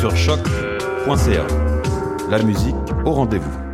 Sur 0.00 0.16
choc.ca. 0.16 1.46
La 2.30 2.42
musique 2.42 2.74
au 3.04 3.10
rendez-vous. 3.10 3.69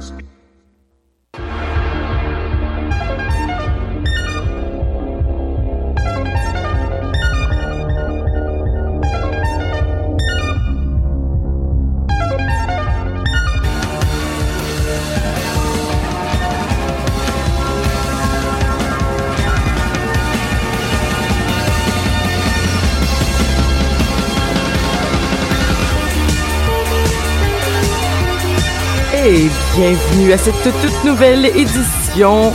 Bienvenue 29.88 30.32
à 30.32 30.38
cette 30.38 30.60
toute 30.64 31.04
nouvelle 31.04 31.46
édition 31.46 32.52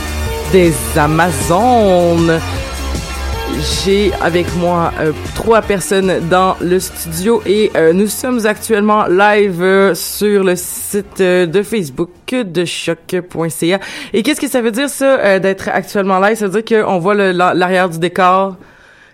des 0.52 0.74
Amazones. 0.98 2.38
J'ai 3.58 4.12
avec 4.20 4.54
moi 4.56 4.92
euh, 5.00 5.12
trois 5.34 5.62
personnes 5.62 6.28
dans 6.28 6.56
le 6.60 6.78
studio 6.78 7.42
et 7.46 7.70
euh, 7.74 7.94
nous 7.94 8.08
sommes 8.08 8.44
actuellement 8.44 9.06
live 9.06 9.62
euh, 9.62 9.94
sur 9.94 10.44
le 10.44 10.56
site 10.56 11.22
de 11.22 11.62
Facebook 11.62 12.10
de 12.34 12.66
choc.ca. 12.66 13.80
Et 14.12 14.22
qu'est-ce 14.22 14.40
que 14.40 14.48
ça 14.48 14.60
veut 14.60 14.70
dire 14.70 14.90
ça 14.90 15.38
d'être 15.38 15.70
actuellement 15.70 16.20
live? 16.20 16.36
Ça 16.36 16.48
veut 16.48 16.60
dire 16.60 16.84
qu'on 16.84 16.98
voit 16.98 17.14
l'arrière 17.14 17.88
du 17.88 17.98
décor. 17.98 18.56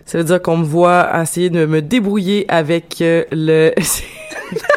Ça 0.05 0.17
veut 0.17 0.25
dire 0.25 0.41
qu'on 0.41 0.57
me 0.57 0.65
voit 0.65 1.09
essayer 1.21 1.49
de 1.49 1.65
me 1.65 1.81
débrouiller 1.81 2.45
avec 2.49 2.97
le 2.99 3.71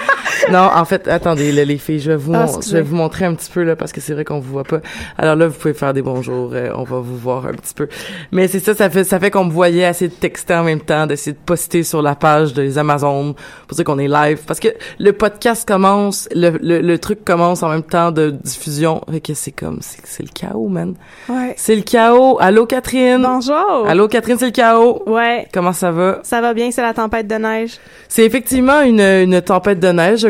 Non, 0.59 0.69
en 0.75 0.85
fait, 0.85 1.09
attendez, 1.09 1.51
là, 1.53 1.65
les 1.65 1.79
filles, 1.79 1.99
je 2.01 2.11
vais 2.11 2.17
vous, 2.17 2.35
Ah, 2.35 2.47
je 2.65 2.73
vais 2.73 2.83
vous 2.83 2.95
montrer 2.97 3.25
un 3.25 3.35
petit 3.35 3.51
peu 3.51 3.63
là 3.63 3.75
parce 3.77 3.93
que 3.93 4.01
c'est 4.01 4.13
vrai 4.13 4.25
qu'on 4.25 4.39
vous 4.41 4.53
voit 4.53 4.65
pas. 4.65 4.81
Alors 5.19 5.35
là, 5.37 5.49
vous 5.49 5.55
pouvez 5.59 5.75
faire 5.75 5.95
des 5.95 6.03
bonjours, 6.03 6.51
euh, 6.53 6.71
on 6.75 6.83
va 6.85 6.99
vous 6.99 7.17
voir 7.17 7.47
un 7.47 7.53
petit 7.53 7.75
peu. 7.75 7.89
Mais 8.33 8.49
c'est 8.49 8.59
ça, 8.61 8.75
ça 8.75 8.91
fait 8.91 9.05
ça 9.05 9.19
fait 9.19 9.31
qu'on 9.31 9.45
me 9.45 9.51
voyait 9.53 9.89
essayer 9.89 10.09
de 10.09 10.15
texter 10.15 10.55
en 10.55 10.65
même 10.65 10.81
temps, 10.81 11.07
d'essayer 11.07 11.33
de 11.33 11.39
poster 11.45 11.83
sur 11.83 12.03
la 12.03 12.15
page 12.15 12.53
des 12.53 12.77
Amazones 12.79 13.35
pour 13.67 13.77
dire 13.77 13.85
qu'on 13.85 13.99
est 13.99 14.09
live 14.09 14.41
parce 14.47 14.61
que 14.61 14.69
le 14.99 15.13
podcast 15.13 15.67
commence, 15.67 16.29
le, 16.35 16.51
le, 16.63 16.81
le 16.81 16.99
truc 16.99 17.25
commence 17.25 17.63
en 17.63 17.69
même 17.69 17.83
temps 17.83 18.11
de 18.13 18.31
diffusion. 18.31 19.01
Fait 19.11 19.21
que 19.21 19.34
c'est 19.34 19.53
comme 19.53 19.79
c'est 19.81 20.03
c'est 20.05 20.23
le 20.23 20.29
chaos, 20.34 20.69
man. 20.69 20.95
Ouais. 21.29 21.55
C'est 21.57 21.77
le 21.77 21.83
chaos. 21.83 22.39
Allô 22.41 22.67
Catherine? 22.67 23.23
Bonjour. 23.23 23.87
Allô 23.89 24.09
Catherine, 24.09 24.37
c'est 24.39 24.47
le 24.47 24.51
chaos. 24.53 25.03
Ouais. 25.07 25.47
Comment 25.55 25.73
ça 25.73 25.91
va? 25.93 26.21
Ça 26.23 26.41
va 26.41 26.53
bien, 26.55 26.71
c'est 26.71 26.83
la 26.83 26.93
tempête 26.95 27.27
de 27.27 27.37
neige. 27.37 27.79
C'est 28.09 28.25
effectivement 28.25 28.83
une, 28.83 29.01
une 29.01 29.41
tempête 29.41 29.81
de 29.81 29.89
neige 29.89 30.29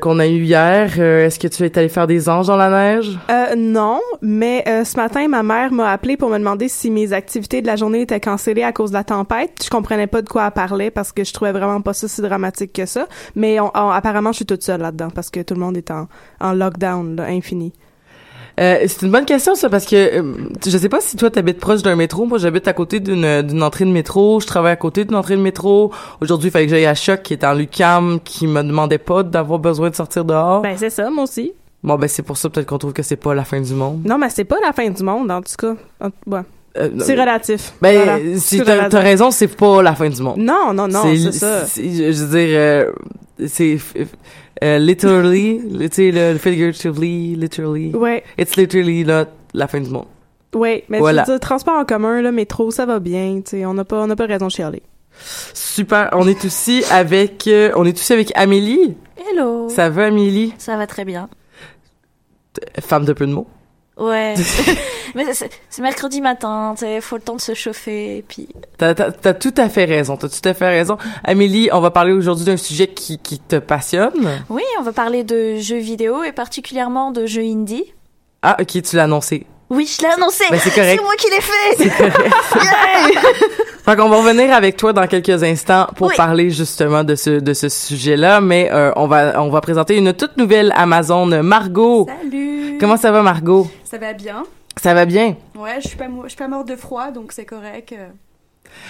qu'on 0.00 0.18
a 0.18 0.26
eu 0.26 0.42
hier. 0.42 0.92
Euh, 0.98 1.26
Est-ce 1.26 1.38
que 1.38 1.48
tu 1.48 1.64
es 1.64 1.78
allé 1.78 1.88
faire 1.88 2.06
des 2.06 2.28
anges 2.28 2.46
dans 2.46 2.56
la 2.56 2.70
neige? 2.70 3.18
Euh, 3.30 3.54
non, 3.56 4.00
mais 4.20 4.64
euh, 4.68 4.84
ce 4.84 4.96
matin, 4.96 5.28
ma 5.28 5.42
mère 5.42 5.72
m'a 5.72 5.90
appelé 5.90 6.16
pour 6.16 6.28
me 6.30 6.38
demander 6.38 6.68
si 6.68 6.90
mes 6.90 7.12
activités 7.12 7.62
de 7.62 7.66
la 7.66 7.76
journée 7.76 8.02
étaient 8.02 8.20
cancellées 8.20 8.62
à 8.62 8.72
cause 8.72 8.90
de 8.90 8.96
la 8.96 9.04
tempête. 9.04 9.62
Je 9.64 9.70
comprenais 9.70 10.06
pas 10.06 10.22
de 10.22 10.28
quoi 10.28 10.46
elle 10.46 10.52
parlait 10.52 10.90
parce 10.90 11.12
que 11.12 11.24
je 11.24 11.32
trouvais 11.32 11.52
vraiment 11.52 11.80
pas 11.80 11.92
ça 11.92 12.08
si 12.08 12.20
dramatique 12.22 12.72
que 12.72 12.86
ça. 12.86 13.06
Mais 13.34 13.58
apparemment, 13.74 14.32
je 14.32 14.36
suis 14.36 14.46
toute 14.46 14.62
seule 14.62 14.80
là-dedans 14.80 15.10
parce 15.14 15.30
que 15.30 15.40
tout 15.40 15.54
le 15.54 15.60
monde 15.60 15.76
est 15.76 15.90
en, 15.90 16.08
en 16.40 16.52
lockdown 16.52 17.16
là, 17.16 17.24
infini. 17.24 17.72
Euh, 18.58 18.78
c'est 18.88 19.02
une 19.02 19.12
bonne 19.12 19.24
question 19.24 19.54
ça 19.54 19.68
parce 19.68 19.86
que 19.86 19.96
euh, 19.96 20.22
je 20.66 20.76
sais 20.76 20.88
pas 20.88 21.00
si 21.00 21.16
toi 21.16 21.30
t'habites 21.30 21.58
proche 21.60 21.82
d'un 21.82 21.96
métro. 21.96 22.26
Moi 22.26 22.38
j'habite 22.38 22.66
à 22.68 22.72
côté 22.72 23.00
d'une 23.00 23.42
d'une 23.42 23.62
entrée 23.62 23.84
de 23.84 23.90
métro. 23.90 24.40
Je 24.40 24.46
travaille 24.46 24.72
à 24.72 24.76
côté 24.76 25.04
d'une 25.04 25.14
entrée 25.16 25.36
de 25.36 25.40
métro. 25.42 25.92
Aujourd'hui 26.20 26.48
il 26.48 26.50
fallait 26.50 26.66
que 26.66 26.70
j'aille 26.70 26.86
à 26.86 26.94
Choc 26.94 27.22
qui 27.22 27.32
est 27.34 27.44
en 27.44 27.54
Lucam 27.54 28.18
qui 28.24 28.46
me 28.46 28.62
demandait 28.62 28.98
pas 28.98 29.22
d'avoir 29.22 29.58
besoin 29.60 29.90
de 29.90 29.94
sortir 29.94 30.24
dehors. 30.24 30.62
Ben 30.62 30.74
c'est 30.76 30.90
ça, 30.90 31.08
moi 31.10 31.24
aussi. 31.24 31.52
bon 31.82 31.96
ben 31.96 32.08
c'est 32.08 32.22
pour 32.22 32.36
ça 32.36 32.50
peut-être 32.50 32.66
qu'on 32.66 32.78
trouve 32.78 32.92
que 32.92 33.02
c'est 33.02 33.16
pas 33.16 33.34
la 33.34 33.44
fin 33.44 33.60
du 33.60 33.72
monde. 33.72 34.02
Non, 34.04 34.18
mais 34.18 34.28
c'est 34.30 34.44
pas 34.44 34.56
la 34.64 34.72
fin 34.72 34.88
du 34.90 35.02
monde 35.02 35.30
en 35.30 35.40
tout 35.42 35.54
cas. 35.58 35.74
En- 36.00 36.30
ouais. 36.32 36.40
Euh, 36.78 36.88
C'est 37.00 37.18
relatif. 37.18 37.72
Ben 37.82 37.96
Voilà. 38.04 38.18
si 38.36 38.62
t'as 38.62 39.00
raison 39.00 39.30
c'est 39.30 39.48
pas 39.48 39.82
la 39.82 39.94
fin 39.94 40.08
du 40.08 40.22
monde. 40.22 40.36
Non, 40.38 40.72
non, 40.72 40.86
non, 40.86 41.02
c'est 41.02 41.32
ça. 41.32 41.64
Je 41.76 42.12
veux 42.12 42.38
dire, 42.38 42.48
euh, 42.58 42.90
c'est 43.46 43.78
euh, 44.62 44.78
literally, 44.78 45.60
tu 45.80 45.88
sais, 45.92 46.10
le 46.12 46.38
figuratively, 46.38 47.34
literally. 47.36 47.94
Ouais, 47.94 48.22
It's 48.38 48.56
literally 48.56 49.04
not 49.04 49.26
la 49.54 49.66
fin 49.68 49.80
du 49.80 49.90
monde. 49.90 50.06
ouais. 50.54 50.84
Mais 50.88 50.98
Voilà. 50.98 51.24
je 51.24 51.32
veux 51.32 51.38
dire, 51.38 51.40
transport 51.40 51.74
en 51.78 51.84
commun, 51.84 52.20
là, 52.22 52.30
métro, 52.32 52.70
ça 52.70 52.86
va 52.86 52.98
bien. 52.98 53.40
Tu 53.44 53.50
sais, 53.50 53.66
on 53.66 53.74
n'a 53.74 53.84
pas, 53.84 54.02
on 54.02 54.06
n'a 54.06 54.16
pas 54.16 54.26
raison 54.26 54.46
de 54.46 54.52
chialer. 54.52 54.82
Super. 55.54 56.08
On 56.12 56.26
est 56.28 56.44
aussi 56.44 56.82
avec, 56.90 57.46
euh, 57.46 57.72
on 57.76 57.84
est 57.84 57.94
aussi 57.98 58.12
avec 58.12 58.32
Amélie. 58.36 58.96
Hello. 59.30 59.68
Ça 59.68 59.90
va, 59.90 60.06
Amélie? 60.06 60.54
Ça 60.58 60.76
va 60.76 60.86
très 60.86 61.04
bien. 61.04 61.28
Femme 62.80 63.04
de 63.04 63.12
peu 63.12 63.26
de 63.26 63.32
mots. 63.32 63.46
Ouais. 64.00 64.34
Mais 65.14 65.26
c'est 65.34 65.82
mercredi 65.82 66.20
matin, 66.20 66.74
sais, 66.76 67.00
faut 67.00 67.16
le 67.16 67.22
temps 67.22 67.36
de 67.36 67.40
se 67.40 67.54
chauffer, 67.54 68.18
et 68.18 68.22
puis... 68.22 68.48
T'as 68.78 68.94
tout 68.94 69.54
à 69.56 69.68
fait 69.68 69.84
raison. 69.84 70.16
T'as 70.16 70.28
tout 70.28 70.48
à 70.48 70.54
fait 70.54 70.68
raison. 70.68 70.98
Amélie, 71.24 71.68
on 71.72 71.80
va 71.80 71.90
parler 71.90 72.12
aujourd'hui 72.12 72.44
d'un 72.44 72.56
sujet 72.56 72.88
qui, 72.88 73.18
qui 73.18 73.38
te 73.38 73.56
passionne. 73.56 74.42
Oui, 74.48 74.62
on 74.78 74.82
va 74.82 74.92
parler 74.92 75.24
de 75.24 75.56
jeux 75.56 75.78
vidéo, 75.78 76.22
et 76.22 76.32
particulièrement 76.32 77.10
de 77.10 77.26
jeux 77.26 77.42
indie. 77.42 77.92
Ah, 78.42 78.56
ok, 78.60 78.82
tu 78.82 78.96
l'as 78.96 79.04
annoncé. 79.04 79.46
Oui, 79.70 79.86
je 79.86 80.02
l'ai 80.02 80.12
annoncé 80.12 80.44
Ben, 80.50 80.58
c'est 80.58 80.74
correct. 80.74 81.00
moi 81.02 81.14
qui 81.16 81.30
l'ai 81.30 81.40
fait 81.40 81.76
C'est 81.78 82.58
correct. 82.58 83.26
Fait 83.84 83.96
qu'on 83.96 84.08
va 84.08 84.16
revenir 84.18 84.52
avec 84.52 84.76
toi 84.76 84.92
dans 84.92 85.06
quelques 85.06 85.42
instants 85.42 85.86
pour 85.96 86.08
Oui. 86.08 86.14
parler 86.16 86.50
justement 86.50 87.02
de 87.04 87.14
ce 87.14 87.30
de 87.40 87.54
ce 87.54 87.68
sujet-là, 87.68 88.40
mais 88.40 88.68
euh, 88.72 88.92
on 88.96 89.06
va 89.06 89.40
on 89.42 89.48
va 89.48 89.60
présenter 89.60 89.96
une 89.96 90.12
toute 90.12 90.36
nouvelle 90.36 90.72
Amazon 90.76 91.26
Margot. 91.42 92.06
Salut 92.22 92.76
Comment 92.78 92.96
ça 92.96 93.10
va 93.10 93.22
Margot? 93.22 93.68
Ça 93.84 93.96
va 93.98 94.12
bien 94.12 94.42
Ça 94.80 94.92
va 94.94 95.06
bien? 95.06 95.36
Ouais, 95.56 95.78
je 95.82 95.88
suis 95.88 95.96
pas, 95.96 96.06
je 96.24 96.28
suis 96.28 96.36
pas 96.36 96.48
morte 96.48 96.68
de 96.68 96.76
froid, 96.76 97.10
donc 97.10 97.32
c'est 97.32 97.44
correct. 97.46 97.94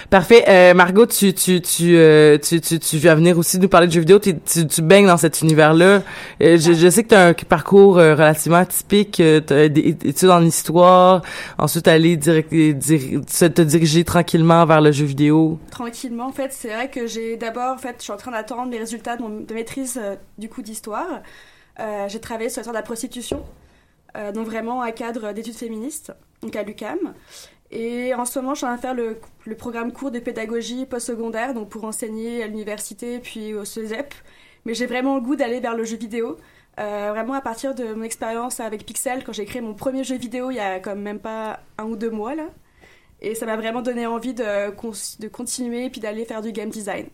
Parfait. 0.08 0.44
Euh, 0.48 0.74
Margot, 0.74 1.06
tu 1.06 1.32
tu 1.34 1.60
tu, 1.60 1.96
euh, 1.96 2.36
tu 2.38 2.60
tu 2.60 2.78
tu 2.78 2.98
venir 2.98 3.38
aussi 3.38 3.58
nous 3.58 3.68
parler 3.68 3.86
de 3.86 3.92
jeux 3.92 4.00
vidéo. 4.00 4.18
T'es- 4.18 4.38
Tu, 4.44 4.66
tu 4.66 4.82
baignes 4.82 5.06
dans 5.06 5.16
cet 5.16 5.40
univers-là. 5.42 6.02
Euh, 6.42 6.58
je, 6.58 6.72
je 6.72 6.88
sais 6.90 7.04
que 7.04 7.08
tu 7.10 7.14
as 7.14 7.26
un 7.26 7.32
parcours 7.34 7.94
relativement 7.96 8.58
atypique. 8.58 9.20
Euh, 9.20 9.40
t'as 9.40 9.68
des 9.68 9.96
études 10.04 10.30
en 10.30 10.42
histoire, 10.42 11.22
ensuite 11.58 11.86
aller 11.88 12.16
direct, 12.16 12.50
te 12.50 13.62
diriger 13.62 14.04
tranquillement 14.04 14.64
vers 14.66 14.80
le 14.80 14.90
jeu 14.92 15.04
vidéo. 15.04 15.58
Tranquillement, 15.70 16.26
en 16.26 16.32
fait, 16.32 16.52
c'est 16.52 16.68
vrai 16.74 16.88
que 16.90 17.06
j'ai 17.06 17.36
d'abord, 17.36 17.74
en 17.74 17.78
fait, 17.78 17.96
je 17.98 18.04
suis 18.04 18.12
en 18.12 18.16
train 18.16 18.32
d'attendre 18.32 18.70
les 18.70 18.78
résultats 18.78 19.16
de, 19.16 19.54
maîtrise 19.54 20.00
du 20.38 20.48
coup 20.48 20.62
d'histoire. 20.62 21.06
J'ai 22.08 22.20
travaillé 22.20 22.50
sur 22.50 22.60
l'histoire 22.60 22.74
de 22.74 22.78
la 22.78 22.82
prostitution, 22.82 23.42
euh, 24.16 24.32
donc 24.32 24.46
vraiment 24.46 24.82
un 24.82 24.90
cadre 24.90 25.32
d'études 25.32 25.56
féministes, 25.56 26.12
donc 26.42 26.56
à 26.56 26.62
l'UCAM. 26.62 27.14
Et 27.70 28.14
en 28.14 28.24
ce 28.24 28.38
moment, 28.40 28.54
je 28.54 28.58
suis 28.58 28.66
en 28.66 28.70
train 28.70 28.76
de 28.76 28.80
faire 28.80 28.94
le, 28.94 29.20
le 29.44 29.54
programme 29.54 29.92
cours 29.92 30.10
de 30.10 30.18
pédagogie 30.18 30.86
postsecondaire, 30.86 31.54
donc 31.54 31.68
pour 31.68 31.84
enseigner 31.84 32.42
à 32.42 32.46
l'université 32.48 33.20
puis 33.20 33.54
au 33.54 33.64
CESEP. 33.64 34.14
Mais 34.64 34.74
j'ai 34.74 34.86
vraiment 34.86 35.14
le 35.14 35.20
goût 35.20 35.36
d'aller 35.36 35.60
vers 35.60 35.76
le 35.76 35.84
jeu 35.84 35.96
vidéo. 35.96 36.36
Euh, 36.78 37.08
vraiment 37.10 37.34
à 37.34 37.40
partir 37.40 37.74
de 37.74 37.92
mon 37.94 38.04
expérience 38.04 38.60
avec 38.60 38.86
Pixel, 38.86 39.22
quand 39.24 39.32
j'ai 39.32 39.44
créé 39.44 39.60
mon 39.60 39.74
premier 39.74 40.02
jeu 40.04 40.16
vidéo 40.16 40.50
il 40.50 40.56
y 40.56 40.60
a 40.60 40.78
quand 40.78 40.96
même 40.96 41.18
pas 41.18 41.60
un 41.78 41.84
ou 41.84 41.96
deux 41.96 42.10
mois 42.10 42.34
là. 42.34 42.46
Et 43.20 43.34
ça 43.34 43.44
m'a 43.44 43.56
vraiment 43.56 43.82
donné 43.82 44.06
envie 44.06 44.32
de, 44.32 44.70
de 45.20 45.28
continuer 45.28 45.86
et 45.86 45.90
puis 45.90 46.00
d'aller 46.00 46.24
faire 46.24 46.40
du 46.40 46.52
game 46.52 46.70
design. 46.70 47.06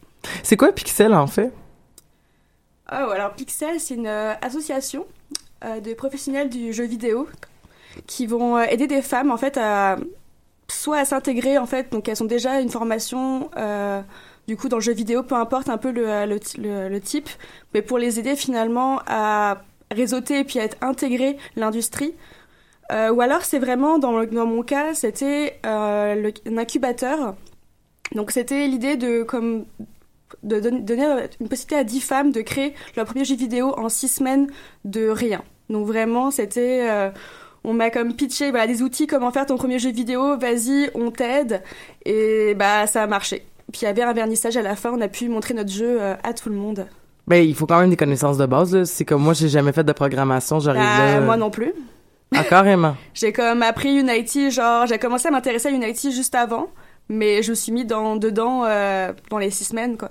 C'est 0.42 0.56
quoi 0.56 0.72
Pixel 0.72 1.14
en 1.14 1.26
fait? 1.26 1.52
Oh, 2.92 3.10
alors 3.10 3.34
Pixel, 3.34 3.81
c'est 3.81 3.94
une 3.94 4.06
euh, 4.06 4.34
association 4.40 5.06
de 5.62 5.94
professionnels 5.94 6.50
du 6.50 6.72
jeu 6.72 6.84
vidéo 6.84 7.28
qui 8.06 8.26
vont 8.26 8.56
euh, 8.56 8.64
aider 8.64 8.86
des 8.86 9.02
femmes 9.02 9.30
en 9.30 9.36
fait 9.36 9.56
à 9.56 9.96
soit 10.68 10.98
à 10.98 11.04
s'intégrer 11.04 11.58
en 11.58 11.66
fait, 11.66 11.92
donc 11.92 12.08
elles 12.08 12.22
ont 12.22 12.26
déjà 12.26 12.60
une 12.60 12.70
formation 12.70 13.50
euh, 13.56 14.02
du 14.48 14.56
coup 14.56 14.68
dans 14.68 14.76
le 14.76 14.82
jeu 14.82 14.92
vidéo, 14.92 15.22
peu 15.22 15.36
importe 15.36 15.68
un 15.68 15.78
peu 15.78 15.92
le, 15.92 16.08
euh, 16.08 16.26
le, 16.88 17.00
type, 17.00 17.28
mais 17.72 17.82
pour 17.82 17.98
les 17.98 18.18
aider 18.18 18.36
finalement 18.36 19.00
à 19.06 19.62
réseauter 19.92 20.40
et 20.40 20.44
puis 20.44 20.58
à 20.58 20.64
être 20.64 20.76
intégré 20.80 21.36
l'industrie. 21.54 22.14
Euh, 22.92 23.10
ou 23.10 23.20
alors 23.20 23.42
c'est 23.42 23.58
vraiment 23.58 23.98
dans, 23.98 24.24
dans 24.24 24.46
mon 24.46 24.62
cas, 24.62 24.94
c'était 24.94 25.58
euh, 25.66 26.30
un 26.46 26.58
incubateur. 26.58 27.34
Donc 28.12 28.30
c'était 28.30 28.66
l'idée 28.66 28.96
de 28.96 29.22
comme 29.22 29.66
de 30.43 30.61
don- 30.61 30.78
donner 30.81 31.06
une 31.40 31.49
possibilité 31.49 31.76
à 31.76 31.84
10 31.84 32.00
femmes 32.00 32.32
de 32.32 32.40
créer 32.43 32.75
leur 32.96 33.06
premier 33.06 33.25
jeu 33.25 33.37
vidéo 33.37 33.75
en 33.78 33.88
6 33.88 34.08
semaines 34.08 34.46
de 34.84 35.08
rien. 35.08 35.43
Donc 35.70 35.87
vraiment, 35.87 36.31
c'était... 36.31 36.88
euh, 36.90 37.11
on 37.64 37.73
m'a 37.73 37.90
comme 37.90 38.14
pitché 38.14 38.50
voilà, 38.50 38.69
des 38.69 38.82
outils, 38.82 39.08
comment 39.08 39.32
faire 39.32 39.44
ton 39.46 39.56
premier 39.56 39.78
jeu 39.81 39.90
vidéo, 39.90 40.38
vas-y, 40.38 40.88
on 40.94 41.11
t'aide. 41.11 41.62
Et 42.05 42.55
bah 42.55 42.87
ça 42.87 43.02
a 43.02 43.06
marché. 43.08 43.44
Puis 43.73 43.81
il 43.82 43.84
y 43.87 43.88
avait 43.88 44.02
un 44.02 44.12
vernissage 44.12 44.56
à 44.56 44.62
la 44.62 44.76
fin, 44.76 44.93
on 44.93 45.00
a 45.00 45.08
pu 45.08 45.28
montrer 45.28 45.52
notre 45.55 45.70
jeu 45.73 45.99
euh, 46.00 46.14
à 46.23 46.32
tout 46.32 46.49
le 46.49 46.55
monde. 46.55 46.87
Ben 47.26 47.44
il 47.44 47.56
faut 47.56 47.67
quand 47.67 47.81
même 47.81 47.90
des 47.90 47.96
connaissances 47.96 48.38
de 48.38 48.46
base. 48.46 48.84
C'est 48.84 49.05
comme 49.05 49.20
moi 49.23 49.32
j'ai 49.34 49.49
jamais 49.49 49.73
fait 49.73 49.82
de 49.82 49.93
programmation, 49.93 50.61
j'arrive 50.61 50.81
Bah, 50.82 51.14
là. 51.17 51.20
moi 51.23 51.37
non 51.37 51.50
plus. 51.50 51.73
Ah 52.37 52.44
carrément. 52.44 52.94
J'ai 53.14 53.32
comme 53.32 53.62
appris 53.62 53.99
Unity, 53.99 54.50
genre 54.52 54.87
j'ai 54.87 54.99
commencé 54.99 55.26
à 55.28 55.31
m'intéresser 55.32 55.69
à 55.69 55.70
Unity 55.73 56.12
juste 56.12 56.34
avant, 56.37 56.69
mais 57.08 57.42
je 57.42 57.50
me 57.50 57.54
suis 57.54 57.72
mis 57.72 57.84
dans, 57.84 58.16
dedans 58.16 58.64
euh, 58.64 59.12
dans 59.30 59.38
les 59.38 59.50
six 59.50 59.64
semaines 59.64 59.96
quoi. 59.96 60.10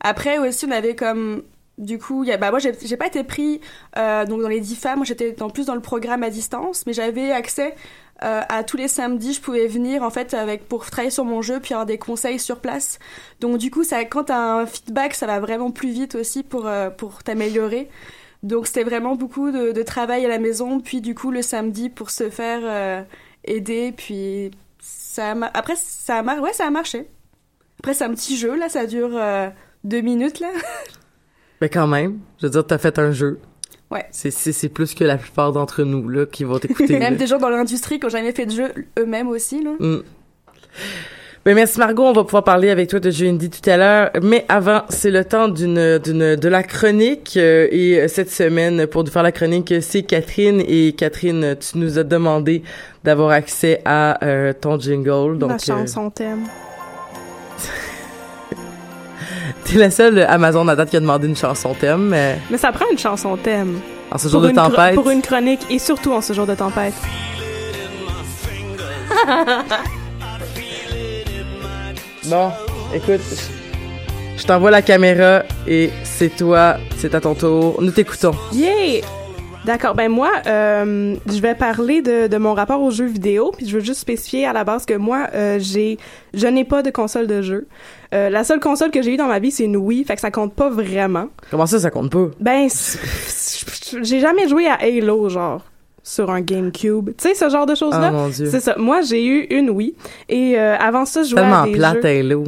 Après 0.00 0.38
aussi 0.38 0.66
on 0.66 0.70
avait 0.70 0.94
comme 0.94 1.42
du 1.78 1.98
coup, 1.98 2.24
y 2.24 2.32
a, 2.32 2.38
bah 2.38 2.50
moi 2.50 2.58
j'ai 2.58 2.96
pas 2.96 3.06
été 3.06 3.22
pris 3.22 3.60
euh, 3.98 4.24
donc 4.24 4.40
dans 4.40 4.48
les 4.48 4.60
10 4.60 4.76
femmes, 4.76 4.96
moi 4.98 5.04
j'étais 5.04 5.42
en 5.42 5.50
plus 5.50 5.66
dans 5.66 5.74
le 5.74 5.82
programme 5.82 6.22
à 6.22 6.30
distance, 6.30 6.86
mais 6.86 6.94
j'avais 6.94 7.32
accès 7.32 7.74
euh, 8.22 8.40
à 8.48 8.64
tous 8.64 8.78
les 8.78 8.88
samedis, 8.88 9.34
je 9.34 9.42
pouvais 9.42 9.66
venir 9.66 10.02
en 10.02 10.08
fait 10.08 10.32
avec 10.32 10.68
pour 10.68 10.86
travailler 10.86 11.10
sur 11.10 11.26
mon 11.26 11.42
jeu 11.42 11.60
puis 11.60 11.74
avoir 11.74 11.84
des 11.84 11.98
conseils 11.98 12.38
sur 12.38 12.60
place. 12.60 12.98
Donc 13.40 13.58
du 13.58 13.70
coup, 13.70 13.84
ça 13.84 14.04
quand 14.06 14.24
t'as 14.24 14.38
un 14.38 14.66
feedback, 14.66 15.14
ça 15.14 15.26
va 15.26 15.38
vraiment 15.38 15.70
plus 15.70 15.90
vite 15.90 16.14
aussi 16.14 16.42
pour 16.42 16.68
pour 16.96 17.22
t'améliorer. 17.22 17.90
Donc 18.42 18.66
c'était 18.66 18.84
vraiment 18.84 19.16
beaucoup 19.16 19.50
de, 19.50 19.72
de 19.72 19.82
travail 19.82 20.24
à 20.24 20.28
la 20.28 20.38
maison, 20.38 20.80
puis 20.80 21.02
du 21.02 21.14
coup 21.14 21.30
le 21.30 21.42
samedi 21.42 21.90
pour 21.90 22.08
se 22.10 22.30
faire 22.30 23.04
aider, 23.44 23.92
puis 23.94 24.50
ça 25.16 25.30
a 25.30 25.34
mar- 25.34 25.50
après 25.54 25.74
ça 25.76 26.18
a 26.18 26.22
mar- 26.22 26.40
ouais 26.42 26.52
ça 26.52 26.66
a 26.66 26.70
marché. 26.70 27.08
Après 27.80 27.94
c'est 27.94 28.04
un 28.04 28.10
petit 28.14 28.36
jeu 28.36 28.54
là, 28.56 28.68
ça 28.68 28.84
dure 28.86 29.10
euh, 29.14 29.48
deux 29.84 30.00
minutes 30.02 30.40
là. 30.40 30.48
Ben 31.60 31.70
quand 31.70 31.86
même, 31.86 32.18
je 32.38 32.46
veux 32.46 32.50
dire 32.50 32.66
t'as 32.66 32.76
fait 32.76 32.98
un 32.98 33.12
jeu. 33.12 33.40
Ouais. 33.90 34.04
C'est 34.10 34.68
plus 34.68 34.94
que 34.94 35.04
la 35.04 35.16
plupart 35.16 35.52
d'entre 35.52 35.84
nous 35.84 36.06
là 36.08 36.26
qui 36.26 36.44
vont 36.44 36.58
t'écouter. 36.58 36.98
Même 37.06 37.16
des 37.16 37.26
gens 37.26 37.38
dans 37.38 37.48
l'industrie 37.48 37.98
qui 37.98 38.04
ont 38.04 38.10
jamais 38.10 38.32
fait 38.32 38.44
de 38.46 38.50
jeu 38.50 38.74
eux-mêmes 38.98 39.28
aussi 39.28 39.62
là. 39.62 39.70
Mm. 39.78 40.02
Ben 41.46 41.54
merci 41.54 41.78
Margot, 41.78 42.02
on 42.02 42.12
va 42.12 42.24
pouvoir 42.24 42.42
parler 42.42 42.70
avec 42.70 42.90
toi 42.90 42.98
de 42.98 43.08
jeux 43.08 43.28
indie 43.28 43.50
tout 43.50 43.70
à 43.70 43.76
l'heure, 43.76 44.10
mais 44.20 44.44
avant, 44.48 44.82
c'est 44.88 45.12
le 45.12 45.24
temps 45.24 45.46
d'une 45.46 45.96
d'une 45.98 46.34
de 46.34 46.48
la 46.48 46.64
chronique 46.64 47.34
euh, 47.36 47.68
et 47.70 48.00
euh, 48.00 48.08
cette 48.08 48.32
semaine 48.32 48.88
pour 48.88 49.04
nous 49.04 49.12
faire 49.12 49.22
la 49.22 49.30
chronique, 49.30 49.72
c'est 49.80 50.02
Catherine 50.02 50.60
et 50.66 50.92
Catherine, 50.94 51.54
tu 51.54 51.78
nous 51.78 52.00
as 52.00 52.02
demandé 52.02 52.64
d'avoir 53.04 53.30
accès 53.30 53.80
à 53.84 54.24
euh, 54.24 54.52
ton 54.60 54.76
jingle 54.80 55.38
donc 55.38 55.50
La 55.50 55.54
euh, 55.54 55.58
chanson 55.58 56.10
thème. 56.10 56.46
t'es 59.66 59.78
la 59.78 59.92
seule 59.92 60.26
Amazon 60.28 60.66
à 60.66 60.74
date 60.74 60.90
qui 60.90 60.96
a 60.96 61.00
demandé 61.00 61.28
une 61.28 61.36
chanson 61.36 61.74
thème 61.74 62.08
mais 62.08 62.38
Mais 62.50 62.58
ça 62.58 62.72
prend 62.72 62.86
une 62.90 62.98
chanson 62.98 63.36
thème. 63.36 63.78
en 64.10 64.18
ce 64.18 64.26
jour 64.28 64.40
de 64.40 64.50
tempête. 64.50 64.96
Pour 64.96 65.10
une 65.10 65.22
chronique 65.22 65.64
et 65.70 65.78
surtout 65.78 66.10
en 66.10 66.20
ce 66.20 66.32
jour 66.32 66.46
de 66.46 66.56
tempête. 66.56 66.94
Bon, 72.28 72.50
écoute, 72.92 73.20
je 74.36 74.44
t'envoie 74.44 74.72
la 74.72 74.82
caméra 74.82 75.44
et 75.68 75.90
c'est 76.02 76.34
toi, 76.34 76.76
c'est 76.96 77.14
à 77.14 77.20
ton 77.20 77.34
tour. 77.34 77.80
Nous 77.80 77.92
t'écoutons. 77.92 78.34
Yeah! 78.52 79.02
D'accord. 79.64 79.94
Ben 79.94 80.08
moi, 80.08 80.30
euh, 80.46 81.16
je 81.26 81.40
vais 81.40 81.54
parler 81.54 82.02
de, 82.02 82.26
de 82.26 82.36
mon 82.36 82.54
rapport 82.54 82.80
aux 82.80 82.90
jeux 82.90 83.06
vidéo, 83.06 83.52
puis 83.56 83.66
je 83.68 83.76
veux 83.76 83.84
juste 83.84 84.00
spécifier 84.00 84.46
à 84.46 84.52
la 84.52 84.64
base 84.64 84.86
que 84.86 84.94
moi, 84.94 85.28
euh, 85.34 85.58
j'ai, 85.60 85.98
je 86.34 86.46
n'ai 86.46 86.64
pas 86.64 86.82
de 86.82 86.90
console 86.90 87.26
de 87.28 87.42
jeu. 87.42 87.68
Euh, 88.14 88.28
la 88.28 88.42
seule 88.44 88.60
console 88.60 88.90
que 88.90 89.02
j'ai 89.02 89.14
eue 89.14 89.16
dans 89.16 89.26
ma 89.26 89.38
vie, 89.38 89.50
c'est 89.50 89.64
une 89.64 89.76
Wii, 89.76 90.04
fait 90.04 90.14
que 90.14 90.20
ça 90.20 90.30
compte 90.30 90.54
pas 90.54 90.68
vraiment. 90.68 91.28
Comment 91.50 91.66
ça, 91.66 91.78
ça 91.80 91.90
compte 91.90 92.10
pas? 92.10 92.28
Ben, 92.40 92.68
j'ai 94.02 94.20
jamais 94.20 94.48
joué 94.48 94.66
à 94.66 94.74
Halo, 94.74 95.28
genre 95.28 95.62
sur 96.06 96.30
un 96.30 96.40
GameCube. 96.40 97.10
Tu 97.18 97.28
sais, 97.28 97.34
ce 97.34 97.50
genre 97.50 97.66
de 97.66 97.74
choses-là? 97.74 98.12
Mon 98.12 98.28
Dieu. 98.28 98.48
C'est 98.48 98.60
ça. 98.60 98.76
Moi, 98.78 99.00
j'ai 99.00 99.26
eu 99.26 99.40
une 99.50 99.70
Wii. 99.70 99.94
Et 100.28 100.56
euh, 100.56 100.76
avant 100.78 101.04
ça, 101.04 101.24
je 101.24 101.30
jouais 101.30 101.40
Tellement 101.40 101.62
à 101.62 101.66
des 101.66 101.72
plate, 101.72 102.02
jeux... 102.02 102.06
Halo. 102.06 102.44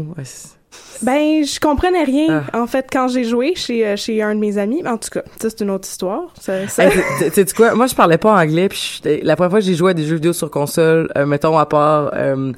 Ouais, 1.02 1.06
Ben, 1.40 1.44
je 1.44 1.60
comprenais 1.60 2.04
rien, 2.04 2.44
Ah. 2.52 2.60
en 2.62 2.66
fait, 2.66 2.86
quand 2.92 3.08
j'ai 3.08 3.24
joué 3.24 3.54
chez, 3.54 3.86
euh, 3.86 3.96
chez 3.96 4.20
un 4.22 4.34
de 4.34 4.40
mes 4.40 4.58
amis. 4.58 4.82
En 4.86 4.96
tout 4.98 5.08
cas, 5.12 5.22
ça, 5.40 5.48
c'est 5.50 5.60
une 5.60 5.70
autre 5.70 5.86
histoire. 5.88 6.32
Ça, 6.40 6.66
ça- 6.68 6.84
Hey, 6.86 6.92
tu 7.18 7.30
sais 7.32 7.46
quoi? 7.56 7.74
Moi, 7.74 7.86
je 7.86 7.94
parlais 7.94 8.18
pas 8.18 8.32
anglais, 8.40 8.68
puis 8.68 9.00
la 9.22 9.36
première 9.36 9.50
fois 9.50 9.60
que 9.60 9.64
j'ai 9.64 9.74
joué 9.74 9.92
à 9.92 9.94
des 9.94 10.04
jeux 10.04 10.16
vidéo 10.16 10.32
sur 10.32 10.50
console, 10.50 11.10
euh, 11.16 11.26
mettons 11.26 11.56
à 11.58 11.66
part 11.66 12.10
euh, 12.14 12.52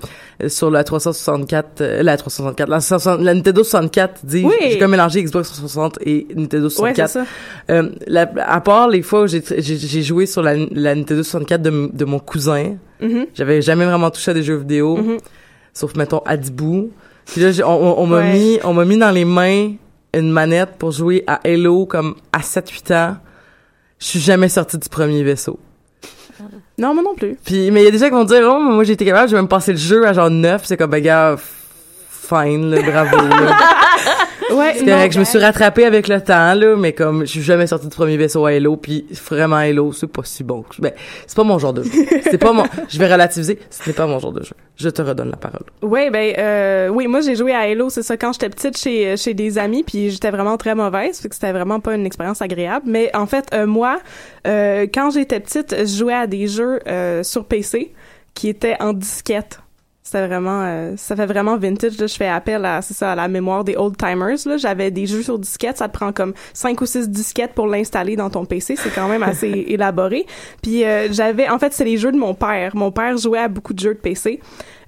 sur 0.49 0.71
la 0.71 0.85
364, 0.85 1.81
euh, 1.81 2.03
la 2.03 2.17
364, 2.17 2.69
la, 2.69 2.81
60 2.81 3.21
la 3.21 3.35
Nintendo 3.35 3.63
64, 3.63 4.21
dis, 4.25 4.45
Oui. 4.45 4.55
j'ai 4.63 4.79
comme 4.79 4.91
mélangé 4.93 5.23
Xbox 5.23 5.49
360 5.49 5.99
et 6.05 6.27
Nintendo 6.35 6.65
Ouais, 6.67 6.71
64. 6.71 7.11
c'est 7.11 7.19
ça. 7.21 7.25
Euh, 7.71 7.91
la- 8.07 8.31
à 8.47 8.61
part 8.61 8.89
les 8.89 9.03
fois 9.03 9.23
où 9.23 9.27
j'ai 9.27 10.03
joué 10.03 10.27
sur 10.27 10.43
la, 10.43 10.55
la 10.57 10.95
Nintendo 10.95 11.23
64 11.23 11.63
de, 11.63 11.91
de 11.93 12.05
mon 12.05 12.19
cousin, 12.19 12.77
Mhm. 13.01 13.27
j'avais 13.35 13.61
jamais 13.63 13.85
vraiment 13.85 14.11
touché 14.11 14.31
à 14.31 14.35
des 14.35 14.43
jeux 14.43 14.57
vidéo, 14.57 14.97
Mhm. 14.97 15.19
sauf 15.75 15.95
mettons 15.97 16.21
Adibou. 16.25 16.91
Puis 17.33 17.41
là, 17.43 17.67
on, 17.67 17.95
on, 17.99 18.07
m'a 18.07 18.19
Ouais. 18.19 18.33
mis, 18.33 18.59
on 18.65 18.73
m'a 18.75 18.85
mis 18.85 18.97
dans 18.99 19.11
les 19.11 19.25
mains 19.25 19.73
une 20.15 20.31
manette 20.31 20.71
pour 20.79 20.91
jouer 20.91 21.23
à 21.27 21.41
Halo 21.45 21.87
comme 21.87 22.17
à 22.33 22.41
7-8 22.41 22.95
ans. 22.95 23.17
Je 23.99 24.07
suis 24.07 24.21
jamais 24.21 24.49
sorti 24.49 24.79
du 24.79 24.89
premier 24.89 25.23
vaisseau. 25.23 25.59
Non, 26.79 26.95
moi 26.95 27.03
non 27.03 27.15
plus. 27.15 27.37
Puis, 27.45 27.71
mais 27.71 27.83
il 27.83 27.85
y 27.85 27.89
a 27.89 27.91
des 27.91 27.99
gens 27.99 28.07
qui 28.07 28.13
vont 28.13 28.25
dire, 28.25 28.43
oh, 28.51 28.59
mais 28.59 28.75
moi 28.75 28.85
j'ai 28.85 28.95
été 28.95 29.05
capable, 29.05 29.29
j'ai 29.29 29.37
même 29.37 29.47
passé 29.49 29.73
le 29.73 29.79
jeu 29.79 30.07
à 30.07 30.13
genre 30.15 30.31
9, 30.31 30.63
c'est 30.65 30.77
comme, 30.79 30.91
ben 30.91 31.03
gars, 31.03 31.37
fine, 32.31 32.71
là, 32.71 32.83
bravo, 32.83 33.17
là. 33.29 33.57
Ouais, 34.51 34.75
C'est 34.77 34.85
correct, 34.85 35.13
je 35.13 35.21
me 35.21 35.25
suis 35.25 35.39
rattrapée 35.39 35.85
avec 35.85 36.09
le 36.09 36.21
temps, 36.21 36.55
là, 36.55 36.75
mais 36.77 36.93
comme, 36.93 37.21
je 37.21 37.31
suis 37.31 37.43
jamais 37.43 37.69
sorti 37.69 37.87
du 37.87 37.95
premier 37.95 38.17
vaisseau 38.17 38.47
à 38.47 38.51
Halo, 38.51 38.77
puis 38.77 39.07
vraiment 39.29 39.57
Halo, 39.57 39.93
c'est 39.93 40.09
pas 40.09 40.23
si 40.25 40.43
bon. 40.43 40.65
Ben, 40.81 40.93
c'est 41.27 41.37
pas 41.37 41.45
mon 41.45 41.59
genre 41.61 41.73
de 41.73 41.85
jeu. 41.85 41.91
C'est 42.25 42.39
pas 42.39 42.53
mon, 42.53 42.65
je 42.89 42.99
vais 42.99 43.13
relativiser, 43.13 43.61
ce 43.71 43.89
n'est 43.89 43.95
pas 43.95 44.07
mon 44.07 44.19
genre 44.19 44.33
de 44.33 44.43
jeu. 44.43 44.55
Je 44.77 44.89
te 44.89 45.03
redonne 45.03 45.31
la 45.31 45.37
parole. 45.37 45.63
Ouais, 45.83 46.11
ben 46.11 46.35
euh, 46.39 46.89
oui, 46.89 47.07
moi 47.07 47.21
j'ai 47.21 47.37
joué 47.37 47.53
à 47.53 47.61
Halo, 47.61 47.91
c'est 47.91 48.03
ça 48.03 48.17
quand 48.17 48.33
j'étais 48.33 48.49
petite 48.49 48.77
chez 48.77 49.17
chez 49.17 49.35
des 49.35 49.59
amis, 49.59 49.85
puis 49.85 50.11
j'étais 50.11 50.31
vraiment 50.31 50.57
très 50.57 50.75
mauvaise, 50.75 51.21
fait 51.21 51.29
que 51.29 51.35
c'était 51.35 51.53
vraiment 51.53 51.81
pas 51.81 51.95
une 51.95 52.07
expérience 52.07 52.43
agréable. 52.43 52.87
Mais 52.87 53.15
en 53.15 53.27
fait, 53.27 53.47
euh, 53.55 53.67
moi, 53.67 54.01
euh, 54.47 54.87
quand 54.93 55.11
j'étais 55.11 55.41
petite, 55.41 55.75
je 55.79 55.99
jouais 55.99 56.15
à 56.15 56.27
des 56.27 56.47
jeux 56.47 56.81
euh, 56.87 57.23
sur 57.23 57.45
PC 57.45 57.93
qui 58.35 58.49
étaient 58.49 58.77
en 58.81 58.93
disquette. 58.93 59.61
C'était 60.11 60.27
vraiment, 60.27 60.65
euh, 60.65 60.95
ça 60.97 61.15
fait 61.15 61.27
vraiment 61.27 61.57
vintage. 61.57 61.97
Là, 61.97 62.09
je 62.09 62.17
fais 62.17 62.27
appel 62.27 62.65
à, 62.65 62.83
c'est 62.83 62.95
ça, 62.95 63.13
à 63.13 63.15
la 63.15 63.29
mémoire 63.29 63.63
des 63.63 63.77
old 63.77 63.97
timers. 63.97 64.35
Là, 64.45 64.57
j'avais 64.57 64.91
des 64.91 65.07
jeux 65.07 65.23
sur 65.23 65.39
disquette. 65.39 65.77
Ça 65.79 65.87
te 65.87 65.93
prend 65.93 66.11
comme 66.13 66.33
cinq 66.53 66.81
ou 66.81 66.87
six 66.87 67.09
disquettes 67.09 67.53
pour 67.53 67.69
l'installer 67.69 68.17
dans 68.17 68.29
ton 68.29 68.45
PC. 68.45 68.75
C'est 68.75 68.91
quand 68.93 69.07
même 69.07 69.23
assez 69.23 69.47
élaboré. 69.69 70.27
Puis 70.63 70.85
euh, 70.85 71.13
j'avais, 71.13 71.49
en 71.49 71.61
fait, 71.61 71.73
c'est 71.73 71.85
les 71.85 71.97
jeux 71.97 72.11
de 72.11 72.17
mon 72.19 72.35
père. 72.35 72.75
Mon 72.75 72.91
père 72.91 73.17
jouait 73.19 73.39
à 73.39 73.47
beaucoup 73.47 73.73
de 73.73 73.79
jeux 73.79 73.95
de 73.95 74.01
PC. 74.01 74.41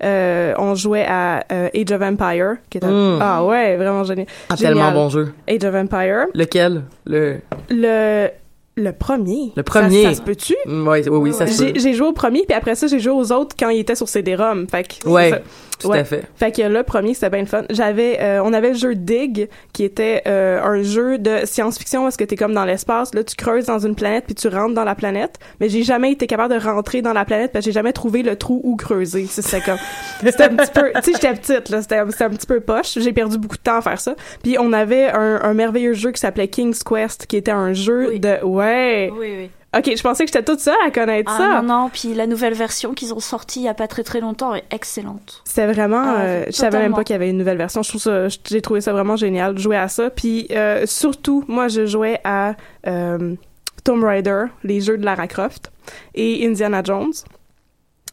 Euh, 0.03 0.55
on 0.59 0.75
jouait 0.75 1.07
à 1.09 1.45
euh, 1.53 1.69
Age 1.73 1.93
of 1.93 2.03
Empire, 2.03 2.57
qui 2.69 2.79
était 2.79 2.89
Mm. 2.89 3.19
ah 3.21 3.45
ouais, 3.45 3.77
vraiment 3.77 4.03
génial. 4.03 4.27
Ah, 4.51 4.57
tellement 4.57 4.91
bon 4.91 5.09
jeu. 5.09 5.33
Age 5.49 5.63
of 5.65 5.75
Empire. 5.77 6.25
Lequel? 6.35 6.83
Le... 7.07 7.37
Le 7.71 8.29
le 8.77 8.93
premier. 8.93 9.53
Le 9.57 9.63
premier. 9.63 10.03
Ça, 10.05 10.09
ça 10.11 10.15
se 10.17 10.23
peut-tu? 10.23 10.55
Mm, 10.67 10.89
Ouais, 10.89 11.09
oui, 11.09 11.19
oui, 11.19 11.33
ça 11.35 11.47
se 11.47 11.63
J'ai 11.63 11.73
peut. 11.73 11.79
j'ai 11.81 11.93
joué 11.95 12.07
au 12.09 12.13
premier, 12.13 12.45
puis 12.47 12.57
après 12.57 12.75
ça, 12.75 12.87
j'ai 12.87 12.99
joué 13.01 13.13
aux 13.13 13.31
autres 13.33 13.55
quand 13.59 13.69
ils 13.69 13.81
étaient 13.81 13.95
sur 13.95 14.09
CD-ROM. 14.09 14.67
Fait 14.69 14.87
que, 15.03 15.09
Ouais, 15.09 15.43
tout 15.83 15.93
à 15.93 16.05
fait. 16.05 16.25
Fait 16.37 16.53
que 16.53 16.63
le 16.63 16.83
premier, 16.83 17.15
c'était 17.15 17.31
bien 17.31 17.41
le 17.41 17.47
fun. 17.47 17.65
J'avais, 17.71 18.21
euh, 18.21 18.43
on 18.45 18.53
avait 18.53 18.71
le 18.71 18.77
jeu 18.77 18.95
Dig, 18.95 19.49
qui 19.73 19.85
était 19.85 20.23
euh, 20.27 20.63
un 20.63 20.83
jeu 20.83 21.19
de 21.19 21.41
science-fiction 21.45 22.09
est-ce 22.09 22.19
que 22.19 22.25
t'es 22.25 22.37
comme 22.37 22.55
dans 22.55 22.65
l'espace. 22.65 23.15
Là, 23.15 23.25
tu 23.25 23.37
creuses 23.37 23.67
dans 23.67 23.79
une 23.79 23.95
planète 23.95 24.25
puis 24.27 24.35
tu 24.35 24.49
rentres 24.49 24.75
dans 24.75 24.85
la 24.85 24.95
planète. 24.95 25.39
Mais 25.61 25.69
j'ai 25.69 25.83
jamais 25.83 26.13
été 26.13 26.27
capable 26.27 26.55
de 26.55 26.61
rentrer 26.61 27.03
dans 27.03 27.13
la 27.13 27.25
planète 27.25 27.53
parce 27.53 27.65
que 27.65 27.71
j'ai 27.71 27.75
jamais 27.75 27.93
trouvé 27.93 28.23
le 28.23 28.37
trou 28.37 28.61
où 28.65 28.77
creuser. 28.77 29.27
C'était 29.27 29.61
comme, 29.61 29.79
c'était 30.25 30.45
un 30.45 30.57
petit 30.57 30.73
peu, 30.73 30.93
tu 31.03 31.03
sais, 31.03 31.13
j'étais 31.13 31.35
petite 31.35 31.71
là, 31.71 31.83
c'était 31.83 32.01
c'était 32.11 32.25
un 32.25 32.31
petit 32.31 32.47
peu 32.47 32.61
poche. 32.61 32.99
J'ai 32.99 33.13
perdu 33.13 33.39
beaucoup 33.39 33.57
de 33.57 33.63
temps 33.63 33.79
à 33.79 33.83
faire 33.83 34.01
ça. 34.01 34.15
Puis 34.43 34.57
on 34.59 34.73
avait 34.73 35.09
un, 35.11 35.41
un 35.43 35.55
merveilleux 35.55 35.95
jeu 35.95 36.13
qui 36.13 36.21
s'appelait 36.21 36.49
King's 36.49 36.83
Quest, 36.83 37.27
qui 37.27 37.37
était 37.37 37.51
un 37.51 37.73
jeu 37.73 38.19
de, 38.19 38.45
ouais. 38.45 39.11
Oui, 39.13 39.35
oui. 39.39 39.51
Ok, 39.77 39.91
je 39.97 40.03
pensais 40.03 40.25
que 40.27 40.31
j'étais 40.31 40.45
toute 40.45 40.61
seule 40.61 40.77
à 40.87 40.91
connaître 40.91 41.33
Ah 41.35 41.39
ça. 41.39 41.63
non, 41.63 41.83
non, 41.83 41.91
puis 41.91 42.13
la 42.13 42.27
nouvelle 42.27 42.53
version 42.53 42.93
qu'ils 42.93 43.15
ont 43.15 43.21
sortie 43.21 43.61
il 43.61 43.65
y 43.65 43.69
a 43.69 43.75
pas 43.75 43.89
très 43.89 44.03
très 44.03 44.21
longtemps 44.21 44.55
est 44.55 44.65
excellente. 44.71 45.41
C'était 45.45 45.67
vraiment, 45.67 46.03
Ah, 46.05 46.21
euh, 46.21 46.45
je 46.49 46.53
savais 46.53 46.79
même 46.79 46.93
pas 46.95 47.05
qu'il 47.05 47.15
y 47.15 47.17
avait 47.17 47.31
une 47.31 47.39
nouvelle 47.39 47.57
version. 47.57 47.83
Je 47.83 47.89
trouve 47.89 48.01
ça, 48.03 48.29
j'ai 48.29 48.61
trouvé 48.61 48.83
ça 48.83 48.93
vraiment 48.93 49.17
génial 49.17 49.55
de 49.55 49.59
jouer 49.59 49.77
à 49.79 49.89
ça. 49.89 50.11
Puis 50.11 50.47
euh, 50.51 50.85
surtout, 50.87 51.45
moi, 51.49 51.69
je 51.69 51.87
jouais 51.87 52.21
à 52.23 52.55
euh, 52.87 53.35
Tomb 53.83 54.05
Raider, 54.05 54.45
les 54.63 54.81
jeux 54.83 54.99
de 54.99 55.05
Lara 55.07 55.27
Croft 55.27 55.73
et 56.15 56.47
Indiana 56.47 56.83
Jones. 56.85 57.13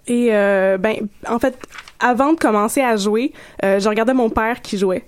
Et 0.07 0.29
euh, 0.31 0.77
ben, 0.77 0.95
en 1.27 1.39
fait, 1.39 1.57
avant 1.99 2.33
de 2.33 2.39
commencer 2.39 2.81
à 2.81 2.95
jouer, 2.95 3.33
euh, 3.65 3.79
je 3.79 3.89
regardais 3.89 4.13
mon 4.13 4.29
père 4.29 4.61
qui 4.61 4.77
jouait. 4.77 5.03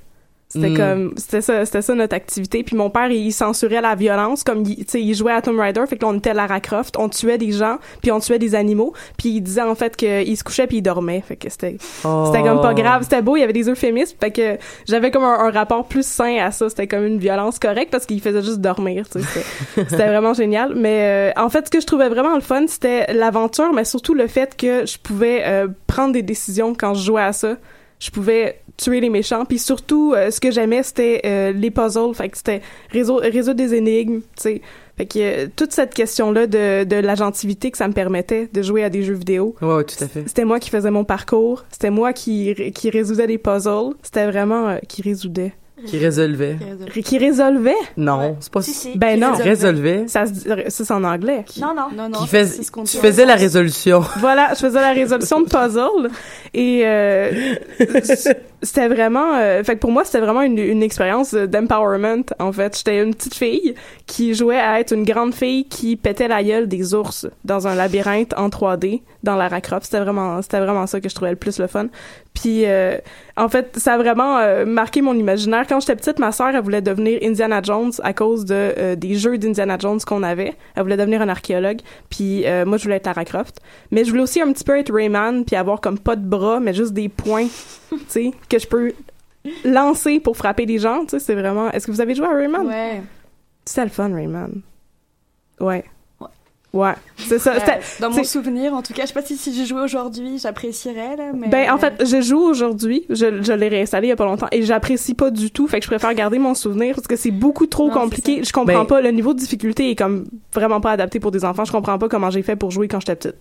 C'était 0.53 0.69
Mm. 0.69 0.77
comme 0.77 1.13
c'était 1.15 1.39
ça 1.41 1.65
c'était 1.65 1.81
ça 1.81 1.95
notre 1.95 2.13
activité 2.15 2.61
puis 2.63 2.75
mon 2.75 2.89
père 2.89 3.09
il 3.09 3.31
censurait 3.31 3.79
la 3.79 3.95
violence 3.95 4.43
comme 4.43 4.63
il 4.65 4.75
tu 4.83 4.83
sais 4.87 5.01
il 5.01 5.13
jouait 5.15 5.31
à 5.31 5.41
Tomb 5.41 5.57
Raider 5.57 5.81
fait 5.87 5.95
que 5.95 6.03
là, 6.03 6.11
on 6.11 6.17
était 6.17 6.33
Lara 6.33 6.59
Croft 6.59 6.97
on 6.99 7.07
tuait 7.07 7.37
des 7.37 7.53
gens 7.53 7.77
puis 8.01 8.11
on 8.11 8.19
tuait 8.19 8.37
des 8.37 8.53
animaux 8.53 8.93
puis 9.17 9.29
il 9.29 9.41
disait 9.41 9.61
en 9.61 9.75
fait 9.75 9.95
qu'il 9.95 10.35
se 10.37 10.43
couchait 10.43 10.67
puis 10.67 10.77
il 10.77 10.81
dormait 10.81 11.23
fait 11.25 11.37
que 11.37 11.49
c'était 11.49 11.77
Oh. 12.03 12.23
c'était 12.27 12.43
comme 12.43 12.59
pas 12.61 12.73
grave, 12.73 13.03
c'était 13.03 13.21
beau, 13.21 13.37
il 13.37 13.39
y 13.39 13.43
avait 13.43 13.53
des 13.53 13.69
euphémismes, 13.69 14.15
fait 14.19 14.31
que 14.31 14.57
j'avais 14.87 15.09
comme 15.11 15.23
un, 15.23 15.39
un 15.39 15.51
rapport 15.51 15.87
plus 15.87 16.05
sain 16.05 16.37
à 16.43 16.51
ça, 16.51 16.67
c'était 16.69 16.87
comme 16.87 17.05
une 17.05 17.17
violence 17.19 17.57
correcte 17.59 17.89
parce 17.91 18.05
qu'il 18.05 18.19
faisait 18.21 18.41
juste 18.41 18.59
dormir, 18.59 19.07
tu 19.09 19.21
sais, 19.21 19.25
c'était- 19.75 19.85
c'était 19.89 20.07
vraiment 20.07 20.33
génial. 20.33 20.73
Mais 20.75 21.31
euh, 21.37 21.41
en 21.41 21.49
fait, 21.49 21.65
ce 21.67 21.71
que 21.71 21.79
je 21.79 21.85
trouvais 21.85 22.09
vraiment 22.09 22.35
le 22.35 22.41
fun, 22.41 22.65
c'était 22.67 23.13
l'aventure, 23.13 23.71
mais 23.73 23.85
surtout 23.85 24.13
le 24.13 24.27
fait 24.27 24.57
que 24.57 24.85
je 24.85 24.97
pouvais 24.97 25.43
euh, 25.45 25.67
prendre 25.87 26.11
des 26.13 26.23
décisions 26.23 26.73
quand 26.77 26.93
je 26.93 27.05
jouais 27.05 27.21
à 27.23 27.31
ça. 27.33 27.55
Je 28.01 28.09
pouvais 28.09 28.59
tuer 28.77 28.99
les 28.99 29.09
méchants, 29.09 29.45
puis 29.45 29.59
surtout, 29.59 30.13
euh, 30.15 30.31
ce 30.31 30.39
que 30.39 30.49
j'aimais, 30.49 30.81
c'était 30.81 31.21
euh, 31.23 31.51
les 31.51 31.69
puzzles, 31.69 32.15
fait 32.15 32.29
que 32.29 32.37
c'était 32.37 32.61
résol- 32.91 33.21
résoudre 33.21 33.57
des 33.57 33.75
énigmes, 33.75 34.21
tu 34.21 34.25
sais. 34.37 34.61
Fait 34.97 35.05
que 35.05 35.19
euh, 35.19 35.47
toute 35.55 35.71
cette 35.71 35.93
question-là 35.93 36.47
de, 36.47 36.83
de 36.83 36.95
l'agentivité 36.95 37.69
que 37.69 37.77
ça 37.77 37.87
me 37.87 37.93
permettait 37.93 38.49
de 38.51 38.61
jouer 38.63 38.83
à 38.83 38.89
des 38.89 39.03
jeux 39.03 39.13
vidéo, 39.13 39.55
Ouais, 39.61 39.75
ouais, 39.75 39.83
tout 39.83 40.03
à 40.03 40.07
fait. 40.07 40.23
c'était 40.27 40.45
moi 40.45 40.59
qui 40.59 40.71
faisais 40.71 40.89
mon 40.89 41.03
parcours, 41.05 41.63
c'était 41.69 41.91
moi 41.91 42.11
qui, 42.11 42.55
qui 42.73 42.89
résoudais 42.89 43.27
les 43.27 43.37
puzzles, 43.37 43.93
c'était 44.01 44.25
vraiment 44.25 44.69
euh, 44.69 44.77
qui 44.87 45.03
résoudait. 45.03 45.53
Qui 45.87 45.97
résolvait? 45.97 46.57
Ré- 46.93 47.01
Qui 47.03 47.17
résolvait? 47.17 47.75
Non, 47.97 48.35
c'est 48.39 48.51
pas 48.51 48.61
Si, 48.61 48.71
si, 48.71 48.97
Ben 48.97 49.15
qui 49.15 49.19
non. 49.21 49.33
Résolvait? 49.33 50.03
Ça, 50.07 50.25
se 50.25 50.31
dit- 50.31 50.43
ça 50.69 50.85
c'est 50.85 50.91
en 50.93 51.03
anglais. 51.03 51.45
Non, 51.59 51.73
non. 51.75 51.87
Non, 51.95 52.09
non. 52.09 52.19
Qui 52.19 52.27
fais... 52.27 52.45
ce 52.45 52.61
Tu 52.61 52.97
faisais 52.97 53.25
la 53.25 53.35
résolution. 53.35 54.01
Voilà, 54.19 54.49
je 54.53 54.59
faisais 54.59 54.79
la 54.81 54.93
résolution 54.93 55.41
de 55.41 55.45
puzzle 55.49 56.09
et 56.53 56.81
euh, 56.85 57.31
c'était 58.61 58.87
vraiment 58.87 59.35
euh, 59.35 59.63
fait 59.63 59.75
que 59.75 59.79
pour 59.79 59.91
moi 59.91 60.03
c'était 60.05 60.19
vraiment 60.19 60.41
une, 60.41 60.57
une 60.59 60.83
expérience 60.83 61.33
d'empowerment 61.33 62.23
en 62.39 62.51
fait 62.51 62.77
j'étais 62.77 63.01
une 63.01 63.13
petite 63.15 63.35
fille 63.35 63.73
qui 64.05 64.33
jouait 64.35 64.59
à 64.59 64.79
être 64.79 64.93
une 64.93 65.03
grande 65.03 65.33
fille 65.33 65.65
qui 65.65 65.95
pétait 65.95 66.27
la 66.27 66.43
gueule 66.43 66.67
des 66.67 66.93
ours 66.93 67.27
dans 67.45 67.67
un 67.67 67.75
labyrinthe 67.75 68.33
en 68.37 68.49
3D 68.49 69.01
dans 69.23 69.35
Lara 69.35 69.61
Croft 69.61 69.85
c'était 69.85 69.99
vraiment 69.99 70.41
c'était 70.41 70.59
vraiment 70.59 70.87
ça 70.87 70.99
que 70.99 71.09
je 71.09 71.15
trouvais 71.15 71.31
le 71.31 71.37
plus 71.37 71.59
le 71.59 71.67
fun. 71.67 71.87
Puis 72.33 72.65
euh, 72.65 72.97
en 73.37 73.49
fait 73.49 73.77
ça 73.77 73.93
a 73.93 73.97
vraiment 73.97 74.37
euh, 74.37 74.65
marqué 74.65 75.01
mon 75.01 75.13
imaginaire. 75.13 75.65
Quand 75.67 75.79
j'étais 75.79 75.95
petite 75.95 76.19
ma 76.19 76.31
sœur 76.31 76.49
elle 76.49 76.61
voulait 76.61 76.81
devenir 76.81 77.19
Indiana 77.23 77.61
Jones 77.61 77.91
à 78.03 78.13
cause 78.13 78.45
de 78.45 78.55
euh, 78.55 78.95
des 78.95 79.15
jeux 79.15 79.37
d'Indiana 79.37 79.77
Jones 79.79 79.99
qu'on 80.05 80.23
avait. 80.23 80.53
Elle 80.75 80.83
voulait 80.83 80.97
devenir 80.97 81.21
un 81.21 81.29
archéologue. 81.29 81.79
Puis 82.09 82.45
moi 82.65 82.77
je 82.77 82.83
voulais 82.83 82.97
être 82.97 83.05
Lara 83.05 83.25
Croft 83.25 83.59
mais 83.91 84.03
je 84.03 84.09
voulais 84.09 84.23
aussi 84.23 84.41
un 84.41 84.51
petit 84.51 84.63
peu 84.63 84.77
être 84.77 84.93
Rayman 84.93 85.45
puis 85.45 85.55
avoir 85.55 85.81
comme 85.81 85.99
pas 85.99 86.15
de 86.15 86.25
bras 86.25 86.59
mais 86.59 86.73
juste 86.73 86.93
des 86.93 87.09
points 87.09 87.47
tu 87.89 87.97
sais 88.07 88.31
que 88.49 88.59
je 88.59 88.67
peux 88.67 88.93
lancer 89.65 90.19
pour 90.19 90.37
frapper 90.37 90.65
des 90.65 90.77
gens 90.77 91.01
tu 91.01 91.11
sais. 91.11 91.19
C'est 91.19 91.35
vraiment 91.35 91.71
est-ce 91.71 91.87
que 91.87 91.91
vous 91.91 92.01
avez 92.01 92.15
joué 92.15 92.27
à 92.27 92.33
Rayman? 92.33 92.67
Ouais. 92.67 93.01
c'était 93.65 93.83
le 93.83 93.89
fun 93.89 94.13
Rayman. 94.13 94.61
Ouais 95.59 95.85
ouais 96.73 96.93
c'est 97.17 97.39
ça 97.39 97.53
Euh, 97.55 97.71
dans 97.99 98.09
mon 98.09 98.23
souvenir, 98.23 98.73
en 98.73 98.81
tout 98.81 98.93
cas, 98.93 99.03
je 99.03 99.07
sais 99.07 99.13
pas 99.13 99.21
si, 99.21 99.35
si 99.37 99.53
j'y 99.53 99.65
jouais 99.65 99.81
aujourd'hui, 99.81 100.37
j'apprécierais, 100.41 101.15
là, 101.17 101.31
mais... 101.35 101.47
Ben, 101.49 101.69
en 101.71 101.77
fait, 101.77 101.93
je 102.05 102.21
joue 102.21 102.39
aujourd'hui. 102.39 103.05
Je, 103.09 103.41
je 103.43 103.53
l'ai 103.53 103.67
réinstallé 103.67 104.07
il 104.07 104.09
y 104.09 104.13
a 104.13 104.15
pas 104.15 104.25
longtemps 104.25 104.47
et 104.51 104.61
j'apprécie 104.63 105.13
pas 105.13 105.29
du 105.31 105.51
tout. 105.51 105.67
Fait 105.67 105.79
que 105.79 105.83
je 105.85 105.89
préfère 105.89 106.13
garder 106.13 106.39
mon 106.39 106.53
souvenir 106.55 106.95
parce 106.95 107.07
que 107.07 107.15
c'est 107.15 107.31
beaucoup 107.31 107.67
trop 107.67 107.87
Non, 107.89 107.93
compliqué. 107.93 108.43
Je 108.43 108.51
comprends 108.53 108.79
Ben- 108.79 108.85
pas. 108.85 109.01
Le 109.01 109.11
niveau 109.11 109.33
de 109.33 109.39
difficulté 109.39 109.89
est 109.91 109.95
comme 109.95 110.25
vraiment 110.53 110.81
pas 110.81 110.91
adapté 110.91 111.19
pour 111.19 111.31
des 111.31 111.43
enfants. 111.45 111.65
Je 111.65 111.71
comprends 111.71 111.97
pas 111.97 112.07
comment 112.09 112.29
j'ai 112.29 112.41
fait 112.43 112.55
pour 112.55 112.71
jouer 112.71 112.87
quand 112.87 112.99
j'étais 112.99 113.15
petite. 113.15 113.35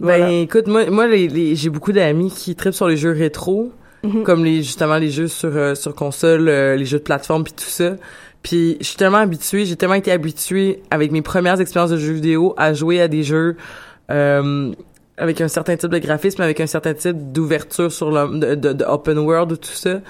Voilà. 0.00 0.26
Ben 0.26 0.32
écoute, 0.42 0.66
moi, 0.66 0.90
moi 0.90 1.06
les, 1.06 1.28
les- 1.28 1.54
j'ai 1.56 1.70
beaucoup 1.70 1.92
d'amis 1.92 2.30
qui 2.30 2.54
trippent 2.54 2.74
sur 2.74 2.88
les 2.88 2.96
jeux 2.96 3.12
rétro, 3.12 3.70
Mhm. 4.02 4.22
comme 4.24 4.44
les 4.44 4.56
justement 4.62 4.96
les 4.98 5.10
jeux 5.10 5.28
sur 5.28 5.56
euh, 5.56 5.74
sur 5.74 5.94
console, 5.94 6.48
euh, 6.48 6.76
les 6.76 6.84
jeux 6.84 6.98
de 6.98 7.04
plateforme 7.04 7.44
puis 7.44 7.52
tout 7.54 7.64
ça. 7.64 7.92
Puis 8.44 8.76
je 8.78 8.84
suis 8.84 8.96
tellement 8.96 9.18
habituée, 9.18 9.64
j'ai 9.64 9.74
tellement 9.74 9.94
été 9.94 10.12
habituée 10.12 10.82
avec 10.90 11.10
mes 11.10 11.22
premières 11.22 11.60
expériences 11.60 11.90
de 11.90 11.96
jeux 11.96 12.12
vidéo 12.12 12.54
à 12.58 12.74
jouer 12.74 13.00
à 13.00 13.08
des 13.08 13.22
jeux 13.22 13.56
euh, 14.10 14.70
avec 15.16 15.40
un 15.40 15.48
certain 15.48 15.76
type 15.76 15.90
de 15.90 15.98
graphisme, 15.98 16.42
avec 16.42 16.60
un 16.60 16.66
certain 16.66 16.92
type 16.92 17.32
d'ouverture 17.32 17.90
sur 17.90 18.10
le 18.10 18.54
de, 18.54 18.72
de, 18.74 18.84
open 18.84 19.18
world 19.18 19.50
ou 19.52 19.56
tout 19.56 19.70
ça 19.70 20.02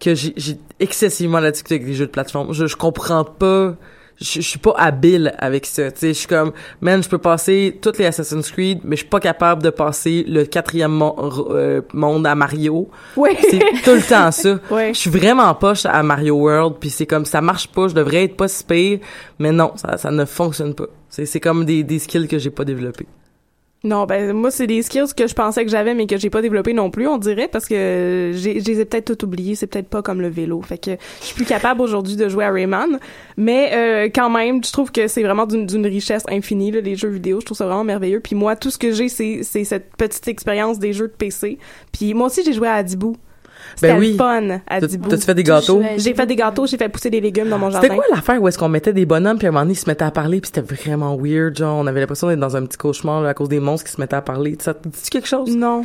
que 0.00 0.14
j'ai 0.14 0.32
j'ai 0.36 0.56
excessivement 0.80 1.38
la 1.38 1.50
difficulté 1.50 1.74
avec 1.74 1.86
les 1.86 1.94
jeux 1.94 2.06
de 2.06 2.10
plateforme. 2.10 2.54
Je 2.54 2.66
je 2.66 2.76
comprends 2.76 3.24
pas 3.24 3.76
je, 4.22 4.40
suis 4.40 4.58
pas 4.58 4.74
habile 4.76 5.34
avec 5.38 5.66
ça. 5.66 5.90
Tu 5.90 5.98
sais, 5.98 6.08
je 6.08 6.18
suis 6.20 6.26
comme, 6.28 6.52
man, 6.80 7.02
je 7.02 7.08
peux 7.08 7.18
passer 7.18 7.78
toutes 7.80 7.98
les 7.98 8.06
Assassin's 8.06 8.50
Creed, 8.50 8.80
mais 8.84 8.96
je 8.96 9.00
suis 9.00 9.08
pas 9.08 9.20
capable 9.20 9.62
de 9.62 9.70
passer 9.70 10.24
le 10.26 10.44
quatrième 10.44 10.92
mon- 10.92 11.16
euh, 11.50 11.82
monde 11.92 12.26
à 12.26 12.34
Mario. 12.34 12.88
C'est 13.50 13.58
tout 13.84 13.94
le 13.94 14.08
temps 14.08 14.30
ça. 14.30 14.58
Je 14.92 14.98
suis 14.98 15.10
vraiment 15.10 15.52
poche 15.54 15.86
à 15.86 16.02
Mario 16.02 16.36
World, 16.36 16.76
puis 16.80 16.90
c'est 16.90 17.06
comme, 17.06 17.24
ça 17.24 17.40
marche 17.40 17.68
pas, 17.68 17.88
je 17.88 17.94
devrais 17.94 18.24
être 18.24 18.36
pas 18.36 18.48
si 18.48 18.64
pire, 18.64 18.98
mais 19.38 19.52
non, 19.52 19.72
ça, 19.76 19.96
ça 19.96 20.10
ne 20.10 20.24
fonctionne 20.24 20.74
pas. 20.74 20.86
C'est 21.08 21.26
c'est 21.26 21.40
comme 21.40 21.64
des, 21.64 21.82
des 21.82 21.98
skills 21.98 22.28
que 22.28 22.38
j'ai 22.38 22.50
pas 22.50 22.64
développés. 22.64 23.06
Non, 23.84 24.06
ben 24.06 24.32
moi 24.32 24.52
c'est 24.52 24.68
des 24.68 24.80
skills 24.82 25.12
que 25.16 25.26
je 25.26 25.34
pensais 25.34 25.64
que 25.64 25.70
j'avais 25.70 25.94
mais 25.94 26.06
que 26.06 26.16
j'ai 26.16 26.30
pas 26.30 26.40
développé 26.40 26.72
non 26.72 26.90
plus, 26.90 27.08
on 27.08 27.18
dirait 27.18 27.48
parce 27.48 27.66
que 27.66 28.30
j'ai 28.32 28.60
je 28.60 28.64
les 28.64 28.80
ai 28.80 28.84
peut-être 28.84 29.16
tout 29.16 29.24
oubliés, 29.24 29.56
c'est 29.56 29.66
peut-être 29.66 29.88
pas 29.88 30.02
comme 30.02 30.20
le 30.20 30.28
vélo. 30.28 30.62
Fait 30.62 30.78
que 30.78 30.92
je 31.20 31.26
suis 31.26 31.34
plus 31.34 31.44
capable 31.44 31.80
aujourd'hui 31.80 32.14
de 32.14 32.28
jouer 32.28 32.44
à 32.44 32.52
Rayman, 32.52 33.00
mais 33.36 33.72
euh, 33.74 34.08
quand 34.14 34.30
même, 34.30 34.62
je 34.62 34.70
trouve 34.70 34.92
que 34.92 35.08
c'est 35.08 35.24
vraiment 35.24 35.46
d'une 35.46 35.86
richesse 35.86 36.22
infinie 36.28 36.70
les 36.70 36.94
jeux 36.94 37.08
vidéo, 37.08 37.40
je 37.40 37.46
trouve 37.46 37.58
ça 37.58 37.66
vraiment 37.66 37.82
merveilleux. 37.82 38.20
Puis 38.20 38.36
moi 38.36 38.54
tout 38.54 38.70
ce 38.70 38.78
que 38.78 38.92
j'ai 38.92 39.08
c'est 39.08 39.40
c'est 39.42 39.64
cette 39.64 39.96
petite 39.96 40.28
expérience 40.28 40.78
des 40.78 40.92
jeux 40.92 41.08
de 41.08 41.14
PC. 41.14 41.58
Puis 41.90 42.14
moi 42.14 42.28
aussi 42.28 42.44
j'ai 42.44 42.52
joué 42.52 42.68
à 42.68 42.74
Adibou. 42.74 43.16
C'était 43.76 43.92
Ben 43.94 43.98
oui. 43.98 44.16
fun 44.16 44.50
à. 44.68 44.80
T'as-tu 44.80 44.98
fait 45.24 45.34
des 45.34 45.42
gâteaux? 45.42 45.82
J'ai 45.96 46.14
fait 46.14 46.26
des 46.26 46.36
gâteaux, 46.36 46.66
j'ai 46.66 46.76
fait 46.76 46.88
pousser 46.88 47.10
des 47.10 47.20
légumes 47.20 47.48
dans 47.48 47.58
mon 47.58 47.70
jardin. 47.70 47.82
C'était 47.88 47.94
quoi 47.96 48.04
l'affaire 48.12 48.40
où 48.42 48.48
est-ce 48.48 48.58
qu'on 48.58 48.68
mettait 48.68 48.92
des 48.92 49.06
bonhommes 49.06 49.38
puis 49.38 49.46
à 49.46 49.50
un 49.50 49.52
moment 49.52 49.62
donné 49.64 49.72
ils 49.74 49.76
se 49.76 49.88
mettaient 49.88 50.04
à 50.04 50.10
parler 50.10 50.40
puis 50.40 50.50
c'était 50.54 50.74
vraiment 50.74 51.16
weird 51.16 51.56
genre 51.56 51.78
on 51.78 51.86
avait 51.86 52.00
l'impression 52.00 52.28
d'être 52.28 52.40
dans 52.40 52.56
un 52.56 52.64
petit 52.66 52.78
cauchemar 52.78 53.22
là, 53.22 53.30
à 53.30 53.34
cause 53.34 53.48
des 53.48 53.60
monstres 53.60 53.86
qui 53.86 53.92
se 53.92 54.00
mettaient 54.00 54.16
à 54.16 54.22
parler. 54.22 54.56
Ça 54.60 54.74
te 54.74 54.88
dit 54.88 55.10
quelque 55.10 55.28
chose? 55.28 55.54
Non. 55.56 55.84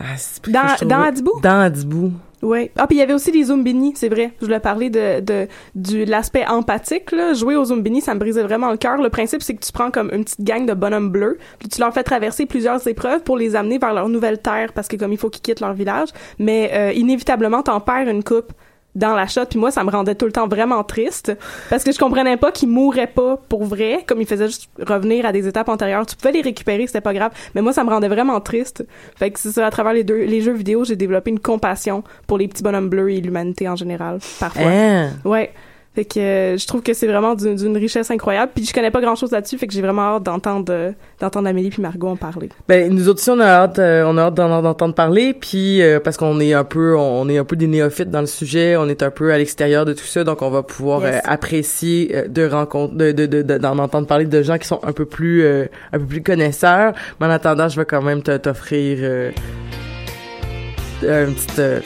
Ah, 0.00 0.04
c'est- 0.16 0.48
Dans- 0.50 0.86
dans 0.88 1.00
Adibou? 1.02 1.32
Dans 1.42 1.60
Adibou. 1.60 2.12
Oui. 2.42 2.70
Ah, 2.76 2.86
puis 2.86 2.96
il 2.96 3.00
y 3.00 3.02
avait 3.02 3.14
aussi 3.14 3.32
des 3.32 3.44
Zumbini, 3.44 3.92
c'est 3.96 4.08
vrai. 4.08 4.32
Je 4.40 4.46
voulais 4.46 4.60
parler 4.60 4.90
de, 4.90 5.20
de, 5.20 5.48
du, 5.74 6.04
l'aspect 6.04 6.46
empathique, 6.46 7.10
là. 7.12 7.32
Jouer 7.34 7.56
aux 7.56 7.66
Zumbini, 7.66 8.00
ça 8.00 8.14
me 8.14 8.20
brisait 8.20 8.42
vraiment 8.42 8.70
le 8.70 8.76
cœur. 8.76 8.98
Le 9.02 9.08
principe, 9.08 9.42
c'est 9.42 9.54
que 9.54 9.64
tu 9.64 9.72
prends 9.72 9.90
comme 9.90 10.10
une 10.12 10.24
petite 10.24 10.42
gang 10.42 10.64
de 10.64 10.74
bonhommes 10.74 11.10
bleus, 11.10 11.38
puis 11.58 11.68
tu 11.68 11.80
leur 11.80 11.92
fais 11.92 12.04
traverser 12.04 12.46
plusieurs 12.46 12.86
épreuves 12.86 13.22
pour 13.22 13.36
les 13.36 13.56
amener 13.56 13.78
vers 13.78 13.92
leur 13.92 14.08
nouvelle 14.08 14.38
terre, 14.38 14.72
parce 14.72 14.86
que 14.88 14.96
comme 14.96 15.12
il 15.12 15.18
faut 15.18 15.30
qu'ils 15.30 15.42
quittent 15.42 15.60
leur 15.60 15.74
village. 15.74 16.08
Mais, 16.38 16.70
euh, 16.74 16.92
inévitablement, 16.92 17.62
t'en 17.62 17.80
perds 17.80 18.08
une 18.08 18.22
coupe 18.22 18.52
dans 18.98 19.14
la 19.14 19.26
shot 19.26 19.46
puis 19.46 19.58
moi 19.58 19.70
ça 19.70 19.84
me 19.84 19.90
rendait 19.90 20.14
tout 20.14 20.26
le 20.26 20.32
temps 20.32 20.48
vraiment 20.48 20.82
triste 20.84 21.32
parce 21.70 21.84
que 21.84 21.92
je 21.92 21.98
comprenais 21.98 22.36
pas 22.36 22.52
qu'il 22.52 22.68
mourrait 22.68 23.06
pas 23.06 23.36
pour 23.48 23.64
vrai 23.64 24.04
comme 24.06 24.20
il 24.20 24.26
faisait 24.26 24.46
juste 24.46 24.68
revenir 24.86 25.24
à 25.24 25.32
des 25.32 25.46
étapes 25.46 25.68
antérieures. 25.68 26.04
Tu 26.06 26.16
pouvais 26.16 26.32
les 26.32 26.42
récupérer 26.42 26.86
c'était 26.86 27.00
pas 27.00 27.14
grave 27.14 27.32
mais 27.54 27.62
moi 27.62 27.72
ça 27.72 27.84
me 27.84 27.90
rendait 27.90 28.08
vraiment 28.08 28.40
triste. 28.40 28.84
Fait 29.16 29.30
que 29.30 29.38
c'est 29.38 29.52
ça 29.52 29.66
à 29.66 29.70
travers 29.70 29.92
les 29.92 30.04
deux 30.04 30.24
les 30.24 30.40
jeux 30.40 30.52
vidéo 30.52 30.84
j'ai 30.84 30.96
développé 30.96 31.30
une 31.30 31.40
compassion 31.40 32.02
pour 32.26 32.38
les 32.38 32.48
petits 32.48 32.62
bonhommes 32.62 32.88
bleus 32.88 33.10
et 33.10 33.20
l'humanité 33.20 33.68
en 33.68 33.76
général 33.76 34.18
parfois. 34.38 34.62
Hein? 34.62 35.10
ouais 35.24 35.52
fait 35.94 36.04
que 36.04 36.20
euh, 36.20 36.56
je 36.58 36.66
trouve 36.66 36.82
que 36.82 36.92
c'est 36.94 37.06
vraiment 37.08 37.34
d'une 37.34 37.76
richesse 37.76 38.10
incroyable 38.10 38.52
puis 38.54 38.64
je 38.64 38.72
connais 38.72 38.90
pas 38.92 39.00
grand 39.00 39.16
chose 39.16 39.32
là-dessus 39.32 39.58
fait 39.58 39.66
que 39.66 39.72
j'ai 39.72 39.80
vraiment 39.82 40.02
hâte 40.16 40.22
d'entendre 40.22 40.66
euh, 40.72 40.92
d'entendre 41.18 41.48
Amélie 41.48 41.70
puis 41.70 41.82
Margot 41.82 42.08
en 42.08 42.14
parler 42.16 42.50
Ben 42.68 42.92
nous 42.94 43.08
autres 43.08 43.18
aussi 43.20 43.30
on 43.30 43.40
a 43.40 43.46
hâte 43.46 43.78
euh, 43.80 44.04
on 44.06 44.16
a 44.16 44.24
hâte 44.24 44.34
d'en 44.34 44.62
d'entendre 44.62 44.94
parler 44.94 45.34
puis 45.34 45.82
euh, 45.82 45.98
parce 45.98 46.16
qu'on 46.16 46.38
est 46.40 46.52
un 46.52 46.62
peu 46.62 46.96
on 46.96 47.28
est 47.28 47.38
un 47.38 47.44
peu 47.44 47.56
des 47.56 47.66
néophytes 47.66 48.10
dans 48.10 48.20
le 48.20 48.26
sujet, 48.26 48.76
on 48.76 48.88
est 48.88 49.02
un 49.02 49.10
peu 49.10 49.32
à 49.32 49.38
l'extérieur 49.38 49.84
de 49.86 49.92
tout 49.92 50.04
ça 50.04 50.22
donc 50.24 50.42
on 50.42 50.50
va 50.50 50.62
pouvoir 50.62 51.02
Yes. 51.02 51.20
apprécier 51.24 52.24
de 52.28 52.46
rencontres 52.46 52.94
de 52.94 53.10
de 53.12 53.26
de- 53.26 53.42
de- 53.42 53.58
d'en 53.58 53.78
entendre 53.78 54.06
parler 54.06 54.26
de 54.26 54.42
gens 54.42 54.58
qui 54.58 54.68
sont 54.68 54.80
un 54.84 54.92
peu 54.92 55.04
plus 55.06 55.44
un 55.46 55.98
peu 55.98 56.04
plus 56.06 56.22
connaisseurs. 56.22 56.92
Mais 57.20 57.26
en 57.26 57.30
attendant, 57.30 57.68
je 57.68 57.80
vais 57.80 57.86
quand 57.86 58.02
même 58.02 58.22
t'offrir 58.22 59.32
un 61.02 61.26
petit 61.32 61.82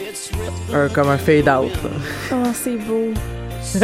un 0.75 0.89
comme 0.89 1.09
un 1.09 1.19
fade 1.19 1.49
out. 1.49 1.73
là. 1.83 1.91
oh 2.33 2.51
c'est 2.55 2.77
beau 2.77 3.13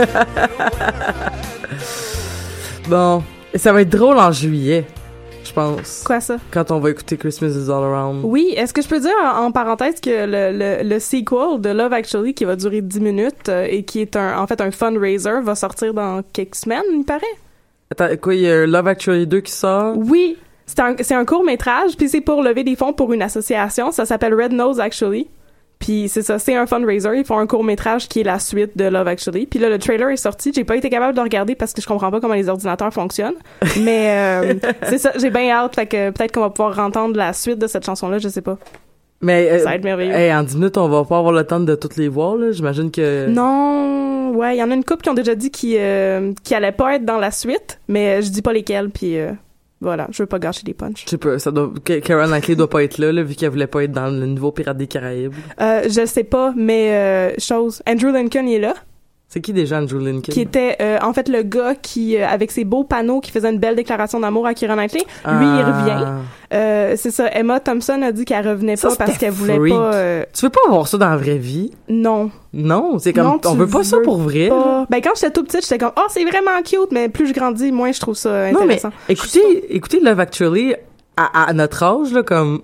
Bon, 2.88 3.22
et 3.52 3.58
ça 3.58 3.72
va 3.72 3.82
être 3.82 3.90
drôle 3.90 4.16
en 4.18 4.32
juillet, 4.32 4.86
je 5.44 5.52
pense. 5.52 6.02
quoi 6.06 6.20
ça? 6.20 6.36
Quand 6.50 6.70
on 6.70 6.78
va 6.78 6.90
écouter 6.90 7.18
Christmas 7.18 7.48
is 7.48 7.70
all 7.70 7.84
around. 7.84 8.22
Oui, 8.24 8.54
est-ce 8.56 8.72
que 8.72 8.80
je 8.80 8.88
peux 8.88 8.98
dire 9.00 9.12
en, 9.22 9.44
en 9.46 9.52
parenthèse 9.52 10.00
que 10.00 10.08
le, 10.08 10.56
le, 10.82 10.88
le 10.88 10.98
sequel 10.98 11.60
de 11.60 11.68
Love 11.68 11.92
Actually, 11.92 12.32
qui 12.32 12.46
va 12.46 12.56
durer 12.56 12.80
10 12.80 13.00
minutes 13.00 13.48
euh, 13.50 13.66
et 13.68 13.82
qui 13.82 14.00
est 14.00 14.16
un, 14.16 14.38
en 14.38 14.46
fait 14.46 14.60
un 14.62 14.70
fundraiser, 14.70 15.40
va 15.42 15.54
sortir 15.54 15.92
dans 15.92 16.22
quelques 16.32 16.54
semaines, 16.54 16.82
il 16.94 17.04
paraît? 17.04 17.20
Attends, 17.90 18.08
quoi, 18.20 18.34
il 18.34 18.40
y 18.40 18.50
a 18.50 18.66
Love 18.66 18.88
Actually 18.88 19.26
2 19.26 19.40
qui 19.40 19.52
sort? 19.52 19.94
Oui, 19.96 20.38
c'est 20.64 20.80
un, 20.80 20.96
c'est 21.00 21.14
un 21.14 21.26
court 21.26 21.44
métrage, 21.44 21.94
puis 21.96 22.08
c'est 22.08 22.22
pour 22.22 22.42
lever 22.42 22.64
des 22.64 22.74
fonds 22.76 22.94
pour 22.94 23.12
une 23.12 23.22
association. 23.22 23.92
Ça 23.92 24.06
s'appelle 24.06 24.34
Red 24.34 24.52
Nose 24.52 24.80
Actually. 24.80 25.28
Puis 25.78 26.08
c'est 26.08 26.22
ça, 26.22 26.38
c'est 26.38 26.56
un 26.56 26.66
fundraiser. 26.66 27.10
Ils 27.16 27.24
font 27.24 27.38
un 27.38 27.46
court 27.46 27.62
métrage 27.64 28.08
qui 28.08 28.20
est 28.20 28.24
la 28.24 28.38
suite 28.38 28.76
de 28.76 28.84
Love 28.84 29.06
Actually. 29.08 29.46
Puis 29.46 29.58
là, 29.58 29.68
le 29.68 29.78
trailer 29.78 30.10
est 30.10 30.16
sorti. 30.16 30.52
J'ai 30.54 30.64
pas 30.64 30.76
été 30.76 30.90
capable 30.90 31.12
de 31.12 31.18
le 31.18 31.22
regarder 31.24 31.54
parce 31.54 31.72
que 31.72 31.80
je 31.80 31.86
comprends 31.86 32.10
pas 32.10 32.20
comment 32.20 32.34
les 32.34 32.48
ordinateurs 32.48 32.92
fonctionnent. 32.92 33.36
Mais 33.80 34.10
euh, 34.10 34.54
c'est 34.84 34.98
ça, 34.98 35.12
j'ai 35.16 35.30
bien 35.30 35.50
hâte. 35.50 35.74
Fait 35.76 35.86
que 35.86 36.10
peut-être 36.10 36.32
qu'on 36.32 36.40
va 36.40 36.50
pouvoir 36.50 36.78
entendre 36.80 37.16
la 37.16 37.32
suite 37.32 37.58
de 37.58 37.66
cette 37.66 37.84
chanson-là, 37.86 38.18
je 38.18 38.28
sais 38.28 38.42
pas. 38.42 38.58
Mais 39.20 39.50
euh, 39.50 39.58
Ça 39.58 39.64
va 39.70 39.74
être 39.76 39.84
merveilleux. 39.84 40.12
hey, 40.14 40.32
en 40.32 40.42
10 40.42 40.56
minutes, 40.56 40.78
on 40.78 40.88
va 40.88 41.04
pas 41.04 41.18
avoir 41.18 41.32
le 41.32 41.44
temps 41.44 41.58
de 41.60 41.74
toutes 41.74 41.96
les 41.96 42.08
voir, 42.08 42.36
là. 42.36 42.52
J'imagine 42.52 42.90
que. 42.90 43.26
Non, 43.28 44.30
ouais, 44.34 44.56
il 44.56 44.58
y 44.58 44.62
en 44.62 44.70
a 44.70 44.74
une 44.74 44.84
couple 44.84 45.02
qui 45.02 45.10
ont 45.10 45.14
déjà 45.14 45.34
dit 45.34 45.50
qu'ils 45.50 45.76
euh, 45.78 46.32
allaient 46.52 46.72
pas 46.72 46.94
être 46.96 47.04
dans 47.04 47.18
la 47.18 47.30
suite, 47.30 47.80
mais 47.88 48.18
euh, 48.18 48.22
je 48.22 48.30
dis 48.30 48.42
pas 48.42 48.52
lesquels, 48.52 48.90
puis 48.90 49.18
euh, 49.18 49.32
voilà, 49.80 50.08
je 50.10 50.22
veux 50.22 50.26
pas 50.26 50.38
gâcher 50.38 50.62
des 50.64 50.74
punchs. 50.74 51.04
Je 51.04 51.10
sais 51.10 51.18
pas, 51.18 51.38
ça 51.38 51.50
doit. 51.50 51.72
Ka- 51.84 52.00
Karen 52.00 52.30
Knightley 52.30 52.56
doit 52.56 52.68
pas 52.70 52.82
être 52.82 52.98
là, 52.98 53.12
là, 53.12 53.22
vu 53.22 53.34
qu'elle 53.34 53.50
voulait 53.50 53.66
pas 53.66 53.84
être 53.84 53.92
dans 53.92 54.08
le 54.08 54.26
nouveau 54.26 54.50
Pirate 54.52 54.76
des 54.76 54.86
Caraïbes. 54.88 55.32
Euh, 55.60 55.82
je 55.88 56.04
sais 56.06 56.24
pas, 56.24 56.52
mais 56.56 56.92
euh, 56.92 57.32
chose, 57.38 57.82
Andrew 57.88 58.12
Lincoln 58.12 58.46
il 58.46 58.54
est 58.54 58.58
là, 58.60 58.74
C'est 59.30 59.42
qui 59.42 59.52
déjà 59.52 59.78
Andrew 59.78 59.98
Lincoln? 59.98 60.32
qui 60.32 60.40
était 60.40 60.76
euh, 60.80 60.96
en 61.02 61.12
fait 61.12 61.28
le 61.28 61.42
gars 61.42 61.74
qui, 61.74 62.16
euh, 62.16 62.26
avec 62.26 62.50
ses 62.50 62.64
beaux 62.64 62.82
panneaux, 62.84 63.20
qui 63.20 63.30
faisait 63.30 63.50
une 63.50 63.58
belle 63.58 63.76
déclaration 63.76 64.18
d'amour 64.20 64.46
à 64.46 64.54
Keira 64.54 64.74
Knightley. 64.74 65.02
Lui, 65.02 65.06
il 65.26 65.62
Ah. 65.64 65.66
revient. 65.66 66.06
Euh, 66.54 66.94
c'est 66.96 67.10
ça, 67.10 67.28
Emma 67.34 67.60
Thompson 67.60 68.00
a 68.02 68.10
dit 68.10 68.24
qu'elle 68.24 68.48
revenait 68.48 68.76
Ça, 68.76 68.88
pas 68.88 68.96
parce 69.04 69.18
qu'elle 69.18 69.32
voulait 69.32 69.58
freak. 69.58 69.74
pas. 69.74 69.94
euh, 69.94 70.24
Tu 70.32 70.46
veux 70.46 70.50
pas 70.50 70.60
avoir 70.66 70.88
ça 70.88 70.96
dans 70.96 71.10
la 71.10 71.18
vraie 71.18 71.36
vie? 71.36 71.72
non. 71.90 72.30
Non, 72.54 72.98
c'est 72.98 73.12
comme. 73.12 73.24
Non, 73.24 73.40
on 73.44 73.54
veut 73.54 73.66
pas 73.66 73.84
ça 73.84 73.98
pour 74.02 74.16
vrai. 74.16 74.48
Pas. 74.48 74.86
Ben 74.88 75.02
quand 75.02 75.10
j'étais 75.14 75.30
tout 75.30 75.44
petite, 75.44 75.60
j'étais 75.60 75.76
comme 75.76 75.92
oh 75.98 76.06
c'est 76.08 76.24
vraiment 76.24 76.62
cute, 76.64 76.90
mais 76.90 77.10
plus 77.10 77.26
je 77.26 77.34
grandis, 77.34 77.70
moins 77.70 77.92
je 77.92 78.00
trouve 78.00 78.14
ça 78.16 78.50
Non, 78.50 78.60
mais 78.64 78.76
intéressant. 78.76 78.90
écoutez, 79.10 79.74
écoutez 79.76 80.00
Love 80.00 80.18
Actually, 80.20 80.74
à, 81.18 81.48
à 81.48 81.52
notre 81.52 81.82
âge, 81.82 82.12
là, 82.14 82.22
comme. 82.22 82.62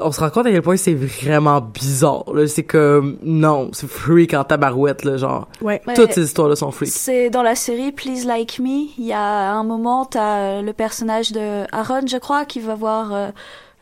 On 0.00 0.10
se 0.10 0.20
rend 0.20 0.30
compte 0.30 0.46
à 0.46 0.50
quel 0.50 0.62
point 0.62 0.78
c'est 0.78 0.94
vraiment 0.94 1.60
bizarre, 1.60 2.24
là. 2.32 2.46
C'est 2.46 2.62
comme. 2.62 3.18
Non, 3.22 3.68
c'est 3.72 3.86
freak 3.86 4.32
en 4.32 4.42
tabarouette, 4.42 5.04
là, 5.04 5.18
genre. 5.18 5.48
Ouais. 5.60 5.82
Ouais. 5.86 5.92
Toutes 5.94 6.12
ces 6.14 6.24
histoires-là 6.24 6.56
sont 6.56 6.70
freak. 6.70 6.90
C'est 6.90 7.28
dans 7.28 7.42
la 7.42 7.54
série 7.54 7.92
Please 7.92 8.24
Like 8.24 8.58
Me. 8.58 8.88
Il 8.96 9.04
y 9.04 9.12
a 9.12 9.52
un 9.52 9.64
moment, 9.64 10.06
t'as 10.06 10.38
euh, 10.38 10.62
le 10.62 10.72
personnage 10.72 11.32
de 11.32 11.64
Aaron, 11.72 12.06
je 12.06 12.16
crois, 12.16 12.46
qui 12.46 12.60
va 12.60 12.74
voir 12.74 13.12
euh, 13.12 13.28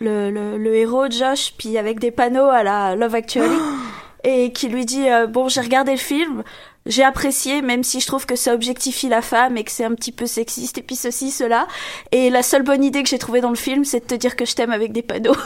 le, 0.00 0.30
le, 0.32 0.58
le 0.58 0.74
héros 0.74 1.08
Josh, 1.08 1.54
puis 1.56 1.78
avec 1.78 2.00
des 2.00 2.10
panneaux 2.10 2.48
à 2.48 2.64
la 2.64 2.96
Love 2.96 3.14
Actually, 3.14 3.56
et 4.24 4.50
qui 4.52 4.68
lui 4.68 4.86
dit 4.86 5.08
euh, 5.08 5.28
bon, 5.28 5.48
j'ai 5.48 5.60
regardé 5.60 5.92
le 5.92 5.98
film, 5.98 6.42
j'ai 6.86 7.04
apprécié, 7.04 7.62
même 7.62 7.84
si 7.84 8.00
je 8.00 8.06
trouve 8.06 8.26
que 8.26 8.36
ça 8.36 8.54
objectifie 8.54 9.08
la 9.08 9.22
femme 9.22 9.56
et 9.56 9.64
que 9.64 9.70
c'est 9.70 9.84
un 9.84 9.94
petit 9.94 10.12
peu 10.12 10.26
sexiste 10.26 10.78
et 10.78 10.82
puis 10.82 10.96
ceci 10.96 11.30
cela. 11.30 11.66
Et 12.10 12.30
la 12.30 12.42
seule 12.42 12.62
bonne 12.62 12.82
idée 12.82 13.02
que 13.02 13.08
j'ai 13.08 13.18
trouvée 13.18 13.40
dans 13.40 13.50
le 13.50 13.56
film, 13.56 13.84
c'est 13.84 14.00
de 14.00 14.06
te 14.06 14.14
dire 14.14 14.36
que 14.36 14.44
je 14.44 14.54
t'aime 14.54 14.72
avec 14.72 14.92
des 14.92 15.02
panneaux. 15.02 15.36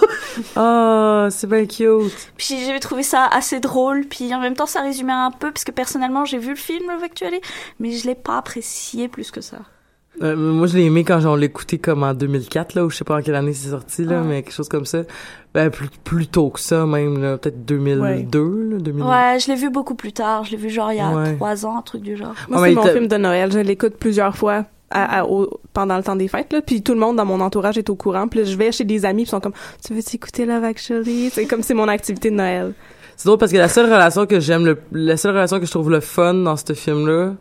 Ah, 0.57 1.29
c'est 1.31 1.49
bien 1.49 1.67
cute. 1.67 2.33
Puis 2.37 2.59
j'ai 2.65 2.81
trouvé 2.81 3.03
ça 3.03 3.27
assez 3.27 3.61
drôle, 3.61 4.07
puis 4.07 4.35
en 4.35 4.41
même 4.41 4.55
temps 4.55 4.67
ça 4.67 4.81
résumait 4.81 5.13
un 5.13 5.31
peu, 5.31 5.51
parce 5.51 5.65
que 5.65 5.73
personnellement 5.73 6.25
j'ai 6.25 6.39
vu 6.39 6.51
le 6.51 6.57
film 6.57 6.91
Love 6.91 7.03
Actually, 7.03 7.41
mais 7.81 7.93
je 7.93 8.07
l'ai 8.07 8.15
pas 8.15 8.39
apprécié 8.39 9.09
plus 9.09 9.31
que 9.31 9.41
ça. 9.41 9.59
Euh, 10.23 10.37
moi, 10.37 10.67
je 10.69 10.77
l'ai 10.77 10.85
aimé 10.85 11.03
quand 11.03 11.25
on 11.25 11.35
l'a 11.35 11.47
écouté 11.47 11.79
comme 11.79 12.05
en 12.05 12.15
2004, 12.15 12.75
là, 12.75 12.85
ou 12.85 12.91
je 12.91 12.97
sais 12.97 13.05
pas 13.05 13.17
en 13.19 13.23
quelle 13.23 13.35
année 13.35 13.53
c'est 13.53 13.71
sorti, 13.71 14.05
là, 14.05 14.21
Ah. 14.21 14.25
mais 14.27 14.43
quelque 14.43 14.55
chose 14.55 14.69
comme 14.69 14.87
ça. 14.87 15.03
Ben, 15.55 15.71
plus, 15.71 15.89
plus 16.05 16.27
tôt 16.29 16.51
que 16.51 16.61
ça, 16.61 16.87
même, 16.87 17.21
là, 17.21 17.37
peut-être 17.37 17.65
2002, 17.65 18.69
là, 18.73 18.79
2000. 18.79 19.03
Ouais, 19.05 19.39
je 19.41 19.49
l'ai 19.49 19.57
vu 19.57 19.71
beaucoup 19.71 19.95
plus 19.95 20.13
tard, 20.13 20.45
je 20.45 20.53
l'ai 20.53 20.57
vu 20.57 20.71
genre 20.71 20.93
il 20.93 20.99
y 20.99 21.01
a 21.01 21.11
Ouais. 21.11 21.35
trois 21.37 21.67
ans, 21.67 21.79
un 21.79 21.83
truc 21.83 22.03
du 22.03 22.17
genre. 22.17 22.35
Moi, 22.49 22.61
Ah, 22.63 22.67
c'est 22.69 22.75
mon 22.75 22.83
film 22.85 23.07
de 23.09 23.17
Noël. 23.17 23.51
Je 23.53 23.59
l'écoute 23.59 23.95
plusieurs 23.99 24.37
fois 24.37 24.65
à- 24.91 25.21
à- 25.21 25.25
au- 25.25 25.51
pendant 25.73 25.97
le 25.97 26.03
temps 26.05 26.15
des 26.17 26.29
fêtes. 26.29 26.53
Là. 26.53 26.61
Puis 26.63 26.83
tout 26.83 26.93
le 26.95 27.01
monde 27.01 27.17
dans 27.17 27.25
mon 27.25 27.41
entourage 27.41 27.77
est 27.79 27.91
au 27.91 27.97
courant. 27.97 28.29
Puis 28.29 28.41
là, 28.41 28.45
je 28.47 28.57
vais 28.57 28.71
chez 28.71 28.85
des 28.85 29.05
amis, 29.05 29.23
puis 29.25 29.29
ils 29.29 29.31
sont 29.31 29.41
comme 29.41 29.53
«Tu 29.85 29.93
veux 29.95 30.01
écouter 30.13 30.47
Love 30.47 30.63
Actually?» 30.65 31.31
C'est 31.33 31.47
comme 31.47 31.63
c'est 31.63 31.75
mon 31.75 31.89
activité 31.89 32.31
de 32.31 32.37
Noël. 32.37 32.73
C'est 33.17 33.27
drôle 33.27 33.39
parce 33.39 33.51
que 33.53 33.57
la 33.59 33.69
seule 33.69 33.87
relation 33.87 34.27
que 34.27 34.39
j'aime 34.41 34.65
le, 34.65 34.79
la 34.93 35.17
seule 35.17 35.33
relation 35.35 35.59
que 35.61 35.67
je 35.67 35.71
trouve 35.71 35.91
le 35.91 36.01
fun 36.01 36.35
dans 36.35 36.57
ce 36.57 36.73
film-là, 36.73 37.35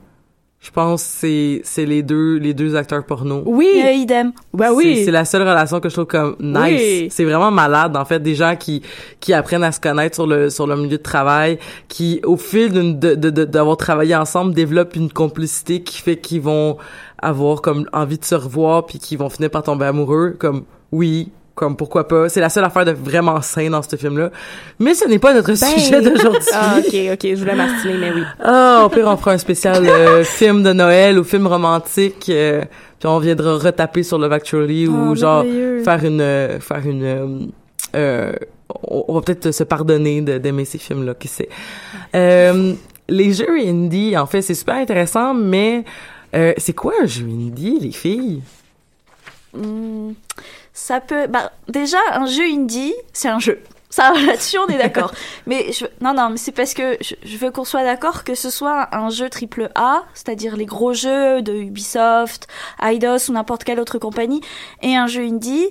je 0.65 0.71
pense, 0.71 1.01
c'est, 1.03 1.59
c'est 1.65 1.85
les 1.85 2.01
deux, 2.03 2.37
les 2.37 2.53
deux 2.53 2.75
acteurs 2.77 3.05
porno. 3.05 3.43
Oui! 3.45 3.67
Euh, 3.85 3.91
idem. 3.91 4.31
Ben 4.53 4.69
C'est- 4.69 4.73
oui! 4.75 5.01
C'est 5.03 5.11
la 5.11 5.25
seule 5.25 5.41
relation 5.41 5.81
que 5.81 5.89
je 5.89 5.93
trouve 5.93 6.05
comme 6.05 6.37
nice. 6.39 6.81
Oui. 6.81 7.07
C'est 7.11 7.25
vraiment 7.25 7.51
malade, 7.51 7.97
en 7.97 8.05
fait, 8.05 8.21
des 8.21 8.33
gens 8.33 8.55
qui 8.55 8.81
qui 9.19 9.33
apprennent 9.33 9.65
à 9.65 9.73
se 9.73 9.81
connaître 9.81 10.15
sur 10.15 10.25
le 10.25 10.49
sur 10.49 10.65
le 10.65 10.77
milieu 10.77 10.97
de 10.97 11.03
travail, 11.03 11.59
qui 11.89 12.21
au 12.23 12.37
fil 12.37 12.71
d'une 12.71 12.97
de, 12.97 13.13
de, 13.15 13.29
de- 13.29 13.43
d'avoir 13.43 13.75
travaillé 13.75 14.15
ensemble 14.15 14.53
développent 14.53 14.95
une 14.95 15.11
complicité 15.11 15.83
qui 15.83 15.99
fait 16.01 16.15
qu'ils 16.17 16.39
vont 16.41 16.77
avoir 17.21 17.61
comme 17.61 17.85
envie 17.91 18.17
de 18.17 18.25
se 18.25 18.35
revoir 18.35 18.85
puis 18.85 18.99
qu'ils 18.99 19.17
vont 19.17 19.29
finir 19.29 19.49
par 19.51 19.63
tomber 19.63 19.85
amoureux. 19.85 20.37
Comme 20.39 20.63
oui. 20.93 21.29
Comme 21.55 21.75
pourquoi 21.75 22.07
pas. 22.07 22.29
C'est 22.29 22.41
la 22.41 22.49
seule 22.49 22.63
affaire 22.63 22.83
de 22.83 22.91
vraiment 22.91 23.39
sain 23.41 23.69
dans 23.69 23.83
ce 23.83 23.95
film-là. 23.95 24.31
Mais 24.79 24.95
ce 24.95 25.07
n'est 25.07 25.19
pas 25.19 25.33
notre 25.35 25.53
sujet 25.53 26.01
d'aujourd'hui. 26.01 26.49
Ah, 26.51 26.77
ok, 26.79 26.95
ok, 27.13 27.19
je 27.21 27.35
voulais 27.35 27.55
m'astiner, 27.55 27.97
mais 27.99 28.11
oui. 28.11 28.23
Ah, 28.43 28.83
au 28.85 28.89
pire, 28.89 29.05
on 29.07 29.17
fera 29.17 29.33
un 29.33 29.37
spécial 29.37 29.85
euh, 29.87 30.23
film 30.23 30.63
de 30.63 30.73
Noël 30.73 31.19
ou 31.19 31.23
film 31.23 31.45
romantique. 31.45 32.25
euh, 32.29 32.63
puis 32.99 33.07
on 33.07 33.19
viendra 33.19 33.57
retaper 33.57 34.01
sur 34.01 34.17
Love 34.17 34.33
Actually 34.33 34.87
ou 34.87 35.11
Oh, 35.11 35.15
genre 35.15 35.43
faire 35.83 36.03
une 36.03 36.21
euh, 36.21 36.59
faire 36.59 36.87
une 36.87 37.51
on, 37.93 39.13
va 39.13 39.21
peut-être 39.21 39.51
se 39.51 39.63
pardonner 39.63 40.21
d'aimer 40.21 40.65
ces 40.65 40.79
films-là, 40.79 41.13
qui 41.13 41.27
sait. 41.27 41.49
Les 43.09 43.33
jeux 43.33 43.59
indie, 43.59 44.17
en 44.17 44.25
fait, 44.25 44.41
c'est 44.41 44.55
super 44.55 44.75
intéressant, 44.75 45.35
mais 45.35 45.83
c'est 46.57 46.73
quoi 46.73 46.93
un 47.03 47.05
jeu 47.05 47.25
indie, 47.25 47.77
les 47.79 47.91
filles? 47.91 48.41
Hmm, 49.53 50.13
ça 50.73 50.99
peut. 50.99 51.27
Bah, 51.27 51.51
déjà, 51.67 51.99
un 52.11 52.25
jeu 52.25 52.43
indie, 52.43 52.93
c'est 53.13 53.29
un 53.29 53.39
jeu. 53.39 53.61
Ça, 53.89 54.11
là-dessus, 54.25 54.57
on 54.57 54.67
est 54.67 54.79
d'accord. 54.79 55.11
mais 55.45 55.71
je... 55.71 55.85
non, 56.01 56.15
non, 56.15 56.31
mais 56.31 56.37
c'est 56.37 56.51
parce 56.51 56.73
que 56.73 56.97
je, 56.99 57.37
veux 57.37 57.51
qu'on 57.51 57.63
soit 57.63 57.83
d'accord 57.83 58.23
que 58.23 58.33
ce 58.33 58.49
soit 58.49 58.89
un 58.91 59.09
jeu 59.09 59.29
triple 59.29 59.69
A, 59.75 60.03
c'est-à-dire 60.15 60.57
les 60.57 60.65
gros 60.65 60.93
jeux 60.93 61.43
de 61.43 61.53
Ubisoft, 61.53 62.47
Eidos 62.81 63.29
ou 63.29 63.33
n'importe 63.33 63.63
quelle 63.63 63.79
autre 63.79 63.99
compagnie, 63.99 64.41
et 64.81 64.95
un 64.95 65.07
jeu 65.07 65.21
indie. 65.21 65.67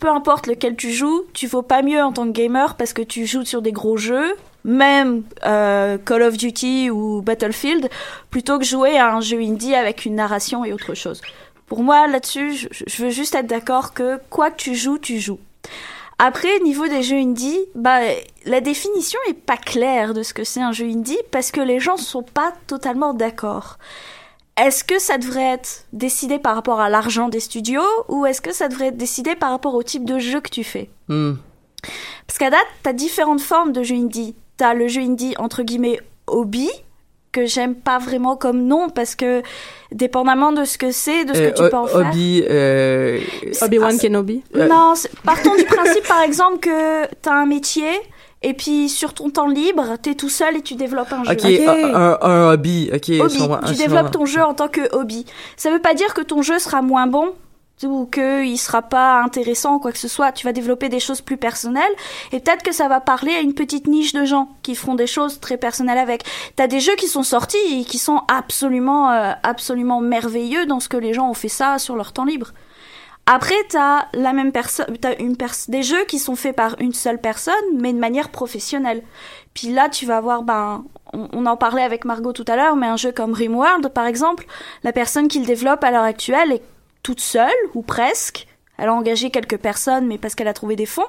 Peu 0.00 0.08
importe 0.08 0.46
lequel 0.46 0.76
tu 0.76 0.90
joues, 0.90 1.24
tu 1.32 1.46
vaux 1.46 1.62
pas 1.62 1.80
mieux 1.80 2.02
en 2.02 2.12
tant 2.12 2.24
que 2.26 2.32
gamer 2.32 2.74
parce 2.76 2.92
que 2.92 3.00
tu 3.00 3.24
joues 3.24 3.46
sur 3.46 3.62
des 3.62 3.72
gros 3.72 3.96
jeux, 3.96 4.36
même 4.64 5.22
euh, 5.46 5.96
Call 5.96 6.22
of 6.22 6.36
Duty 6.36 6.90
ou 6.90 7.22
Battlefield, 7.22 7.88
plutôt 8.30 8.58
que 8.58 8.64
jouer 8.64 8.98
à 8.98 9.14
un 9.14 9.20
jeu 9.20 9.40
indie 9.40 9.74
avec 9.74 10.04
une 10.04 10.16
narration 10.16 10.64
et 10.64 10.72
autre 10.72 10.94
chose. 10.94 11.22
Pour 11.66 11.82
moi, 11.82 12.06
là-dessus, 12.06 12.54
je, 12.54 12.68
je 12.86 13.02
veux 13.02 13.10
juste 13.10 13.34
être 13.34 13.46
d'accord 13.46 13.92
que 13.92 14.20
quoi 14.30 14.50
que 14.50 14.56
tu 14.56 14.74
joues, 14.74 14.98
tu 14.98 15.18
joues. 15.18 15.40
Après, 16.18 16.60
niveau 16.60 16.88
des 16.88 17.02
jeux 17.02 17.18
indie, 17.18 17.58
bah, 17.74 18.00
la 18.46 18.60
définition 18.60 19.18
est 19.28 19.34
pas 19.34 19.58
claire 19.58 20.14
de 20.14 20.22
ce 20.22 20.32
que 20.32 20.44
c'est 20.44 20.62
un 20.62 20.72
jeu 20.72 20.86
indie 20.86 21.18
parce 21.30 21.50
que 21.50 21.60
les 21.60 21.78
gens 21.78 21.98
sont 21.98 22.22
pas 22.22 22.52
totalement 22.66 23.12
d'accord. 23.12 23.78
Est-ce 24.56 24.82
que 24.82 24.98
ça 24.98 25.18
devrait 25.18 25.52
être 25.52 25.84
décidé 25.92 26.38
par 26.38 26.54
rapport 26.54 26.80
à 26.80 26.88
l'argent 26.88 27.28
des 27.28 27.40
studios 27.40 27.82
ou 28.08 28.24
est-ce 28.24 28.40
que 28.40 28.54
ça 28.54 28.68
devrait 28.68 28.86
être 28.86 28.96
décidé 28.96 29.34
par 29.34 29.50
rapport 29.50 29.74
au 29.74 29.82
type 29.82 30.06
de 30.06 30.18
jeu 30.18 30.40
que 30.40 30.48
tu 30.48 30.64
fais? 30.64 30.88
Hmm. 31.08 31.34
Parce 32.26 32.38
qu'à 32.38 32.48
date, 32.48 32.66
t'as 32.82 32.94
différentes 32.94 33.42
formes 33.42 33.72
de 33.72 33.82
jeux 33.82 33.96
indie. 33.96 34.34
T'as 34.56 34.72
le 34.72 34.88
jeu 34.88 35.02
indie 35.02 35.34
entre 35.36 35.62
guillemets 35.62 36.00
hobby, 36.26 36.70
que 37.36 37.44
j'aime 37.46 37.74
pas 37.74 37.98
vraiment 37.98 38.34
comme 38.36 38.62
nom 38.66 38.88
parce 38.88 39.14
que 39.14 39.42
dépendamment 39.92 40.52
de 40.52 40.64
ce 40.64 40.78
que 40.78 40.90
c'est, 40.90 41.24
de 41.24 41.34
ce 41.34 41.40
Euh, 41.40 41.50
que 41.50 41.56
tu 41.64 41.68
peux 41.70 41.76
en 41.76 41.86
faire. 41.86 42.08
Obi, 42.08 42.42
euh, 42.48 43.20
Obi-Wan 43.60 43.98
Kenobi. 43.98 44.42
Euh, 44.54 44.66
Non, 44.68 44.94
partons 45.24 45.54
du 45.54 45.64
principe 45.64 46.06
par 46.08 46.22
exemple 46.22 46.58
que 46.60 47.06
t'as 47.22 47.34
un 47.34 47.46
métier 47.46 47.90
et 48.42 48.54
puis 48.54 48.88
sur 48.88 49.12
ton 49.12 49.28
temps 49.30 49.48
libre, 49.48 49.96
t'es 50.02 50.14
tout 50.14 50.28
seul 50.28 50.56
et 50.56 50.62
tu 50.62 50.74
développes 50.74 51.12
un 51.12 51.24
jeu. 51.24 51.32
Ok, 51.32 51.44
un, 51.44 51.94
un, 51.94 52.18
un 52.20 52.52
hobby. 52.52 52.90
Ok, 52.94 53.10
hobby. 53.20 53.38
Tu 53.66 53.74
développes 53.74 54.10
ton 54.12 54.24
jeu 54.26 54.42
en 54.42 54.54
tant 54.54 54.68
que 54.68 54.82
hobby. 54.94 55.26
Ça 55.56 55.70
veut 55.70 55.80
pas 55.80 55.94
dire 55.94 56.14
que 56.14 56.22
ton 56.22 56.42
jeu 56.42 56.58
sera 56.58 56.80
moins 56.82 57.06
bon 57.06 57.34
ou 57.84 58.06
qu'il 58.06 58.58
sera 58.58 58.82
pas 58.82 59.20
intéressant 59.20 59.74
ou 59.74 59.78
quoi 59.78 59.92
que 59.92 59.98
ce 59.98 60.08
soit. 60.08 60.32
Tu 60.32 60.46
vas 60.46 60.52
développer 60.52 60.88
des 60.88 61.00
choses 61.00 61.20
plus 61.20 61.36
personnelles 61.36 61.84
et 62.32 62.40
peut-être 62.40 62.62
que 62.62 62.72
ça 62.72 62.88
va 62.88 63.00
parler 63.00 63.34
à 63.34 63.40
une 63.40 63.54
petite 63.54 63.86
niche 63.86 64.12
de 64.12 64.24
gens 64.24 64.48
qui 64.62 64.74
feront 64.74 64.94
des 64.94 65.06
choses 65.06 65.40
très 65.40 65.58
personnelles 65.58 65.98
avec. 65.98 66.24
T'as 66.56 66.68
des 66.68 66.80
jeux 66.80 66.96
qui 66.96 67.06
sont 67.06 67.22
sortis 67.22 67.80
et 67.80 67.84
qui 67.84 67.98
sont 67.98 68.22
absolument, 68.28 69.10
euh, 69.10 69.32
absolument 69.42 70.00
merveilleux 70.00 70.66
dans 70.66 70.80
ce 70.80 70.88
que 70.88 70.96
les 70.96 71.12
gens 71.12 71.28
ont 71.28 71.34
fait 71.34 71.48
ça 71.48 71.78
sur 71.78 71.96
leur 71.96 72.12
temps 72.12 72.24
libre. 72.24 72.52
Après, 73.28 73.56
t'as 73.68 74.06
la 74.14 74.32
même 74.32 74.52
personne, 74.52 74.86
t'as 75.00 75.16
une 75.18 75.36
pers 75.36 75.52
des 75.66 75.82
jeux 75.82 76.04
qui 76.04 76.20
sont 76.20 76.36
faits 76.36 76.54
par 76.54 76.76
une 76.78 76.92
seule 76.92 77.20
personne, 77.20 77.54
mais 77.74 77.92
de 77.92 77.98
manière 77.98 78.28
professionnelle. 78.28 79.02
Puis 79.52 79.72
là, 79.72 79.88
tu 79.88 80.06
vas 80.06 80.18
avoir, 80.18 80.44
ben, 80.44 80.84
on, 81.12 81.28
on 81.32 81.44
en 81.46 81.56
parlait 81.56 81.82
avec 81.82 82.04
Margot 82.04 82.32
tout 82.32 82.44
à 82.46 82.54
l'heure, 82.54 82.76
mais 82.76 82.86
un 82.86 82.96
jeu 82.96 83.10
comme 83.10 83.32
Rimworld, 83.32 83.88
par 83.88 84.06
exemple, 84.06 84.46
la 84.84 84.92
personne 84.92 85.26
qui 85.26 85.40
le 85.40 85.44
développe 85.44 85.82
à 85.82 85.90
l'heure 85.90 86.04
actuelle 86.04 86.52
est 86.52 86.62
toute 87.06 87.20
seule, 87.20 87.54
ou 87.74 87.82
presque. 87.82 88.48
Elle 88.78 88.88
a 88.88 88.92
engagé 88.94 89.30
quelques 89.30 89.58
personnes, 89.58 90.06
mais 90.08 90.18
parce 90.18 90.34
qu'elle 90.34 90.48
a 90.48 90.52
trouvé 90.52 90.74
des 90.74 90.86
fonds. 90.86 91.06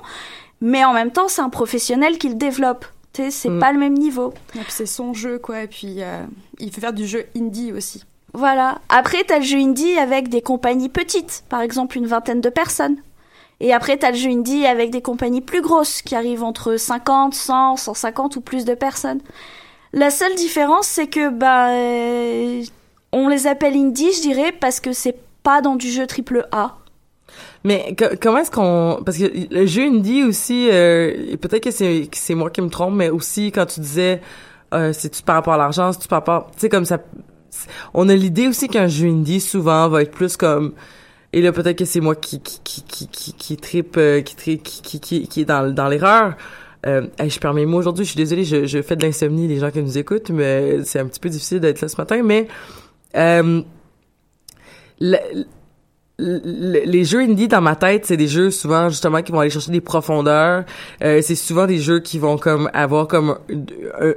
Mais 0.62 0.86
en 0.86 0.94
même 0.94 1.12
temps, 1.12 1.28
c'est 1.28 1.42
un 1.42 1.50
professionnel 1.50 2.20
qui 2.20 2.30
le 2.30 2.36
développe. 2.36 2.86
Tu 3.14 3.24
sais, 3.24 3.32
c'est 3.32 3.50
Mm. 3.50 3.60
pas 3.60 3.72
le 3.72 3.80
même 3.80 3.96
niveau. 3.96 4.32
C'est 4.70 4.86
son 4.86 5.14
jeu, 5.14 5.40
quoi. 5.40 5.64
Et 5.64 5.68
puis 5.68 5.96
euh, 6.04 6.24
il 6.60 6.72
fait 6.72 6.82
faire 6.82 6.94
du 6.94 7.08
jeu 7.08 7.26
indie 7.36 7.72
aussi. 7.74 8.04
Voilà. 8.34 8.78
Après, 8.90 9.24
t'as 9.24 9.40
le 9.40 9.44
jeu 9.44 9.58
indie 9.58 9.98
avec 9.98 10.30
des 10.30 10.42
compagnies 10.44 10.90
petites, 10.90 11.44
par 11.50 11.62
exemple 11.62 11.98
une 11.98 12.06
vingtaine 12.06 12.42
de 12.42 12.50
personnes. 12.50 12.98
Et 13.60 13.74
après, 13.74 13.98
t'as 13.98 14.12
le 14.12 14.18
jeu 14.18 14.30
indie 14.30 14.68
avec 14.68 14.92
des 14.92 15.02
compagnies 15.02 15.42
plus 15.42 15.62
grosses, 15.62 16.04
qui 16.04 16.16
arrivent 16.16 16.44
entre 16.44 16.78
50, 16.78 17.34
100, 17.34 17.76
150 17.78 18.36
ou 18.36 18.42
plus 18.42 18.66
de 18.66 18.76
personnes. 18.76 19.22
La 19.94 20.12
seule 20.12 20.36
différence, 20.36 20.86
c'est 20.86 21.08
que, 21.08 21.30
bah, 21.30 21.70
euh, 21.72 22.62
on 23.14 23.28
les 23.30 23.48
appelle 23.48 23.76
indie, 23.76 24.12
je 24.14 24.22
dirais, 24.22 24.52
parce 24.52 24.80
que 24.80 24.92
c'est 24.94 25.16
pas 25.48 25.62
dans 25.62 25.76
du 25.76 25.90
jeu 25.90 26.06
triple 26.08 26.46
A. 26.52 26.76
Mais 27.64 27.96
co- 28.00 28.16
comment 28.22 28.40
est-ce 28.40 28.52
qu'on 28.52 29.02
parce 29.06 29.18
que 29.18 29.30
le 29.60 29.66
jeu 29.66 29.84
indie 29.84 30.24
aussi 30.24 30.70
euh, 30.72 31.36
peut-être 31.44 31.64
que 31.64 31.72
c'est 31.72 32.10
c'est 32.14 32.36
moi 32.36 32.50
qui 32.50 32.62
me 32.62 32.70
trompe 32.70 32.96
mais 32.96 33.10
aussi 33.10 33.52
quand 33.52 33.66
tu 33.66 33.80
disais 33.80 34.22
euh, 34.74 34.92
c'est 34.94 35.10
tu 35.10 35.22
par 35.24 35.36
rapport 35.36 35.54
à 35.54 35.58
l'argent 35.58 35.92
c'est 35.94 36.00
tu 36.00 36.08
par 36.08 36.20
rapport 36.20 36.52
tu 36.54 36.60
sais 36.62 36.70
comme 36.70 36.86
ça 36.86 36.98
on 37.94 38.08
a 38.10 38.16
l'idée 38.16 38.48
aussi 38.48 38.68
qu'un 38.68 38.88
jeu 38.88 39.08
indie 39.08 39.42
souvent 39.42 39.88
va 39.90 40.02
être 40.04 40.12
plus 40.12 40.38
comme 40.38 40.74
et 41.34 41.42
là 41.42 41.52
peut-être 41.52 41.78
que 41.78 41.86
c'est 41.86 42.02
moi 42.08 42.16
qui 42.16 42.40
qui 42.42 42.60
qui 42.64 42.82
qui 42.84 43.08
qui, 43.08 43.34
qui 43.34 43.58
tripe 43.58 43.96
euh, 43.98 44.22
qui, 44.22 44.60
qui 44.60 45.00
qui 45.00 45.28
qui 45.28 45.42
est 45.42 45.46
dans 45.46 45.74
dans 45.74 45.88
l'erreur 45.90 46.36
euh, 46.86 47.08
je 47.26 47.40
perds 47.40 47.54
mes 47.54 47.66
mots 47.66 47.80
aujourd'hui 47.80 48.06
je 48.06 48.12
suis 48.12 48.18
désolée 48.26 48.46
je, 48.46 48.66
je 48.66 48.82
fais 48.82 48.96
de 48.96 49.04
l'insomnie 49.06 49.48
les 49.48 49.60
gens 49.60 49.72
qui 49.72 49.82
nous 49.82 49.98
écoutent 49.98 50.30
mais 50.30 50.84
c'est 50.86 51.00
un 51.00 51.08
petit 51.08 51.20
peu 51.20 51.30
difficile 51.30 51.60
d'être 51.60 51.82
là 51.82 51.88
ce 51.88 51.98
matin 51.98 52.22
mais 52.24 52.48
euh, 53.16 53.62
le- 55.00 55.18
le- 56.20 56.84
les 56.86 57.04
jeux 57.06 57.20
indie 57.22 57.48
dans 57.48 57.62
ma 57.62 57.76
tête, 57.76 58.06
c'est 58.06 58.18
des 58.18 58.28
jeux 58.28 58.50
souvent 58.50 58.90
justement 58.90 59.22
qui 59.22 59.32
vont 59.32 59.40
aller 59.40 59.50
chercher 59.52 59.72
des 59.72 59.82
profondeurs. 59.82 60.64
Euh, 61.04 61.22
c'est 61.22 61.36
souvent 61.36 61.68
des 61.68 61.78
jeux 61.78 62.00
qui 62.00 62.18
vont 62.18 62.38
comme 62.38 62.70
avoir 62.74 63.08
comme 63.08 63.38
une, 63.50 63.66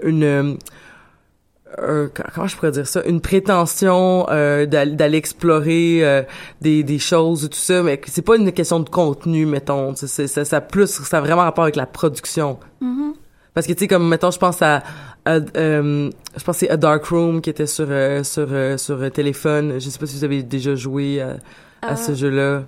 une, 0.02 0.56
euh, 1.78 2.08
comment 2.34 2.46
je 2.46 2.56
pourrais 2.56 2.70
dire 2.72 2.86
ça, 2.86 3.02
une 3.04 3.20
prétention 3.20 4.26
euh, 4.30 4.64
d'aller 4.66 5.18
explorer 5.18 5.98
euh, 6.02 6.22
des, 6.60 6.82
des 6.82 6.98
choses 6.98 7.48
tout 7.50 7.58
ça, 7.58 7.82
mais 7.82 8.00
c'est 8.06 8.22
pas 8.22 8.36
une 8.36 8.50
question 8.52 8.80
de 8.80 8.88
contenu, 8.88 9.44
mettons. 9.46 9.94
Ça, 9.94 10.26
ça 10.44 10.56
a 10.56 10.60
plus, 10.62 10.86
ça 10.88 11.18
a 11.18 11.20
vraiment 11.20 11.42
rapport 11.42 11.64
avec 11.64 11.76
la 11.76 11.86
production. 11.86 12.58
Mhm. 12.80 13.12
Parce 13.54 13.66
que 13.66 13.72
tu 13.72 13.80
sais 13.80 13.88
comme 13.88 14.08
mettons 14.08 14.30
je 14.30 14.38
pense 14.38 14.62
à, 14.62 14.82
à, 15.24 15.38
euh, 15.56 16.10
je 16.36 16.44
pense 16.44 16.58
c'est 16.58 16.70
A 16.70 16.76
Dark 16.76 17.04
Room 17.06 17.40
qui 17.40 17.50
était 17.50 17.66
sur 17.66 17.86
euh, 17.88 18.22
sur 18.22 18.46
euh, 18.50 18.76
sur 18.76 19.02
euh, 19.02 19.10
téléphone. 19.10 19.74
Je 19.80 19.90
sais 19.90 19.98
pas 19.98 20.06
si 20.06 20.16
vous 20.16 20.24
avez 20.24 20.42
déjà 20.42 20.74
joué 20.74 21.20
à, 21.20 21.36
à 21.82 21.92
Euh, 21.92 21.96
ce 21.96 22.14
jeu-là. 22.14 22.62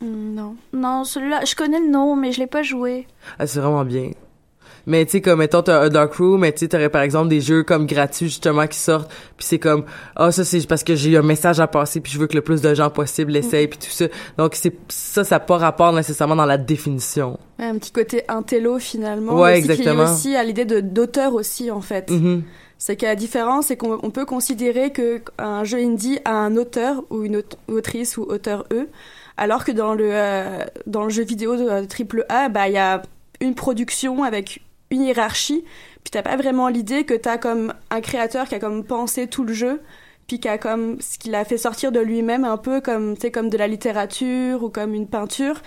Non. 0.00 0.56
Non, 0.72 1.04
celui-là, 1.04 1.44
je 1.44 1.54
connais 1.54 1.78
le 1.80 1.88
nom, 1.88 2.16
mais 2.16 2.32
je 2.32 2.40
l'ai 2.40 2.46
pas 2.48 2.62
joué. 2.62 3.06
Ah, 3.38 3.46
c'est 3.46 3.60
vraiment 3.60 3.84
bien. 3.84 4.10
Mais 4.86 5.04
tu 5.04 5.12
sais 5.12 5.20
comme 5.20 5.38
mettons 5.38 5.62
t'as 5.62 5.80
A 5.82 5.88
Dark 5.88 6.14
Room, 6.14 6.40
mais 6.40 6.52
tu 6.52 6.60
sais 6.60 6.68
t'aurais 6.68 6.88
par 6.90 7.02
exemple 7.02 7.28
des 7.28 7.40
jeux 7.40 7.62
comme 7.62 7.86
gratuits 7.86 8.26
justement 8.26 8.66
qui 8.66 8.78
sortent, 8.78 9.10
puis 9.36 9.46
c'est 9.46 9.58
comme 9.58 9.84
ah 10.16 10.32
ça 10.32 10.44
c'est 10.44 10.66
parce 10.66 10.82
que 10.84 10.94
j'ai 10.96 11.16
un 11.16 11.22
message 11.22 11.60
à 11.60 11.66
passer 11.66 12.00
puis 12.00 12.12
je 12.12 12.18
veux 12.18 12.26
que 12.26 12.34
le 12.34 12.42
plus 12.42 12.60
de 12.62 12.74
gens 12.74 12.90
possible 12.90 13.32
l'essayent 13.32 13.68
puis 13.68 13.78
tout 13.78 13.90
ça. 13.90 14.06
Donc 14.38 14.54
c'est 14.54 14.74
ça 14.88 15.22
ça 15.24 15.36
n'a 15.36 15.40
pas 15.40 15.56
rapport 15.58 15.92
nécessairement 15.92 16.36
dans 16.36 16.46
la 16.46 16.58
définition. 16.58 17.38
Ouais, 17.58 17.66
un 17.66 17.78
petit 17.78 17.92
côté 17.92 18.24
intello 18.28 18.78
finalement. 18.78 19.34
Ouais, 19.40 19.52
aussi, 19.58 19.62
qui 19.62 19.68
est 19.68 19.74
exactement. 19.74 20.04
aussi 20.12 20.36
à 20.36 20.42
l'idée 20.42 20.64
de 20.64 20.80
d'auteur 20.80 21.34
aussi 21.34 21.70
en 21.70 21.80
fait. 21.80 22.10
Mhm. 22.10 22.42
C'est 22.78 22.96
que 22.96 23.06
la 23.06 23.14
différence, 23.14 23.66
c'est 23.66 23.76
qu'on 23.76 24.00
on 24.02 24.10
peut 24.10 24.24
considérer 24.24 24.90
que 24.90 25.22
un 25.38 25.62
jeu 25.62 25.78
indie 25.78 26.18
a 26.24 26.32
un 26.32 26.56
auteur 26.56 27.04
ou 27.10 27.22
une 27.22 27.36
aut- 27.36 27.56
autrice 27.68 28.16
ou 28.16 28.22
auteur 28.22 28.64
E, 28.72 28.88
alors 29.36 29.64
que 29.64 29.70
dans 29.70 29.94
le 29.94 30.08
euh, 30.10 30.64
dans 30.88 31.04
le 31.04 31.10
jeu 31.10 31.22
vidéo 31.22 31.54
de 31.56 31.62
euh, 31.62 31.84
triple 31.86 32.26
A, 32.28 32.48
bah 32.48 32.66
il 32.66 32.74
y 32.74 32.78
a 32.78 33.02
une 33.40 33.54
production 33.54 34.24
avec 34.24 34.62
une 34.96 35.02
hiérarchie, 35.02 35.64
puis 36.02 36.10
t'as 36.10 36.22
pas 36.22 36.36
vraiment 36.36 36.68
l'idée 36.68 37.04
que 37.04 37.14
t'as 37.14 37.38
comme 37.38 37.74
un 37.90 38.00
créateur 38.00 38.48
qui 38.48 38.54
a 38.54 38.58
comme 38.58 38.84
pensé 38.84 39.26
tout 39.26 39.44
le 39.44 39.52
jeu, 39.52 39.80
puis 40.26 40.40
qui 40.40 40.48
a 40.48 40.58
comme 40.58 41.00
ce 41.00 41.18
qu'il 41.18 41.34
a 41.34 41.44
fait 41.44 41.58
sortir 41.58 41.92
de 41.92 42.00
lui-même 42.00 42.44
un 42.44 42.56
peu 42.56 42.80
comme 42.80 43.16
tu 43.16 43.30
comme 43.30 43.50
de 43.50 43.58
la 43.58 43.66
littérature 43.66 44.62
ou 44.62 44.68
comme 44.68 44.94
une 44.94 45.08
peinture. 45.08 45.60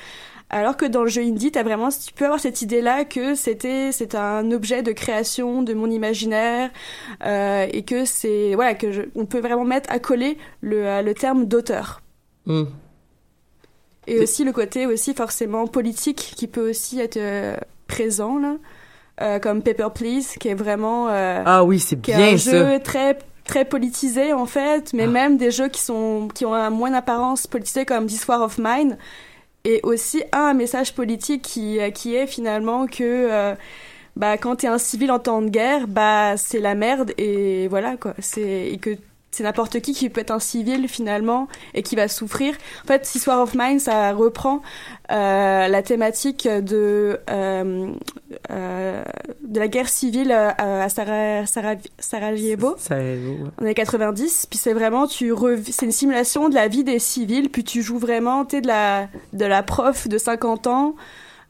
Alors 0.52 0.78
que 0.78 0.86
dans 0.86 1.02
le 1.02 1.10
jeu 1.10 1.24
indie, 1.24 1.52
t'as 1.52 1.64
vraiment, 1.64 1.90
tu 1.90 2.14
peux 2.14 2.26
avoir 2.26 2.40
cette 2.40 2.62
idée-là 2.62 3.04
que 3.04 3.34
c'était, 3.34 3.92
c'est 3.92 4.14
un 4.14 4.52
objet 4.52 4.84
de 4.84 4.92
création 4.92 5.64
de 5.64 5.74
mon 5.74 5.90
imaginaire 5.90 6.70
euh, 7.26 7.66
et 7.72 7.84
que 7.84 8.06
c'est, 8.06 8.54
voilà, 8.54 8.76
que 8.76 8.92
je, 8.92 9.02
on 9.16 9.26
peut 9.26 9.40
vraiment 9.40 9.66
mettre 9.66 9.92
à 9.92 9.98
coller 9.98 10.38
le, 10.62 10.86
euh, 10.86 11.02
le 11.02 11.16
terme 11.16 11.46
d'auteur. 11.46 12.02
Mm. 12.46 12.66
Et 14.08 14.20
aussi 14.20 14.44
le 14.44 14.52
côté 14.52 14.86
aussi 14.86 15.16
forcément 15.16 15.66
politique 15.66 16.34
qui 16.36 16.46
peut 16.46 16.70
aussi 16.70 17.00
être 17.00 17.18
euh, 17.18 17.58
présent 17.88 18.38
là, 18.38 18.58
euh, 19.22 19.40
comme 19.40 19.62
Paper 19.62 19.88
Please, 19.94 20.38
qui 20.40 20.50
est 20.50 20.56
vraiment 20.56 21.10
euh, 21.10 21.42
Ah 21.46 21.64
oui, 21.64 21.80
c'est 21.80 21.96
bien 21.96 22.34
un 22.34 22.38
ça. 22.38 22.52
jeu 22.52 22.80
très 22.84 23.18
très 23.46 23.64
politisé 23.66 24.34
en 24.34 24.46
fait, 24.48 24.92
mais 24.94 25.06
même 25.08 25.38
des 25.38 25.52
jeux 25.52 25.68
qui 25.70 25.82
sont 25.82 26.28
qui 26.34 26.46
ont 26.46 26.54
un 26.56 26.70
moins 26.72 26.92
d'apparence 26.92 27.46
politisée 27.48 27.86
comme 27.86 28.08
This 28.08 28.28
War 28.28 28.42
of 28.42 28.58
Mine 28.58 28.98
et 29.64 29.80
aussi 29.84 30.24
un 30.32 30.54
message 30.54 30.94
politique 30.94 31.42
qui 31.44 31.80
euh, 31.80 31.92
qui 31.92 32.16
est 32.16 32.28
finalement 32.28 32.88
que 32.88 33.04
euh, 33.04 33.56
bah 34.16 34.38
quand 34.38 34.58
t'es 34.58 34.68
un 34.68 34.78
civil 34.80 35.12
en 35.12 35.20
temps 35.20 35.42
de 35.42 35.50
guerre, 35.50 35.88
bah 35.88 36.38
c'est 36.38 36.60
la 36.60 36.74
merde 36.76 37.12
et 37.18 37.68
voilà 37.68 37.98
quoi, 37.98 38.14
c'est 38.20 38.68
et 38.72 38.78
que 38.78 38.92
c'est 39.36 39.44
n'importe 39.44 39.80
qui 39.82 39.94
qui 39.94 40.10
peut 40.10 40.22
être 40.22 40.32
un 40.32 40.40
civil 40.40 40.88
finalement 40.88 41.48
et 41.74 41.84
qui 41.84 41.96
va 41.96 42.08
souffrir. 42.08 42.56
En 42.84 42.88
fait, 42.88 43.00
This 43.02 43.28
War 43.28 43.42
of 43.42 43.54
Mine, 43.56 43.80
ça 43.80 44.14
reprend 44.14 44.62
euh, 45.12 45.68
la 45.68 45.82
thématique 45.84 46.48
de 46.48 47.20
euh, 47.30 47.92
euh, 48.52 49.04
de 49.44 49.60
la 49.60 49.68
guerre 49.68 49.90
civile 49.90 50.32
à 50.32 50.88
Sara- 50.90 51.46
Sara- 51.46 51.76
Sarajevo 52.00 52.76
ouais. 53.40 53.50
années 53.62 53.74
90 53.74 54.48
puis 54.50 54.58
c'est 54.58 54.74
vraiment 54.74 55.08
tu 55.08 55.32
c'est 55.72 55.86
une 55.86 55.92
simulation 55.92 56.50
de 56.50 56.56
la 56.56 56.68
vie 56.68 56.84
des 56.84 57.00
civils 57.00 57.50
puis 57.50 57.64
tu 57.64 57.82
joues 57.82 58.00
vraiment 58.00 58.48
sais 58.50 58.62
de 58.62 58.68
la 58.68 59.08
de 59.34 59.46
la 59.46 59.62
prof 59.64 60.08
de 60.08 60.18
50 60.18 60.68
ans 60.68 60.96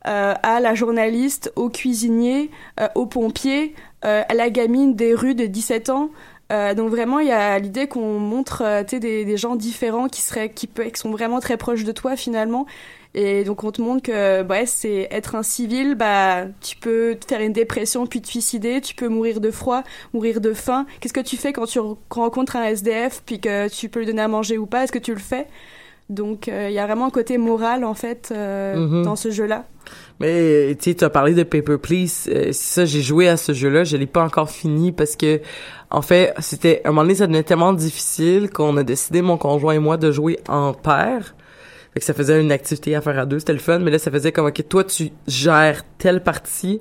à 0.03 0.59
la 0.59 0.75
journaliste 0.75 1.51
au 1.55 1.69
cuisinier 1.69 2.51
au 2.95 3.05
pompier 3.05 3.73
à 4.01 4.33
la 4.35 4.49
gamine 4.51 4.95
des 4.95 5.15
rues 5.15 5.33
de 5.35 5.45
17 5.45 5.89
ans 5.89 6.09
Euh, 6.51 6.75
donc 6.75 6.89
vraiment 6.91 7.17
il 7.19 7.27
y 7.27 7.31
a 7.31 7.57
l'idée 7.57 7.87
qu'on 7.87 8.19
montre 8.19 8.61
euh, 8.63 8.83
des, 8.83 9.25
des 9.25 9.37
gens 9.37 9.55
différents 9.55 10.07
qui 10.07 10.21
seraient 10.21 10.49
qui, 10.51 10.67
peut, 10.67 10.83
qui 10.85 10.99
sont 10.99 11.09
vraiment 11.09 11.39
très 11.39 11.57
proches 11.57 11.83
de 11.83 11.91
toi 11.91 12.15
finalement 12.15 12.67
et 13.15 13.43
donc 13.43 13.63
on 13.63 13.71
te 13.71 13.81
montre 13.81 14.03
que 14.03 14.43
bah, 14.43 14.65
c'est 14.67 15.07
être 15.09 15.33
un 15.35 15.41
civil, 15.41 15.95
bah 15.95 16.43
tu 16.61 16.75
peux 16.75 17.17
te 17.19 17.25
faire 17.25 17.41
une 17.41 17.53
dépression 17.53 18.05
puis 18.05 18.21
te 18.21 18.27
suicider, 18.27 18.79
tu 18.81 18.93
peux 18.93 19.07
mourir 19.07 19.39
de 19.41 19.49
froid, 19.49 19.81
mourir 20.13 20.39
de 20.39 20.53
faim. 20.53 20.85
Qu'est-ce 20.99 21.13
que 21.13 21.19
tu 21.21 21.35
fais 21.37 21.51
quand 21.51 21.65
tu 21.65 21.79
re- 21.79 21.97
rencontres 22.11 22.57
un 22.57 22.65
SDF 22.65 23.23
puis 23.25 23.39
que 23.39 23.67
tu 23.69 23.89
peux 23.89 23.99
lui 24.01 24.05
donner 24.05 24.21
à 24.21 24.27
manger 24.27 24.57
ou 24.59 24.65
pas? 24.67 24.83
Est-ce 24.83 24.91
que 24.91 24.99
tu 24.99 25.13
le 25.13 25.19
fais? 25.19 25.47
Donc 26.09 26.47
euh, 26.47 26.67
il 26.69 26.73
y 26.75 26.79
a 26.79 26.85
vraiment 26.85 27.05
un 27.07 27.09
côté 27.09 27.37
moral 27.39 27.83
en 27.83 27.95
fait 27.95 28.29
euh, 28.31 28.75
Mhm. 28.75 29.03
dans 29.03 29.15
ce 29.15 29.31
jeu-là. 29.31 29.65
Mais 30.19 30.77
tu 30.79 30.95
as 31.01 31.09
parlé 31.09 31.33
de 31.33 31.43
Paper 31.43 31.77
Please. 31.77 32.29
Euh, 32.29 32.49
ça, 32.51 32.85
j'ai 32.85 33.01
joué 33.01 33.27
à 33.27 33.35
ce 33.35 33.53
jeu-là. 33.53 33.83
Je 33.83 33.97
l'ai 33.97 34.05
pas 34.05 34.23
encore 34.23 34.49
fini 34.49 34.91
parce 34.91 35.15
que, 35.15 35.41
en 35.89 36.01
fait, 36.01 36.33
c'était 36.39 36.81
à 36.85 36.89
un 36.89 36.91
moment 36.91 37.01
donné, 37.01 37.15
ça 37.15 37.27
devenait 37.27 37.43
tellement 37.43 37.73
difficile 37.73 38.49
qu'on 38.49 38.77
a 38.77 38.83
décidé, 38.83 39.21
mon 39.21 39.37
conjoint 39.37 39.73
et 39.73 39.79
moi, 39.79 39.97
de 39.97 40.11
jouer 40.11 40.39
en 40.47 40.73
paire. 40.73 41.35
Fait 41.93 41.99
que 41.99 42.05
ça 42.05 42.13
faisait 42.13 42.39
une 42.41 42.51
activité 42.51 42.95
à 42.95 43.01
faire 43.01 43.19
à 43.19 43.25
deux, 43.25 43.39
c'était 43.39 43.53
le 43.53 43.59
fun. 43.59 43.79
Mais 43.79 43.91
là, 43.91 43.99
ça 43.99 44.09
faisait 44.09 44.31
comme, 44.31 44.47
ok, 44.47 44.67
toi, 44.69 44.83
tu 44.83 45.09
gères 45.27 45.83
telle 45.97 46.23
partie 46.23 46.79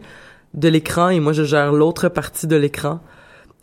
de 0.54 0.68
l'écran 0.68 1.08
et 1.08 1.18
moi, 1.18 1.32
je 1.32 1.42
gère 1.42 1.72
l'autre 1.72 2.08
partie 2.08 2.46
de 2.46 2.56
l'écran. 2.56 3.00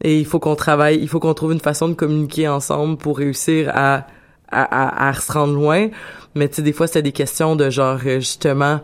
et 0.04 0.20
il 0.20 0.26
faut 0.26 0.40
qu'on 0.40 0.56
travaille, 0.56 0.98
il 1.00 1.08
faut 1.08 1.20
qu'on 1.20 1.34
trouve 1.34 1.54
une 1.54 1.60
façon 1.62 1.88
de 1.88 1.94
communiquer 1.94 2.48
ensemble 2.48 2.98
pour 2.98 3.18
réussir 3.18 3.72
à 3.74 4.08
à, 4.52 4.64
à, 4.64 5.10
à 5.10 5.14
se 5.14 5.32
rendre 5.32 5.54
loin. 5.54 5.90
Mais 6.36 6.48
tu 6.48 6.56
sais, 6.56 6.62
des 6.62 6.74
fois, 6.74 6.88
c'est 6.88 7.02
des 7.02 7.12
questions 7.12 7.56
de 7.56 7.70
genre, 7.70 8.00
euh, 8.06 8.20
justement, 8.20 8.80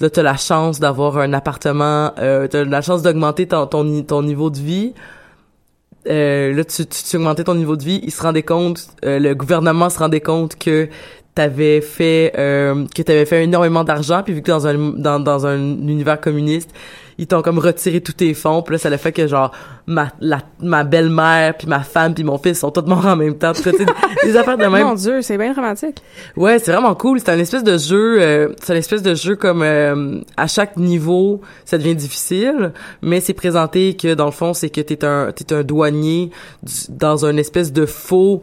là, 0.00 0.10
t'as 0.10 0.22
la 0.22 0.36
chance 0.36 0.80
d'avoir 0.80 1.18
un 1.18 1.32
appartement, 1.32 2.12
euh, 2.18 2.46
t'as 2.48 2.64
la 2.64 2.82
chance 2.82 3.02
d'augmenter 3.02 3.46
ton, 3.48 3.66
ton, 3.66 4.02
ton 4.02 4.22
niveau 4.22 4.50
de 4.50 4.58
vie. 4.58 4.94
Euh, 6.08 6.54
là, 6.54 6.64
tu, 6.64 6.86
tu, 6.86 7.02
tu 7.02 7.16
augmentais 7.16 7.44
ton 7.44 7.54
niveau 7.54 7.76
de 7.76 7.82
vie. 7.82 8.00
Ils 8.02 8.12
se 8.12 8.22
rendaient 8.22 8.42
compte, 8.42 8.88
euh, 9.04 9.18
le 9.18 9.34
gouvernement 9.34 9.90
se 9.90 9.98
rendait 9.98 10.20
compte 10.20 10.56
que 10.56 10.88
t'avais 11.34 11.80
fait, 11.80 12.32
euh, 12.38 12.86
que 12.94 13.02
t'avais 13.02 13.26
fait 13.26 13.44
énormément 13.44 13.84
d'argent, 13.84 14.22
puis 14.24 14.32
vu 14.32 14.42
que 14.42 14.50
dans 14.50 14.66
un, 14.66 14.74
dans, 14.76 15.20
dans 15.20 15.46
un 15.46 15.58
univers 15.58 16.20
communiste, 16.20 16.70
ils 17.18 17.26
t'ont 17.26 17.42
comme 17.42 17.58
retiré 17.58 18.00
tous 18.00 18.12
tes 18.12 18.32
fonds, 18.32 18.62
puis 18.62 18.74
là, 18.74 18.78
ça 18.78 18.88
a 18.88 18.96
fait 18.96 19.12
que 19.12 19.26
genre, 19.26 19.50
ma, 19.86 20.12
la, 20.20 20.38
ma 20.62 20.84
belle-mère, 20.84 21.56
puis 21.56 21.66
ma 21.66 21.80
femme, 21.80 22.14
puis 22.14 22.22
mon 22.24 22.38
fils 22.38 22.60
sont 22.60 22.70
tous 22.70 22.82
morts 22.86 23.04
en 23.06 23.16
même 23.16 23.36
temps. 23.36 23.52
Sais, 23.54 23.72
des, 23.72 23.86
des 24.24 24.36
affaires 24.36 24.56
de 24.56 24.66
même. 24.66 24.86
Mon 24.86 24.94
Dieu, 24.94 25.20
c'est 25.22 25.36
bien 25.36 25.52
romantique. 25.52 25.96
Ouais, 26.36 26.58
c'est 26.58 26.72
vraiment 26.72 26.94
cool. 26.94 27.18
C'est 27.20 27.30
un 27.30 27.38
espèce 27.38 27.64
de 27.64 27.76
jeu, 27.76 28.18
euh, 28.22 28.48
c'est 28.62 28.72
un 28.72 28.76
espèce 28.76 29.02
de 29.02 29.14
jeu 29.14 29.34
comme 29.36 29.62
euh, 29.62 30.20
à 30.36 30.46
chaque 30.46 30.76
niveau, 30.76 31.40
ça 31.64 31.76
devient 31.76 31.96
difficile, 31.96 32.72
mais 33.02 33.20
c'est 33.20 33.34
présenté 33.34 33.94
que 33.96 34.14
dans 34.14 34.26
le 34.26 34.30
fond, 34.32 34.54
c'est 34.54 34.70
que 34.70 34.80
t'es 34.80 35.04
un 35.04 35.32
t'es 35.32 35.52
un 35.52 35.62
douanier 35.64 36.30
du- 36.62 36.72
dans 36.90 37.26
un 37.26 37.36
espèce 37.36 37.72
de 37.72 37.84
faux 37.86 38.42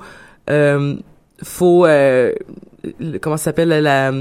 euh, 0.49 0.95
faux 1.41 1.85
euh, 1.85 2.33
le- 2.99 3.17
comment 3.19 3.37
ça 3.37 3.45
s'appelle 3.45 3.69
la 3.69 3.81
la 3.81 4.11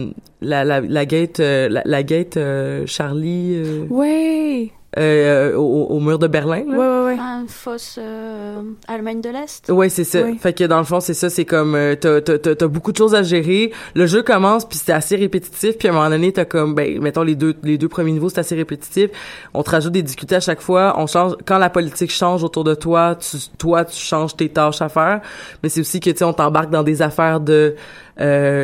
la 0.41 0.65
la, 0.65 0.81
la 0.81 1.07
gate 1.07 1.41
euh, 1.41 1.69
la, 1.69 1.83
la 1.85 2.03
gate 2.03 2.37
euh, 2.37 2.85
Charlie 2.87 3.55
euh, 3.57 3.85
Ouais. 3.91 4.71
euh, 4.99 5.57
au, 5.57 5.87
au 5.87 6.01
mur 6.01 6.19
de 6.21 6.27
Berlin 6.29 6.63
là. 6.69 6.77
Ouais, 6.77 6.77
ouais, 6.77 7.05
ouais. 7.07 7.19
Une 7.19 7.49
fausse 7.49 7.99
euh, 8.01 8.63
Allemagne 8.89 9.21
de 9.21 9.29
l'Est. 9.29 9.69
Ouais, 9.71 9.89
c'est 9.89 10.05
ça. 10.05 10.23
Oui. 10.23 10.39
Fait 10.39 10.53
que 10.53 10.65
dans 10.65 10.79
le 10.79 10.85
fond, 10.85 11.01
c'est 11.01 11.15
ça, 11.15 11.29
c'est 11.31 11.45
comme 11.45 11.75
euh, 11.75 11.95
t'as 11.97 12.21
t'as 12.21 12.67
beaucoup 12.69 12.93
de 12.93 12.97
choses 12.97 13.15
à 13.15 13.23
gérer. 13.23 13.73
Le 13.95 14.07
jeu 14.07 14.23
commence 14.23 14.65
puis 14.65 14.79
c'est 14.83 14.93
assez 14.93 15.17
répétitif 15.17 15.77
puis 15.79 15.89
à 15.89 15.91
un 15.91 15.95
moment 15.95 16.09
donné 16.11 16.33
t'as 16.33 16.45
comme 16.45 16.75
ben 16.75 17.01
mettons 17.03 17.23
les 17.23 17.35
deux 17.35 17.55
les 17.65 17.77
deux 17.77 17.89
premiers 17.89 18.13
niveaux 18.13 18.29
c'est 18.29 18.39
assez 18.41 18.55
répétitif. 18.55 19.11
On 19.53 19.63
te 19.63 19.71
rajoute 19.71 19.93
des 19.93 20.03
difficultés 20.03 20.37
à 20.37 20.41
chaque 20.41 20.61
fois. 20.61 20.95
On 20.97 21.07
change 21.07 21.35
quand 21.45 21.59
la 21.59 21.71
politique 21.71 22.13
change 22.13 22.45
autour 22.45 22.65
de 22.65 22.75
toi, 22.75 23.17
tu 23.17 23.37
toi 23.59 23.85
tu 23.85 23.99
changes 23.99 24.37
tes 24.37 24.49
tâches 24.49 24.81
à 24.81 24.89
faire. 24.89 25.21
Mais 25.63 25.69
c'est 25.71 25.81
aussi 25.81 25.99
que 26.01 26.11
tu 26.11 26.19
sais 26.19 26.25
on 26.25 26.33
t'embarque 26.33 26.71
dans 26.71 26.83
des 26.85 27.03
affaires 27.03 27.41
de 27.41 27.75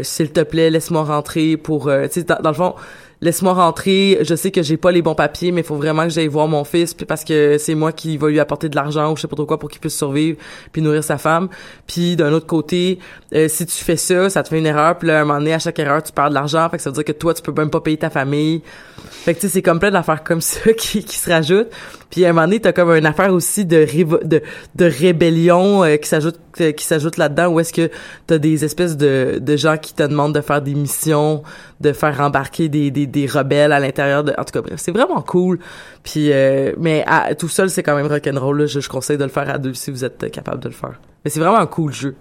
s'il 0.02 0.30
te 0.30 0.40
plaît 0.40 0.70
laisse-moi 0.70 1.04
rentrer 1.04 1.56
pour 1.56 1.88
euh, 1.88 2.06
tu 2.06 2.20
sais 2.20 2.22
dans, 2.24 2.40
dans 2.40 2.50
le 2.50 2.56
fond 2.56 2.74
laisse-moi 3.22 3.52
rentrer, 3.52 4.18
je 4.22 4.34
sais 4.34 4.50
que 4.50 4.62
j'ai 4.62 4.76
pas 4.76 4.90
les 4.90 5.02
bons 5.02 5.14
papiers, 5.14 5.52
mais 5.52 5.60
il 5.60 5.66
faut 5.66 5.76
vraiment 5.76 6.04
que 6.04 6.10
j'aille 6.10 6.28
voir 6.28 6.48
mon 6.48 6.64
fils, 6.64 6.94
puis 6.94 7.04
parce 7.04 7.24
que 7.24 7.58
c'est 7.58 7.74
moi 7.74 7.92
qui 7.92 8.16
va 8.16 8.28
lui 8.28 8.40
apporter 8.40 8.68
de 8.68 8.76
l'argent 8.76 9.12
ou 9.12 9.16
je 9.16 9.22
sais 9.22 9.28
pas 9.28 9.36
trop 9.36 9.46
quoi 9.46 9.58
pour 9.58 9.68
qu'il 9.68 9.80
puisse 9.80 9.96
survivre, 9.96 10.38
puis 10.72 10.80
nourrir 10.80 11.04
sa 11.04 11.18
femme. 11.18 11.48
Puis 11.86 12.16
d'un 12.16 12.32
autre 12.32 12.46
côté, 12.46 12.98
euh, 13.34 13.48
si 13.48 13.66
tu 13.66 13.84
fais 13.84 13.96
ça, 13.96 14.30
ça 14.30 14.42
te 14.42 14.48
fait 14.48 14.58
une 14.58 14.66
erreur, 14.66 14.96
puis 14.98 15.08
là, 15.08 15.18
à 15.18 15.22
un 15.22 15.24
moment 15.24 15.38
donné, 15.38 15.52
à 15.52 15.58
chaque 15.58 15.78
erreur, 15.78 16.02
tu 16.02 16.12
perds 16.12 16.30
de 16.30 16.34
l'argent, 16.34 16.68
fait 16.70 16.78
que 16.78 16.82
ça 16.82 16.90
veut 16.90 16.94
dire 16.94 17.04
que 17.04 17.12
toi, 17.12 17.34
tu 17.34 17.42
peux 17.42 17.52
même 17.52 17.70
pas 17.70 17.80
payer 17.80 17.98
ta 17.98 18.10
famille. 18.10 18.62
Fait 19.10 19.34
que 19.34 19.40
tu 19.40 19.46
sais, 19.46 19.52
c'est 19.52 19.62
comme 19.62 19.78
plein 19.78 19.90
d'affaires 19.90 20.24
comme 20.24 20.40
ça 20.40 20.72
qui, 20.78 21.04
qui 21.04 21.16
se 21.16 21.28
rajoutent. 21.30 21.70
Puis 22.10 22.24
à 22.24 22.30
un 22.30 22.32
moment 22.32 22.46
donné, 22.46 22.60
t'as 22.60 22.72
comme 22.72 22.90
une 22.90 23.06
affaire 23.06 23.32
aussi 23.32 23.64
de 23.64 23.86
de, 24.24 24.42
de 24.74 24.84
rébellion 24.84 25.84
euh, 25.84 25.96
qui 25.96 26.08
s'ajoute 26.08 26.38
euh, 26.60 26.72
qui 26.72 26.84
s'ajoute 26.84 27.16
là-dedans 27.16 27.48
où 27.48 27.60
est-ce 27.60 27.72
que 27.72 27.90
t'as 28.26 28.38
des 28.38 28.64
espèces 28.64 28.96
de, 28.96 29.38
de 29.40 29.56
gens 29.56 29.76
qui 29.76 29.94
te 29.94 30.02
demandent 30.02 30.34
de 30.34 30.40
faire 30.40 30.60
des 30.60 30.74
missions, 30.74 31.42
de 31.80 31.92
faire 31.92 32.20
embarquer 32.20 32.68
des, 32.68 32.90
des, 32.90 33.06
des 33.10 33.26
rebelles 33.26 33.72
à 33.72 33.80
l'intérieur 33.80 34.24
de 34.24 34.32
en 34.38 34.44
tout 34.44 34.52
cas 34.52 34.62
bref, 34.62 34.78
c'est 34.80 34.92
vraiment 34.92 35.20
cool. 35.22 35.58
Puis 36.02 36.32
euh, 36.32 36.72
mais 36.78 37.04
à, 37.06 37.34
tout 37.34 37.48
seul 37.48 37.68
c'est 37.70 37.82
quand 37.82 37.94
même 37.96 38.06
rock'n'roll 38.06 38.66
je, 38.66 38.80
je 38.80 38.88
conseille 38.88 39.18
de 39.18 39.24
le 39.24 39.30
faire 39.30 39.50
à 39.50 39.58
deux 39.58 39.74
si 39.74 39.90
vous 39.90 40.04
êtes 40.04 40.22
euh, 40.24 40.28
capable 40.28 40.60
de 40.60 40.68
le 40.68 40.74
faire. 40.74 40.98
Mais 41.24 41.30
c'est 41.30 41.40
vraiment 41.40 41.58
un 41.58 41.66
cool 41.66 41.92
jeu. 41.92 42.16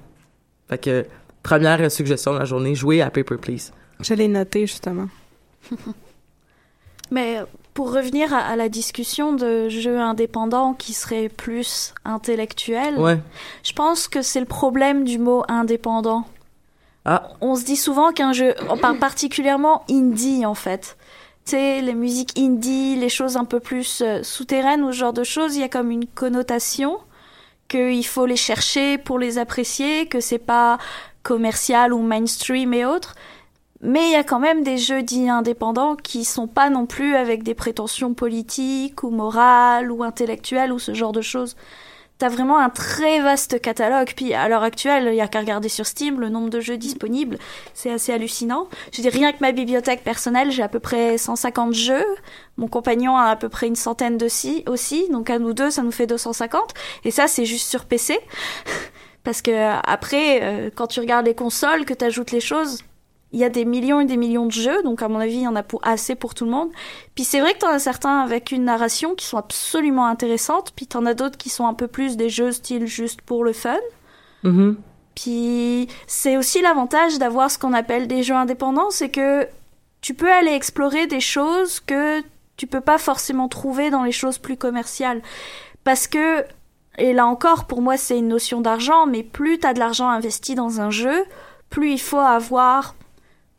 Fait 0.69 0.78
que 0.78 1.06
première 1.43 1.89
suggestion 1.91 2.34
de 2.34 2.39
la 2.39 2.45
journée, 2.45 2.75
jouer 2.75 3.02
à 3.02 3.10
Paper 3.10 3.38
Please. 3.38 3.71
Je 4.02 4.13
l'ai 4.13 4.28
noté, 4.28 4.67
justement. 4.67 5.08
Mais 7.12 7.38
pour 7.73 7.93
revenir 7.93 8.34
à, 8.34 8.39
à 8.39 8.56
la 8.56 8.69
discussion 8.69 9.34
de 9.34 9.67
jeux 9.69 9.97
indépendants 9.97 10.73
qui 10.73 10.93
seraient 10.93 11.30
plus 11.30 11.93
intellectuels, 12.06 12.97
Ouais. 12.97 13.17
je 13.63 13.73
pense 13.73 14.08
que 14.08 14.21
c'est 14.21 14.39
le 14.39 14.45
problème 14.45 15.04
du 15.06 15.17
mot 15.17 15.43
indépendant. 15.47 16.25
Ah. 17.05 17.29
On 17.41 17.55
se 17.55 17.63
dit 17.63 17.77
souvent 17.77 18.12
qu'un 18.12 18.33
jeu, 18.33 18.53
on 18.69 18.77
parle 18.77 18.99
particulièrement 18.99 19.83
indie 19.89 20.45
en 20.45 20.53
fait. 20.53 20.97
Tu 21.45 21.51
sais, 21.51 21.81
les 21.81 21.95
musiques 21.95 22.38
indie, 22.38 22.95
les 22.95 23.09
choses 23.09 23.38
un 23.38 23.45
peu 23.45 23.59
plus 23.59 24.01
euh, 24.01 24.21
souterraines 24.23 24.83
ou 24.83 24.91
ce 24.91 24.97
genre 24.97 25.13
de 25.13 25.23
choses, 25.23 25.55
il 25.55 25.62
y 25.62 25.63
a 25.63 25.69
comme 25.69 25.91
une 25.91 26.05
connotation 26.05 26.97
qu'il 27.67 28.05
faut 28.05 28.25
les 28.25 28.35
chercher 28.35 28.97
pour 28.97 29.19
les 29.19 29.38
apprécier, 29.38 30.07
que 30.07 30.19
c'est 30.19 30.39
pas 30.39 30.77
commercial 31.23 31.93
ou 31.93 32.01
mainstream 32.01 32.73
et 32.73 32.85
autres. 32.85 33.15
Mais 33.81 34.07
il 34.07 34.12
y 34.12 34.15
a 34.15 34.23
quand 34.23 34.39
même 34.39 34.63
des 34.63 34.77
jeux 34.77 35.03
dits 35.03 35.29
indépendants 35.29 35.95
qui 35.95 36.25
sont 36.25 36.47
pas 36.47 36.69
non 36.69 36.85
plus 36.85 37.15
avec 37.15 37.43
des 37.43 37.53
prétentions 37.53 38.13
politiques 38.13 39.03
ou 39.03 39.09
morales 39.09 39.91
ou 39.91 40.03
intellectuelles 40.03 40.73
ou 40.73 40.79
ce 40.79 40.93
genre 40.93 41.13
de 41.13 41.21
choses. 41.21 41.55
T'as 42.19 42.27
vraiment 42.27 42.60
un 42.60 42.69
très 42.69 43.21
vaste 43.21 43.62
catalogue. 43.62 44.12
Puis 44.13 44.34
à 44.34 44.49
l'heure 44.49 44.62
actuelle, 44.63 45.08
il 45.10 45.15
y 45.15 45.21
a 45.21 45.29
qu'à 45.29 45.39
regarder 45.39 45.69
sur 45.69 45.86
Steam 45.86 46.19
le 46.19 46.27
nombre 46.27 46.49
de 46.49 46.60
jeux 46.60 46.77
disponibles. 46.77 47.39
C'est 47.73 47.91
assez 47.91 48.12
hallucinant. 48.12 48.67
Je 48.91 49.01
dis 49.01 49.08
rien 49.08 49.32
que 49.32 49.38
ma 49.39 49.53
bibliothèque 49.53 50.03
personnelle, 50.03 50.51
j'ai 50.51 50.62
à 50.62 50.67
peu 50.67 50.82
près 50.82 51.17
150 51.17 51.73
jeux. 51.73 52.05
Mon 52.58 52.67
compagnon 52.67 53.15
a 53.15 53.29
à 53.29 53.36
peu 53.38 53.47
près 53.47 53.67
une 53.67 53.77
centaine 53.77 54.17
de 54.17 54.27
si 54.27 54.65
aussi. 54.67 55.08
Donc 55.10 55.29
à 55.29 55.39
nous 55.39 55.53
deux, 55.53 55.71
ça 55.71 55.82
nous 55.82 55.93
fait 55.93 56.08
250. 56.08 56.73
Et 57.05 57.12
ça, 57.12 57.27
c'est 57.27 57.45
juste 57.45 57.69
sur 57.69 57.86
PC. 57.86 58.19
Parce 59.23 59.41
que 59.41 59.79
après, 59.89 60.43
euh, 60.43 60.69
quand 60.75 60.88
tu 60.88 60.99
regardes 60.99 61.25
les 61.25 61.36
consoles, 61.36 61.86
que 61.86 61.93
tu 61.93 62.03
ajoutes 62.03 62.32
les 62.32 62.41
choses, 62.41 62.84
il 63.31 63.39
y 63.39 63.43
a 63.43 63.49
des 63.49 63.65
millions 63.65 63.99
et 63.99 64.05
des 64.05 64.17
millions 64.17 64.47
de 64.47 64.51
jeux, 64.51 64.81
donc 64.83 65.01
à 65.01 65.07
mon 65.07 65.19
avis, 65.19 65.35
il 65.35 65.41
y 65.43 65.47
en 65.47 65.55
a 65.55 65.63
pour 65.63 65.79
assez 65.83 66.15
pour 66.15 66.33
tout 66.33 66.45
le 66.45 66.51
monde. 66.51 66.69
Puis 67.13 67.23
c'est 67.23 67.39
vrai 67.41 67.53
que 67.53 67.59
t'en 67.59 67.69
as 67.69 67.79
certains 67.79 68.19
avec 68.19 68.51
une 68.51 68.63
narration 68.63 69.13
qui 69.13 69.25
sont 69.25 69.37
absolument 69.37 70.07
intéressantes, 70.07 70.71
puis 70.75 70.87
t'en 70.87 71.05
as 71.05 71.13
d'autres 71.13 71.37
qui 71.37 71.49
sont 71.49 71.67
un 71.67 71.75
peu 71.75 71.87
plus 71.87 72.17
des 72.17 72.29
jeux 72.29 72.51
style 72.51 72.87
juste 72.87 73.21
pour 73.21 73.43
le 73.43 73.53
fun. 73.53 73.77
Mhm. 74.43 74.77
Puis 75.15 75.87
c'est 76.07 76.37
aussi 76.37 76.61
l'avantage 76.61 77.19
d'avoir 77.19 77.51
ce 77.51 77.59
qu'on 77.59 77.73
appelle 77.73 78.07
des 78.07 78.23
jeux 78.23 78.35
indépendants, 78.35 78.89
c'est 78.89 79.09
que 79.09 79.47
tu 80.01 80.13
peux 80.13 80.31
aller 80.31 80.51
explorer 80.51 81.07
des 81.07 81.19
choses 81.19 81.79
que 81.81 82.21
tu 82.57 82.67
peux 82.67 82.81
pas 82.81 82.97
forcément 82.97 83.47
trouver 83.47 83.89
dans 83.89 84.03
les 84.03 84.11
choses 84.11 84.37
plus 84.37 84.57
commerciales. 84.57 85.21
Parce 85.83 86.07
que, 86.07 86.43
et 86.97 87.13
là 87.13 87.25
encore, 87.25 87.65
pour 87.65 87.81
moi, 87.81 87.95
c'est 87.95 88.17
une 88.17 88.27
notion 88.27 88.61
d'argent, 88.61 89.05
mais 89.05 89.23
plus 89.23 89.59
t'as 89.59 89.73
de 89.73 89.79
l'argent 89.79 90.09
investi 90.09 90.55
dans 90.55 90.81
un 90.81 90.89
jeu, 90.89 91.23
plus 91.69 91.91
il 91.91 91.99
faut 91.99 92.17
avoir, 92.17 92.95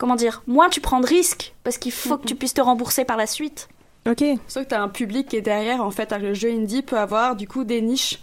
comment 0.00 0.16
dire, 0.16 0.42
moins 0.48 0.68
tu 0.70 0.80
prends 0.80 0.98
de 1.00 1.06
risques, 1.06 1.52
parce 1.62 1.78
qu'il 1.78 1.92
faut 1.92 2.16
que 2.16 2.26
tu 2.26 2.34
puisses 2.34 2.54
te 2.54 2.60
rembourser 2.60 3.04
par 3.04 3.16
la 3.18 3.26
suite. 3.28 3.68
Ok. 4.08 4.24
Sûr 4.48 4.62
que 4.62 4.68
t'as 4.68 4.80
un 4.80 4.88
public 4.88 5.28
qui 5.28 5.36
est 5.36 5.42
derrière, 5.42 5.82
en 5.84 5.90
fait, 5.90 6.10
le 6.12 6.32
jeu 6.34 6.50
indie 6.50 6.80
peut 6.82 6.98
avoir, 6.98 7.36
du 7.36 7.46
coup, 7.46 7.62
des 7.64 7.80
niches 7.82 8.18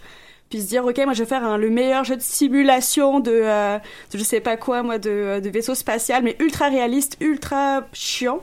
puis 0.50 0.62
se 0.62 0.66
dire 0.68 0.82
ok 0.86 0.96
moi 1.04 1.12
je 1.12 1.22
vais 1.24 1.28
faire 1.28 1.44
un- 1.44 1.58
le 1.58 1.68
meilleur 1.68 2.04
jeu 2.04 2.16
de 2.16 2.22
simulation 2.22 3.20
de, 3.20 3.30
euh, 3.34 3.76
de 4.10 4.16
je 4.18 4.24
sais 4.24 4.40
pas 4.40 4.56
quoi 4.56 4.82
moi 4.82 4.96
de, 4.96 5.40
de 5.44 5.48
vaisseau 5.50 5.74
spatial 5.74 6.22
mais 6.22 6.36
ultra 6.40 6.70
réaliste 6.70 7.18
ultra 7.20 7.82
chiant 7.92 8.40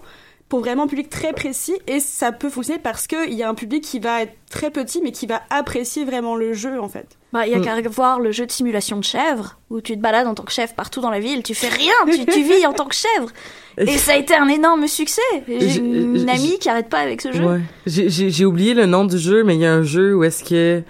pour 0.49 0.59
vraiment 0.59 0.83
un 0.83 0.87
public 0.87 1.09
très 1.09 1.33
précis 1.33 1.73
et 1.87 1.99
ça 1.99 2.31
peut 2.31 2.49
fonctionner 2.49 2.79
parce 2.79 3.07
que 3.07 3.27
il 3.27 3.33
y 3.33 3.41
a 3.41 3.49
un 3.49 3.55
public 3.55 3.83
qui 3.83 3.99
va 3.99 4.21
être 4.21 4.33
très 4.49 4.69
petit 4.69 5.01
mais 5.01 5.11
qui 5.11 5.25
va 5.25 5.41
apprécier 5.49 6.05
vraiment 6.05 6.35
le 6.35 6.53
jeu 6.53 6.79
en 6.79 6.87
fait 6.87 7.17
Bah, 7.33 7.47
il 7.47 7.51
y 7.51 7.55
a 7.55 7.59
Mm. 7.59 7.81
qu'à 7.83 7.89
voir 7.89 8.19
le 8.19 8.31
jeu 8.31 8.45
de 8.45 8.51
simulation 8.51 8.97
de 8.97 9.03
chèvre, 9.03 9.57
où 9.71 9.81
tu 9.81 9.95
te 9.97 10.01
balades 10.01 10.27
en 10.27 10.35
tant 10.35 10.43
que 10.43 10.51
chèvre 10.51 10.73
partout 10.75 11.01
dans 11.01 11.09
la 11.09 11.19
ville, 11.19 11.41
tu 11.43 11.55
fais 11.55 11.67
rien, 11.67 11.91
tu, 12.09 12.25
tu 12.27 12.43
vis 12.49 12.65
en 12.67 12.73
tant 12.73 12.85
que 12.85 12.95
chèvre. 12.95 13.29
Et 13.77 13.97
ça 13.97 14.13
a 14.13 14.15
été 14.17 14.33
un 14.35 14.47
énorme 14.47 14.87
succès. 14.87 15.21
J'ai 15.47 15.77
une 15.79 16.29
amie 16.29 16.57
qui 16.59 16.69
arrête 16.69 16.89
pas 16.89 16.99
avec 16.99 17.21
ce 17.21 17.31
jeu. 17.33 17.43
Ouais. 17.43 17.61
J'ai- 17.87 18.45
oublié 18.45 18.73
le 18.75 18.85
nom 18.85 19.03
du 19.03 19.17
jeu, 19.17 19.43
mais 19.43 19.55
il 19.55 19.61
y 19.61 19.65
a 19.65 19.73
un 19.73 19.83
jeu 19.83 20.15
où 20.15 20.23
est-ce 20.23 20.43
que 20.43 20.81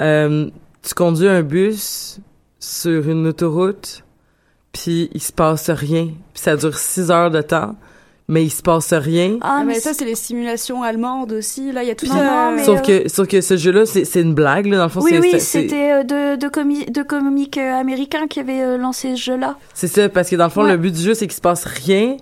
euh, 0.00 0.48
tu 0.82 0.94
conduis 0.94 1.28
un 1.28 1.42
bus 1.42 2.18
sur 2.60 3.08
une 3.08 3.26
autoroute, 3.26 4.02
puis 4.72 5.10
il 5.12 5.20
se 5.20 5.32
passe 5.32 5.70
rien, 5.70 6.06
puis 6.32 6.42
ça 6.42 6.56
dure 6.56 6.76
six 6.78 7.10
heures 7.10 7.30
de 7.30 7.42
temps, 7.42 7.74
mais 8.28 8.44
il 8.44 8.50
se 8.50 8.62
passe 8.62 8.92
rien. 8.92 9.38
ah, 9.40 9.62
mais, 9.64 9.74
ça 9.78 9.92
c'est 9.94 10.04
les 10.04 10.14
simulations 10.16 10.82
allemandes 10.82 11.32
aussi 11.32 11.70
là 11.72 11.82
il 11.84 11.88
y 11.88 11.90
a 11.90 11.94
tout 11.94 12.06
ça 12.06 12.14
non, 12.14 12.52
mais, 12.56 12.64
sauf 12.64 12.80
euh, 12.80 13.02
que 13.02 13.08
sauf 13.08 13.28
que 13.28 13.40
ce 13.40 13.56
jeu-là, 13.56 13.86
c'est 13.86 14.04
c'est 14.04 14.20
une 14.22 14.34
blague 14.34 14.66
là 14.66 14.78
dans 14.78 14.84
le 14.84 14.88
fond. 14.90 15.00
Oui, 15.02 15.10
c'est- 15.12 15.18
oui, 15.20 15.30
c'est- 15.32 15.38
c'est- 15.38 15.62
c'était 15.62 15.92
euh, 15.92 16.02
de, 16.02 16.36
de, 16.36 16.48
comi 16.48 16.84
de 16.86 17.02
comiques 17.02 17.58
euh, 17.58 17.74
américains 17.80 18.26
qui 18.26 18.40
avaient 18.40 18.62
euh, 18.62 18.76
lancé 18.78 19.14
ce 19.16 19.20
jeu-là. 19.22 19.56
C'est 19.74 19.86
ça, 19.88 20.08
parce 20.08 20.28
que 20.30 20.36
dans 20.36 20.44
le 20.44 20.50
fond, 20.50 20.64
Ouais. 20.64 20.72
le 20.72 20.76
but 20.78 20.92
du 20.92 21.00
jeu, 21.00 21.14
c'est 21.14 21.26
qu'il 21.26 21.36
se 21.36 21.40
passe 21.40 21.64
rien, 21.64 22.16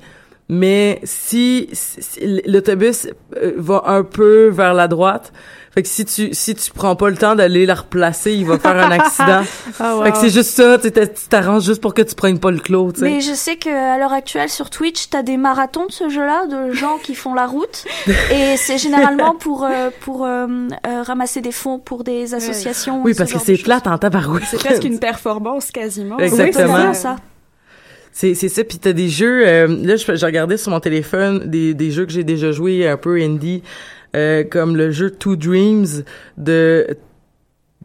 mais 0.48 1.00
si, 1.04 1.68
si 1.72 2.42
l'autobus 2.46 3.08
euh, 3.36 3.52
va 3.56 3.82
un 3.86 4.02
peu 4.02 4.48
vers 4.48 4.74
la 4.74 4.88
droite, 4.88 5.32
fait 5.74 5.82
que 5.82 5.88
si 5.88 6.04
tu 6.04 6.32
si 6.34 6.54
tu 6.54 6.70
prends 6.70 6.94
pas 6.94 7.10
le 7.10 7.16
temps 7.16 7.34
d'aller 7.34 7.66
la 7.66 7.74
replacer, 7.74 8.32
il 8.32 8.46
va 8.46 8.60
faire 8.60 8.76
un 8.76 8.92
accident. 8.92 9.42
Ah, 9.80 9.96
wow. 9.96 10.04
Fait 10.04 10.12
que 10.12 10.18
c'est 10.18 10.30
juste 10.30 10.50
ça, 10.50 10.78
tu 10.78 10.92
t'arranges 11.28 11.64
juste 11.64 11.80
pour 11.80 11.94
que 11.94 12.02
tu 12.02 12.14
prennes 12.14 12.38
pas 12.38 12.50
le 12.50 12.58
clos, 12.58 12.92
tu 12.92 13.00
sais. 13.00 13.06
Mais 13.06 13.20
je 13.20 13.32
sais 13.32 13.56
qu'à 13.56 13.98
l'heure 13.98 14.12
actuelle 14.12 14.48
sur 14.48 14.70
Twitch, 14.70 15.08
t'as 15.08 15.22
des 15.22 15.36
marathons 15.36 15.86
de 15.86 15.92
ce 15.92 16.08
jeu-là, 16.08 16.46
de 16.46 16.72
gens 16.72 16.98
qui 17.02 17.14
font 17.14 17.34
la 17.34 17.46
route, 17.46 17.84
et 18.30 18.56
c'est 18.56 18.78
généralement 18.78 19.34
pour 19.34 19.64
euh, 19.64 19.90
pour 20.00 20.24
euh, 20.24 20.46
euh, 20.86 21.02
ramasser 21.02 21.40
des 21.40 21.50
fonds 21.50 21.78
pour 21.80 22.04
des 22.04 22.34
associations. 22.34 23.02
Oui, 23.02 23.14
ce 23.14 23.18
parce 23.18 23.32
que 23.32 23.38
c'est 23.40 23.56
plate 23.56 23.86
en 23.86 23.98
tabarouette. 23.98 24.44
C'est 24.48 24.58
presque 24.58 24.84
une 24.84 25.00
performance 25.00 25.72
quasiment. 25.72 26.18
Exactement. 26.18 26.92
C'est 26.92 27.00
ça. 27.00 27.16
C'est 28.16 28.34
c'est 28.34 28.48
ça 28.48 28.62
puis 28.62 28.78
t'as 28.78 28.92
des 28.92 29.08
jeux 29.08 29.44
euh, 29.44 29.66
là 29.66 29.96
je- 29.96 30.14
j'ai 30.14 30.24
regardé 30.26 30.56
sur 30.56 30.70
mon 30.70 30.78
téléphone 30.78 31.50
des 31.50 31.74
des 31.74 31.90
jeux 31.90 32.06
que 32.06 32.12
j'ai 32.12 32.22
déjà 32.22 32.52
joués 32.52 32.86
un 32.86 32.96
peu 32.96 33.20
indie 33.20 33.60
euh, 34.14 34.44
comme 34.44 34.76
le 34.76 34.92
jeu 34.92 35.10
Two 35.10 35.34
Dreams 35.34 36.04
de 36.38 36.86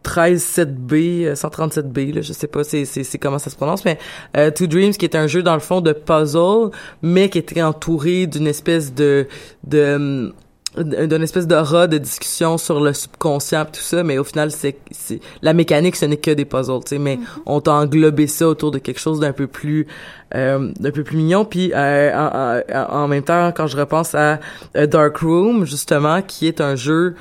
137B 0.06 1.26
euh, 1.26 1.34
137B 1.34 2.14
là 2.14 2.22
je 2.22 2.32
sais 2.34 2.48
pas 2.48 2.64
c'est 2.64 2.86
c'est 2.86 3.04
c'est 3.04 3.18
comment 3.18 3.40
ça 3.40 3.50
se 3.50 3.56
prononce 3.56 3.84
mais 3.86 3.98
euh, 4.38 4.52
Two 4.52 4.68
Dreams 4.68 4.94
qui 4.94 5.06
est 5.06 5.16
un 5.16 5.26
jeu 5.28 5.42
dans 5.44 5.56
le 5.56 5.60
fond 5.60 5.82
de 5.82 5.94
puzzle 5.94 6.70
mais 7.02 7.30
qui 7.30 7.40
était 7.40 7.62
entouré 7.64 8.28
d'une 8.28 8.46
espèce 8.48 8.94
de 8.94 9.28
de 9.68 9.96
hum, 9.96 10.34
d'une 10.78 11.24
espèce 11.24 11.48
d'aura 11.48 11.88
de 11.88 11.98
discussion 11.98 12.58
sur 12.60 12.80
le 12.80 12.94
subconscient 12.94 13.66
tout 13.66 13.80
ça 13.82 14.04
mais 14.04 14.20
au 14.20 14.24
final 14.24 14.52
c'est 14.52 14.78
c'est 14.92 15.20
la 15.42 15.54
mécanique 15.54 15.96
ce 15.96 16.06
n'est 16.06 16.18
que 16.18 16.30
des 16.32 16.46
puzzles 16.46 16.84
tu 16.84 16.90
sais 16.90 17.00
mais 17.00 17.20
on 17.48 17.60
t'a 17.60 17.74
englobé 17.74 18.28
ça 18.28 18.48
autour 18.48 18.70
de 18.70 18.78
quelque 18.78 19.00
chose 19.00 19.20
d'un 19.20 19.34
peu 19.34 19.48
plus 19.48 19.88
euh, 20.36 20.72
d'un 20.80 20.92
peu 20.92 21.04
plus 21.04 21.18
mignon 21.18 21.44
puis 21.44 21.72
euh, 21.74 22.12
en, 22.14 22.62
en- 22.78 23.02
en 23.04 23.08
même 23.08 23.24
temps 23.24 23.52
quand 23.52 23.66
je 23.66 23.78
repense 23.78 24.14
à 24.14 24.40
euh, 24.76 24.86
Dark 24.86 25.18
Room 25.18 25.66
justement 25.66 26.22
qui 26.22 26.46
est 26.48 26.62
un 26.62 26.76
jeu 26.76 27.16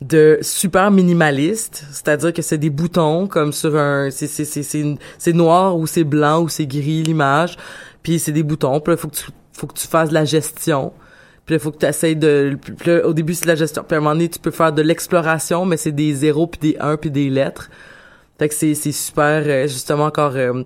de 0.00 0.38
super 0.42 0.92
minimaliste, 0.92 1.84
c'est-à-dire 1.90 2.32
que 2.32 2.40
c'est 2.40 2.58
des 2.58 2.70
boutons 2.70 3.26
comme 3.26 3.52
sur 3.52 3.76
un 3.76 4.10
c'est 4.10 4.28
c'est 4.28 4.44
c'est 4.44 4.62
c'est 5.18 5.32
noir 5.32 5.76
ou 5.76 5.88
c'est 5.88 6.04
blanc 6.04 6.40
ou 6.42 6.48
c'est 6.48 6.66
gris 6.66 7.02
l'image, 7.02 7.56
puis 8.04 8.20
c'est 8.20 8.30
des 8.30 8.44
boutons, 8.44 8.78
puis 8.78 8.92
là, 8.92 8.96
faut 8.96 9.08
que 9.08 9.16
tu 9.16 9.24
faut 9.52 9.66
que 9.66 9.74
tu 9.74 9.88
fasses 9.88 10.10
de 10.10 10.14
la 10.14 10.24
gestion. 10.24 10.92
Puis 11.48 11.54
là, 11.54 11.60
faut 11.60 11.70
que 11.70 11.78
tu 11.78 11.86
essayes 11.86 12.14
de 12.14 12.58
là, 12.84 13.06
au 13.06 13.14
début 13.14 13.32
c'est 13.32 13.44
de 13.44 13.48
la 13.48 13.54
gestion, 13.54 13.82
puis 13.82 13.94
à 13.94 13.96
un 13.96 14.02
moment 14.02 14.14
donné 14.14 14.28
tu 14.28 14.38
peux 14.38 14.50
faire 14.50 14.70
de 14.70 14.82
l'exploration 14.82 15.64
mais 15.64 15.78
c'est 15.78 15.92
des 15.92 16.12
zéros 16.12 16.46
puis 16.46 16.60
des 16.60 16.76
1 16.78 16.98
puis 16.98 17.10
des 17.10 17.30
lettres. 17.30 17.70
Fait 18.38 18.50
que 18.50 18.54
c'est 18.54 18.74
super 18.74 19.44
euh, 19.46 19.62
justement 19.62 20.04
encore 20.04 20.36
euh, 20.36 20.62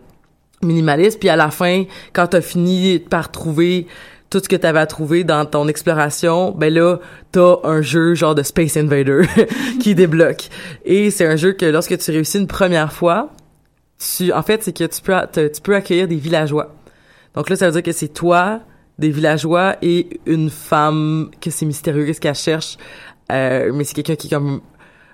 minimaliste 0.61 1.21
puis 1.21 1.29
à 1.29 1.37
la 1.37 1.53
fin 1.53 1.85
quand 2.13 2.27
t'as 2.27 2.41
fini 2.41 2.99
par 2.99 3.31
trouver 3.31 3.87
tout 4.29 4.41
ce 4.43 4.49
que 4.49 4.57
t'avais 4.57 4.81
à 4.81 4.87
trouver 4.87 5.23
dans 5.23 5.47
ton 5.47 5.69
exploration, 5.69 6.51
ben 6.51 6.75
là, 6.75 6.99
t'as 7.31 7.59
un 7.63 7.81
jeu 7.81 8.17
genre 8.17 8.35
de 8.35 8.43
Space 8.43 8.77
Invader 8.77 9.23
qui 9.81 9.95
débloque. 9.95 10.49
Et 10.85 11.13
c'est 11.13 11.27
un 11.27 11.37
jeu 11.37 11.53
que 11.53 11.67
lorsque 11.67 11.97
tu 11.97 12.11
réussis 12.11 12.39
une 12.39 12.49
première 12.49 12.93
fois, 12.93 13.31
tu, 14.01 14.33
en 14.33 14.43
fait, 14.43 14.65
c'est 14.65 14.77
que 14.77 14.83
tu 14.85 15.01
peux, 15.01 15.15
tu 15.33 15.61
peux 15.61 15.77
accueillir 15.77 16.09
des 16.09 16.17
villageois. 16.17 16.75
Donc 17.35 17.51
là, 17.51 17.57
ça 17.57 17.67
veut 17.67 17.73
dire 17.73 17.83
que 17.83 17.93
c'est 17.93 18.09
toi, 18.09 18.61
des 18.99 19.11
villageois 19.11 19.77
et 19.83 20.21
une 20.27 20.51
femme 20.51 21.31
que 21.41 21.51
c'est 21.51 21.67
mystérieux 21.67 22.05
qu'est-ce 22.05 22.21
qu'elle 22.21 22.35
cherche, 22.35 22.77
euh, 23.31 23.73
mais 23.75 23.85
c'est 23.85 23.95
quelqu'un 23.95 24.17
qui 24.17 24.27
est 24.29 24.31
comme 24.31 24.61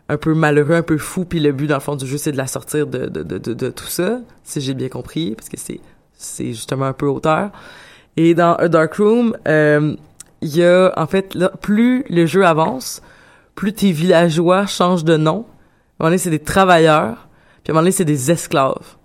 un 0.09 0.17
peu 0.17 0.35
malheureux, 0.35 0.75
un 0.75 0.83
peu 0.83 0.99
fou, 0.99 1.25
puis 1.25 1.41
le 1.41 1.53
but 1.53 1.67
dans 1.67 1.77
le 1.77 1.81
fond 1.81 1.97
du 1.97 2.07
jeu 2.07 2.19
c'est 2.19 2.33
de 2.33 2.37
la 2.37 2.47
sortir 2.47 2.87
de 2.87 3.07
de, 3.07 3.23
de, 3.23 3.39
de, 3.39 3.71
tout 3.71 3.87
ça, 3.87 4.21
si 4.43 4.61
j'ai 4.61 4.75
bien 4.75 4.89
compris, 4.89 5.35
parce 5.35 5.49
que 5.49 5.59
c'est 5.59 5.81
c'est 6.15 6.49
justement 6.49 6.87
un 6.87 6.93
peu 6.93 7.07
auteur. 7.07 7.51
Et 8.17 8.35
dans 8.35 8.55
A 8.55 8.69
Dark 8.69 8.95
Room, 8.95 9.37
euh, 9.47 9.95
il 10.41 10.57
y 10.57 10.65
a 10.65 10.93
en 10.97 11.07
fait 11.07 11.35
là, 11.35 11.51
plus 11.61 12.05
le 12.11 12.27
jeu 12.27 12.45
avance, 12.45 13.03
plus 13.55 13.73
tes 13.73 13.93
villageois 13.93 14.67
changent 14.67 15.05
de 15.05 15.17
nom. 15.17 15.33
À 16.01 16.05
un 16.05 16.05
moment 16.05 16.11
donné, 16.11 16.19
c'est 16.19 16.31
des 16.31 16.39
travailleurs, 16.39 17.29
puis 17.63 17.71
à 17.71 17.71
un 17.71 17.75
moment 17.75 17.83
donné, 17.83 17.93
c'est 17.93 18.05
des 18.05 18.31
esclaves. 18.31 18.98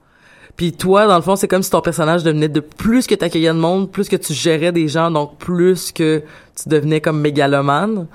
Puis 0.56 0.72
toi, 0.72 1.08
dans 1.08 1.16
le 1.16 1.22
fond, 1.24 1.36
c'est 1.36 1.48
comme 1.48 1.64
si 1.64 1.72
ton 1.72 1.82
personnage 1.82 2.24
devenait 2.24 2.48
de 2.50 2.60
plus 2.60 3.08
que 3.08 3.16
t'accueillais 3.16 3.48
de 3.50 3.54
monde, 3.58 3.92
plus 3.92 4.08
que 4.08 4.16
tu 4.16 4.34
gérais 4.34 4.72
des 4.72 4.88
gens, 4.88 5.10
donc 5.10 5.38
plus 5.40 5.92
que 5.92 6.22
tu 6.56 6.70
devenais 6.70 7.02
comme 7.02 7.20
mégalomane. 7.20 8.08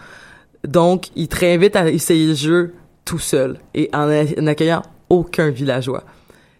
Donc, 0.67 1.07
il 1.17 1.29
te 1.29 1.37
réinvite 1.37 1.75
à 1.77 1.89
essayer 1.91 2.29
le 2.29 2.35
jeu 2.35 2.75
tout 3.05 3.19
seul 3.19 3.59
et 3.75 3.91
en, 3.93 4.09
a- 4.09 4.41
en 4.41 4.47
accueillant 4.47 4.83
aucun 5.11 5.51
villageois. 5.51 6.05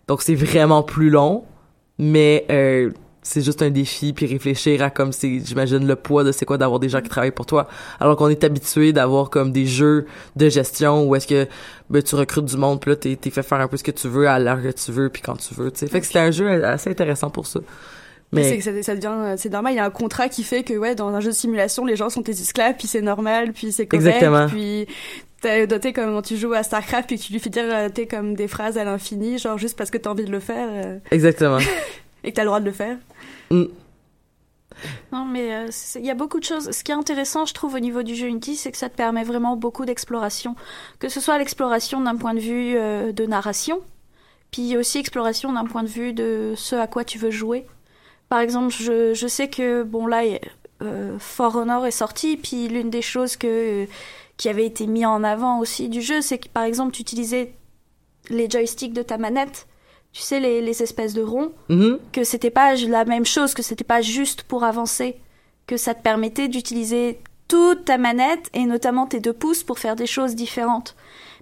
Donc, 0.09 0.23
c'est 0.23 0.35
vraiment 0.35 0.83
plus 0.83 1.11
long, 1.11 1.45
mais 1.99 2.45
euh, 2.51 2.91
c'est 3.29 3.43
juste 3.43 3.61
un 3.61 3.69
défi 3.69 4.15
puis 4.15 4.27
réfléchir 4.27 4.83
à 4.83 4.89
comme 4.89 5.13
c'est 5.13 5.41
j'imagine 5.45 5.87
le 5.87 5.97
poids 5.97 6.25
de 6.25 6.33
c'est 6.33 6.47
quoi 6.47 6.57
d'avoir 6.57 6.81
des 6.81 6.89
gens 6.89 7.03
qui 7.03 7.11
travaillent 7.11 7.31
pour 7.31 7.45
toi. 7.45 7.69
Alors 8.01 8.17
qu'on 8.17 8.29
est 8.29 8.43
habitué 8.43 8.95
d'avoir 8.95 9.29
comme 9.29 9.53
des 9.53 9.67
jeux 9.67 10.07
de 10.37 10.49
gestion 10.49 11.07
où 11.07 11.15
est-ce 11.15 11.27
que 11.27 11.47
ben, 11.91 12.03
tu 12.03 12.15
recrutes 12.15 12.47
du 12.47 12.57
monde 12.57 12.81
puis 12.81 12.91
là 12.91 12.97
t'es 12.97 13.17
t'es 13.17 13.31
fait 13.31 13.43
faire 13.43 13.61
un 13.61 13.69
peu 13.69 13.77
ce 13.77 13.85
que 13.85 13.91
tu 13.91 14.09
veux 14.09 14.29
à 14.29 14.39
l'heure 14.39 14.63
que 14.63 14.73
tu 14.73 14.93
veux 14.93 15.11
puis 15.11 15.21
quand 15.21 15.37
tu 15.37 15.55
veux 15.55 15.71
tu 15.71 15.81
sais. 15.81 15.87
Fait 15.89 16.01
que 16.01 16.07
c'est 16.07 16.19
un 16.19 16.31
jeu 16.31 16.65
assez 16.65 16.89
intéressant 16.89 17.29
pour 17.29 17.47
ça. 17.47 17.61
Mais 18.33 18.45
c'est 18.45 18.59
que 18.59 18.65
ça, 18.65 18.83
ça 18.83 18.95
devient, 18.95 19.07
euh, 19.09 19.35
c'est 19.39 19.49
normal. 19.49 19.73
Il 19.73 19.77
y 19.77 19.79
a 19.79 19.85
un 19.85 19.91
contrat 19.91 20.29
qui 20.29 20.43
fait 20.43 20.63
que 20.63 20.75
ouais, 20.75 20.95
dans 20.95 21.09
un 21.09 21.21
jeu 21.21 21.31
de 21.31 21.35
simulation, 21.35 21.87
les 21.87 21.97
gens 21.97 22.11
sont 22.11 22.23
tes 22.23 22.33
esclaves, 22.33 22.75
puis 22.77 22.87
c'est 22.87 23.01
normal, 23.01 23.53
puis 23.53 23.73
c'est 23.73 23.87
correct, 23.87 24.07
Exactement. 24.07 24.47
puis 24.49 24.87
t'as 25.41 25.65
doté 25.67 25.95
comme 25.95 26.13
quand 26.15 26.23
tu 26.23 26.37
joues 26.37 26.53
à 26.53 26.63
Starcraft, 26.63 27.07
puis 27.07 27.19
que 27.19 27.23
tu 27.23 27.33
lui 27.33 27.41
fais 27.41 27.49
dire 27.49 27.65
euh, 27.67 27.89
t'es 27.89 28.07
comme 28.07 28.35
des 28.35 28.49
phrases 28.49 28.77
à 28.77 28.85
l'infini, 28.85 29.39
genre 29.39 29.57
juste 29.57 29.79
parce 29.79 29.91
que 29.91 29.97
t'as 29.97 30.11
envie 30.11 30.25
de 30.25 30.31
le 30.31 30.41
faire 30.41 30.69
euh, 30.71 30.99
exactement 31.11 31.59
et 32.25 32.31
que 32.31 32.37
t'as 32.37 32.43
le 32.43 32.49
droit 32.49 32.61
de 32.61 32.65
le 32.67 32.73
faire. 32.73 32.97
Mm. 33.51 33.65
Non, 35.13 35.25
mais 35.25 35.55
euh, 35.55 35.71
il 35.97 36.05
y 36.05 36.11
a 36.11 36.15
beaucoup 36.15 36.39
de 36.39 36.45
choses. 36.45 36.71
Ce 36.71 36.85
qui 36.85 36.93
est 36.93 36.95
intéressant, 36.95 37.47
je 37.47 37.55
trouve, 37.55 37.75
au 37.75 37.79
niveau 37.81 38.03
du 38.03 38.15
jeu 38.15 38.29
Unity, 38.29 38.57
c'est 38.57 38.71
que 38.71 38.79
ça 38.79 38.89
te 38.89 38.97
permet 38.97 39.25
vraiment 39.25 39.57
beaucoup 39.57 39.85
d'exploration. 39.85 40.55
Que 40.99 41.09
ce 41.09 41.21
soit 41.21 41.39
l'exploration 41.39 42.01
d'un 42.01 42.17
point 42.17 42.35
de 42.35 42.41
vue 42.41 42.77
euh, 42.77 43.13
de 43.13 43.27
narration, 43.27 43.81
puis 44.51 44.77
aussi 44.77 44.99
exploration 44.99 45.53
d'un 45.53 45.65
point 45.65 45.83
de 45.83 45.89
vue 45.89 46.13
de 46.13 46.55
ce 46.57 46.77
à 46.77 46.87
quoi 46.87 47.05
tu 47.05 47.19
veux 47.19 47.31
jouer. 47.31 47.67
Par 48.29 48.41
exemple, 48.41 48.73
je, 48.73 49.15
je 49.15 49.27
sais 49.27 49.49
que, 49.49 49.83
bon, 49.83 50.07
là, 50.07 50.23
euh, 50.83 51.19
For 51.19 51.57
Honor 51.57 51.87
est 51.87 51.91
sorti, 51.91 52.37
puis 52.37 52.69
l'une 52.69 52.91
des 52.91 53.03
choses 53.03 53.37
que, 53.37 53.87
qui 54.37 54.49
avait 54.49 54.67
été 54.67 54.87
mis 54.87 55.07
en 55.07 55.25
avant 55.25 55.59
aussi 55.59 55.89
du 55.89 56.03
jeu, 56.03 56.21
c'est 56.21 56.39
que, 56.39 56.49
par 56.49 56.65
exemple, 56.65 56.93
tu 56.93 57.03
utilisais 57.03 57.55
les 58.29 58.49
joysticks 58.49 58.93
de 58.93 59.03
ta 59.03 59.17
manette, 59.17 59.67
tu 60.13 60.23
sais, 60.23 60.41
les, 60.41 60.61
les 60.61 60.83
espèces 60.83 61.15
de 61.15 61.23
ronds, 61.23 61.53
Mhm. 61.69 61.99
que 62.13 62.25
c'était 62.25 62.51
pas 62.51 62.75
la 62.75 63.05
même 63.05 63.27
chose, 63.27 63.55
que 63.55 63.63
c'était 63.63 63.85
pas 63.85 64.01
juste 64.01 64.43
pour 64.43 64.65
avancer, 64.65 65.17
que 65.67 65.77
ça 65.77 65.95
te 65.95 66.03
permettait 66.03 66.49
d'utiliser 66.49 67.21
toute 67.47 67.85
ta 67.87 67.97
manette 67.99 68.49
et 68.53 68.65
notamment 68.65 69.07
tes 69.07 69.21
deux 69.21 69.33
pouces 69.33 69.63
pour 69.63 69.79
faire 69.79 69.97
des 69.97 70.07
choses 70.07 70.35
différentes. 70.35 70.95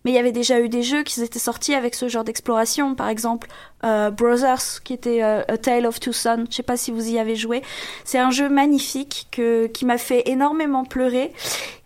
Mais 0.04 0.12
il 0.12 0.14
y 0.14 0.18
avait 0.18 0.30
déjà 0.30 0.60
eu 0.60 0.68
des 0.68 0.84
jeux 0.84 1.02
qui 1.02 1.20
étaient 1.20 1.40
sortis 1.40 1.74
avec 1.74 1.96
ce 1.96 2.06
genre 2.08 2.22
d'exploration, 2.22 2.94
par 2.94 3.08
exemple 3.08 3.48
euh, 3.82 4.10
Brothers, 4.10 4.82
qui 4.84 4.92
était 4.92 5.20
euh, 5.24 5.42
A 5.48 5.58
Tale 5.58 5.84
of 5.84 5.98
Two 5.98 6.12
Sons. 6.12 6.44
Je 6.48 6.54
sais 6.56 6.62
pas 6.62 6.76
si 6.76 6.92
vous 6.92 7.08
y 7.08 7.18
avez 7.18 7.34
joué. 7.34 7.60
C'est 8.04 8.18
un 8.18 8.30
jeu 8.30 8.48
magnifique 8.48 9.26
que 9.32 9.66
qui 9.66 9.84
m'a 9.84 9.98
fait 9.98 10.28
énormément 10.28 10.84
pleurer, 10.84 11.32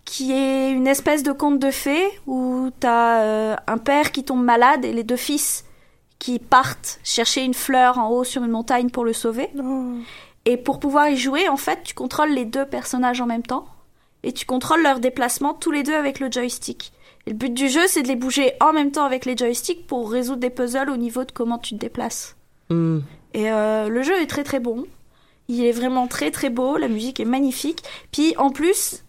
qui 0.05 0.33
est 0.33 0.71
une 0.71 0.85
espèce 0.87 1.23
de 1.23 1.31
conte 1.31 1.57
de 1.57 1.71
fées 1.71 2.05
où 2.27 2.69
t'as 2.79 3.21
euh, 3.21 3.55
un 3.65 3.77
père 3.79 4.11
qui 4.11 4.23
tombe 4.23 4.43
malade 4.43 4.85
et 4.85 4.93
les 4.93 5.03
deux 5.03 5.15
fils 5.15 5.63
qui 6.21 6.37
partent 6.37 6.99
chercher 7.03 7.41
une 7.43 7.55
fleur 7.55 7.97
en 7.97 8.09
haut 8.11 8.23
sur 8.23 8.43
une 8.43 8.51
montagne 8.51 8.91
pour 8.91 9.03
le 9.03 9.11
sauver. 9.11 9.49
Et 10.45 10.55
pour 10.55 10.79
pouvoir 10.79 11.09
y 11.09 11.17
jouer, 11.17 11.49
en 11.49 11.57
fait, 11.57 11.79
tu 11.83 11.95
contrôles 11.95 12.29
les 12.29 12.45
deux 12.45 12.65
personnages 12.65 13.21
en 13.21 13.25
même 13.25 13.41
temps. 13.41 13.65
Et 14.21 14.31
tu 14.31 14.45
contrôles 14.45 14.83
leur 14.83 14.99
déplacement 14.99 15.55
tous 15.55 15.71
les 15.71 15.81
deux 15.81 15.95
avec 15.95 16.19
le 16.19 16.31
joystick. 16.31 16.93
Et 17.25 17.31
le 17.31 17.35
but 17.35 17.51
du 17.51 17.69
jeu, 17.69 17.81
c'est 17.87 18.03
de 18.03 18.07
les 18.07 18.15
bouger 18.15 18.53
en 18.61 18.71
même 18.71 18.91
temps 18.91 19.03
avec 19.03 19.25
les 19.25 19.35
joysticks 19.35 19.87
pour 19.87 20.11
résoudre 20.11 20.41
des 20.41 20.51
puzzles 20.51 20.91
au 20.91 20.95
niveau 20.97 21.23
de 21.23 21.31
comment 21.31 21.57
tu 21.57 21.73
te 21.73 21.79
déplaces. 21.79 22.35
Mm. 22.69 22.99
Et 23.33 23.51
euh, 23.51 23.89
le 23.89 24.03
jeu 24.03 24.21
est 24.21 24.27
très 24.27 24.43
très 24.43 24.59
bon. 24.59 24.85
Il 25.47 25.65
est 25.65 25.71
vraiment 25.71 26.05
très 26.05 26.29
très 26.29 26.51
beau, 26.51 26.77
la 26.77 26.87
musique 26.87 27.19
est 27.19 27.25
magnifique. 27.25 27.81
Puis 28.11 28.35
en 28.37 28.51
plus, 28.51 29.03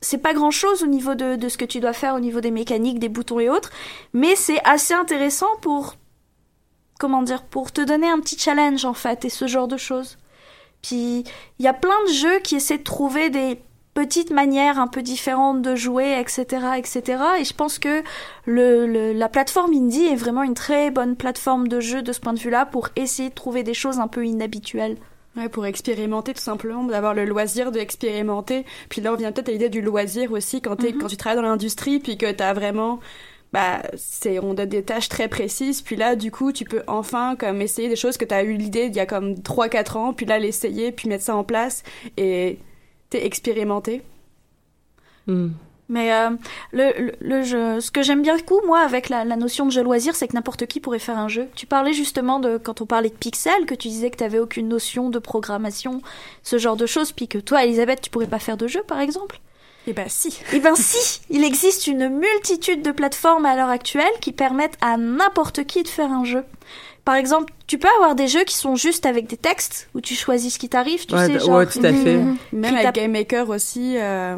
c'est 0.00 0.18
pas 0.18 0.34
grand 0.34 0.52
chose 0.52 0.84
au 0.84 0.86
niveau 0.86 1.16
de, 1.16 1.34
de 1.34 1.48
ce 1.48 1.58
que 1.58 1.64
tu 1.64 1.80
dois 1.80 1.92
faire 1.92 2.14
au 2.14 2.20
niveau 2.20 2.40
des 2.40 2.52
mécaniques, 2.52 3.00
des 3.00 3.08
boutons 3.08 3.40
et 3.40 3.50
autres, 3.50 3.70
mais 4.12 4.36
c'est 4.36 4.60
assez 4.64 4.94
intéressant 4.94 5.48
pour 5.60 5.96
comment 6.98 7.22
dire 7.22 7.42
pour 7.42 7.72
te 7.72 7.80
donner 7.80 8.08
un 8.08 8.20
petit 8.20 8.38
challenge 8.38 8.84
en 8.84 8.94
fait 8.94 9.24
et 9.24 9.30
ce 9.30 9.46
genre 9.46 9.68
de 9.68 9.76
choses. 9.76 10.18
Puis 10.82 11.24
il 11.58 11.64
y 11.64 11.68
a 11.68 11.72
plein 11.72 12.02
de 12.08 12.12
jeux 12.12 12.38
qui 12.40 12.56
essaient 12.56 12.78
de 12.78 12.82
trouver 12.82 13.30
des 13.30 13.60
petites 13.94 14.30
manières 14.32 14.80
un 14.80 14.88
peu 14.88 15.02
différentes 15.02 15.62
de 15.62 15.76
jouer, 15.76 16.18
etc., 16.18 16.44
etc. 16.76 17.22
Et 17.38 17.44
je 17.44 17.54
pense 17.54 17.78
que 17.78 18.02
le, 18.44 18.86
le- 18.86 19.12
la 19.12 19.28
plateforme 19.28 19.72
indie 19.72 20.06
est 20.06 20.16
vraiment 20.16 20.42
une 20.42 20.54
très 20.54 20.90
bonne 20.90 21.14
plateforme 21.16 21.68
de 21.68 21.78
jeu 21.80 22.02
de 22.02 22.12
ce 22.12 22.18
point 22.20 22.32
de 22.32 22.40
vue-là 22.40 22.66
pour 22.66 22.88
essayer 22.96 23.28
de 23.28 23.34
trouver 23.34 23.62
des 23.62 23.72
choses 23.74 24.00
un 24.00 24.08
peu 24.08 24.26
inhabituelles. 24.26 24.96
Ouais, 25.36 25.48
pour 25.48 25.64
expérimenter 25.66 26.32
tout 26.34 26.40
simplement, 26.40 26.84
d'avoir 26.84 27.14
le 27.14 27.24
loisir 27.24 27.70
d'expérimenter. 27.72 28.64
Puis 28.88 29.00
là, 29.00 29.12
on 29.12 29.16
vient 29.16 29.32
peut-être 29.32 29.48
à 29.48 29.52
l'idée 29.52 29.68
du 29.68 29.80
loisir 29.80 30.30
aussi 30.32 30.60
quand, 30.60 30.80
Mhm. 30.82 30.98
quand 30.98 31.06
tu 31.08 31.16
travailles 31.16 31.42
dans 31.42 31.48
l'industrie, 31.48 31.98
puis 31.98 32.16
que 32.18 32.30
t'as 32.30 32.52
vraiment 32.52 32.98
bah, 33.54 33.82
c'est, 33.96 34.40
on 34.40 34.52
donne 34.52 34.68
des 34.68 34.82
tâches 34.82 35.08
très 35.08 35.28
précises, 35.28 35.80
puis 35.80 35.94
là, 35.94 36.16
du 36.16 36.32
coup, 36.32 36.50
tu 36.50 36.64
peux 36.64 36.82
enfin, 36.88 37.36
comme, 37.36 37.62
essayer 37.62 37.88
des 37.88 37.94
choses 37.94 38.16
que 38.16 38.24
tu 38.24 38.34
as 38.34 38.42
eu 38.42 38.54
l'idée 38.54 38.86
il 38.86 38.96
y 38.96 38.98
a 38.98 39.06
comme 39.06 39.34
3-4 39.34 39.96
ans, 39.96 40.12
puis 40.12 40.26
là, 40.26 40.40
l'essayer, 40.40 40.90
puis 40.90 41.08
mettre 41.08 41.22
ça 41.22 41.36
en 41.36 41.44
place, 41.44 41.84
et 42.16 42.58
t'es 43.10 43.24
expérimenté. 43.24 44.02
Hmm. 45.28 45.50
Mais 45.88 46.12
euh, 46.12 46.30
le, 46.72 47.00
le, 47.00 47.12
le 47.20 47.42
jeu, 47.44 47.80
ce 47.80 47.92
que 47.92 48.02
j'aime 48.02 48.22
bien 48.22 48.36
coup, 48.40 48.60
moi, 48.66 48.80
avec 48.80 49.08
la, 49.08 49.24
la 49.24 49.36
notion 49.36 49.66
de 49.66 49.70
jeu 49.70 49.84
loisir, 49.84 50.16
c'est 50.16 50.26
que 50.26 50.32
n'importe 50.32 50.66
qui 50.66 50.80
pourrait 50.80 50.98
faire 50.98 51.18
un 51.18 51.28
jeu. 51.28 51.46
Tu 51.54 51.66
parlais 51.66 51.92
justement 51.92 52.40
de, 52.40 52.58
quand 52.58 52.80
on 52.80 52.86
parlait 52.86 53.10
de 53.10 53.14
pixels, 53.14 53.66
que 53.66 53.76
tu 53.76 53.86
disais 53.86 54.10
que 54.10 54.16
tu 54.16 54.24
avais 54.24 54.40
aucune 54.40 54.66
notion 54.66 55.10
de 55.10 55.20
programmation, 55.20 56.02
ce 56.42 56.58
genre 56.58 56.76
de 56.76 56.86
choses, 56.86 57.12
puis 57.12 57.28
que 57.28 57.38
toi, 57.38 57.64
Elisabeth, 57.64 58.00
tu 58.00 58.10
pourrais 58.10 58.26
pas 58.26 58.40
faire 58.40 58.56
de 58.56 58.66
jeu, 58.66 58.82
par 58.82 58.98
exemple 58.98 59.38
Eh 59.86 59.92
ben 59.92 60.06
si. 60.08 60.38
Eh 60.52 60.60
ben 60.60 60.74
si 60.76 61.20
Il 61.30 61.44
existe 61.44 61.86
une 61.86 62.08
multitude 62.08 62.82
de 62.82 62.90
plateformes 62.90 63.44
à 63.46 63.54
l'heure 63.54 63.68
actuelle 63.68 64.12
qui 64.20 64.32
permettent 64.32 64.78
à 64.80 64.96
n'importe 64.96 65.64
qui 65.64 65.82
de 65.82 65.88
faire 65.88 66.10
un 66.10 66.24
jeu. 66.24 66.44
Par 67.04 67.16
exemple, 67.16 67.52
tu 67.66 67.76
peux 67.76 67.88
avoir 67.98 68.14
des 68.14 68.28
jeux 68.28 68.44
qui 68.44 68.54
sont 68.56 68.76
juste 68.76 69.04
avec 69.04 69.26
des 69.26 69.36
textes, 69.36 69.90
où 69.94 70.00
tu 70.00 70.14
choisis 70.14 70.54
ce 70.54 70.58
qui 70.58 70.70
t'arrive, 70.70 71.04
tu 71.04 71.14
Ouais, 71.14 71.26
sais, 71.26 71.38
genre... 71.38 71.58
ouais, 71.58 71.66
tout 71.66 71.80
à 71.82 71.92
fait. 71.92 72.18
Même 72.52 72.74
avec 72.76 72.94
Game 72.94 73.12
Maker 73.12 73.50
aussi, 73.50 73.96
euh, 73.98 74.36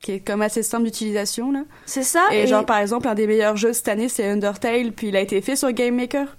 qui 0.00 0.12
est 0.12 0.18
comme 0.20 0.42
assez 0.42 0.64
simple 0.64 0.84
d'utilisation, 0.86 1.52
là. 1.52 1.62
C'est 1.86 2.02
ça. 2.02 2.24
Et, 2.32 2.48
genre, 2.48 2.66
par 2.66 2.78
exemple, 2.78 3.06
un 3.06 3.14
des 3.14 3.28
meilleurs 3.28 3.56
jeux 3.56 3.72
cette 3.72 3.86
année, 3.86 4.08
c'est 4.08 4.26
Undertale, 4.26 4.90
puis 4.90 5.08
il 5.08 5.16
a 5.16 5.20
été 5.20 5.40
fait 5.40 5.54
sur 5.54 5.70
Game 5.70 5.94
Maker. 5.94 6.36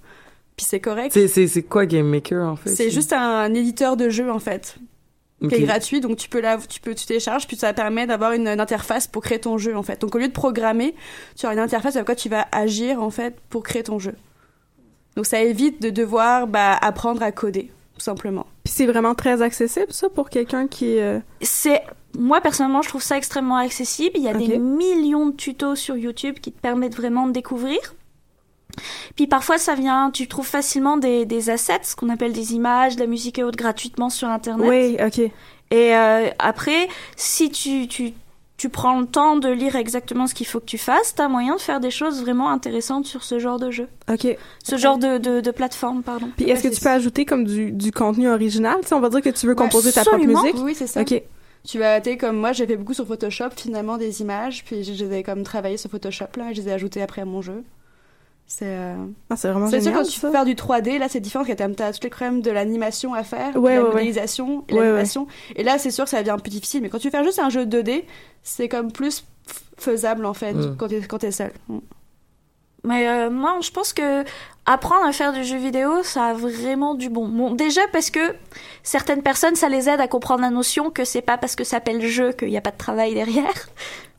Puis 0.58 0.66
c'est 0.68 0.82
correct. 0.82 1.14
C'est, 1.14 1.30
c'est, 1.30 1.48
c'est 1.48 1.64
quoi 1.64 1.86
Game 1.86 2.08
Maker, 2.08 2.46
en 2.46 2.58
fait? 2.58 2.70
C'est 2.72 2.90
juste 2.90 3.14
un 3.14 3.54
éditeur 3.54 3.96
de 3.96 4.10
jeu, 4.10 4.30
en 4.30 4.40
fait. 4.40 4.76
Ok. 5.42 5.50
qui 5.50 5.56
est 5.56 5.62
gratuit, 5.62 6.02
donc 6.02 6.18
tu 6.18 6.30
peux 6.30 6.40
la, 6.40 6.58
tu 6.58 6.80
peux, 6.80 6.94
tu 6.94 7.06
télécharges, 7.06 7.48
puis 7.48 7.58
ça 7.58 7.74
permet 7.74 8.06
d'avoir 8.06 8.34
une, 8.34 8.48
une 8.48 8.60
interface 8.60 9.08
pour 9.08 9.24
créer 9.24 9.40
ton 9.40 9.58
jeu 9.58 9.76
en 9.76 9.82
fait. 9.82 10.00
Donc 10.00 10.14
au 10.14 10.20
lieu 10.20 10.28
de 10.28 10.34
programmer, 10.34 10.94
tu 11.36 11.48
as 11.48 11.54
une 11.54 11.60
interface 11.60 11.96
avec 11.96 12.06
quoi 12.06 12.16
tu 12.16 12.30
vas 12.30 12.46
agir 12.52 13.02
en 13.02 13.10
fait 13.10 13.36
pour 13.50 13.64
créer 13.64 13.82
ton 13.84 13.98
jeu. 13.98 14.14
Donc 15.16 15.26
ça 15.26 15.42
évite 15.42 15.82
de 15.82 15.90
devoir 15.90 16.46
bah, 16.48 16.78
apprendre 16.80 17.24
à 17.24 17.32
coder, 17.32 17.72
tout 17.96 18.02
simplement. 18.02 18.46
Puis 18.64 18.74
c'est 18.74 18.86
vraiment 18.86 19.16
très 19.16 19.42
accessible, 19.42 19.88
ça, 19.90 20.10
pour 20.10 20.30
quelqu'un 20.30 20.68
qui... 20.68 21.00
euh, 21.00 21.20
c'est 21.42 21.82
moi 22.18 22.42
personnellement 22.42 22.82
je 22.82 22.90
trouve 22.90 23.02
ça 23.02 23.16
extrêmement 23.18 23.56
accessible 23.56 24.18
il 24.18 24.24
y 24.24 24.28
a 24.28 24.34
des 24.34 24.58
millions 24.58 25.28
de 25.28 25.32
tutos 25.36 25.76
sur 25.78 25.96
YouTube 25.96 26.36
qui 26.42 26.52
te 26.52 26.60
permettent 26.60 26.96
vraiment 26.96 27.26
de 27.26 27.32
découvrir 27.32 27.80
puis 29.16 29.28
parfois 29.28 29.58
ça 29.58 29.76
vient 29.76 30.12
tu 30.12 30.28
trouves 30.28 30.48
facilement 30.48 30.98
des, 30.98 31.26
des 31.26 31.50
assets 31.50 31.80
ce 31.84 31.96
qu'on 31.96 32.10
appelle 32.10 32.34
des 32.34 32.54
images 32.54 32.96
de 32.96 33.02
la 33.02 33.08
musique 33.08 33.40
et 33.40 33.44
autres 33.44 33.58
gratuitement 33.58 34.10
sur 34.10 34.28
internet 34.30 34.68
Oui, 34.70 34.98
OK. 35.06 35.20
et 35.20 35.32
euh, 35.96 36.30
après 36.40 36.88
si 37.16 37.50
tu, 37.52 37.88
tu 37.88 38.14
tu 38.58 38.70
prends 38.70 39.00
le 39.00 39.08
temps 39.08 39.38
de 39.38 39.50
lire 39.50 39.76
exactement 39.76 40.28
ce 40.28 40.36
qu'il 40.36 40.46
faut 40.46 40.60
que 40.60 40.66
tu 40.66 40.78
fasses 40.78 41.16
t'as 41.16 41.28
moyen 41.28 41.56
de 41.56 41.62
faire 41.62 41.80
des 41.80 41.90
choses 41.90 42.22
vraiment 42.22 42.52
intéressantes 42.52 43.08
sur 43.08 43.24
ce 43.24 43.40
genre 43.40 43.58
de 43.58 43.72
jeu 43.72 43.88
OK. 44.08 44.28
ce 44.64 44.78
genre 44.78 45.00
de, 45.00 45.18
de, 45.18 45.42
de 45.42 45.52
plateforme 45.52 46.04
pardon 46.04 46.30
Puis 46.38 46.48
est-ce 46.50 46.62
que 46.62 46.68
tu 46.74 46.80
peux 46.80 46.90
ajouter 46.90 47.26
comme 47.26 47.44
du, 47.46 47.72
du 47.72 47.92
contenu 47.92 48.30
original? 48.30 48.76
Sais, 48.86 48.94
on 48.94 49.00
va 49.00 49.10
dire 49.10 49.22
que 49.22 49.30
tu 49.30 49.48
veux 49.48 49.54
Ouais, 49.54 49.58
composer 49.58 49.92
ta 49.92 50.02
propre 50.02 50.18
absolument. 50.18 50.44
musique? 50.44 50.62
Oui, 50.64 50.76
c'est 50.76 50.86
ça. 50.88 51.02
OK. 51.02 51.24
Tu 51.68 51.78
vas, 51.80 52.02
tu 52.02 52.10
sais, 52.12 52.18
comme 52.18 52.38
moi, 52.38 52.54
j'ai 52.54 52.66
fait 52.66 52.76
beaucoup 52.76 52.94
sur 52.96 53.06
Photoshop 53.08 53.50
finalement 53.56 53.98
des 53.98 54.22
images, 54.22 54.64
puis 54.66 54.84
je 54.84 54.92
les 55.06 55.18
ai 55.20 55.24
comme 55.24 55.44
travaillé 55.44 55.78
sur 55.78 55.90
Photoshop 55.92 56.26
là, 56.38 56.50
et 56.52 56.56
je 56.56 56.62
les 56.62 56.70
ai 56.70 56.72
ajoutées 56.74 57.02
après 57.04 57.22
à 57.22 57.26
mon 57.26 57.42
jeu. 57.42 57.64
C'est 58.48 58.66
euh... 58.66 58.96
Ah, 59.30 59.36
c'est 59.38 59.50
vraiment 59.50 59.68
c'est 59.68 59.80
sûr 59.80 59.92
génial, 59.92 60.04
quand 60.04 60.10
tu 60.10 60.20
veux 60.20 60.32
faire 60.32 60.44
du 60.46 60.56
3D, 60.56 60.98
là 61.00 61.08
c'est 61.08 61.22
différent 61.22 61.46
parce 61.46 61.56
que 61.58 61.64
t'as 61.74 61.88
as 61.88 61.94
toutes 61.94 62.04
les 62.04 62.10
crèmes 62.10 62.42
de 62.42 62.52
l'animation 62.52 63.14
à 63.14 63.24
faire, 63.24 63.56
Ouais, 63.56 63.76
la 63.76 63.82
ouais, 63.82 63.88
ouais. 63.88 63.94
modélisation 63.94 64.66
et 64.68 64.74
Ouais, 64.74 64.82
l'animation. 64.82 65.28
Et 65.56 65.64
là 65.64 65.78
c'est 65.78 65.92
sûr 65.92 66.04
que 66.04 66.10
ça 66.10 66.22
devient 66.22 66.36
plus 66.42 66.50
difficile, 66.52 66.82
mais 66.82 66.90
quand 66.90 66.98
tu 67.00 67.08
veux 67.08 67.12
faire 67.12 67.24
juste 67.24 67.40
un 67.40 67.50
jeu 67.50 67.66
2D, 67.66 68.04
c'est 68.44 68.68
comme 68.68 68.92
plus 68.92 69.24
faisable 69.78 70.26
en 70.26 70.34
fait 70.34 70.54
Mm. 70.54 70.76
quand 70.78 70.88
t'es 70.90 71.02
quand 71.02 71.18
t'es 71.20 71.32
seul. 71.32 71.52
Mm. 71.70 71.78
Mais 72.84 73.08
euh, 73.08 73.30
moi, 73.30 73.58
je 73.62 73.70
pense 73.72 73.94
que 73.94 74.24
apprendre 74.66 75.06
à 75.06 75.12
faire 75.12 75.34
du 75.34 75.44
jeu 75.44 75.58
vidéo, 75.58 76.04
ça 76.04 76.26
a 76.26 76.34
vraiment 76.34 76.96
du 76.96 77.10
bon. 77.10 77.28
Bon, 77.28 77.54
déjà 77.54 77.82
parce 77.92 78.10
que 78.10 78.20
certaines 78.84 79.22
personnes, 79.22 79.56
ça 79.56 79.70
les 79.70 79.90
aide 79.90 80.00
à 80.00 80.08
comprendre 80.08 80.42
la 80.42 80.50
notion 80.50 80.90
que 80.90 81.04
c'est 81.04 81.22
pas 81.22 81.38
parce 81.38 81.56
que 81.56 81.64
ça 81.64 81.78
s'appelle 81.78 82.02
jeu 82.06 82.32
qu'il 82.32 82.50
n'y 82.50 82.58
a 82.58 82.62
pas 82.62 82.72
de 82.72 82.78
travail 82.78 83.14
derrière. 83.14 83.54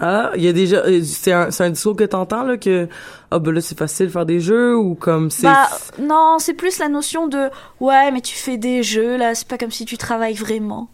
Ah, 0.04 0.32
il 0.34 0.42
y 0.42 0.48
a 0.48 0.52
déjà, 0.52 0.78
euh, 0.78 1.00
c'est 1.04 1.30
un, 1.30 1.50
un 1.56 1.70
discours 1.70 1.94
que 1.94 2.02
t'entends, 2.02 2.42
là, 2.42 2.56
que, 2.56 2.88
ah, 3.30 3.38
ben 3.38 3.52
là, 3.52 3.60
c'est 3.60 3.78
facile 3.78 4.06
de 4.06 4.10
faire 4.10 4.26
des 4.26 4.40
jeux, 4.40 4.76
ou 4.76 4.96
comme 4.96 5.30
c'est... 5.30 5.46
Bah 5.46 5.68
non, 6.00 6.38
c'est 6.40 6.54
plus 6.54 6.80
la 6.80 6.88
notion 6.88 7.28
de 7.28 7.50
ouais, 7.78 8.10
mais 8.10 8.20
tu 8.20 8.34
fais 8.34 8.56
des 8.56 8.82
jeux 8.82 9.16
là, 9.16 9.36
c'est 9.36 9.46
pas 9.46 9.58
comme 9.58 9.70
si 9.70 9.84
tu 9.84 9.96
travailles 9.96 10.34
vraiment. 10.34 10.88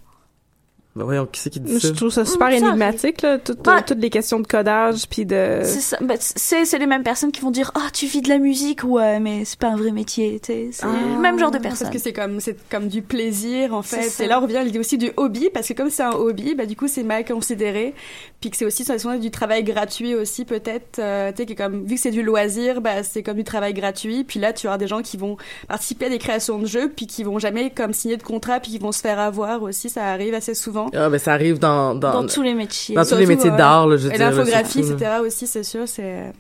Ben 0.97 1.05
voyons, 1.05 1.26
qui 1.26 1.39
c'est 1.41 1.51
qui 1.51 1.61
dit 1.61 1.78
ça? 1.78 1.89
Je 1.89 1.93
trouve 1.93 2.11
ça 2.11 2.24
super 2.24 2.49
Mm, 2.49 2.51
ça 2.51 2.57
énigmatique, 2.57 3.22
là, 3.22 3.39
toutes, 3.39 3.64
Ouais. 3.68 3.82
toutes 3.86 3.99
les 3.99 4.11
questions 4.11 4.41
de 4.41 4.47
codage, 4.49 5.07
puis 5.09 5.24
de... 5.26 5.61
C'est 5.62 5.80
ça. 5.80 5.97
Bah, 6.01 6.14
c'est 6.18 6.78
les 6.78 6.86
mêmes 6.86 7.05
personnes 7.05 7.30
qui 7.30 7.41
vont 7.41 7.53
dire 7.53 7.70
ah 7.76 7.89
tu 7.93 8.07
vis 8.07 8.20
de 8.20 8.28
la 8.28 8.39
musique 8.39 8.82
ouais, 8.82 9.20
mais 9.20 9.45
c'est 9.45 9.59
pas 9.61 9.68
un 9.68 9.76
vrai 9.76 9.93
métier. 9.93 10.41
tu 10.41 10.47
sais. 10.53 10.68
C'est 10.72 10.86
Ah. 10.86 11.14
le 11.14 11.20
même 11.20 11.39
genre 11.39 11.51
de 11.53 11.59
Parce 11.59 11.78
personnes. 11.78 11.91
que 11.93 11.99
c'est 12.01 12.12
comme 12.12 12.41
c'est 12.41 12.57
comme 12.68 12.89
du 12.89 13.03
plaisir 13.03 13.74
en 13.74 13.82
fait. 13.82 14.03
ça. 14.03 14.24
Et 14.24 14.26
là 14.26 14.39
on 14.41 14.43
revient 14.43 14.57
à 14.57 14.64
l'idée 14.64 14.80
aussi 14.80 14.99
du 14.99 15.12
hobby 15.16 15.51
parce 15.55 15.68
que 15.68 15.74
comme 15.74 15.91
c'est 15.91 16.03
un 16.03 16.11
hobby, 16.12 16.55
bah 16.57 16.66
du 16.66 16.74
coup 16.74 16.89
c'est 16.89 17.05
mal 17.05 17.24
considéré. 17.24 17.95
Puis 18.41 18.51
que 18.51 18.57
c'est 18.57 18.64
aussi 18.64 18.84
sur 18.84 19.18
du 19.20 19.30
travail 19.30 19.62
gratuit 19.62 20.14
aussi 20.16 20.45
peut-être. 20.45 20.99
Euh, 20.99 21.30
tu 21.30 21.36
sais 21.39 21.47
que 21.47 21.53
comme 21.53 21.84
vu 21.84 21.95
que 21.95 22.01
c'est 22.01 22.11
du 22.11 22.22
loisir, 22.24 22.80
bah 22.80 23.03
c'est 23.05 23.22
comme 23.22 23.36
du 23.36 23.45
travail 23.45 23.72
gratuit. 23.74 24.24
Puis 24.24 24.41
là 24.41 24.53
tu 24.53 24.66
auras 24.66 24.78
des 24.78 24.89
gens 24.89 25.03
qui 25.03 25.16
vont 25.16 25.36
participer 25.68 26.07
à 26.07 26.09
des 26.09 26.18
créations 26.18 26.59
de 26.59 26.66
jeux 26.66 26.89
puis 26.95 27.07
qui 27.07 27.22
vont 27.22 27.39
jamais 27.39 27.70
comme 27.70 27.93
signer 27.93 28.16
de 28.16 28.22
contrat 28.24 28.59
puis 28.59 28.72
qui 28.72 28.78
vont 28.78 28.91
se 28.91 29.01
faire 29.01 29.20
avoir 29.20 29.62
aussi. 29.62 29.89
Ça 29.91 30.07
arrive 30.07 30.34
assez 30.34 30.55
souvent. 30.55 30.77
Ah, 30.94 31.08
ben 31.08 31.18
ça 31.18 31.32
arrive 31.32 31.58
dans, 31.58 31.94
dans, 31.94 32.22
Dans 32.22 32.26
tous 32.26 32.42
les 32.42 32.54
métiers. 32.54 32.94
dans 32.94 33.04
tous 33.04 33.16
les 33.16 33.26
métiers 33.26 33.50
ouais. 33.50 33.56
d'art, 33.56 33.86
là, 33.86 33.96
je 33.96 34.08
veux 34.08 34.14
Et 34.14 34.18
l'infographie, 34.18 34.80
etc. 34.80 35.20
aussi 35.24 35.46
c'est 35.46 35.64
sûr 35.64 35.86
c'est. 35.86 36.32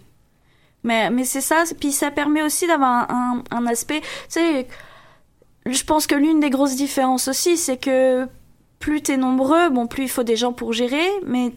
Mais, 0.84 1.10
mais 1.10 1.24
c'est 1.24 1.40
ça, 1.40 1.64
puis 1.78 1.90
ça 1.90 2.10
permet 2.10 2.42
aussi 2.42 2.66
d'avoir 2.66 3.10
un, 3.10 3.42
un, 3.50 3.56
un 3.56 3.66
aspect, 3.66 4.00
tu 4.00 4.06
sais, 4.28 4.68
je 5.66 5.84
pense 5.84 6.06
que 6.06 6.14
l'une 6.14 6.40
des 6.40 6.50
grosses 6.50 6.76
différences 6.76 7.28
aussi, 7.28 7.56
c'est 7.56 7.76
que 7.76 8.26
plus 8.78 9.02
t'es 9.02 9.16
nombreux, 9.16 9.70
bon, 9.70 9.86
plus 9.86 10.04
il 10.04 10.08
faut 10.08 10.22
des 10.22 10.36
gens 10.36 10.52
pour 10.52 10.72
gérer, 10.72 11.08
mais 11.26 11.52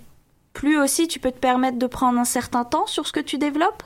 plus 0.53 0.79
aussi 0.79 1.07
tu 1.07 1.19
peux 1.19 1.31
te 1.31 1.37
permettre 1.37 1.77
de 1.77 1.87
prendre 1.87 2.19
un 2.19 2.25
certain 2.25 2.63
temps 2.63 2.87
sur 2.87 3.07
ce 3.07 3.13
que 3.13 3.19
tu 3.19 3.37
développes. 3.37 3.83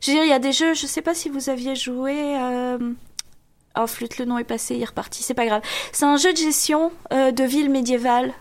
Je 0.00 0.10
veux 0.10 0.16
dire, 0.16 0.24
il 0.24 0.30
y 0.30 0.34
a 0.34 0.38
des 0.38 0.52
jeux, 0.52 0.74
je 0.74 0.86
sais 0.86 1.02
pas 1.02 1.14
si 1.14 1.28
vous 1.28 1.48
aviez 1.48 1.76
joué, 1.76 2.36
euh... 2.36 2.78
oh 3.78 3.86
flûte, 3.86 4.18
le 4.18 4.24
nom 4.24 4.38
est 4.38 4.44
passé, 4.44 4.74
il 4.76 4.82
est 4.82 4.86
reparti, 4.86 5.22
c'est 5.22 5.34
pas 5.34 5.46
grave. 5.46 5.62
C'est 5.92 6.04
un 6.04 6.16
jeu 6.16 6.32
de 6.32 6.38
gestion 6.38 6.92
euh, 7.12 7.30
de 7.32 7.44
ville 7.44 7.70
médiévale. 7.70 8.32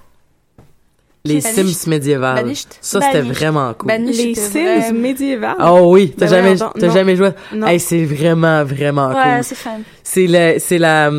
Les 1.23 1.39
Banished. 1.39 1.65
Sims 1.67 1.88
médiévales. 1.89 2.36
Banished. 2.43 2.67
Ça, 2.82 2.99
c'était 2.99 3.19
Banished. 3.21 3.36
vraiment 3.36 3.73
cool. 3.75 3.88
Banished, 3.89 4.17
Les 4.25 4.34
Sims 4.36 4.49
vraiment- 4.49 4.99
médiévales? 4.99 5.55
Oh 5.59 5.91
oui, 5.93 6.13
t'as 6.17 6.25
Ben 6.25 6.29
jamais, 6.32 6.41
voyons 6.55 6.65
donc, 6.65 6.79
t'as 6.79 6.88
non. 6.88 6.93
jamais 6.93 7.15
joué? 7.15 7.29
Non. 7.53 7.67
Hey, 7.67 7.79
c'est 7.79 8.05
vraiment, 8.05 8.63
vraiment 8.63 9.09
Ouais, 9.09 9.36
cool. 9.36 9.43
c'est 9.43 9.55
fun. 9.55 9.79
C'est 10.03 10.25
la, 10.25 10.57
c'est 10.59 10.79
la, 10.79 11.11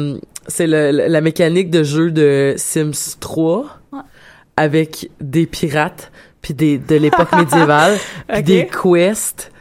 c'est 0.48 0.66
le- 0.66 0.90
la 0.90 1.20
mécanique 1.20 1.70
de 1.70 1.84
jeu 1.84 2.10
de 2.10 2.54
Sims 2.56 3.16
3 3.20 3.64
Ouais. 3.92 4.00
avec 4.56 5.08
des 5.20 5.46
pirates 5.46 6.10
puis 6.40 6.52
des 6.54 6.78
de 6.78 6.96
l'époque 6.96 7.30
médiévale 7.36 7.96
puis 8.26 8.38
Ok. 8.38 8.44
des 8.44 8.66
quests 8.82 9.51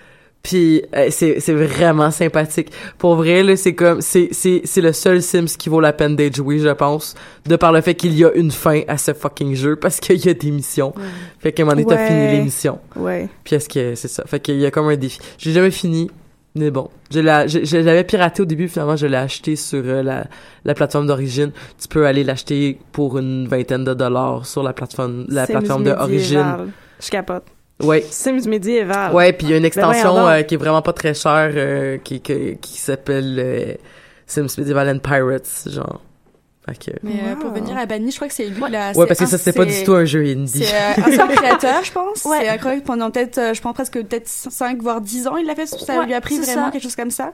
puis 0.43 0.83
euh, 0.95 1.07
c'est 1.11 1.39
c'est 1.39 1.53
vraiment 1.53 2.11
sympathique. 2.11 2.71
Pour 2.97 3.15
vrai 3.15 3.43
là, 3.43 3.55
c'est 3.55 3.75
comme 3.75 4.01
c'est 4.01 4.29
c'est 4.31 4.61
c'est 4.65 4.81
le 4.81 4.93
seul 4.93 5.21
Sims 5.21 5.45
qui 5.57 5.69
vaut 5.69 5.79
la 5.79 5.93
peine 5.93 6.15
d'être 6.15 6.35
joué, 6.35 6.59
je 6.59 6.69
pense, 6.69 7.15
de 7.45 7.55
par 7.55 7.71
le 7.71 7.81
fait 7.81 7.95
qu'il 7.95 8.13
y 8.13 8.25
a 8.25 8.31
une 8.33 8.51
fin 8.51 8.81
à 8.87 8.97
ce 8.97 9.13
fucking 9.13 9.55
jeu 9.55 9.75
parce 9.75 9.99
qu'il 9.99 10.23
y 10.25 10.29
a 10.29 10.33
des 10.33 10.51
missions. 10.51 10.93
Fait 11.39 11.51
qu'à 11.51 11.63
un 11.63 11.65
moment 11.65 11.81
donné, 11.81 11.95
t'as 11.95 12.07
fini 12.07 12.27
les 12.31 12.41
missions. 12.41 12.79
Ouais. 12.95 13.29
Puis 13.43 13.55
est-ce 13.55 13.69
que 13.69 13.95
c'est 13.95 14.07
ça? 14.07 14.23
Fait 14.25 14.39
qu'il 14.39 14.57
y 14.59 14.65
a 14.65 14.71
comme 14.71 14.87
un 14.87 14.95
défi. 14.95 15.19
J'ai 15.37 15.51
jamais 15.51 15.71
fini, 15.71 16.09
mais 16.55 16.71
bon. 16.71 16.89
Je 17.11 17.19
l'avais 17.19 18.03
piraté 18.03 18.41
au 18.41 18.45
début, 18.45 18.67
finalement, 18.67 18.95
je 18.95 19.05
l'ai 19.05 19.17
acheté 19.17 19.55
sur 19.55 19.83
euh, 19.85 20.01
la, 20.01 20.25
la 20.65 20.73
plateforme 20.73 21.07
d'origine. 21.07 21.51
Tu 21.79 21.87
peux 21.87 22.05
aller 22.05 22.23
l'acheter 22.23 22.79
pour 22.91 23.17
une 23.17 23.47
vingtaine 23.47 23.83
de 23.83 23.93
dollars 23.93 24.45
sur 24.45 24.63
la 24.63 24.73
plateforme, 24.73 25.25
la 25.29 25.45
plateforme 25.45 25.83
de 25.83 25.91
origine. 25.91 26.71
Je 26.99 27.09
capote. 27.09 27.43
Ouais. 27.83 28.05
Sims 28.09 28.47
médiéval. 28.47 29.13
Ouais, 29.13 29.33
puis 29.33 29.47
il 29.47 29.49
y 29.51 29.53
a 29.53 29.57
une 29.57 29.65
extension 29.65 30.11
voyons 30.11 30.25
donc. 30.27 30.35
euh, 30.39 30.43
qui 30.43 30.53
est 30.55 30.57
vraiment 30.57 30.81
pas 30.81 30.93
très 30.93 31.13
chère, 31.13 31.51
euh, 31.55 31.97
qui, 32.03 32.19
qui, 32.21 32.57
qui 32.61 32.77
s'appelle 32.79 33.35
euh, 33.39 33.73
Sims 34.27 34.47
Medieval 34.57 34.89
and 34.89 34.99
Pirates, 34.99 35.67
genre. 35.67 36.01
Fait 36.67 36.77
que... 36.77 36.97
Mais 37.01 37.13
euh, 37.25 37.35
pour 37.35 37.51
venir 37.51 37.75
à 37.75 37.87
Banny, 37.87 38.11
je 38.11 38.17
crois 38.17 38.27
que 38.27 38.33
c'est 38.35 38.45
lui 38.45 38.61
là. 38.69 38.91
Ouais, 38.95 39.07
parce 39.07 39.19
que 39.19 39.25
ça, 39.25 39.37
c'était 39.39 39.57
pas 39.57 39.65
du 39.65 39.83
tout 39.83 39.93
un 39.93 40.05
jeu 40.05 40.23
indie. 40.23 40.63
C'est 40.63 40.75
euh, 40.75 41.03
un 41.07 41.15
seul 41.15 41.27
créateur, 41.35 41.83
je 41.83 41.91
pense. 41.91 42.23
Ouais. 42.25 42.37
C'est 42.41 42.49
incroyable 42.49 42.83
pendant 42.83 43.09
peut-être, 43.09 43.37
euh, 43.39 43.53
je 43.55 43.61
pense 43.61 43.73
presque 43.73 43.93
peut-être 43.93 44.27
5 44.27 44.79
voire 44.79 45.01
10 45.01 45.27
ans, 45.27 45.37
il 45.37 45.47
l'a 45.47 45.55
fait. 45.55 45.65
Ça 45.65 45.97
Ouais, 45.99 46.05
lui 46.05 46.13
a 46.13 46.21
pris 46.21 46.35
c'est 46.35 46.51
vraiment 46.51 46.67
ça. 46.67 46.71
quelque 46.71 46.83
chose 46.83 46.95
comme 46.95 47.09
ça. 47.09 47.33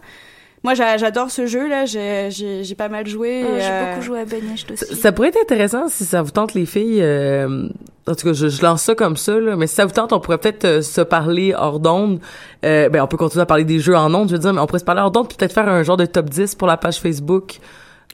Moi, 0.68 0.74
j'a- 0.74 0.98
j'adore 0.98 1.32
ce 1.32 1.46
jeu 1.46 1.70
là. 1.70 1.86
J'ai 1.86 2.28
j'ai 2.30 2.66
j'ai 2.66 2.76
pas 2.76 2.90
mal 2.90 3.08
joué. 3.08 3.40
Et, 3.40 3.62
J'ai 3.62 3.68
euh, 3.72 3.92
beaucoup 3.94 4.02
joué 4.06 4.20
à 4.20 4.26
Banished 4.26 4.70
aussi. 4.74 4.86
Ça, 4.86 4.96
ça 4.96 5.12
pourrait 5.14 5.30
être 5.30 5.40
intéressant 5.42 5.88
si 5.88 6.04
ça 6.04 6.22
vous 6.22 6.32
tente 6.32 6.54
les 6.56 6.66
filles. 6.66 7.00
euh, 7.02 7.70
en 8.06 8.16
tout 8.16 8.28
cas, 8.28 8.34
je, 8.34 8.50
je 8.50 8.62
lance 8.62 8.82
ça 8.82 8.94
comme 8.94 9.16
ça, 9.16 9.40
là, 9.40 9.56
mais 9.56 9.66
si 9.68 9.76
ça 9.76 9.86
vous 9.86 9.92
tente, 9.94 10.12
on 10.12 10.20
pourrait 10.20 10.38
peut-être 10.40 10.66
euh, 10.66 10.82
se 10.82 11.00
parler 11.00 11.54
hors 11.58 11.80
d'onde. 11.80 12.20
Euh, 12.66 12.90
ben, 12.90 13.02
on 13.02 13.08
peut 13.08 13.16
continuer 13.16 13.44
à 13.44 13.46
parler 13.46 13.64
des 13.64 13.80
jeux 13.80 13.96
en 13.96 14.14
onde, 14.14 14.28
je 14.28 14.34
veux 14.34 14.40
dire, 14.40 14.52
mais 14.54 14.60
on 14.60 14.66
pourrait 14.68 14.80
se 14.80 14.86
parler 14.86 15.02
hors 15.02 15.12
d'onde, 15.12 15.30
puis 15.30 15.38
peut-être 15.38 15.54
faire 15.54 15.70
un 15.70 15.84
genre 15.84 15.96
de 15.98 16.06
top 16.06 16.30
10 16.30 16.56
pour 16.56 16.68
la 16.68 16.76
page 16.76 17.00
Facebook 17.00 17.60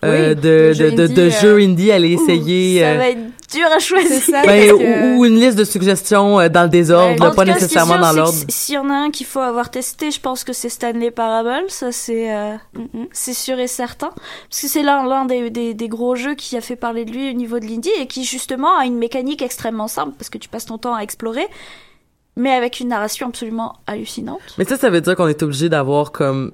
euh, 0.03 0.29
Oui, 0.29 0.35
de, 0.35 0.41
de 0.41 0.73
jeux 0.73 0.91
de, 0.91 1.29
jeux 1.29 1.59
euh, 1.59 1.63
indie 1.63 1.91
à 1.91 1.95
aller 1.95 2.11
essayer. 2.13 2.81
Ça 2.81 2.87
euh, 2.87 2.97
va 2.97 3.09
être 3.09 3.19
dur 3.51 3.65
à 3.75 3.79
choisir. 3.79 4.21
Ça, 4.21 4.41
ben, 4.45 4.69
que- 4.69 4.73
ou, 5.15 5.19
ou 5.19 5.25
une 5.25 5.39
liste 5.39 5.57
de 5.57 5.63
suggestions 5.63 6.39
euh, 6.39 6.49
dans 6.49 6.63
le 6.63 6.69
désordre, 6.69 7.13
tout 7.15 7.19
pas 7.19 7.29
cas, 7.29 7.35
ce 7.35 7.43
qui 7.43 7.49
est 7.49 7.53
nécessairement 7.53 7.93
sûr, 7.93 8.01
dans 8.01 8.11
l'ordre. 8.13 8.37
S'il 8.49 8.75
y 8.75 8.77
en 8.77 8.89
a 8.89 8.93
un 8.93 9.11
qu'il 9.11 9.25
faut 9.25 9.39
avoir 9.39 9.69
testé, 9.69 10.11
je 10.11 10.19
pense 10.19 10.43
que 10.43 10.53
c'est 10.53 10.69
Stanley 10.69 11.11
Parable. 11.11 11.65
Ça, 11.69 11.91
c'est 11.91 12.33
euh, 12.33 12.53
Mhm. 12.75 13.07
c'est 13.11 13.33
sûr 13.33 13.59
et 13.59 13.67
certain. 13.67 14.09
Parce 14.49 14.61
que 14.61 14.67
c'est 14.67 14.83
l'un 14.83 15.07
l'un 15.07 15.25
des, 15.25 15.49
des, 15.49 15.73
des 15.73 15.87
gros 15.87 16.15
jeux 16.15 16.35
qui 16.35 16.57
a 16.57 16.61
fait 16.61 16.75
parler 16.75 17.05
de 17.05 17.11
lui 17.11 17.29
au 17.29 17.33
niveau 17.33 17.59
de 17.59 17.65
l'indie 17.65 17.91
et 17.99 18.07
qui, 18.07 18.23
justement, 18.23 18.77
a 18.79 18.85
une 18.85 18.97
mécanique 18.97 19.41
extrêmement 19.41 19.87
simple 19.87 20.13
parce 20.17 20.29
que 20.29 20.37
tu 20.37 20.49
passes 20.49 20.65
ton 20.65 20.77
temps 20.77 20.95
à 20.95 21.01
explorer, 21.01 21.45
mais 22.35 22.51
avec 22.51 22.79
une 22.79 22.87
narration 22.87 23.27
absolument 23.27 23.75
hallucinante. 23.85 24.39
Mais 24.57 24.65
ça, 24.65 24.77
ça 24.77 24.89
veut 24.89 25.01
dire 25.01 25.15
qu'on 25.15 25.27
est 25.27 25.43
obligé 25.43 25.69
d'avoir 25.69 26.11
comme 26.11 26.51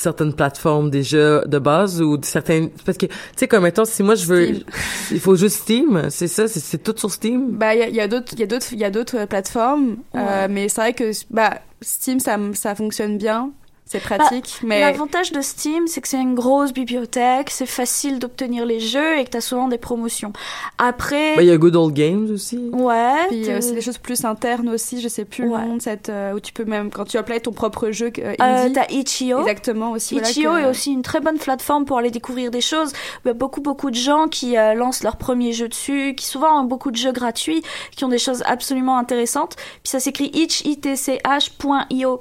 certaines 0.00 0.34
plateformes 0.34 0.90
déjà 0.90 1.44
de 1.44 1.58
base 1.58 2.00
ou 2.00 2.18
certaines 2.22 2.70
parce 2.84 2.98
que 2.98 3.06
tu 3.06 3.12
sais 3.36 3.48
comme 3.48 3.64
mettons 3.64 3.84
si 3.84 4.02
moi 4.02 4.14
je 4.14 4.26
veux 4.26 4.46
Steam. 4.46 4.64
il 5.10 5.20
faut 5.20 5.36
juste 5.36 5.56
Steam 5.62 6.02
c'est 6.10 6.28
ça 6.28 6.48
c'est 6.48 6.82
tout 6.82 6.94
sur 6.96 7.10
Steam? 7.10 7.50
Bah, 7.52 7.74
il 7.74 7.80
y 7.80 7.82
a, 7.82 7.88
il 7.88 7.94
y 7.94 8.00
a 8.00 8.08
d'autres, 8.08 8.32
il 8.32 8.40
y 8.40 8.42
a 8.42 8.46
d'autres, 8.46 8.72
il 8.72 8.78
y 8.78 8.84
a 8.84 8.90
d'autres 8.90 9.18
euh, 9.18 9.26
plateformes, 9.26 9.96
euh, 10.14 10.46
mais 10.50 10.68
c'est 10.68 10.80
vrai 10.80 10.92
que 10.92 11.10
bah 11.30 11.60
Steam, 11.82 12.20
ça, 12.20 12.38
ça 12.52 12.74
fonctionne 12.74 13.16
bien, 13.16 13.52
c'est 13.92 14.00
pratique, 14.00 14.60
mais 14.62 14.80
L'avantage 14.80 15.32
de 15.32 15.40
Steam, 15.40 15.86
c'est 15.88 16.00
que 16.00 16.06
c'est 16.08 16.20
une 16.20 16.34
grosse 16.36 16.72
bibliothèque, 16.72 17.50
c'est 17.50 17.66
facile 17.66 18.18
d'obtenir 18.20 18.64
les 18.64 18.78
jeux 18.78 19.18
et 19.18 19.24
que 19.24 19.30
t'as 19.30 19.40
souvent 19.40 19.66
des 19.68 19.78
promotions. 19.78 20.32
Après, 20.78 21.34
Ben, 21.36 21.42
il 21.42 21.48
y 21.48 21.50
a 21.50 21.56
Good 21.56 21.74
Old 21.74 21.92
Games 21.94 22.28
aussi 22.32 22.56
ouais, 22.72 23.26
puis 23.28 23.50
euh, 23.50 23.60
c'est 23.60 23.72
des 23.74 23.80
choses 23.80 23.98
plus 23.98 24.24
internes 24.24 24.68
aussi, 24.68 25.00
je 25.00 25.08
sais 25.08 25.24
plus 25.24 25.48
Ouais. 25.48 25.60
le 25.62 25.66
nom 25.68 25.76
de 25.76 25.82
cette 25.82 26.08
euh, 26.08 26.34
où 26.34 26.40
tu 26.40 26.52
peux 26.52 26.64
même 26.64 26.90
quand 26.90 27.04
tu 27.04 27.18
uploads 27.18 27.40
ton 27.40 27.52
propre 27.52 27.90
jeu 27.90 28.12
euh, 28.18 28.34
euh, 28.40 28.44
indie, 28.64 28.72
t'as 28.74 28.86
Itch.io. 28.90 29.40
exactement 29.40 29.90
aussi. 29.90 30.14
voilà, 30.14 30.30
Itch.io 30.30 30.52
que- 30.52 30.58
est 30.60 30.66
aussi 30.66 30.92
une 30.92 31.02
très 31.02 31.20
bonne 31.20 31.38
plateforme 31.38 31.84
pour 31.84 31.98
aller 31.98 32.10
découvrir 32.12 32.50
des 32.52 32.60
choses. 32.60 32.92
Il 33.24 33.28
y 33.28 33.30
a 33.32 33.34
beaucoup, 33.34 33.60
beaucoup 33.60 33.90
de 33.90 33.96
gens 33.96 34.28
qui 34.28 34.56
euh, 34.56 34.74
lancent 34.74 35.02
leur 35.02 35.16
premier 35.16 35.52
jeu 35.52 35.66
dessus, 35.68 36.14
qui 36.16 36.26
souvent 36.26 36.60
ont 36.60 36.64
beaucoup 36.64 36.92
de 36.92 36.96
jeux 36.96 37.12
gratuits, 37.12 37.62
qui 37.96 38.04
ont 38.04 38.08
des 38.08 38.18
choses 38.18 38.42
absolument 38.46 38.98
intéressantes. 38.98 39.56
Puis 39.82 39.90
ça 39.90 39.98
s'écrit 39.98 40.30
itch, 40.32 40.60
I-T-C-H.io. 40.64 42.20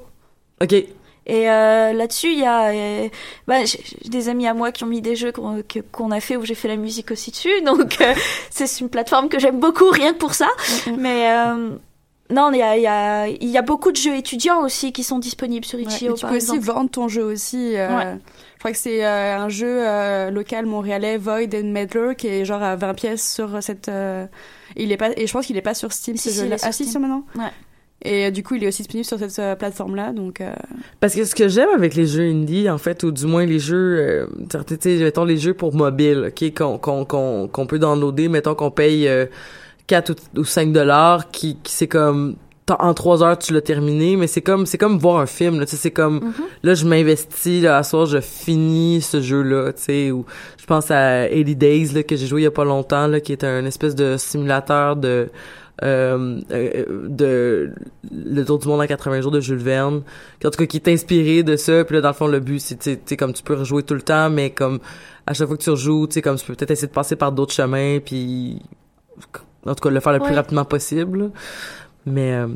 ok 0.61 0.75
Et 1.29 1.47
euh, 1.47 1.93
là-dessus, 1.93 2.31
il 2.31 2.39
y 2.39 2.43
a 2.43 2.69
euh, 2.71 3.07
bah, 3.47 3.63
j'ai 3.63 3.79
des 4.09 4.29
amis 4.29 4.47
à 4.47 4.55
moi 4.55 4.71
qui 4.71 4.83
ont 4.83 4.87
mis 4.87 4.99
des 4.99 5.15
jeux 5.15 5.31
qu'on 5.31 6.09
a 6.11 6.19
fait 6.19 6.35
où 6.37 6.43
j'ai 6.43 6.55
fait 6.55 6.67
la 6.67 6.75
musique 6.75 7.11
aussi 7.11 7.29
dessus. 7.29 7.61
Donc 7.65 8.01
euh, 8.01 8.15
c'est 8.49 8.79
une 8.79 8.89
plateforme 8.89 9.29
que 9.29 9.37
j'aime 9.37 9.59
beaucoup 9.59 9.89
rien 9.91 10.13
que 10.13 10.17
pour 10.17 10.33
ça. 10.33 10.47
Mais 10.97 11.29
non, 12.31 12.51
il 12.51 12.57
y 12.57 12.61
a, 12.63 12.77
il 12.77 12.81
y, 12.81 12.87
a, 12.87 13.27
il 13.27 13.47
y 13.47 13.57
a 13.59 13.61
beaucoup 13.61 13.91
de 13.91 13.97
jeux 13.97 14.15
étudiants 14.15 14.61
aussi 14.63 14.91
qui 14.91 15.03
sont 15.03 15.19
disponibles 15.19 15.65
sur 15.65 15.77
Ouais, 15.77 15.85
Itch.io 15.85 16.11
et 16.11 16.15
tu 16.15 16.21
par 16.21 16.31
peux 16.31 16.35
exemple. 16.37 16.57
aussi 16.59 16.67
vendre 16.67 16.89
ton 16.89 17.07
jeu 17.07 17.23
aussi. 17.23 17.73
Ouais. 17.73 18.15
Je 18.55 18.59
crois 18.59 18.71
que 18.71 18.77
c'est 18.77 19.05
un 19.05 19.49
jeu 19.49 20.29
local 20.31 20.65
montréalais, 20.65 21.17
Void 21.17 21.53
and 21.53 21.65
Meddler, 21.65 22.15
qui 22.17 22.27
est 22.27 22.43
genre 22.43 22.63
à 22.63 22.75
20 22.75 22.93
pièces 22.95 23.33
sur 23.35 23.61
cette. 23.61 23.89
il 24.75 24.91
est 24.91 24.97
pas 24.97 25.09
et 25.15 25.27
je 25.27 25.31
pense 25.33 25.45
qu'il 25.45 25.57
est 25.57 25.61
pas 25.61 25.75
sur 25.75 25.93
Steam 25.93 26.17
Si, 26.17 26.29
ce 26.29 26.35
si, 26.35 26.41
jeu-là. 26.41 26.55
Ah 26.63 26.71
si, 26.71 26.85
maintenant? 26.97 27.23
Ouais. 27.35 27.51
Et 28.05 28.25
euh, 28.27 28.31
du 28.31 28.43
coup, 28.43 28.55
il 28.55 28.63
est 28.63 28.67
aussi 28.67 28.81
disponible 28.83 29.05
sur 29.05 29.19
cette 29.19 29.37
euh, 29.39 29.55
plateforme-là, 29.55 30.13
donc. 30.13 30.39
euh, 30.41 30.53
Parce 31.01 31.13
que 31.15 31.25
ce 31.25 31.35
que 31.35 31.47
j'aime 31.49 31.69
avec 31.75 31.95
les 31.95 32.05
jeux 32.07 32.23
indie, 32.29 32.69
en 32.69 32.77
fait, 32.77 33.03
ou 33.03 33.11
du 33.11 33.25
moins 33.25 33.45
les 33.45 33.59
jeux, 33.59 33.97
euh, 33.99 34.25
tu 34.49 34.75
sais, 34.79 34.97
mettons 35.03 35.25
les 35.25 35.37
jeux 35.37 35.53
pour 35.53 35.73
mobile, 35.75 36.29
ok, 36.29 36.53
qu'on 36.55 36.77
qu'on 36.77 37.03
qu'on 37.05 37.47
qu'on 37.49 37.65
peut 37.67 37.79
downloader, 37.79 38.29
mettons 38.29 38.55
qu'on 38.55 38.71
paye 38.71 39.07
euh, 39.07 39.25
4 39.87 40.11
ou, 40.35 40.39
ou 40.39 40.45
5 40.45 40.71
dollars, 40.71 41.29
qui, 41.31 41.57
qui 41.61 41.73
c'est 41.73 41.87
comme 41.87 42.35
en 42.77 42.93
trois 42.93 43.23
heures 43.23 43.39
tu 43.39 43.51
l'as 43.51 43.61
terminé, 43.61 44.15
mais 44.15 44.27
c'est 44.27 44.41
comme 44.43 44.67
c'est 44.67 44.77
comme 44.77 44.99
voir 44.99 45.17
un 45.19 45.25
film, 45.25 45.59
là, 45.59 45.65
tu 45.65 45.71
sais, 45.71 45.77
c'est 45.77 45.89
comme 45.91 46.17
Mhm. 46.23 46.33
là 46.63 46.73
je 46.75 46.85
m'investis, 46.85 47.63
là, 47.63 47.77
à 47.79 47.83
soir 47.83 48.05
je 48.05 48.21
finis 48.21 49.01
ce 49.01 49.21
jeu-là, 49.21 49.73
tu 49.73 49.81
sais, 49.81 50.11
ou 50.11 50.23
je 50.57 50.65
pense 50.67 50.91
à 50.91 51.27
80 51.27 51.53
Days 51.55 51.87
là 51.95 52.03
que 52.03 52.15
j'ai 52.15 52.27
joué 52.27 52.41
il 52.41 52.43
y 52.43 52.47
a 52.47 52.51
pas 52.51 52.63
longtemps, 52.65 53.07
là, 53.07 53.19
qui 53.21 53.31
est 53.31 53.43
un 53.43 53.65
espèce 53.65 53.95
de 53.95 54.17
simulateur 54.17 54.95
de 54.95 55.29
euh, 55.83 56.39
euh, 56.51 56.85
de 57.07 57.73
le 58.11 58.43
tour 58.45 58.59
du 58.59 58.67
monde 58.67 58.81
en 58.81 58.87
80 58.87 59.21
jours 59.21 59.31
de 59.31 59.39
Jules 59.39 59.57
Verne. 59.57 60.01
Qui, 60.39 60.47
en 60.47 60.49
tout 60.51 60.59
cas 60.59 60.65
qui 60.65 60.77
est 60.77 60.87
inspiré 60.87 61.43
de 61.43 61.55
ça. 61.55 61.83
Puis 61.85 61.95
là 61.95 62.01
dans 62.01 62.09
le 62.09 62.13
fond 62.13 62.27
le 62.27 62.39
but 62.39 62.59
c'est 62.59 62.77
tu 62.77 62.99
tu 63.05 63.15
comme 63.17 63.33
tu 63.33 63.43
peux 63.43 63.55
rejouer 63.55 63.83
tout 63.83 63.93
le 63.93 64.01
temps 64.01 64.29
mais 64.29 64.49
comme 64.49 64.79
à 65.27 65.33
chaque 65.33 65.47
fois 65.47 65.57
que 65.57 65.63
tu 65.63 65.69
rejoues 65.69 66.07
tu 66.07 66.15
sais 66.15 66.21
comme 66.21 66.37
tu 66.37 66.45
peux 66.45 66.55
peut-être 66.55 66.71
essayer 66.71 66.87
de 66.87 66.93
passer 66.93 67.15
par 67.15 67.31
d'autres 67.31 67.53
chemins 67.53 67.99
puis 68.03 68.61
en 69.65 69.75
tout 69.75 69.81
cas 69.83 69.89
le 69.89 69.99
faire 69.99 70.13
le 70.13 70.19
plus 70.19 70.35
rapidement 70.35 70.65
possible. 70.65 71.31
Mais 72.05 72.33
euh, 72.33 72.47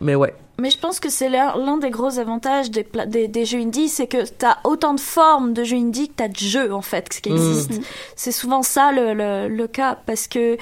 mais 0.00 0.14
ouais. 0.14 0.34
Mais 0.58 0.70
je 0.70 0.78
pense 0.78 1.00
que 1.00 1.08
c'est 1.08 1.28
l'un 1.28 1.78
des 1.78 1.90
gros 1.90 2.18
avantages 2.18 2.70
des, 2.70 2.86
des, 3.06 3.26
des 3.26 3.44
jeux 3.46 3.58
indie, 3.58 3.88
c'est 3.88 4.06
que 4.06 4.28
t'as 4.28 4.58
autant 4.64 4.94
de 4.94 5.00
formes 5.00 5.54
de 5.54 5.64
jeux 5.64 5.76
indie 5.78 6.08
que 6.08 6.14
t'as 6.16 6.28
de 6.28 6.36
jeux 6.36 6.72
en 6.72 6.82
fait 6.82 7.08
qui 7.08 7.30
Mm. 7.30 7.36
existent. 7.36 7.74
C'est 8.16 8.32
souvent 8.32 8.62
ça 8.62 8.92
le, 8.92 9.14
le, 9.14 9.48
le 9.48 9.66
cas 9.66 9.98
parce 10.06 10.28
que, 10.28 10.56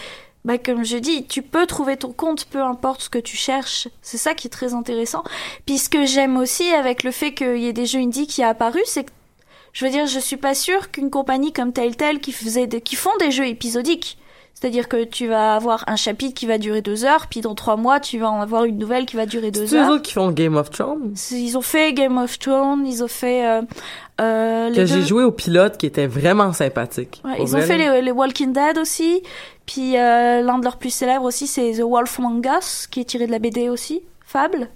bah, 0.44 0.58
comme 0.58 0.84
je 0.84 0.96
dis, 0.96 1.26
tu 1.26 1.42
peux 1.42 1.66
trouver 1.66 1.96
ton 1.96 2.12
compte 2.12 2.46
peu 2.46 2.62
importe 2.62 3.02
ce 3.02 3.08
que 3.10 3.18
tu 3.18 3.36
cherches. 3.36 3.88
C'est 4.02 4.16
ça 4.18 4.34
qui 4.34 4.46
est 4.46 4.50
très 4.50 4.72
intéressant. 4.74 5.22
Puis 5.66 5.78
ce 5.78 5.88
que 5.88 6.06
j'aime 6.06 6.36
aussi 6.36 6.68
avec 6.72 7.02
le 7.02 7.10
fait 7.10 7.34
qu'il 7.34 7.58
y 7.58 7.66
ait 7.68 7.72
des 7.74 7.86
jeux 7.86 8.00
indie 8.00 8.26
qui 8.26 8.42
a 8.42 8.48
apparu, 8.48 8.80
c'est 8.86 9.04
que 9.04 9.10
je 9.72 9.84
veux 9.84 9.90
dire, 9.90 10.06
je 10.06 10.18
suis 10.18 10.36
pas 10.36 10.54
sûre 10.54 10.90
qu'une 10.90 11.10
compagnie 11.10 11.52
comme 11.52 11.72
Telltale 11.72 12.18
qui 12.20 12.32
faisait 12.32 12.66
des- 12.66 12.80
qui 12.80 12.96
font 12.96 13.16
des 13.20 13.30
jeux 13.30 13.46
épisodiques. 13.46 14.18
C'est-à-dire 14.60 14.88
que 14.88 15.04
tu 15.04 15.26
vas 15.26 15.54
avoir 15.54 15.84
un 15.86 15.96
chapitre 15.96 16.34
qui 16.34 16.44
va 16.46 16.58
durer 16.58 16.82
deux 16.82 17.06
heures, 17.06 17.28
puis 17.28 17.40
dans 17.40 17.54
trois 17.54 17.76
mois, 17.76 17.98
tu 17.98 18.18
vas 18.18 18.30
en 18.30 18.42
avoir 18.42 18.64
une 18.64 18.76
nouvelle 18.76 19.06
qui 19.06 19.16
va 19.16 19.24
durer 19.24 19.50
deux 19.50 19.66
c'est 19.66 19.76
eux 19.76 19.78
heures. 19.78 20.02
qui 20.02 20.12
font 20.12 20.30
Game 20.32 20.56
of 20.56 20.68
Thrones 20.68 21.14
Ils 21.30 21.56
ont 21.56 21.62
fait 21.62 21.94
Game 21.94 22.18
of 22.18 22.38
Thrones, 22.38 22.86
ils 22.86 23.02
ont 23.02 23.08
fait 23.08 23.46
euh, 23.46 23.62
euh, 24.20 24.68
les 24.68 24.76
que 24.76 24.84
j'ai 24.84 25.02
joué 25.02 25.24
au 25.24 25.32
pilote 25.32 25.78
qui 25.78 25.86
était 25.86 26.06
vraiment 26.06 26.52
sympathique 26.52 27.22
Ouais, 27.24 27.36
ils 27.40 27.56
ont 27.56 27.60
fait 27.62 27.78
les, 27.78 28.02
les 28.02 28.10
Walking 28.10 28.52
Dead 28.52 28.76
aussi. 28.76 29.22
Puis 29.64 29.96
euh, 29.96 30.42
l'un 30.42 30.58
de 30.58 30.64
leurs 30.64 30.76
plus 30.76 30.90
célèbres 30.90 31.24
aussi, 31.24 31.46
c'est 31.46 31.72
The 31.72 31.82
Wolf 31.82 32.18
Among 32.18 32.46
Us, 32.58 32.86
qui 32.86 33.00
est 33.00 33.04
tiré 33.04 33.26
de 33.26 33.30
la 33.30 33.38
BD 33.38 33.70
aussi, 33.70 34.02
Fable. 34.26 34.68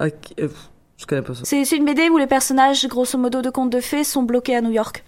Ok, 0.00 0.10
euh, 0.40 0.48
je 0.96 1.06
connais 1.06 1.22
pas 1.22 1.34
ça 1.34 1.42
C'est 1.44 1.64
c'est 1.64 1.76
une 1.76 1.84
BD 1.84 2.08
où 2.08 2.18
les 2.18 2.26
personnages, 2.26 2.86
grosso 2.88 3.16
modo, 3.18 3.40
de 3.40 3.50
contes 3.50 3.70
de 3.70 3.80
fées 3.80 4.02
sont 4.04 4.24
bloqués 4.24 4.56
à 4.56 4.60
New 4.62 4.72
York. 4.72 5.04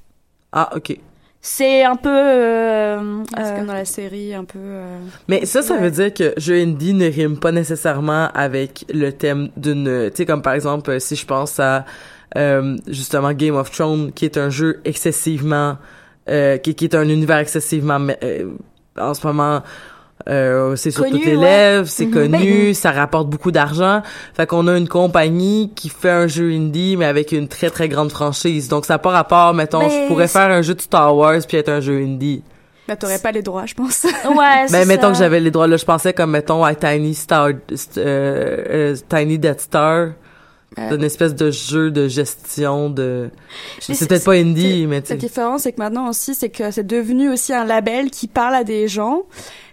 ah 0.52 0.70
ok 0.76 0.98
C'est 1.40 1.84
un 1.84 1.94
peu... 1.96 2.08
euh, 2.10 3.22
c'est 3.36 3.40
euh, 3.42 3.56
comme 3.56 3.66
dans 3.66 3.72
la 3.74 3.84
série, 3.84 4.34
un 4.34 4.44
peu. 4.44 4.58
euh, 4.58 4.98
Mais 5.28 5.46
ça, 5.46 5.62
ça 5.62 5.74
Ouais. 5.74 5.82
veut 5.82 5.90
dire 5.90 6.12
que 6.12 6.34
jeu 6.36 6.56
indie 6.60 6.94
ne 6.94 7.06
rime 7.08 7.38
pas 7.38 7.52
nécessairement 7.52 8.28
avec 8.34 8.84
le 8.92 9.10
thème 9.12 9.48
d'une... 9.56 10.10
Tu 10.10 10.16
sais, 10.16 10.26
comme 10.26 10.42
par 10.42 10.54
exemple, 10.54 10.90
euh, 10.90 10.98
si 10.98 11.14
je 11.16 11.24
pense 11.26 11.60
à 11.60 11.84
euh, 12.36 12.76
justement 12.88 13.32
Game 13.32 13.54
of 13.56 13.70
Thrones, 13.70 14.12
qui 14.12 14.24
est 14.24 14.36
un 14.36 14.50
jeu 14.50 14.80
excessivement... 14.84 15.78
euh, 16.28 16.58
qui, 16.58 16.74
qui 16.74 16.84
est 16.84 16.94
un 16.94 17.08
univers 17.08 17.38
excessivement... 17.38 17.98
euh, 18.22 18.50
en 18.98 19.14
ce 19.14 19.26
moment... 19.26 19.62
euh, 20.28 20.76
c'est 20.76 20.90
sur 20.90 21.04
Connu, 21.04 21.16
toutes 21.18 21.26
les 21.26 21.36
ouais. 21.36 21.82
c'est 21.86 22.06
Mhm. 22.06 22.12
connu, 22.12 22.74
ça 22.74 22.90
rapporte 22.92 23.28
beaucoup 23.30 23.50
d'argent. 23.52 24.02
Fait 24.34 24.46
qu'on 24.46 24.66
a 24.66 24.76
une 24.76 24.88
compagnie 24.88 25.72
qui 25.74 25.88
fait 25.88 26.10
un 26.10 26.26
jeu 26.26 26.50
indie, 26.50 26.96
mais 26.98 27.04
avec 27.06 27.32
une 27.32 27.48
très 27.48 27.70
très 27.70 27.88
grande 27.88 28.10
franchise. 28.10 28.68
Donc 28.68 28.84
ça 28.84 28.94
n'a 28.94 28.98
pas 28.98 29.10
rapport, 29.10 29.54
mettons, 29.54 29.80
Mais 29.80 30.02
je 30.02 30.08
pourrais 30.08 30.26
c'est- 30.26 30.38
faire 30.38 30.50
un 30.50 30.62
jeu 30.62 30.74
de 30.74 30.80
Star 30.80 31.16
Wars 31.16 31.40
puis 31.46 31.56
être 31.56 31.68
un 31.70 31.80
jeu 31.80 31.98
indie. 31.98 32.42
Bah, 32.88 32.96
t'aurais 32.96 33.18
pas 33.18 33.32
les 33.32 33.42
droits, 33.42 33.66
je 33.66 33.74
pense. 33.74 34.04
Ouais, 34.04 34.66
c'est 34.66 34.72
Ben, 34.72 34.88
mettons 34.88 35.02
ça. 35.08 35.12
que 35.12 35.18
j'avais 35.18 35.40
les 35.40 35.50
droits, 35.50 35.66
là, 35.66 35.76
je 35.76 35.84
pensais 35.84 36.12
comme, 36.14 36.30
mettons, 36.30 36.64
à 36.64 36.74
Tiny 36.74 37.14
Star, 37.14 37.48
euh, 37.48 37.52
euh, 37.98 38.96
Tiny 39.10 39.38
Death 39.38 39.60
Star. 39.60 39.94
Euh. 39.98 40.12
C'est 40.90 40.94
une 40.96 41.04
espèce 41.04 41.34
de 41.34 41.50
jeu 41.50 41.90
de 41.90 42.08
gestion 42.08 42.88
de... 42.90 43.30
C'est 43.80 44.06
peut-être 44.08 44.24
pas 44.24 44.32
indie, 44.34 44.86
mais 44.86 45.02
tu 45.02 45.12
La 45.12 45.20
sais. 45.20 45.26
différence, 45.26 45.62
c'est 45.62 45.72
que 45.72 45.80
maintenant 45.82 46.08
aussi, 46.08 46.34
c'est 46.34 46.50
que 46.50 46.70
c'est 46.70 46.86
devenu 46.86 47.30
aussi 47.30 47.52
un 47.52 47.64
label 47.64 48.10
qui 48.10 48.26
parle 48.28 48.54
à 48.54 48.64
des 48.64 48.86
gens. 48.88 49.22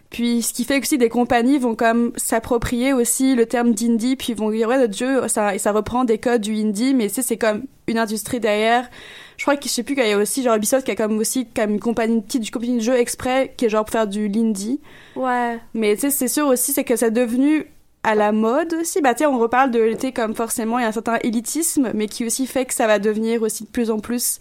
Puis, 0.09 0.41
ce 0.41 0.53
qui 0.53 0.63
fait 0.63 0.79
que 0.79 0.85
aussi 0.85 0.97
des 0.97 1.09
compagnies 1.09 1.57
vont 1.57 1.75
comme 1.75 2.11
s'approprier 2.15 2.93
aussi 2.93 3.35
le 3.35 3.45
terme 3.45 3.73
d'indie, 3.73 4.15
puis 4.15 4.33
ils 4.33 4.35
vont 4.35 4.51
dire, 4.51 4.69
ouais, 4.69 4.77
notre 4.77 4.95
jeu, 4.95 5.27
ça, 5.27 5.55
et 5.55 5.59
ça 5.59 5.71
reprend 5.71 6.05
des 6.05 6.17
codes 6.17 6.41
du 6.41 6.55
indie, 6.55 6.93
mais 6.93 7.07
tu 7.07 7.15
sais, 7.15 7.21
c'est 7.21 7.37
comme 7.37 7.63
une 7.87 7.97
industrie 7.97 8.39
derrière. 8.39 8.89
Je 9.37 9.43
crois 9.43 9.57
que, 9.57 9.65
je 9.65 9.69
sais 9.69 9.83
plus, 9.83 9.95
qu'il 9.95 10.07
y 10.07 10.11
a 10.11 10.17
aussi, 10.17 10.43
genre, 10.43 10.55
Ubisoft 10.55 10.85
qui 10.85 10.91
a 10.91 10.95
comme 10.95 11.17
aussi, 11.17 11.47
comme 11.47 11.71
une 11.71 11.79
compagnie, 11.79 12.21
petite 12.21 12.49
compagnie 12.51 12.77
de 12.77 12.81
jeux 12.81 12.95
exprès, 12.95 13.53
qui 13.57 13.65
est 13.65 13.69
genre 13.69 13.83
pour 13.83 13.91
faire 13.91 14.07
du 14.07 14.27
l'indie. 14.27 14.79
Ouais. 15.15 15.59
Mais 15.73 15.95
tu 15.95 16.01
sais, 16.01 16.09
c'est 16.11 16.27
sûr 16.27 16.47
aussi, 16.47 16.71
c'est 16.71 16.83
que 16.83 16.95
c'est 16.95 17.11
devenu 17.11 17.67
à 18.03 18.13
la 18.13 18.31
mode 18.31 18.75
aussi. 18.75 19.01
Bah, 19.01 19.13
tu 19.15 19.19
sais, 19.19 19.25
on 19.25 19.39
reparle 19.39 19.71
de 19.71 19.79
l'été 19.79 20.11
comme 20.11 20.35
forcément, 20.35 20.77
il 20.77 20.83
y 20.83 20.85
a 20.85 20.89
un 20.89 20.93
certain 20.93 21.17
élitisme, 21.23 21.91
mais 21.93 22.07
qui 22.07 22.25
aussi 22.25 22.45
fait 22.45 22.65
que 22.65 22.73
ça 22.73 22.87
va 22.87 22.99
devenir 22.99 23.41
aussi 23.41 23.63
de 23.63 23.69
plus 23.69 23.89
en 23.89 23.99
plus. 23.99 24.39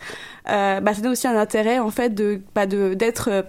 Euh, 0.51 0.81
bah, 0.81 0.95
ça 0.95 1.01
donne 1.01 1.13
aussi 1.13 1.27
un 1.27 1.37
intérêt, 1.37 1.79
en 1.79 1.91
fait, 1.91 2.15
de, 2.15 2.41
bah, 2.55 2.67
de, 2.67 2.95
d'être. 2.95 3.47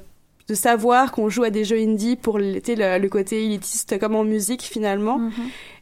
De 0.47 0.53
savoir 0.53 1.11
qu'on 1.11 1.27
joue 1.29 1.43
à 1.43 1.49
des 1.49 1.63
jeux 1.65 1.79
indie 1.79 2.15
pour 2.15 2.37
le, 2.37 2.53
le, 2.65 2.97
le 2.99 3.09
côté 3.09 3.43
élitiste 3.45 3.99
comme 3.99 4.15
en 4.15 4.23
musique 4.23 4.61
finalement. 4.61 5.17
Mhm. 5.19 5.31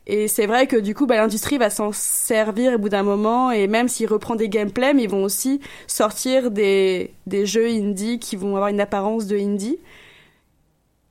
Et 0.08 0.28
c'est 0.28 0.46
vrai 0.48 0.68
que 0.68 0.76
du 0.76 0.94
coup, 0.96 1.06
bah, 1.06 1.16
l'industrie 1.16 1.58
va 1.58 1.70
s'en 1.70 1.92
servir 1.94 2.74
au 2.74 2.78
bout 2.78 2.90
d'un 2.90 3.04
moment, 3.04 3.52
et 3.52 3.68
même 3.68 3.88
s'il 3.88 4.08
reprend 4.08 4.36
des 4.36 4.50
gameplays, 4.50 4.94
mais 4.94 5.04
ils 5.04 5.10
vont 5.10 5.24
aussi 5.24 5.62
sortir 5.88 6.52
des, 6.52 7.12
des 7.26 7.46
jeux 7.46 7.68
indie 7.68 8.20
qui 8.20 8.36
vont 8.36 8.56
avoir 8.56 8.68
une 8.68 8.82
apparence 8.82 9.28
de 9.28 9.38
indie. 9.38 9.78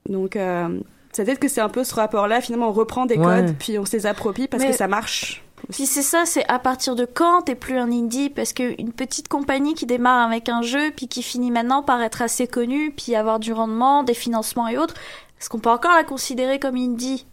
Donc, 0.09 0.35
euh, 0.35 0.79
c'est 1.11 1.25
peut-être 1.25 1.39
que 1.39 1.47
c'est 1.47 1.61
un 1.61 1.69
peu 1.69 1.83
ce 1.83 1.95
rapport-là, 1.95 2.41
finalement, 2.41 2.69
on 2.69 2.73
reprend 2.73 3.05
des 3.05 3.17
Ouais. 3.17 3.23
codes, 3.45 3.55
puis 3.57 3.79
on 3.79 3.85
se 3.85 3.95
les 3.95 4.05
approprie 4.05 4.47
parce 4.47 4.63
Mais- 4.63 4.71
que 4.71 4.75
ça 4.75 4.87
marche. 4.87 5.42
Puis 5.71 5.85
c'est 5.85 6.01
ça, 6.01 6.23
c'est 6.25 6.45
à 6.49 6.59
partir 6.59 6.95
de 6.95 7.05
quand 7.05 7.43
t'es 7.43 7.55
plus 7.55 7.77
un 7.77 7.91
indie? 7.91 8.29
Parce 8.29 8.53
qu'une 8.53 8.91
petite 8.91 9.27
compagnie 9.27 9.73
qui 9.73 9.85
démarre 9.85 10.27
avec 10.27 10.49
un 10.49 10.61
jeu, 10.61 10.91
puis 10.95 11.07
qui 11.07 11.23
finit 11.23 11.51
maintenant 11.51 11.83
par 11.83 12.01
être 12.01 12.21
assez 12.21 12.47
connue, 12.47 12.91
puis 12.91 13.15
avoir 13.15 13.39
du 13.39 13.53
rendement, 13.53 14.03
des 14.03 14.13
financements 14.13 14.67
et 14.67 14.77
autres, 14.77 14.95
est-ce 15.39 15.49
qu'on 15.49 15.59
peut 15.59 15.69
encore 15.69 15.93
la 15.95 16.03
considérer 16.03 16.59
comme 16.59 16.75
indie? 16.75 17.25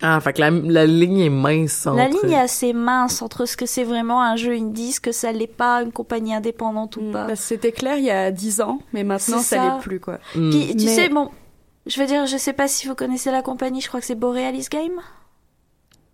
Ah, 0.00 0.20
fait 0.20 0.32
que 0.32 0.40
la, 0.40 0.50
la 0.50 0.86
ligne 0.86 1.18
est 1.18 1.28
mince 1.28 1.84
entre... 1.86 1.96
La 1.96 2.08
ligne 2.08 2.30
est 2.30 2.38
assez 2.38 2.72
mince 2.72 3.20
entre 3.20 3.46
ce 3.46 3.56
que 3.56 3.66
c'est 3.66 3.82
vraiment 3.82 4.22
un 4.22 4.36
jeu 4.36 4.52
indie, 4.52 4.92
ce 4.92 5.00
que 5.00 5.10
ça 5.10 5.32
l'est 5.32 5.48
pas, 5.48 5.82
une 5.82 5.90
compagnie 5.90 6.32
indépendante 6.34 6.96
ou 6.96 7.10
pas. 7.10 7.26
Bah, 7.26 7.36
C'était 7.36 7.72
clair 7.72 7.96
il 7.98 8.04
y 8.04 8.10
a 8.10 8.30
10 8.30 8.60
ans, 8.60 8.78
mais 8.92 9.02
maintenant 9.02 9.38
ça, 9.40 9.56
ça. 9.56 9.64
l'est 9.74 9.80
plus 9.82 9.98
quoi. 9.98 10.18
Hmm. 10.36 10.50
Puis 10.50 10.76
tu 10.76 10.84
Mais- 10.84 10.94
sais, 10.94 11.08
bon, 11.08 11.30
je 11.86 12.00
veux 12.00 12.06
dire, 12.06 12.26
je 12.26 12.36
sais 12.36 12.52
pas 12.52 12.68
si 12.68 12.86
vous 12.86 12.94
connaissez 12.94 13.32
la 13.32 13.42
compagnie, 13.42 13.80
je 13.80 13.88
crois 13.88 13.98
que 13.98 14.06
c'est 14.06 14.14
Borealis 14.14 14.68
Game. 14.70 15.00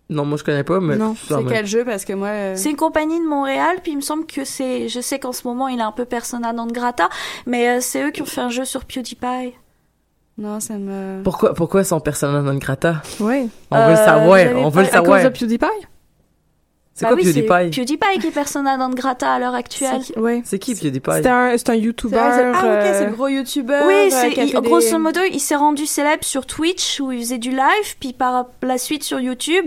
Non, 0.09 0.23
moi 0.23 0.37
je 0.37 0.43
connais 0.43 0.63
pas, 0.63 0.79
mais... 0.79 0.97
Non, 0.97 1.15
c'est 1.15 1.33
quel 1.47 1.65
jeu? 1.65 1.83
Parce 1.83 2.05
que 2.05 2.13
moi. 2.13 2.27
euh, 2.27 2.53
C'est 2.55 2.69
une 2.69 2.75
compagnie 2.75 3.19
de 3.19 3.25
Montréal, 3.27 3.77
puis 3.81 3.93
il 3.93 3.95
me 3.95 4.01
semble 4.01 4.25
que 4.27 4.45
c'est, 4.45 4.87
je 4.87 4.99
sais 5.01 5.17
qu'en 5.17 5.31
ce 5.31 5.47
moment 5.47 5.67
il 5.67 5.79
est 5.79 5.83
un 5.83 5.91
peu 5.91 6.05
persona 6.05 6.53
non 6.53 6.67
grata, 6.67 7.09
mais 7.47 7.67
euh, 7.69 7.77
c'est 7.81 8.03
eux 8.03 8.11
qui 8.11 8.21
ont 8.21 8.25
fait 8.25 8.41
un 8.41 8.49
jeu 8.49 8.65
sur 8.65 8.85
PewDiePie. 8.85 9.55
Non, 10.37 10.59
ça 10.59 10.73
me. 10.77 11.23
Pourquoi, 11.23 11.53
pourquoi 11.53 11.83
son 11.83 11.99
personnage 12.01 12.43
non 12.43 12.55
grata? 12.55 13.01
Oui. 13.19 13.49
On 13.71 13.77
veut 13.77 13.93
le 13.93 13.97
Euh, 13.99 14.05
savoir, 14.05 14.39
on 14.57 14.69
veut 14.69 14.81
le 14.83 14.87
À 14.89 14.99
cause 14.99 15.05
savoir. 15.05 15.23
de 15.23 15.29
PewDiePie? 15.29 15.65
C'est 16.97 17.03
Bah 17.03 17.09
quoi 17.09 17.17
oui, 17.17 17.23
PewDiePie? 17.25 17.71
PewDiePie 17.77 18.19
qui 18.21 18.27
est 18.27 18.31
persona 18.31 18.77
non 18.77 18.89
grata 18.89 19.33
à 19.33 19.37
l'heure 19.37 19.53
actuelle. 19.53 19.99
C'est- 20.01 20.17
Oui. 20.17 20.41
C'est 20.45 20.59
qui 20.59 20.75
PewDiePie? 20.75 21.11
C'était 21.15 21.27
un, 21.27 21.57
c'est 21.57 21.69
un 21.69 21.73
C'est 21.73 21.79
YouTuber. 21.79 22.15
c'est- 22.15 22.43
Ah, 22.45 22.51
ok, 22.57 22.63
euh, 22.63 22.93
c'est 22.99 23.05
le 23.07 23.11
gros 23.11 23.27
youtubeur. 23.27 23.83
Oui, 23.85 23.93
euh, 23.93 24.07
c'est, 24.09 24.29
qui 24.31 24.45
des- 24.45 24.61
grosso 24.61 24.97
modo, 24.97 25.19
il 25.29 25.41
s'est 25.41 25.57
rendu 25.57 25.85
célèbre 25.87 26.23
sur 26.23 26.45
Twitch 26.45 27.01
où 27.01 27.11
il 27.11 27.19
faisait 27.19 27.37
du 27.37 27.49
live, 27.51 27.97
puis 27.99 28.13
par 28.13 28.45
la 28.63 28.77
suite 28.77 29.03
sur 29.03 29.19
YouTube. 29.19 29.65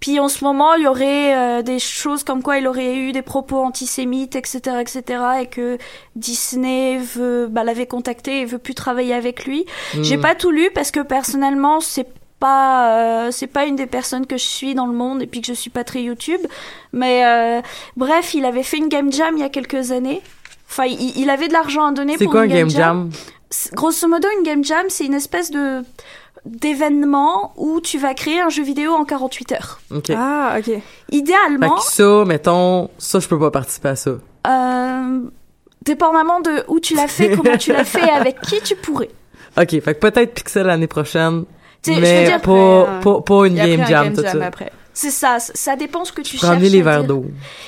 Puis 0.00 0.18
en 0.20 0.28
ce 0.28 0.42
moment, 0.42 0.72
il 0.72 0.84
y 0.84 0.86
aurait 0.86 1.36
euh, 1.36 1.60
des 1.62 1.78
choses 1.78 2.24
comme 2.24 2.42
quoi 2.42 2.56
il 2.56 2.66
aurait 2.66 2.96
eu 2.96 3.12
des 3.12 3.20
propos 3.20 3.58
antisémites, 3.58 4.34
etc., 4.34 4.76
etc., 4.80 5.02
et 5.42 5.46
que 5.48 5.76
Disney 6.16 6.96
veut, 6.96 7.46
bah, 7.50 7.62
l'avait 7.62 7.86
contacté 7.86 8.40
et 8.40 8.44
veut 8.46 8.56
plus 8.58 8.74
travailler 8.74 9.12
avec 9.12 9.44
lui. 9.44 9.66
J'ai 10.00 10.16
Hmm. 10.16 10.22
pas 10.22 10.34
tout 10.34 10.50
lu 10.50 10.70
parce 10.74 10.90
que 10.90 11.00
personnellement, 11.00 11.80
c'est 11.80 12.06
pas, 12.40 13.26
euh, 13.26 13.30
c'est 13.30 13.46
pas 13.46 13.66
une 13.66 13.76
des 13.76 13.86
personnes 13.86 14.26
que 14.26 14.36
je 14.36 14.44
suis 14.44 14.74
dans 14.74 14.86
le 14.86 14.92
monde 14.94 15.22
et 15.22 15.26
puis 15.26 15.40
que 15.40 15.46
je 15.46 15.52
suis 15.52 15.70
pas 15.70 15.84
très 15.84 16.02
YouTube. 16.02 16.40
Mais 16.92 17.24
euh, 17.24 17.60
bref, 17.96 18.34
il 18.34 18.44
avait 18.44 18.62
fait 18.64 18.78
une 18.78 18.88
game 18.88 19.12
jam 19.12 19.36
il 19.36 19.40
y 19.40 19.44
a 19.44 19.48
quelques 19.50 19.92
années. 19.92 20.20
Enfin, 20.68 20.86
il, 20.86 21.16
il 21.16 21.30
avait 21.30 21.46
de 21.48 21.52
l'argent 21.52 21.86
à 21.86 21.92
donner 21.92 22.16
C'est 22.18 22.24
pour 22.24 22.32
quoi 22.32 22.40
un 22.40 22.44
une 22.44 22.50
game 22.52 22.70
jam? 22.70 23.10
Grosso 23.74 24.08
modo, 24.08 24.26
une 24.38 24.44
game 24.44 24.64
jam, 24.64 24.86
c'est 24.88 25.04
une 25.06 25.14
espèce 25.14 25.50
de 25.50 25.82
d'événement 26.46 27.52
où 27.56 27.80
tu 27.80 27.98
vas 27.98 28.14
créer 28.14 28.40
un 28.40 28.48
jeu 28.48 28.62
vidéo 28.62 28.92
en 28.92 29.04
48 29.04 29.52
heures. 29.52 29.80
Ok. 29.94 30.10
Ah, 30.16 30.54
ok. 30.58 30.64
Fait 30.64 30.82
Idéalement, 31.12 31.76
que 31.76 31.82
ça, 31.82 32.24
mettons, 32.26 32.88
ça, 32.98 33.18
je 33.20 33.28
peux 33.28 33.38
pas 33.38 33.50
participer 33.50 33.88
à 33.88 33.96
ça. 33.96 34.10
euh, 34.46 35.20
dépendamment 35.82 36.40
de 36.40 36.64
où 36.68 36.80
tu 36.80 36.94
l'as 36.94 37.08
fait, 37.08 37.36
comment 37.36 37.56
tu 37.56 37.72
l'as 37.72 37.84
fait, 37.84 38.08
avec 38.10 38.40
qui 38.42 38.60
tu 38.62 38.74
pourrais. 38.76 39.10
Ok, 39.60 39.70
fait 39.70 39.94
que 39.94 39.98
peut-être 39.98 40.32
Pixel 40.32 40.66
l'année 40.66 40.86
prochaine, 40.86 41.44
Tu 41.82 41.90
sais, 41.94 41.96
je 41.96 42.00
veux 42.00 42.06
mais 42.12 42.24
dire, 42.26 42.40
pas, 42.42 42.82
après, 42.82 43.00
pas, 43.12 43.20
pas 43.22 43.46
une 43.46 43.54
game 43.54 43.86
jam, 43.86 44.04
game 44.04 44.14
tout 44.16 44.22
jam 44.22 44.38
ça. 44.40 44.46
après. 44.46 44.70
c'est 44.92 45.10
ça, 45.10 45.38
ça 45.40 45.76
dépend 45.76 46.04
ce 46.04 46.12
que 46.12 46.20
tu 46.22 46.36
Prends 46.36 46.48
cherches. 46.58 46.62
les 46.72 46.82
verres 46.82 47.04
d'eau. 47.04 47.24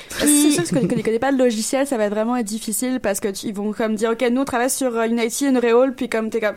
C'est 0.09 0.25
Puis- 0.25 0.51
sûr 0.53 0.63
que 0.63 0.85
tu 0.87 0.95
ne 0.95 1.01
connais 1.01 1.19
pas 1.19 1.31
le 1.31 1.37
logiciel, 1.37 1.87
ça 1.87 1.97
va 1.97 2.09
vraiment 2.09 2.35
être 2.35 2.45
difficile 2.45 2.99
parce 2.99 3.19
que 3.19 3.29
tu- 3.29 3.47
ils 3.47 3.53
vont 3.55 3.71
comme 3.73 3.95
dire 3.95 4.11
ok 4.11 4.23
nous 4.31 4.41
on 4.41 4.45
travaille 4.45 4.69
sur 4.69 4.95
euh, 4.95 5.05
Unity, 5.07 5.47
Unreal, 5.47 5.95
puis 5.95 6.09
comme 6.09 6.29
t'es 6.29 6.39
comme 6.39 6.55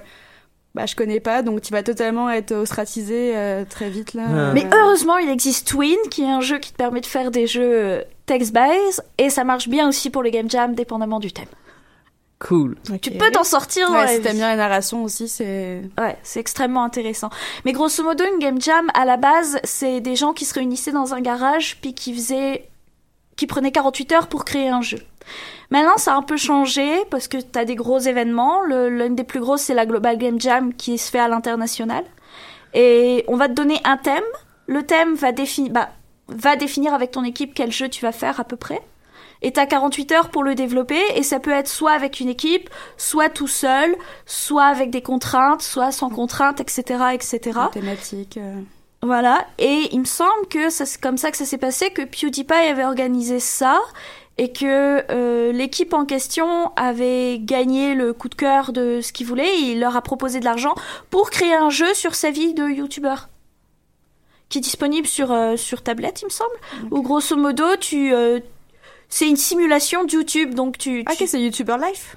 bah 0.74 0.84
je 0.84 0.94
connais 0.94 1.20
pas 1.20 1.40
donc 1.40 1.62
tu 1.62 1.72
vas 1.72 1.82
totalement 1.82 2.28
être 2.28 2.52
ostracisé 2.52 3.32
euh, 3.34 3.64
très 3.64 3.88
vite 3.88 4.12
là. 4.12 4.24
Ah. 4.28 4.50
Mais 4.52 4.66
Euh, 4.66 4.68
heureusement, 4.82 5.16
il 5.16 5.30
existe 5.30 5.66
Twin, 5.66 5.96
qui 6.10 6.22
est 6.24 6.30
un 6.30 6.42
jeu 6.42 6.58
qui 6.58 6.72
te 6.72 6.76
permet 6.76 7.00
de 7.00 7.06
faire 7.06 7.30
des 7.30 7.46
jeux 7.46 7.62
euh, 7.72 8.02
text-based, 8.26 9.02
et 9.16 9.30
ça 9.30 9.44
marche 9.44 9.68
bien 9.68 9.88
aussi 9.88 10.10
pour 10.10 10.22
les 10.22 10.30
game 10.30 10.50
jams, 10.50 10.74
dépendamment 10.74 11.20
du 11.20 11.32
thème. 11.32 11.46
Cool. 12.38 12.76
Tu 13.00 13.12
peux 13.12 13.30
t'en 13.30 13.44
sortir 13.44 13.88
dans 13.88 13.94
ouais, 13.94 14.04
la 14.04 14.08
si 14.08 14.20
t'aimes 14.20 14.36
bien 14.36 14.48
la 14.48 14.56
narration 14.56 15.02
aussi 15.02 15.26
c'est 15.26 15.80
Ouais, 15.98 16.18
c'est 16.22 16.38
extrêmement 16.38 16.84
intéressant. 16.84 17.30
Mais 17.64 17.72
grosso 17.72 18.04
modo, 18.04 18.24
une 18.24 18.38
game 18.38 18.60
jam, 18.60 18.90
à 18.92 19.06
la 19.06 19.16
base, 19.16 19.58
c'est 19.64 20.00
des 20.00 20.16
gens 20.16 20.34
qui 20.34 20.44
se 20.44 20.52
réunissaient 20.52 20.92
dans 20.92 21.14
un 21.14 21.22
garage, 21.22 21.78
puis 21.80 21.94
qui 21.94 22.12
faisaient, 22.12 22.68
qui 23.36 23.46
prenaient 23.46 23.72
48 23.72 24.12
heures 24.12 24.26
pour 24.26 24.44
créer 24.44 24.68
un 24.68 24.82
jeu. 24.82 24.98
Maintenant, 25.70 25.96
ça 25.96 26.12
a 26.12 26.16
un 26.16 26.22
peu 26.22 26.36
changé, 26.36 26.86
parce 27.10 27.26
que 27.26 27.38
t'as 27.38 27.64
des 27.64 27.74
gros 27.74 27.98
événements. 27.98 28.62
L'une 28.64 29.14
des 29.14 29.24
plus 29.24 29.40
grosses, 29.40 29.62
c'est 29.62 29.74
la 29.74 29.86
Global 29.86 30.18
Game 30.18 30.38
Jam, 30.38 30.74
qui 30.74 30.98
se 30.98 31.10
fait 31.10 31.18
à 31.18 31.28
l'international. 31.28 32.04
Et 32.74 33.24
on 33.28 33.36
va 33.36 33.48
te 33.48 33.54
donner 33.54 33.80
un 33.84 33.96
thème. 33.96 34.22
Le 34.66 34.82
thème 34.82 35.14
va 35.14 35.32
définir, 35.32 35.72
bah, 35.72 35.88
va 36.28 36.56
définir 36.56 36.92
avec 36.92 37.12
ton 37.12 37.24
équipe 37.24 37.54
quel 37.54 37.72
jeu 37.72 37.88
tu 37.88 38.02
vas 38.02 38.12
faire 38.12 38.40
à 38.40 38.44
peu 38.44 38.56
près. 38.56 38.82
Et 39.42 39.52
t'as 39.52 39.66
48 39.66 40.12
heures 40.12 40.28
pour 40.30 40.42
le 40.42 40.54
développer, 40.54 41.00
et 41.14 41.22
ça 41.22 41.40
peut 41.40 41.50
être 41.50 41.68
soit 41.68 41.92
avec 41.92 42.20
une 42.20 42.28
équipe, 42.28 42.70
soit 42.96 43.28
tout 43.28 43.48
seul, 43.48 43.94
soit 44.24 44.64
avec 44.64 44.90
des 44.90 45.02
contraintes, 45.02 45.62
soit 45.62 45.92
sans 45.92 46.08
contraintes, 46.08 46.60
etc., 46.60 47.04
etc. 47.12 47.58
thématique. 47.72 48.38
euh. 48.38 48.60
Voilà. 49.02 49.46
Et 49.58 49.88
il 49.92 50.00
me 50.00 50.04
semble 50.04 50.48
que 50.48 50.70
c'est 50.70 51.00
comme 51.00 51.18
ça 51.18 51.30
que 51.30 51.36
ça 51.36 51.44
s'est 51.44 51.58
passé, 51.58 51.90
que 51.90 52.02
PewDiePie 52.02 52.52
avait 52.54 52.84
organisé 52.84 53.40
ça, 53.40 53.78
et 54.38 54.52
que 54.52 55.04
euh, 55.10 55.52
l'équipe 55.52 55.94
en 55.94 56.04
question 56.04 56.72
avait 56.76 57.38
gagné 57.38 57.94
le 57.94 58.12
coup 58.12 58.28
de 58.28 58.34
cœur 58.34 58.72
de 58.72 59.00
ce 59.00 59.12
qu'il 59.12 59.26
voulait, 59.26 59.48
et 59.60 59.72
il 59.72 59.80
leur 59.80 59.96
a 59.96 60.02
proposé 60.02 60.40
de 60.40 60.44
l'argent 60.44 60.74
pour 61.10 61.30
créer 61.30 61.54
un 61.54 61.70
jeu 61.70 61.92
sur 61.94 62.14
sa 62.14 62.30
vie 62.30 62.54
de 62.54 62.68
youtubeur 62.68 63.28
qui 64.48 64.58
est 64.58 64.60
disponible 64.60 65.08
sur 65.08 65.32
euh, 65.32 65.56
sur 65.56 65.82
tablette, 65.82 66.22
il 66.22 66.26
me 66.26 66.30
semble. 66.30 66.54
Où 66.92 67.02
grosso 67.02 67.36
modo, 67.36 67.64
tu 67.80 68.14
euh, 68.14 68.38
c'est 69.08 69.28
une 69.28 69.36
simulation 69.36 70.04
de 70.04 70.12
YouTube, 70.12 70.54
donc 70.54 70.78
tu, 70.78 71.02
Ah, 71.06 71.14
tu- 71.16 71.24
ok 71.24 71.28
c'est 71.28 71.40
YouTuber 71.40 71.76
Life. 71.86 72.16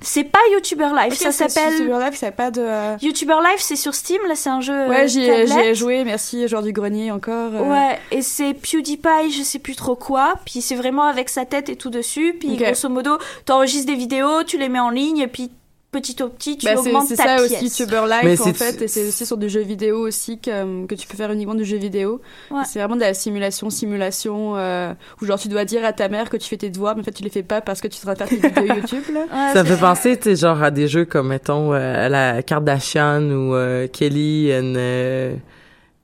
c'est 0.00 0.24
pas 0.24 0.38
YouTuber 0.52 0.88
Live, 0.96 1.12
Ok, 1.12 1.18
ça 1.18 1.32
s'appelle 1.32 1.72
YouTuber 1.72 1.98
Life, 2.06 2.14
ça 2.16 2.32
pas 2.32 2.50
de. 2.50 2.62
euh, 2.62 2.96
YouTuber 3.02 3.36
Live, 3.44 3.58
c'est 3.58 3.76
sur 3.76 3.94
Steam, 3.94 4.20
là 4.26 4.34
c'est 4.34 4.48
un 4.48 4.60
jeu 4.62 4.86
Ouais 4.88 5.04
euh, 5.04 5.06
j'y 5.06 5.20
ai, 5.22 5.46
j'y 5.46 5.52
ai 5.52 5.56
tablette. 5.56 5.74
joué 5.76 6.04
merci 6.04 6.48
genre 6.48 6.62
du 6.62 6.72
grenier 6.72 7.10
encore. 7.12 7.52
euh. 7.54 7.60
Ouais, 7.70 7.98
et 8.10 8.22
c'est 8.22 8.54
PewDiePie, 8.54 9.30
je 9.32 9.42
sais 9.42 9.58
plus 9.58 9.76
trop 9.76 9.94
quoi, 9.96 10.34
puis 10.46 10.62
c'est 10.62 10.76
vraiment 10.76 11.02
avec 11.04 11.28
sa 11.28 11.44
tête 11.44 11.68
et 11.68 11.76
tout 11.76 11.90
dessus, 11.90 12.34
puis 12.40 12.56
grosso 12.56 12.88
modo, 12.88 13.18
t'enregistres 13.44 13.86
des 13.86 13.96
vidéos, 13.96 14.42
tu 14.44 14.56
les 14.56 14.68
mets 14.70 14.80
en 14.80 14.90
ligne, 14.90 15.18
et 15.18 15.28
puis 15.28 15.50
petit 15.92 16.22
au 16.22 16.28
petit, 16.28 16.58
tu 16.58 16.66
Bah, 16.66 16.72
c'est 16.74 16.88
augmentes 16.88 17.06
c'est 17.08 17.16
ta 17.16 17.22
ça 17.24 17.36
pièce. 17.36 17.52
aussi 17.62 17.64
YouTuber 17.82 18.02
Mais 18.22 18.30
Life 18.30 18.40
en 18.40 18.44
c'est- 18.44 18.52
fait 18.52 18.82
et 18.82 18.88
c'est 18.88 19.08
aussi 19.08 19.24
sur 19.24 19.38
du 19.38 19.48
jeu 19.48 19.60
vidéo 19.62 19.98
aussi 20.06 20.38
que, 20.38 20.84
que 20.86 20.94
tu 20.94 21.06
peux 21.06 21.16
faire 21.16 21.32
uniquement 21.32 21.54
du 21.54 21.64
jeu 21.64 21.78
vidéo 21.78 22.20
Ouais. 22.50 22.62
c'est 22.66 22.78
vraiment 22.80 22.96
de 22.96 23.00
la 23.00 23.14
simulation 23.14 23.70
simulation 23.70 24.56
euh, 24.56 24.92
où 25.22 25.24
genre 25.24 25.38
tu 25.38 25.48
dois 25.48 25.64
dire 25.64 25.84
à 25.86 25.92
ta 25.94 26.08
mère 26.08 26.28
que 26.28 26.36
tu 26.36 26.48
fais 26.48 26.56
tes 26.58 26.68
devoirs 26.70 26.96
mais 26.96 27.00
en 27.00 27.04
fait 27.04 27.12
tu 27.12 27.22
les 27.22 27.30
fais 27.30 27.42
pas 27.42 27.60
parce 27.62 27.80
que 27.80 27.88
tu 27.88 27.96
seras 27.96 28.14
faire 28.14 28.28
tes 28.28 28.36
vidéos 28.48 28.74
YouTube 28.74 29.04
là 29.14 29.20
Ouais, 29.20 29.52
Ça 29.54 29.62
me 29.62 29.68
c'est- 29.68 29.74
fait 29.74 29.80
penser, 29.80 30.16
tu 30.18 30.22
sais, 30.24 30.36
genre 30.36 30.62
à 30.62 30.70
des 30.70 30.86
jeux 30.88 31.04
comme, 31.06 31.28
mettons, 31.28 31.72
euh, 31.72 32.08
la 32.10 32.42
Kardashian 32.42 33.22
ou 33.30 33.54
euh, 33.54 33.86
Kelly 33.88 34.52
and... 34.52 34.74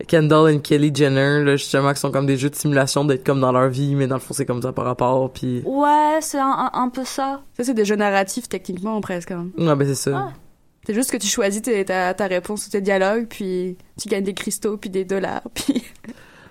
Kendall 0.08 0.54
and 0.54 0.58
Kelly 0.60 0.90
Jenner, 0.94 1.42
là, 1.44 1.56
justement, 1.56 1.92
qui 1.92 2.00
sont 2.00 2.10
comme 2.10 2.26
des 2.26 2.36
jeux 2.36 2.50
de 2.50 2.54
simulation 2.54 3.04
d'être 3.04 3.24
comme 3.24 3.40
dans 3.40 3.52
leur 3.52 3.68
vie, 3.68 3.94
mais 3.94 4.06
dans 4.06 4.16
le 4.16 4.20
fond, 4.20 4.34
c'est 4.34 4.46
comme 4.46 4.62
ça 4.62 4.72
par 4.72 4.84
rapport, 4.84 5.32
puis... 5.32 5.62
Ouais, 5.64 6.18
c'est 6.20 6.38
un, 6.38 6.46
un- 6.46 6.70
un 6.74 6.88
peu 6.88 7.04
ça. 7.04 7.42
ça 7.56 7.64
c'est 7.64 7.74
des 7.74 7.84
jeux 7.84 7.96
narratifs 7.96 8.48
techniquement 8.48 9.00
presque 9.00 9.30
hein. 9.30 9.48
Ouais, 9.58 9.74
ben 9.76 9.86
c'est 9.86 9.94
ça. 9.94 10.28
Ah. 10.28 10.32
c'est 10.86 10.94
juste 10.94 11.10
que 11.10 11.16
tu 11.16 11.26
choisis 11.26 11.62
tes- 11.62 11.84
ta, 11.84 12.12
ta 12.14 12.26
réponse 12.26 12.66
ou 12.66 12.70
tes 12.70 12.80
dialogues 12.80 13.26
puis 13.28 13.76
tu 14.00 14.08
gagnes 14.08 14.24
des 14.24 14.34
cristaux 14.34 14.76
puis 14.76 14.90
des 14.90 15.04
dollars 15.04 15.42
puis 15.54 15.82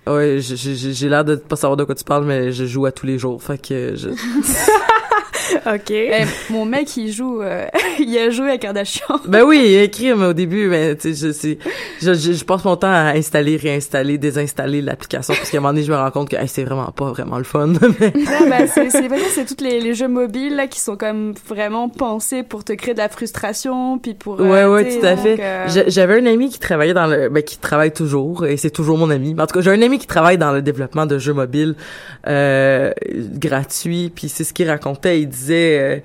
Ouais, 0.07 0.37
j'ai- 0.39 1.09
l'air 1.09 1.23
de 1.23 1.35
pas 1.35 1.55
savoir 1.55 1.77
de 1.77 1.83
quoi 1.83 1.93
tu 1.93 2.03
parles, 2.03 2.25
mais 2.25 2.51
je 2.51 2.65
joue 2.65 2.85
à 2.87 2.91
tous 2.91 3.05
les 3.05 3.19
jours, 3.19 3.41
fait 3.43 3.59
que 3.61 3.93
je... 3.95 4.09
OK. 5.75 5.91
Eh, 5.91 6.23
mon 6.49 6.65
mec 6.65 6.95
il 6.97 7.11
joue 7.11 7.41
euh, 7.41 7.65
il 7.99 8.17
a 8.17 8.29
joué 8.29 8.51
à 8.51 8.57
Kardashian 8.57 9.19
Ben 9.27 9.43
oui, 9.43 9.75
écrire, 9.75 10.17
mais 10.17 10.27
au 10.27 10.33
début, 10.33 10.67
mais 10.67 10.95
tu 10.95 11.13
sais, 11.13 11.31
je, 11.33 11.55
je, 12.01 12.13
je, 12.13 12.33
je 12.33 12.45
passe 12.45 12.63
mon 12.65 12.75
temps 12.75 12.91
à 12.91 13.11
installer, 13.15 13.57
réinstaller, 13.57 14.17
désinstaller 14.17 14.81
l'application, 14.81 15.33
parce 15.33 15.49
qu'à 15.49 15.57
un 15.57 15.61
moment 15.61 15.73
donné, 15.73 15.83
je 15.85 15.91
me 15.91 15.97
rends 15.97 16.11
compte 16.11 16.29
que 16.29 16.35
hey, 16.35 16.47
c'est 16.47 16.63
vraiment 16.63 16.91
pas 16.91 17.11
vraiment 17.11 17.37
le 17.37 17.43
fun. 17.43 17.67
mais- 17.99 18.13
Ouais, 18.15 18.49
bah, 18.49 18.67
c'est 18.67 18.89
c'est 18.89 19.07
vraiment 19.07 19.25
c'est 19.29 19.45
tous 19.45 19.63
les, 19.63 19.79
les 19.79 19.93
jeux 19.93 20.07
mobiles 20.07 20.55
là 20.55 20.67
qui 20.67 20.79
sont 20.79 20.95
comme 20.97 21.33
vraiment 21.47 21.89
pensés 21.89 22.43
pour 22.43 22.63
te 22.63 22.73
créer 22.73 22.93
de 22.93 22.99
la 22.99 23.09
frustration 23.09 23.97
puis 23.99 24.13
pour 24.13 24.39
euh, 24.41 24.67
Ouais, 24.73 24.99
tout 24.99 25.05
à 25.05 25.15
donc, 25.15 25.23
fait. 25.23 25.37
euh, 25.39 25.67
J'a- 25.67 25.87
J'avais 25.89 26.19
un 26.21 26.25
ami 26.25 26.49
qui 26.49 26.59
travaillait 26.59 26.93
dans 26.93 27.07
le, 27.07 27.29
ben, 27.29 27.43
qui 27.43 27.57
travaille 27.57 27.91
toujours, 27.91 28.45
et 28.45 28.57
c'est 28.57 28.69
toujours 28.69 28.97
mon 28.97 29.09
ami. 29.09 29.33
Mais 29.33 29.43
en 29.43 29.47
tout 29.47 29.55
cas, 29.55 29.61
j'ai 29.61 29.71
un 29.71 29.81
ami 29.81 29.99
qui 29.99 30.07
travaille 30.07 30.37
dans 30.37 30.51
le 30.51 30.61
développement 30.61 31.05
de 31.05 31.17
jeux 31.17 31.33
mobiles 31.33 31.75
euh, 32.27 32.91
gratuits. 33.33 34.11
Puis 34.13 34.29
c'est 34.29 34.43
ce 34.43 34.53
qu'il 34.53 34.69
racontait. 34.69 35.21
Il 35.21 35.27
disait, 35.41 35.79
euh, 35.79 35.99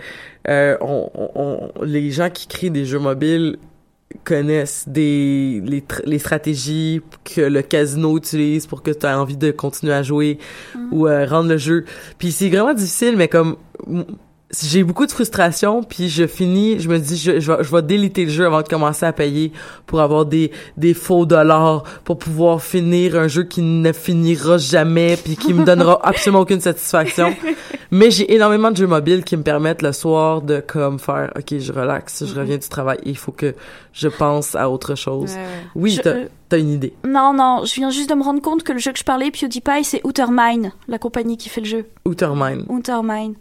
euh, 0.49 0.77
on, 0.81 1.11
on- 1.35 1.85
les 1.85 2.11
gens 2.11 2.31
qui 2.31 2.47
créent 2.47 2.71
des 2.71 2.85
jeux 2.85 2.99
mobiles 2.99 3.57
connaissent 4.25 4.85
des 4.89 5.61
les, 5.65 5.85
les 6.05 6.19
stratégies 6.19 7.01
que 7.25 7.41
le 7.41 7.63
casino 7.63 8.17
utilise 8.17 8.67
pour 8.67 8.83
que 8.83 8.91
tu 8.93 9.05
aies 9.05 9.11
envie 9.13 9.37
de 9.37 9.51
continuer 9.51 9.93
à 9.93 10.03
jouer 10.03 10.39
ou 10.93 11.07
euh, 11.07 11.27
rendre 11.27 11.49
le 11.51 11.59
jeu. 11.59 11.85
Puis 12.19 12.33
c'est 12.33 12.49
vraiment 12.49 12.73
difficile, 12.75 13.17
mais 13.17 13.29
comme 13.29 13.57
j'ai 14.63 14.85
beaucoup 14.85 15.07
de 15.07 15.11
frustration 15.13 15.83
puis 15.83 16.09
je 16.09 16.25
finis 16.27 16.79
je 16.79 16.89
me 16.89 16.99
dis 16.99 17.17
je, 17.17 17.41
je 17.41 17.53
vais 17.53 17.65
je 17.65 17.71
vais 17.75 17.83
déliter 17.83 18.25
le 18.25 18.31
jeu 18.31 18.47
avant 18.47 18.63
de 18.63 18.69
commencer 18.69 19.05
à 19.05 19.13
payer 19.13 19.51
pour 19.87 20.01
avoir 20.01 20.25
des 20.25 20.53
des 20.77 20.95
faux 20.95 21.27
dollars 21.27 21.83
pour 22.05 22.17
pouvoir 22.17 22.63
finir 22.63 23.17
un 23.19 23.27
jeu 23.27 23.43
qui 23.43 23.61
ne 23.61 23.93
finira 23.93 24.57
jamais 24.57 25.17
puis 25.17 25.35
qui 25.37 25.53
me 25.53 25.65
donnera 25.65 25.99
absolument 26.05 26.43
aucune 26.43 26.61
satisfaction 26.61 27.35
mais 27.97 28.11
j'ai 28.11 28.33
énormément 28.35 28.71
de 28.71 28.77
jeux 28.77 28.87
mobiles 28.87 29.25
qui 29.25 29.37
me 29.37 29.43
permettent 29.43 29.83
le 29.83 29.93
soir 29.93 30.43
de 30.43 30.61
comme 30.61 30.99
faire 30.99 31.33
OK 31.37 31.59
je 31.59 31.73
relaxe 31.73 32.25
je 32.27 32.35
reviens 32.39 32.59
du 32.59 32.69
travail 32.69 32.99
il 33.05 33.17
faut 33.17 33.33
que 33.33 33.55
je 33.93 34.09
pense 34.09 34.55
à 34.55 34.69
autre 34.71 34.95
chose 34.95 35.33
Ouais, 35.33 35.37
ouais. 35.39 35.67
oui 35.75 35.91
Je- 35.93 36.03
t'as 36.03 36.11
euh, 36.11 36.27
t'as 36.49 36.59
une 36.59 36.71
idée 36.71 36.93
Non, 37.07 37.33
non, 37.35 37.65
je 37.65 37.75
viens 37.75 37.91
juste 37.91 38.11
de 38.11 38.15
me 38.15 38.23
rendre 38.23 38.41
compte 38.43 38.63
que 38.63 38.73
le 38.73 38.79
jeu 38.79 38.93
que 38.93 38.99
je 38.99 39.05
parlais, 39.05 39.31
PewDiePie, 39.31 39.85
c'est 39.85 40.01
Outermine, 40.07 40.73
la 40.89 40.99
compagnie 40.99 41.37
qui 41.37 41.49
fait 41.49 41.61
le 41.63 41.67
jeu. 41.67 41.87
Outermine 42.05 42.65
Outermine. 42.69 43.35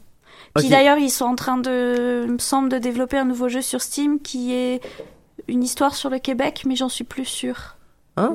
Qui 0.58 0.66
Ok. 0.66 0.72
d'ailleurs, 0.72 0.98
ils 0.98 1.10
sont 1.10 1.26
en 1.26 1.36
train 1.36 1.58
de, 1.58 2.24
il 2.26 2.32
me 2.32 2.38
semble, 2.40 2.70
de 2.70 2.78
développer 2.78 3.18
un 3.18 3.26
nouveau 3.26 3.50
jeu 3.50 3.62
sur 3.62 3.82
Steam 3.82 4.20
qui 4.22 4.54
est 4.54 4.80
une 5.48 5.62
histoire 5.64 5.94
sur 5.96 6.10
le 6.10 6.18
Québec, 6.20 6.64
mais 6.66 6.76
j'en 6.78 6.88
suis 6.90 7.04
plus 7.04 7.26
sûre. 7.26 7.76
Hein? 8.18 8.34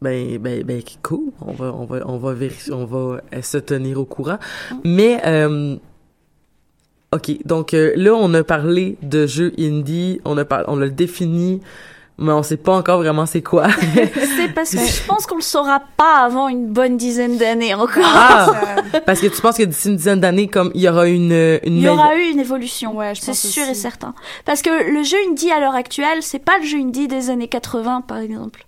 Ben, 0.00 0.38
ben, 0.38 0.62
ben, 0.62 0.80
cool. 1.02 1.32
On 1.44 1.52
va, 1.52 1.72
on 1.74 1.84
va, 1.84 1.98
on 2.06 2.18
va 2.18 2.32
vérifier, 2.32 2.72
on 2.72 2.84
va 2.84 3.20
euh, 3.34 3.42
se 3.42 3.58
tenir 3.58 3.98
au 3.98 4.04
courant. 4.04 4.38
Mais, 4.84 5.20
euh, 5.26 5.76
ok. 7.12 7.44
Donc, 7.44 7.74
euh, 7.74 7.92
là, 7.96 8.14
on 8.14 8.32
a 8.34 8.44
parlé 8.44 8.96
de 9.02 9.26
jeux 9.26 9.52
indie. 9.58 10.20
On 10.24 10.36
a 10.38 10.44
par- 10.44 10.64
on 10.68 10.76
l'a 10.76 10.88
défini, 10.88 11.60
mais 12.16 12.30
on 12.32 12.44
sait 12.44 12.56
pas 12.56 12.76
encore 12.76 12.98
vraiment 12.98 13.26
c'est 13.26 13.42
quoi. 13.42 13.66
c'est 14.36 14.54
parce 14.54 14.70
que 14.70 14.78
je 14.78 15.04
pense 15.06 15.26
qu'on 15.26 15.34
le 15.36 15.40
saura 15.42 15.80
pas 15.96 16.24
avant 16.24 16.46
une 16.48 16.68
bonne 16.68 16.96
dizaine 16.96 17.36
d'années 17.36 17.74
encore. 17.74 18.02
ah! 18.06 18.52
Parce 19.06 19.20
que 19.20 19.26
tu 19.26 19.40
penses 19.42 19.56
que 19.58 19.64
d'ici 19.64 19.88
une 19.88 19.96
dizaine 19.96 20.20
d'années, 20.20 20.46
comme, 20.48 20.70
il 20.74 20.80
y 20.80 20.88
aura 20.88 21.08
une, 21.08 21.32
euh, 21.32 21.58
une 21.64 21.76
Il 21.76 21.82
y 21.82 21.88
aura 21.88 22.16
eu 22.16 22.30
une 22.30 22.40
évolution, 22.40 22.94
je 23.14 23.20
c'est 23.20 23.34
sûr 23.34 23.62
aussi. 23.64 23.72
et 23.72 23.74
certain. 23.74 24.14
Parce 24.44 24.62
que 24.62 24.70
le 24.92 25.02
jeu 25.02 25.16
indie 25.28 25.50
à 25.50 25.58
l'heure 25.60 25.74
actuelle, 25.74 26.22
c'est 26.22 26.38
pas 26.38 26.58
le 26.60 26.64
jeu 26.64 26.78
indie 26.78 27.08
des 27.08 27.30
années 27.30 27.48
80, 27.48 28.02
par 28.02 28.18
exemple. 28.18 28.64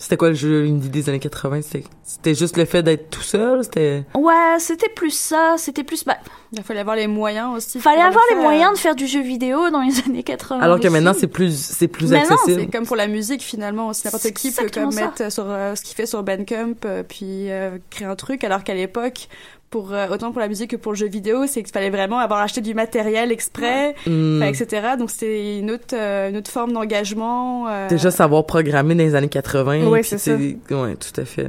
C'était 0.00 0.16
quoi 0.16 0.28
le 0.28 0.34
jeu 0.34 0.64
indie 0.64 0.90
des 0.90 1.08
années 1.08 1.18
80? 1.18 1.62
C'était, 1.62 1.84
c'était 2.04 2.34
juste 2.34 2.56
le 2.56 2.64
fait 2.66 2.84
d'être 2.84 3.10
tout 3.10 3.22
seul? 3.22 3.64
C'était... 3.64 4.04
Ouais, 4.14 4.56
c'était 4.60 4.88
plus 4.88 5.10
ça, 5.10 5.56
c'était 5.58 5.82
plus... 5.82 6.04
Bah, 6.04 6.18
Il 6.52 6.62
fallait 6.62 6.78
avoir 6.78 6.94
les 6.94 7.08
moyens 7.08 7.56
aussi. 7.56 7.78
il 7.78 7.80
fallait 7.80 8.02
le 8.02 8.06
avoir 8.06 8.22
les 8.30 8.36
moyens 8.36 8.74
de 8.74 8.78
faire 8.78 8.94
du 8.94 9.08
jeu 9.08 9.20
vidéo 9.22 9.70
dans 9.70 9.80
les 9.82 9.98
années 10.06 10.22
80. 10.22 10.60
Alors 10.60 10.78
que 10.78 10.84
aussi. 10.84 10.92
maintenant, 10.92 11.14
c'est 11.18 11.26
plus, 11.26 11.52
c'est 11.52 11.88
plus 11.88 12.12
accessible. 12.12 12.60
c'est 12.60 12.66
comme 12.68 12.86
pour 12.86 12.94
la 12.94 13.08
musique 13.08 13.42
finalement 13.42 13.88
aussi 13.88 14.02
n'importe 14.06 14.22
C'est 14.22 14.32
qui 14.32 14.52
peut 14.52 14.70
comme 14.72 14.94
mettre 14.94 15.32
sur 15.32 15.46
euh, 15.48 15.74
ce 15.74 15.82
qu'il 15.82 15.96
fait 15.96 16.06
sur 16.06 16.22
Bandcamp 16.22 16.74
euh, 16.84 17.02
puis 17.02 17.50
euh, 17.50 17.78
créer 17.90 18.06
un 18.06 18.14
truc 18.14 18.44
alors 18.44 18.62
qu'à 18.62 18.74
l'époque 18.74 19.26
pour 19.70 19.92
euh, 19.92 20.08
autant 20.08 20.32
pour 20.32 20.40
la 20.40 20.48
musique 20.48 20.70
que 20.70 20.76
pour 20.76 20.92
le 20.92 20.96
jeu 20.96 21.08
vidéo 21.08 21.46
c'est 21.46 21.62
qu'il 21.62 21.72
fallait 21.72 21.90
vraiment 21.90 22.18
avoir 22.18 22.40
acheté 22.40 22.60
du 22.60 22.74
matériel 22.74 23.32
exprès 23.32 23.94
Mm. 24.06 24.42
etc 24.42 24.88
donc 24.98 25.10
c'est 25.10 25.58
une 25.58 25.70
autre 25.70 25.94
euh, 25.94 26.30
une 26.30 26.36
autre 26.36 26.50
forme 26.50 26.72
d'engagement 26.72 27.68
euh, 27.68 27.88
Déjà 27.88 28.10
savoir 28.10 28.46
programmer 28.46 28.94
dans 28.94 29.04
les 29.04 29.14
années 29.14 29.28
80. 29.28 29.86
Ouais, 29.86 30.00
puis 30.00 30.08
c'est 30.08 30.18
ça. 30.18 30.34
Ouais, 30.34 30.96
tout 30.96 31.20
à 31.20 31.24
fait. 31.24 31.48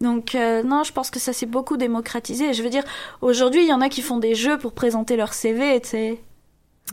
Donc 0.00 0.34
euh, 0.34 0.62
non, 0.62 0.84
je 0.84 0.92
pense 0.92 1.10
que 1.10 1.18
ça 1.18 1.32
s'est 1.32 1.46
beaucoup 1.46 1.76
démocratisé. 1.76 2.52
Je 2.52 2.62
veux 2.62 2.70
dire, 2.70 2.84
aujourd'hui, 3.22 3.62
il 3.62 3.68
y 3.68 3.72
en 3.72 3.80
a 3.80 3.88
qui 3.88 4.02
font 4.02 4.18
des 4.18 4.34
jeux 4.34 4.58
pour 4.58 4.72
présenter 4.72 5.16
leur 5.16 5.32
CV, 5.32 5.80
tu 5.80 5.88
sais. 5.88 6.20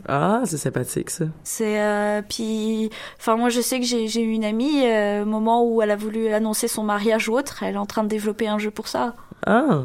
Ah, 0.08 0.40
c'est 0.46 0.56
sympathique, 0.56 1.10
ça. 1.10 1.26
C'est 1.44 1.78
euh, 1.80 2.22
puis, 2.26 2.88
enfin 3.18 3.36
moi 3.36 3.50
je 3.50 3.60
sais 3.60 3.78
que 3.78 3.84
j'ai 3.84 4.08
j'ai 4.08 4.22
eu 4.22 4.30
une 4.32 4.44
amie 4.44 4.86
euh, 4.86 5.22
au 5.22 5.26
moment 5.26 5.66
où 5.68 5.82
elle 5.82 5.90
a 5.90 5.96
voulu 5.96 6.28
annoncer 6.28 6.66
son 6.66 6.82
mariage 6.82 7.28
ou 7.28 7.36
autre, 7.36 7.62
elle 7.62 7.74
est 7.74 7.78
en 7.78 7.84
train 7.86 8.02
de 8.02 8.08
développer 8.08 8.48
un 8.48 8.58
jeu 8.58 8.70
pour 8.70 8.88
ça. 8.88 9.14
Ah. 9.46 9.84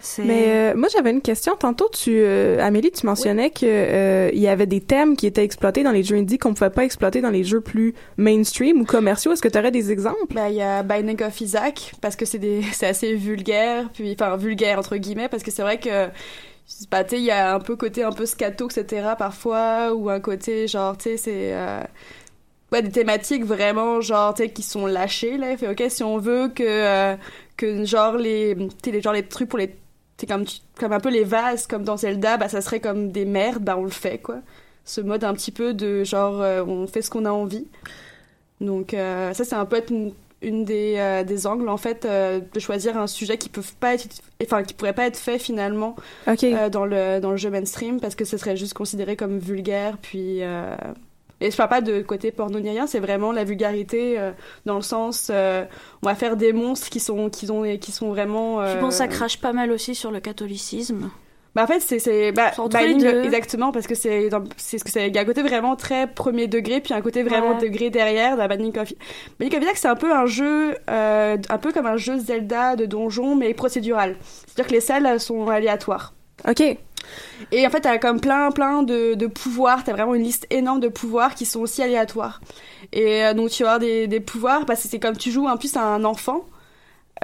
C'est 0.00 0.24
Mais 0.24 0.44
euh, 0.48 0.74
moi 0.76 0.88
j'avais 0.92 1.10
une 1.10 1.20
question 1.20 1.54
tantôt 1.56 1.88
tu 1.92 2.10
euh, 2.16 2.58
Amélie 2.60 2.90
tu 2.90 3.06
mentionnais 3.06 3.50
que 3.50 3.64
euh, 3.64 4.30
il 4.32 4.40
y 4.40 4.48
avait 4.48 4.66
des 4.66 4.80
thèmes 4.80 5.16
qui 5.16 5.26
étaient 5.26 5.44
exploités 5.44 5.84
dans 5.84 5.92
les 5.92 6.02
jeux 6.02 6.16
indie 6.16 6.38
qu'on 6.38 6.52
pouvait 6.52 6.70
pas 6.70 6.84
exploiter 6.84 7.20
dans 7.20 7.30
les 7.30 7.44
jeux 7.44 7.60
plus 7.60 7.94
mainstream 8.16 8.80
ou 8.80 8.84
commerciaux 8.84 9.32
est-ce 9.32 9.42
que 9.42 9.48
tu 9.48 9.58
aurais 9.58 9.70
des 9.70 9.92
exemples? 9.92 10.34
Bah, 10.34 10.50
il 10.50 10.56
y 10.56 10.62
a 10.62 10.82
Binding 10.82 11.22
of 11.22 11.40
Isaac 11.40 11.92
parce 12.00 12.16
que 12.16 12.24
c'est 12.24 12.38
des 12.38 12.62
c'est 12.72 12.88
assez 12.88 13.14
vulgaire 13.14 13.88
puis 13.92 14.16
enfin 14.18 14.36
vulgaire 14.36 14.78
entre 14.78 14.96
guillemets 14.96 15.28
parce 15.28 15.44
que 15.44 15.52
c'est 15.52 15.62
vrai 15.62 15.78
que 15.78 16.08
bah, 16.90 17.02
tu 17.04 17.10
sais, 17.10 17.18
il 17.18 17.24
y 17.24 17.30
a 17.30 17.54
un 17.54 17.60
peu 17.60 17.76
côté 17.76 18.02
un 18.02 18.12
peu 18.12 18.26
scato, 18.26 18.68
etc. 18.68 19.14
parfois, 19.18 19.94
ou 19.94 20.10
un 20.10 20.20
côté 20.20 20.68
genre, 20.68 20.96
tu 20.98 21.10
sais, 21.10 21.16
c'est. 21.16 21.54
euh, 21.54 21.82
ouais, 22.72 22.82
des 22.82 22.90
thématiques 22.90 23.44
vraiment, 23.44 24.00
genre, 24.00 24.34
tu 24.34 24.42
sais, 24.42 24.50
qui 24.50 24.62
sont 24.62 24.86
lâchées, 24.86 25.38
là. 25.38 25.56
Fait, 25.56 25.68
ok, 25.68 25.84
si 25.88 26.02
on 26.02 26.18
veut 26.18 26.48
que, 26.48 26.62
euh, 26.64 27.16
que 27.58 27.84
genre, 27.84 28.16
les, 28.16 28.54
les, 28.86 29.02
genre, 29.02 29.12
les 29.12 29.24
trucs 29.24 29.50
pour 29.50 29.58
les. 29.58 29.76
C'est 30.16 30.26
comme, 30.26 30.44
comme 30.78 30.92
un 30.92 31.00
peu 31.00 31.10
les 31.10 31.24
vases, 31.24 31.66
comme 31.66 31.84
dans 31.84 31.98
Zelda, 31.98 32.38
bah, 32.38 32.48
ça 32.48 32.62
serait 32.62 32.80
comme 32.80 33.10
des 33.10 33.26
merdes, 33.26 33.62
bah, 33.62 33.76
on 33.76 33.84
le 33.84 33.90
fait, 33.90 34.18
quoi. 34.18 34.38
Ce 34.84 35.02
mode 35.02 35.22
un 35.22 35.34
petit 35.34 35.52
peu 35.52 35.74
de 35.74 36.02
genre, 36.02 36.40
euh, 36.40 36.64
on 36.64 36.86
fait 36.86 37.02
ce 37.02 37.10
qu'on 37.10 37.26
a 37.26 37.30
envie. 37.30 37.66
Donc, 38.60 38.94
euh, 38.94 39.34
ça, 39.34 39.44
c'est 39.44 39.54
un 39.54 39.64
peu 39.66 39.76
être 39.76 39.90
une, 39.90 40.12
une 40.40 40.64
des, 40.64 40.94
euh, 40.96 41.22
des 41.22 41.46
angles, 41.46 41.68
en 41.68 41.76
fait, 41.76 42.04
de 42.06 42.60
choisir 42.60 42.96
un 42.96 43.06
sujet 43.06 43.36
qui 43.38 43.48
peut 43.48 43.62
pas 43.78 43.94
être, 43.94 44.08
enfin, 44.42 44.62
qui 44.62 44.74
pourrait 44.74 44.94
pas 44.94 45.06
être 45.06 45.18
fait 45.18 45.38
finalement 45.38 45.94
dans, 46.26 46.86
le, 46.86 47.20
dans 47.20 47.30
le 47.30 47.36
jeu 47.36 47.50
mainstream 47.50 48.00
parce 48.00 48.14
que 48.14 48.24
ce 48.24 48.38
serait 48.38 48.56
juste 48.56 48.74
considéré 48.74 49.14
comme 49.14 49.38
vulgaire. 49.38 49.98
Puis, 50.00 50.40
et 51.40 51.50
je 51.50 51.56
parle 51.56 51.68
pas 51.70 51.80
de 51.80 52.02
côté 52.02 52.30
porno 52.32 52.58
ni 52.60 52.70
rien, 52.70 52.86
c'est 52.86 53.00
vraiment 53.00 53.32
la 53.32 53.44
vulgarité 53.44 54.18
euh, 54.18 54.32
dans 54.66 54.76
le 54.76 54.82
sens, 54.82 55.28
euh, 55.32 55.64
on 56.02 56.06
va 56.08 56.14
faire 56.14 56.36
des 56.36 56.52
monstres 56.52 56.88
qui 56.90 57.00
sont, 57.00 57.30
qui 57.30 57.50
ont, 57.50 57.64
qui 57.78 57.92
sont 57.92 58.08
vraiment. 58.10 58.60
Euh, 58.60 58.80
bon, 58.80 58.90
ça 58.90 59.06
crache 59.08 59.38
pas 59.40 59.52
mal 59.52 59.70
aussi 59.70 59.94
sur 59.94 60.10
le 60.10 60.20
catholicisme. 60.20 61.10
bah 61.54 61.64
en 61.64 61.66
fait 61.66 61.80
c'est 61.80 61.98
c'est 61.98 62.30
bah, 62.32 62.52
deux. 62.56 63.24
exactement 63.24 63.72
parce 63.72 63.86
que 63.86 63.94
c'est 63.94 64.28
c'est 64.56 64.78
ce 64.78 64.84
que 64.84 64.90
c'est 64.90 65.08
il 65.08 65.14
y 65.14 65.18
a 65.18 65.22
un 65.22 65.24
côté 65.24 65.42
vraiment 65.42 65.76
très 65.76 66.06
premier 66.06 66.46
degré 66.46 66.80
puis 66.80 66.92
un 66.94 67.00
côté 67.00 67.22
vraiment 67.22 67.54
Ouais. 67.56 67.62
degré 67.68 67.90
derrière 67.90 68.36
dans 68.36 68.46
Binding 68.46 68.78
of 68.78 68.92
Binding 69.40 69.58
of 69.58 69.64
c'est 69.74 69.88
un 69.88 69.96
peu 69.96 70.12
un 70.14 70.26
jeu 70.26 70.76
euh, 70.90 71.36
un 71.48 71.58
peu 71.58 71.72
comme 71.72 71.86
un 71.86 71.96
jeu 71.96 72.18
Zelda 72.18 72.76
de 72.76 72.84
donjon 72.84 73.34
mais 73.34 73.54
procédural 73.54 74.14
c'est-à-dire 74.46 74.66
que 74.68 74.74
les 74.74 74.80
salles 74.82 75.18
sont 75.18 75.48
aléatoires 75.48 76.12
ok 76.48 76.62
et 77.52 77.66
en 77.66 77.70
fait 77.70 77.80
t'as 77.80 77.98
comme 77.98 78.20
plein 78.20 78.50
plein 78.50 78.82
de, 78.82 79.14
de 79.14 79.26
pouvoirs. 79.26 79.84
T'as 79.84 79.92
vraiment 79.92 80.14
une 80.14 80.22
liste 80.22 80.46
énorme 80.50 80.80
de 80.80 80.88
pouvoirs 80.88 81.34
qui 81.34 81.46
sont 81.46 81.60
aussi 81.60 81.82
aléatoires. 81.82 82.40
Et 82.92 83.24
euh, 83.24 83.34
donc 83.34 83.50
tu 83.50 83.62
vas 83.62 83.70
avoir 83.74 83.80
des, 83.80 84.06
des 84.06 84.20
pouvoirs 84.20 84.66
parce 84.66 84.82
que 84.82 84.88
c'est 84.88 84.98
comme 85.00 85.16
tu 85.16 85.30
joues 85.30 85.46
en 85.46 85.56
plus 85.56 85.76
à 85.76 85.82
un 85.82 86.04
enfant 86.04 86.44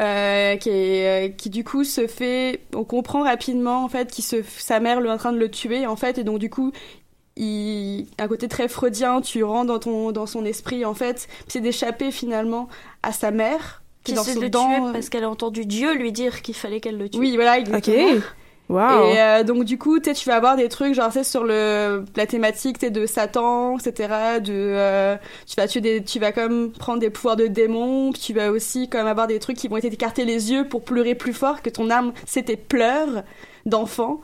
euh, 0.01 0.57
qui 0.57 0.70
est 0.70 1.28
euh, 1.28 1.32
qui 1.37 1.51
du 1.51 1.62
coup 1.64 1.85
se 1.85 2.07
fait 2.07 2.61
on 2.74 2.82
comprend 2.85 3.22
rapidement 3.22 3.85
en 3.85 3.89
fait 3.89 4.11
qui 4.11 4.22
se 4.22 4.43
sa 4.43 4.80
mère 4.80 4.99
est 5.05 5.09
en 5.11 5.18
train 5.18 5.32
de 5.32 5.39
le 5.39 5.51
tuer 5.51 5.87
en 5.87 5.97
fait. 5.97 6.18
Et 6.18 6.24
donc 6.24 6.39
du 6.39 6.51
coup 6.51 6.72
il 7.37 8.07
un 8.18 8.28
côté 8.28 8.47
très 8.49 8.68
freudien 8.68 9.20
tu 9.20 9.43
rentres 9.43 9.66
dans 9.66 9.78
ton 9.78 10.12
dans 10.12 10.26
son 10.26 10.45
esprit 10.45 10.85
en 10.85 10.95
fait. 10.95 11.28
C'est 11.49 11.61
d'échapper 11.61 12.11
finalement 12.11 12.68
à 13.03 13.12
sa 13.12 13.30
mère 13.30 13.82
Qui 14.05 14.12
est 14.12 14.14
dans 14.14 14.22
essaie 14.22 14.35
son 14.35 14.39
de 14.41 14.45
le 14.45 14.51
dans- 14.51 14.66
tuer 14.66 14.93
parce 14.93 15.09
qu'elle 15.09 15.24
a 15.24 15.30
entendu 15.30 15.64
Dieu 15.66 15.95
lui 15.95 16.12
dire 16.12 16.43
qu'il 16.43 16.55
fallait 16.55 16.80
qu'elle 16.80 16.99
le 16.99 17.09
tue. 17.09 17.18
oui 17.18 17.35
voilà 17.35 17.59
exactement. 17.59 18.20
Wow. 18.69 19.12
Et 19.12 19.21
euh, 19.21 19.43
donc 19.45 19.65
du 19.65 19.77
coup, 19.79 19.99
tu 19.99 20.11
sais, 20.11 20.15
tu 20.15 20.29
vas 20.29 20.37
avoir 20.37 20.57
des 20.57 20.69
trucs 20.69 20.95
genre 20.95 21.09
tu 21.09 21.19
sais, 21.19 21.25
sur 21.25 21.45
le 21.45 22.05
la 22.17 22.27
thématique 22.27 22.79
tu 22.79 22.87
sais, 22.87 22.91
de 22.91 23.05
Satan, 23.05 23.79
etc. 23.79 24.41
De 24.43 24.53
euh, 24.53 25.17
tu 25.47 25.55
vas 25.57 25.69
tuer 25.69 25.81
des, 25.81 26.03
tu 26.03 26.19
vas 26.19 26.33
comme 26.33 26.73
prendre 26.73 26.99
des 26.99 27.11
pouvoirs 27.11 27.37
de 27.37 27.47
démons. 27.47 28.12
Puis 28.12 28.23
tu 28.23 28.33
vas 28.33 28.51
aussi 28.51 28.89
comme 28.89 29.07
avoir 29.07 29.27
des 29.27 29.39
trucs 29.39 29.59
qui 29.59 29.69
vont 29.69 29.79
t'écarter 29.79 30.25
les 30.25 30.51
yeux 30.51 30.67
pour 30.67 30.83
pleurer 30.83 31.15
plus 31.15 31.35
fort 31.35 31.61
que 31.61 31.71
ton 31.71 31.91
âme 31.91 32.12
c'était 32.27 32.57
pleurs 32.57 33.25
d'enfant. 33.67 34.21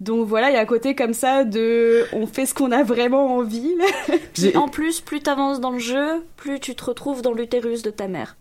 Donc 0.00 0.26
voilà, 0.26 0.50
il 0.50 0.54
y 0.54 0.56
a 0.56 0.60
un 0.60 0.66
côté 0.66 0.94
comme 0.94 1.14
ça 1.14 1.44
de 1.44 2.04
on 2.12 2.26
fait 2.26 2.46
ce 2.46 2.54
qu'on 2.54 2.72
a 2.72 2.82
vraiment 2.82 3.36
envie. 3.36 3.74
là. 3.76 4.56
En 4.60 4.68
plus, 4.68 5.00
plus 5.00 5.20
t'avances 5.20 5.60
dans 5.60 5.70
le 5.70 5.78
jeu, 5.78 6.24
plus 6.36 6.60
tu 6.60 6.74
te 6.74 6.84
retrouves 6.84 7.22
dans 7.22 7.32
l'utérus 7.32 7.82
de 7.82 7.90
ta 7.90 8.06
mère. 8.08 8.36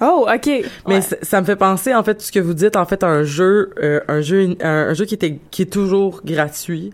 Oh, 0.00 0.26
ok. 0.32 0.50
Mais 0.88 1.00
ça, 1.00 1.16
ça 1.22 1.40
me 1.40 1.46
fait 1.46 1.56
penser 1.56 1.94
en 1.94 2.02
fait 2.02 2.14
tout 2.14 2.24
ce 2.24 2.32
que 2.32 2.40
vous 2.40 2.54
dites 2.54 2.76
en 2.76 2.86
fait 2.86 3.02
à 3.02 3.08
un 3.08 3.22
jeu 3.22 3.70
euh, 3.82 4.00
un 4.08 4.20
jeu 4.20 4.56
un, 4.62 4.68
un 4.68 4.94
jeu 4.94 5.04
qui 5.04 5.14
était 5.14 5.38
qui 5.50 5.62
est 5.62 5.72
toujours 5.72 6.22
gratuit 6.24 6.90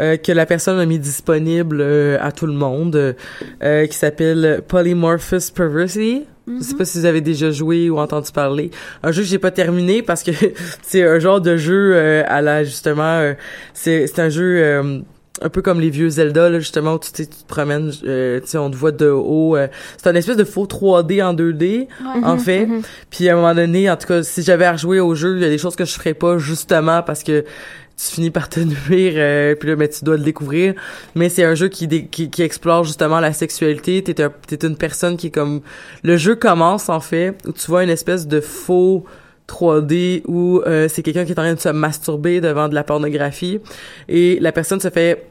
euh, 0.00 0.16
que 0.16 0.32
la 0.32 0.46
personne 0.46 0.78
a 0.78 0.86
mis 0.86 0.98
disponible 0.98 1.80
euh, 1.80 2.16
à 2.20 2.32
tout 2.32 2.46
le 2.46 2.54
monde 2.54 3.14
euh, 3.62 3.86
qui 3.86 3.96
s'appelle 3.96 4.62
Polymorphous 4.66 5.52
Perversity. 5.54 6.24
Je 6.48 6.62
sais 6.62 6.74
pas 6.74 6.84
si 6.84 6.98
vous 6.98 7.04
avez 7.04 7.20
déjà 7.20 7.50
joué 7.50 7.88
ou 7.88 7.98
entendu 7.98 8.32
parler. 8.32 8.70
Un 9.02 9.12
jeu 9.12 9.22
que 9.22 9.28
j'ai 9.28 9.38
pas 9.38 9.50
terminé 9.52 10.02
parce 10.02 10.22
que 10.22 10.32
c'est 10.82 11.04
un 11.04 11.18
genre 11.18 11.40
de 11.40 11.56
jeu 11.56 11.92
euh, 11.94 12.24
à 12.26 12.42
la 12.42 12.64
justement 12.64 13.18
euh, 13.18 13.34
c'est 13.74 14.06
c'est 14.06 14.20
un 14.20 14.28
jeu 14.28 14.58
euh, 14.58 15.00
un 15.42 15.48
peu 15.48 15.60
comme 15.62 15.80
les 15.80 15.90
vieux 15.90 16.08
Zelda 16.08 16.48
là 16.48 16.58
justement 16.60 16.94
où 16.94 16.98
tu, 16.98 17.10
tu 17.12 17.26
te 17.26 17.44
promènes 17.48 17.90
euh, 18.04 18.40
tu 18.40 18.46
sais 18.46 18.58
on 18.58 18.70
te 18.70 18.76
voit 18.76 18.92
de 18.92 19.08
haut 19.08 19.56
euh, 19.56 19.66
c'est 19.96 20.08
un 20.08 20.14
espèce 20.14 20.36
de 20.36 20.44
faux 20.44 20.66
3D 20.66 21.22
en 21.22 21.34
2D 21.34 21.88
en 22.22 22.34
Mhm, 22.34 22.38
fait. 22.38 22.66
mhm. 22.66 22.82
puis 23.10 23.28
à 23.28 23.32
un 23.32 23.36
moment 23.36 23.54
donné 23.54 23.90
en 23.90 23.96
tout 23.96 24.06
cas 24.06 24.22
si 24.22 24.42
j'avais 24.42 24.64
à 24.64 24.72
rejouer 24.72 25.00
au 25.00 25.14
jeu 25.14 25.36
il 25.36 25.42
y 25.42 25.44
a 25.44 25.48
des 25.48 25.58
choses 25.58 25.76
que 25.76 25.84
je 25.84 25.92
ferais 25.92 26.14
pas 26.14 26.38
justement 26.38 27.02
parce 27.02 27.22
que 27.22 27.40
tu 27.42 28.06
finis 28.14 28.30
par 28.30 28.48
te 28.48 28.58
nuire 28.88 29.12
euh, 29.16 29.54
puis 29.54 29.68
là 29.68 29.76
mais 29.76 29.88
tu 29.88 30.04
dois 30.04 30.16
le 30.16 30.22
découvrir. 30.24 30.74
Mais 31.14 31.28
c'est 31.28 31.44
un 31.44 31.54
jeu 31.54 31.68
qui, 31.68 31.86
dé- 31.86 32.06
qui 32.06 32.30
qui 32.30 32.42
explore 32.42 32.84
justement 32.84 33.20
la 33.20 33.32
sexualité. 33.32 34.02
T'es 34.02 34.22
un, 34.22 34.32
t'es 34.46 34.66
une 34.66 34.76
personne 34.76 35.16
qui 35.16 35.26
est 35.28 35.30
comme 35.30 35.60
le 36.02 36.16
jeu 36.16 36.34
commence 36.34 36.88
en 36.88 37.00
fait 37.00 37.36
où 37.46 37.52
tu 37.52 37.66
vois 37.66 37.84
une 37.84 37.90
espèce 37.90 38.26
de 38.26 38.40
faux 38.40 39.04
3D 39.48 40.22
où 40.26 40.62
euh, 40.66 40.88
c'est 40.88 41.02
quelqu'un 41.02 41.24
qui 41.24 41.32
est 41.32 41.38
en 41.38 41.42
train 41.42 41.54
de 41.54 41.60
se 41.60 41.68
masturber 41.68 42.40
devant 42.40 42.68
de 42.68 42.74
la 42.74 42.84
pornographie 42.84 43.60
et 44.08 44.38
la 44.40 44.52
personne 44.52 44.80
se 44.80 44.88
fait 44.88 45.26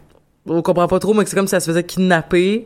on 0.48 0.62
comprend 0.62 0.88
pas 0.88 1.00
trop 1.00 1.14
mais 1.14 1.26
c'est 1.26 1.36
comme 1.36 1.48
si 1.48 1.56
elle 1.56 1.62
se 1.62 1.68
faisait 1.68 1.84
kidnapper 1.84 2.66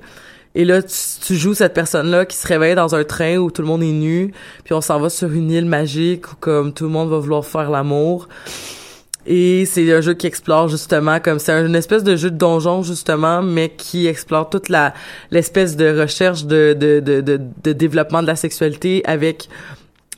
et 0.56 0.64
là, 0.64 0.82
tu, 0.82 1.36
joues 1.36 1.54
cette 1.54 1.74
personne-là 1.74 2.26
qui 2.26 2.38
se 2.38 2.48
réveille 2.48 2.76
dans 2.76 2.96
un 2.96 3.04
train 3.04 3.36
où 3.36 3.52
tout 3.52 3.62
le 3.62 3.68
monde 3.68 3.84
est 3.84 3.92
nu, 3.92 4.34
puis 4.64 4.74
on 4.74 4.80
s'en 4.80 5.02
va 5.02 5.10
sur 5.10 5.30
une 5.30 5.52
île 5.52 5.66
magique 5.66 6.32
où 6.32 6.36
comme 6.38 6.72
tout 6.74 6.86
le 6.86 6.92
monde 6.92 7.10
va 7.10 7.20
vouloir 7.20 7.46
faire 7.46 7.70
l'amour. 7.70 8.30
Et 9.28 9.66
c'est 9.66 9.92
un 9.92 10.00
jeu 10.02 10.14
qui 10.14 10.28
explore 10.28 10.70
justement 10.70 11.20
comme 11.20 11.40
c'est 11.40 11.52
une 11.52 11.76
espèce 11.76 12.04
de 12.04 12.16
jeu 12.16 12.32
de 12.32 12.38
donjon 12.38 12.84
justement, 12.84 13.42
mais 13.42 13.70
qui 13.70 14.08
explore 14.08 14.50
toute 14.50 14.70
la 14.70 14.94
l'espèce 15.32 15.76
de 15.76 16.00
recherche 16.00 16.46
de, 16.46 16.74
de 16.80 17.00
de 17.02 17.22
de 17.64 17.74
développement 17.74 18.22
de 18.22 18.28
la 18.28 18.36
sexualité 18.36 19.02
avec 19.06 19.50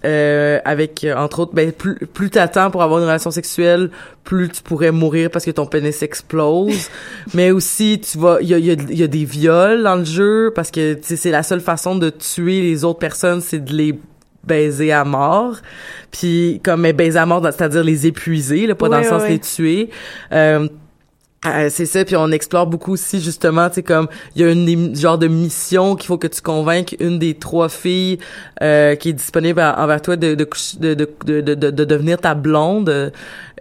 euh, 0.05 0.59
avec 0.63 1.03
euh, 1.03 1.15
entre 1.15 1.39
autres 1.39 1.55
ben 1.55 1.71
plus 1.71 1.95
plus 1.95 2.29
t'attends 2.29 2.69
pour 2.69 2.83
avoir 2.83 2.99
une 2.99 3.05
relation 3.05 3.31
sexuelle 3.31 3.89
plus 4.23 4.47
tu 4.49 4.61
pourrais 4.61 4.91
mourir 4.91 5.31
parce 5.31 5.43
que 5.43 5.49
ton 5.49 5.65
pénis 5.65 6.03
explose. 6.03 6.89
Mais 7.33 7.49
aussi 7.49 7.99
tu 7.99 8.19
vas 8.19 8.37
il 8.41 8.47
y 8.47 8.53
a, 8.53 8.59
y, 8.59 8.71
a, 8.71 8.75
y 8.89 9.03
a 9.03 9.07
des 9.07 9.25
viols 9.25 9.81
dans 9.81 9.95
le 9.95 10.05
jeu 10.05 10.51
parce 10.53 10.69
que 10.69 10.99
c'est 11.01 11.31
la 11.31 11.41
seule 11.41 11.61
façon 11.61 11.95
de 11.95 12.11
tuer 12.11 12.61
les 12.61 12.83
autres 12.83 12.99
personnes 12.99 13.41
c'est 13.41 13.59
de 13.59 13.73
les 13.73 13.99
baiser 14.43 14.91
à 14.91 15.03
mort. 15.03 15.57
Puis 16.11 16.61
comme 16.63 16.81
mais 16.81 16.93
baiser 16.93 17.17
à 17.17 17.25
mort 17.25 17.41
c'est-à-dire 17.43 17.83
les 17.83 18.05
épuiser 18.05 18.67
là 18.67 18.75
pas 18.75 18.89
dans 18.89 18.99
le 18.99 19.03
sens 19.03 19.23
ouais. 19.23 19.29
les 19.29 19.39
tuer. 19.39 19.89
Euh, 20.31 20.67
euh, 21.45 21.69
c'est 21.69 21.85
ça, 21.85 22.03
puis 22.03 22.15
on 22.15 22.31
explore 22.31 22.65
beaucoup 22.67 22.93
aussi 22.93 23.21
justement, 23.21 23.69
tu 23.69 23.75
sais 23.75 23.83
comme 23.83 24.07
il 24.35 24.41
y 24.41 24.45
a 24.45 24.51
une 24.51 24.95
genre 24.95 25.17
de 25.19 25.27
mission 25.27 25.95
qu'il 25.95 26.07
faut 26.07 26.17
que 26.17 26.27
tu 26.27 26.41
convainques 26.41 26.95
une 26.99 27.19
des 27.19 27.35
trois 27.35 27.69
filles 27.69 28.17
euh, 28.63 28.95
qui 28.95 29.09
est 29.09 29.13
disponible 29.13 29.61
envers 29.61 30.01
toi 30.01 30.15
de 30.17 30.33
de, 30.35 30.47
de, 30.79 30.93
de, 30.93 31.07
de, 31.25 31.41
de, 31.41 31.53
de- 31.53 31.69
de 31.71 31.83
devenir 31.85 32.17
ta 32.17 32.33
blonde. 32.33 33.11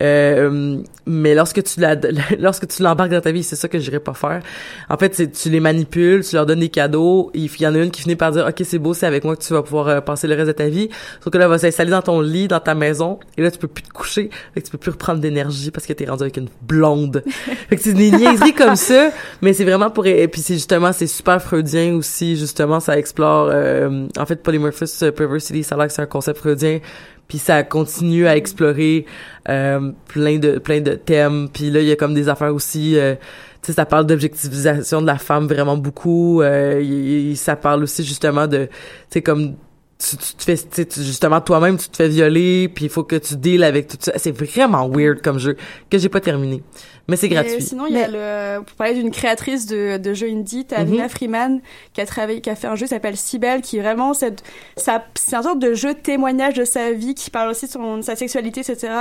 Euh, 0.03 0.79
mais 1.07 1.35
lorsque 1.35 1.63
tu 1.63 1.81
la 1.81 1.97
lorsque 2.39 2.69
tu 2.69 2.83
l'embarques 2.83 3.11
dans 3.13 3.21
ta 3.21 3.33
vie, 3.33 3.43
c'est 3.43 3.57
ça 3.57 3.69
que 3.69 3.79
j'irais 3.79 4.01
pas 4.01 4.13
faire. 4.15 4.43
En 4.91 4.97
fait, 4.99 5.31
tu 5.33 5.49
les 5.51 5.61
manipules, 5.61 6.23
tu 6.25 6.35
leur 6.35 6.45
donnes 6.45 6.61
des 6.61 6.69
cadeaux. 6.69 7.31
Il 7.35 7.51
y 7.61 7.67
en 7.67 7.75
a 7.75 7.79
une 7.79 7.91
qui 7.91 8.03
finit 8.03 8.17
par 8.17 8.33
dire 8.33 8.47
ok 8.47 8.63
c'est 8.65 8.79
beau, 8.79 8.93
c'est 8.95 9.07
avec 9.07 9.25
moi 9.25 9.37
que 9.37 9.43
tu 9.43 9.53
vas 9.55 9.63
pouvoir 9.63 9.89
euh, 9.89 10.01
passer 10.01 10.27
le 10.29 10.35
reste 10.35 10.49
de 10.49 10.53
ta 10.53 10.69
vie. 10.69 10.89
Sauf 11.23 11.33
que 11.33 11.39
là, 11.39 11.45
elle 11.45 11.51
va 11.51 11.59
s'installer 11.59 11.91
dans 11.91 12.03
ton 12.03 12.21
lit, 12.21 12.49
dans 12.49 12.61
ta 12.61 12.75
maison, 12.75 13.19
et 13.39 13.43
là 13.43 13.51
tu 13.51 13.59
peux 13.59 13.69
plus 13.69 13.83
te 13.85 13.91
coucher, 13.91 14.29
que 14.55 14.61
tu 14.61 14.71
peux 14.71 14.79
plus 14.79 14.91
reprendre 14.91 15.21
d'énergie 15.21 15.71
parce 15.71 15.87
que 15.87 15.93
t'es 15.95 16.05
rendu 16.07 16.23
avec 16.23 16.37
une 16.37 16.49
blonde. 16.63 17.23
fait 17.69 17.77
que 17.77 17.83
c'est 17.83 17.93
des 17.93 18.11
niaiseries 18.11 18.55
comme 18.55 18.77
ça, 18.77 19.11
mais 19.43 19.53
c'est 19.53 19.65
vraiment 19.65 19.91
pour 19.91 20.07
et 20.07 20.29
puis 20.29 20.41
c'est 20.41 20.55
justement 20.55 20.93
c'est 20.93 21.07
super 21.07 21.43
freudien 21.43 21.95
aussi 21.95 22.37
justement 22.37 22.81
ça 22.81 22.99
explore 22.99 23.49
euh, 23.51 24.07
en 24.17 24.27
fait 24.27 24.43
Polymorphous 24.43 25.03
euh, 25.03 25.11
Perversity 25.11 25.63
ça 25.63 25.75
a 25.75 25.79
l'air 25.79 25.87
que 25.89 25.93
c'est 25.93 26.03
un 26.03 26.07
concept 26.07 26.39
freudien 26.39 26.81
puis 27.29 27.39
ça 27.39 27.63
continue 27.63 28.27
à 28.27 28.37
explorer 28.37 29.07
euh, 29.49 29.93
plein 30.09 30.39
de 30.39 30.59
plein 30.59 30.81
de 30.81 30.93
thèmes 30.93 31.49
puis 31.53 31.71
là 31.71 31.81
il 31.81 31.87
y 31.87 31.93
a 31.93 31.97
comme 31.97 32.15
des 32.15 32.29
affaires 32.29 32.55
aussi 32.55 32.97
euh, 32.97 33.15
tu 33.63 33.69
sais 33.69 33.73
ça 33.73 33.87
parle 33.87 34.07
d'objectivisation 34.07 35.03
de 35.03 35.07
la 35.07 35.19
femme 35.19 35.47
vraiment 35.47 35.77
beaucoup 35.77 36.43
euh, 36.43 37.35
ça 37.35 37.57
parle 37.57 37.83
aussi 37.83 38.05
justement 38.05 38.47
de 38.47 38.67
tu 38.67 38.71
sais 39.11 39.23
comme 39.23 39.57
tu, 39.99 40.17
tu 40.17 40.35
te 40.35 40.43
fais 40.43 40.57
tu 40.57 41.03
justement 41.03 41.41
toi-même 41.41 41.79
tu 41.79 41.89
te 41.89 41.97
fais 41.97 42.09
violer 42.09 42.69
puis 42.69 42.85
il 42.85 42.91
faut 42.91 43.05
que 43.05 43.17
tu 43.17 43.37
deals 43.37 43.65
avec 43.65 43.89
tout 43.89 43.97
ça 44.01 44.13
c'est 44.17 44.33
vraiment 44.33 44.89
weird 44.89 45.23
comme 45.23 45.39
jeu 45.39 45.57
que 45.91 45.97
j'ai 45.99 46.09
pas 46.09 46.21
terminé 46.21 46.63
mais 47.09 47.17
c'est 47.17 47.27
Et 47.27 47.31
gratuit 47.31 47.63
sinon, 47.63 47.87
il 47.87 47.95
y 47.95 48.01
a 48.01 48.09
le, 48.09 48.65
pour 48.65 48.75
parler 48.75 48.95
d'une 48.95 49.11
créatrice 49.11 49.67
de, 49.67 49.97
de 49.97 50.15
jeux 50.15 50.29
indie, 50.29 50.65
t'as 50.65 50.83
Mhm. 50.83 50.91
Nina 50.91 51.09
Freeman 51.09 51.61
qui 51.93 52.01
a 52.01 52.07
travaillé, 52.07 52.41
qui 52.41 52.51
a 52.51 52.57
fait 52.57 52.67
un 52.67 52.75
jeu 52.75 52.87
qui 52.87 52.91
s'appelle 52.91 53.17
Cybelle, 53.17 53.63
qui 53.63 53.79
vraiment, 53.79 54.13
c'est, 54.15 54.43
ça, 54.77 55.05
c'est 55.15 55.37
un 55.37 55.43
sorte 55.43 55.59
de 55.59 55.75
jeu 55.75 55.95
témoignage 55.95 56.55
de 56.55 56.65
sa 56.65 56.93
vie, 56.93 57.15
qui 57.15 57.31
parle 57.31 57.51
aussi 57.51 57.67
de 57.67 57.71
son, 57.71 57.99
de 57.99 58.03
sa 58.03 58.17
sexualité, 58.17 58.61
etc. 58.61 58.93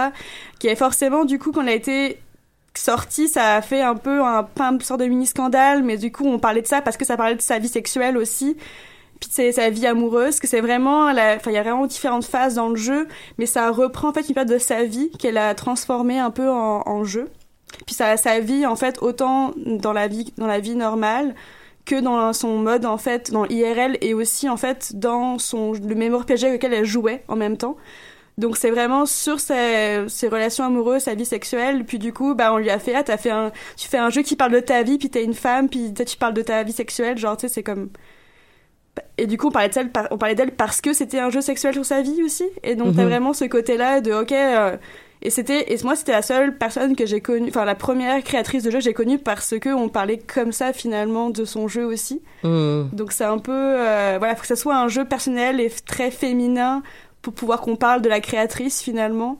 Qui 0.59 0.67
est 0.67 0.75
forcément, 0.75 1.25
du 1.25 1.39
coup, 1.39 1.51
qu'on 1.51 1.67
a 1.67 1.73
été 1.73 2.19
sorti, 2.75 3.27
ça 3.27 3.55
a 3.55 3.61
fait 3.61 3.81
un 3.81 3.95
peu 3.95 4.21
un, 4.21 4.47
une 4.59 4.81
sorte 4.81 4.99
de 4.99 5.05
mini 5.05 5.25
scandale, 5.25 5.83
mais 5.83 5.97
du 5.97 6.11
coup, 6.11 6.25
on 6.27 6.39
parlait 6.39 6.61
de 6.61 6.67
ça 6.67 6.81
parce 6.81 6.97
que 6.97 7.05
ça 7.05 7.17
parlait 7.17 7.35
de 7.35 7.41
sa 7.41 7.57
vie 7.57 7.67
sexuelle 7.69 8.17
aussi. 8.17 8.57
C'est 9.29 9.51
sa 9.51 9.69
vie 9.69 9.87
amoureuse, 9.87 10.39
que 10.39 10.47
c'est 10.47 10.61
vraiment, 10.61 11.07
enfin 11.07 11.51
il 11.51 11.53
y 11.53 11.57
a 11.57 11.63
vraiment 11.63 11.87
différentes 11.87 12.25
phases 12.25 12.55
dans 12.55 12.69
le 12.69 12.75
jeu, 12.75 13.07
mais 13.37 13.45
ça 13.45 13.71
reprend 13.71 14.09
en 14.09 14.13
fait 14.13 14.27
une 14.27 14.35
période 14.35 14.51
de 14.51 14.57
sa 14.57 14.83
vie 14.83 15.11
qu'elle 15.19 15.37
a 15.37 15.53
transformée 15.55 16.19
un 16.19 16.31
peu 16.31 16.49
en, 16.49 17.03
jeu. 17.03 17.29
Puis 17.85 17.95
ça, 17.95 18.17
sa 18.17 18.39
vie 18.39 18.65
en 18.65 18.75
fait 18.75 19.01
autant 19.01 19.53
dans 19.57 19.93
la 19.93 20.07
vie 20.07 20.33
dans 20.37 20.47
la 20.47 20.59
vie 20.59 20.75
normale 20.75 21.35
que 21.85 21.99
dans 21.99 22.33
son 22.33 22.57
mode 22.57 22.85
en 22.85 22.97
fait 22.97 23.31
dans 23.31 23.45
IRL 23.45 23.97
et 24.01 24.13
aussi 24.13 24.49
en 24.49 24.57
fait 24.57 24.95
dans 24.95 25.37
son 25.39 25.73
le 25.73 25.95
même 25.95 26.15
RPG 26.15 26.55
auquel 26.55 26.73
elle 26.73 26.85
jouait 26.85 27.23
en 27.27 27.35
même 27.35 27.57
temps. 27.57 27.77
Donc 28.37 28.57
c'est 28.57 28.69
vraiment 28.69 29.05
sur 29.05 29.39
ses, 29.39 30.05
relations 30.23 30.65
amoureuses, 30.65 31.03
sa 31.03 31.15
vie 31.15 31.25
sexuelle. 31.25 31.85
Puis 31.85 31.99
du 31.99 32.11
coup, 32.11 32.35
bah 32.35 32.53
on 32.53 32.57
lui 32.57 32.69
a 32.69 32.79
fait 32.79 32.95
ah 32.95 33.03
t'as 33.03 33.17
fait 33.17 33.29
un 33.31 33.51
tu 33.77 33.87
fais 33.87 33.97
un 33.97 34.09
jeu 34.09 34.23
qui 34.23 34.35
parle 34.35 34.51
de 34.51 34.59
ta 34.59 34.83
vie, 34.83 34.97
puis 34.97 35.09
t'es 35.09 35.23
une 35.23 35.33
femme, 35.33 35.69
puis 35.69 35.93
tu 35.93 36.17
parles 36.17 36.33
de 36.33 36.41
ta 36.41 36.63
vie 36.63 36.73
sexuelle, 36.73 37.17
genre 37.17 37.37
tu 37.37 37.47
sais 37.47 37.53
c'est 37.53 37.63
comme 37.63 37.89
et 39.17 39.27
du 39.27 39.37
coup 39.37 39.47
on 39.47 39.51
parlait 39.51 39.69
on 40.11 40.17
d'elle 40.35 40.51
parce 40.51 40.81
que 40.81 40.93
c'était 40.93 41.19
un 41.19 41.29
jeu 41.29 41.41
sexuel 41.41 41.73
sur 41.73 41.85
sa 41.85 42.01
vie 42.01 42.21
aussi. 42.23 42.45
Et 42.63 42.75
donc 42.75 42.95
t'as 42.95 43.03
Mhm. 43.03 43.09
vraiment 43.09 43.33
ce 43.33 43.45
côté-là 43.45 44.01
de 44.01 44.11
ok. 44.13 44.31
euh, 44.31 44.77
et 45.21 45.29
c'était 45.29 45.73
et 45.73 45.77
moi 45.83 45.95
c'était 45.95 46.11
la 46.11 46.21
seule 46.21 46.55
personne 46.57 46.95
que 46.95 47.05
j'ai 47.05 47.19
connue, 47.21 47.49
enfin 47.49 47.65
la 47.65 47.73
première 47.75 48.21
créatrice 48.23 48.63
de 48.63 48.69
jeu 48.69 48.77
que 48.79 48.83
j'ai 48.83 48.93
connue 48.93 49.17
parce 49.17 49.57
que 49.59 49.69
on 49.69 49.89
parlait 49.89 50.19
comme 50.19 50.51
ça 50.51 50.71
finalement 50.73 51.29
de 51.29 51.45
son 51.45 51.67
jeu 51.67 51.85
aussi. 51.85 52.21
Hmm. 52.43 52.83
Donc 52.93 53.11
c'est 53.11 53.23
un 53.23 53.39
peu 53.39 53.51
euh, 53.53 54.15
voilà, 54.19 54.35
faut 54.35 54.41
que 54.41 54.47
ça 54.47 54.55
soit 54.55 54.75
un 54.77 54.87
jeu 54.87 55.05
personnel 55.05 55.59
et 55.59 55.71
très 55.87 56.11
féminin 56.11 56.83
pour 57.21 57.33
pouvoir 57.33 57.61
qu'on 57.61 57.75
parle 57.75 58.01
de 58.01 58.09
la 58.09 58.19
créatrice 58.19 58.81
finalement. 58.81 59.39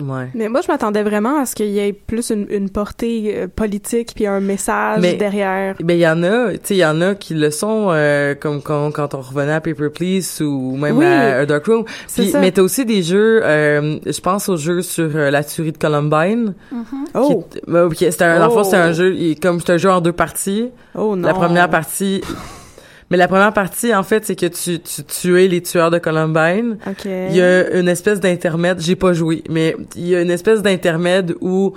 Ouais 0.00 0.28
Mais 0.34 0.48
moi, 0.48 0.60
je 0.60 0.68
m'attendais 0.70 1.02
vraiment 1.02 1.38
à 1.40 1.46
ce 1.46 1.54
qu'il 1.54 1.68
y 1.70 1.78
ait 1.78 1.92
plus 1.92 2.30
une, 2.30 2.46
une 2.50 2.68
portée 2.70 3.34
euh, 3.36 3.46
politique 3.48 4.12
puis 4.14 4.26
un 4.26 4.40
message 4.40 5.00
Mais- 5.00 5.14
derrière. 5.14 5.76
Ben 5.80 5.94
il 5.96 6.00
y 6.00 6.08
en 6.08 6.22
a, 6.22 6.52
tu 6.52 6.58
sais, 6.64 6.74
il 6.74 6.78
y 6.78 6.84
en 6.84 7.00
a 7.00 7.14
qui 7.14 7.34
le 7.34 7.50
sont 7.50 7.88
euh, 7.90 8.34
comme 8.34 8.60
quand, 8.62 8.90
quand 8.90 9.14
on 9.14 9.20
revenait 9.20 9.52
à 9.52 9.60
Paper 9.60 9.90
Please 9.90 10.40
ou 10.42 10.76
même 10.76 10.98
Oui. 10.98 11.04
à 11.04 11.38
A 11.38 11.46
Dark 11.46 11.66
Room. 11.66 11.84
Puis, 12.12 12.32
mais 12.40 12.50
t'as 12.50 12.62
aussi 12.62 12.84
des 12.84 13.02
jeux, 13.02 13.40
euh, 13.44 13.98
je 14.04 14.20
pense 14.20 14.48
aux 14.48 14.56
jeux 14.56 14.82
sur 14.82 15.10
euh, 15.14 15.30
la 15.30 15.44
tuerie 15.44 15.72
de 15.72 15.78
Columbine. 15.78 16.54
Oh, 17.14 17.44
Qui, 17.52 17.60
ben, 17.68 17.84
ok, 17.84 17.96
c'était 17.98 18.24
un, 18.24 18.38
dans 18.40 18.46
le 18.46 18.50
fond, 18.52 18.60
Oh. 18.60 18.64
c'était 18.64 18.76
un 18.78 18.92
jeu, 18.92 19.14
comme 19.40 19.60
c'est 19.60 19.72
un 19.72 19.76
jeu 19.78 19.90
en 19.90 20.00
deux 20.00 20.12
parties. 20.12 20.70
oh 20.96 21.14
non. 21.14 21.28
La 21.28 21.34
première 21.34 21.70
partie, 21.70 22.20
mais 23.10 23.16
la 23.16 23.28
première 23.28 23.52
partie 23.52 23.94
en 23.94 24.02
fait, 24.02 24.24
c'est 24.24 24.36
que 24.36 24.46
tu 24.46 24.80
tu 24.80 25.04
tuais 25.04 25.48
les 25.48 25.62
tueurs 25.62 25.90
de 25.90 25.98
Columbine. 25.98 26.78
Ok. 26.86 27.04
Il 27.04 27.36
y 27.36 27.42
a 27.42 27.76
une 27.78 27.88
espèce 27.88 28.20
d'intermède, 28.20 28.80
j'ai 28.80 28.96
pas 28.96 29.12
joué, 29.12 29.42
mais 29.48 29.76
il 29.96 30.08
y 30.08 30.16
a 30.16 30.22
une 30.22 30.30
espèce 30.30 30.62
d'intermède 30.62 31.34
où 31.40 31.74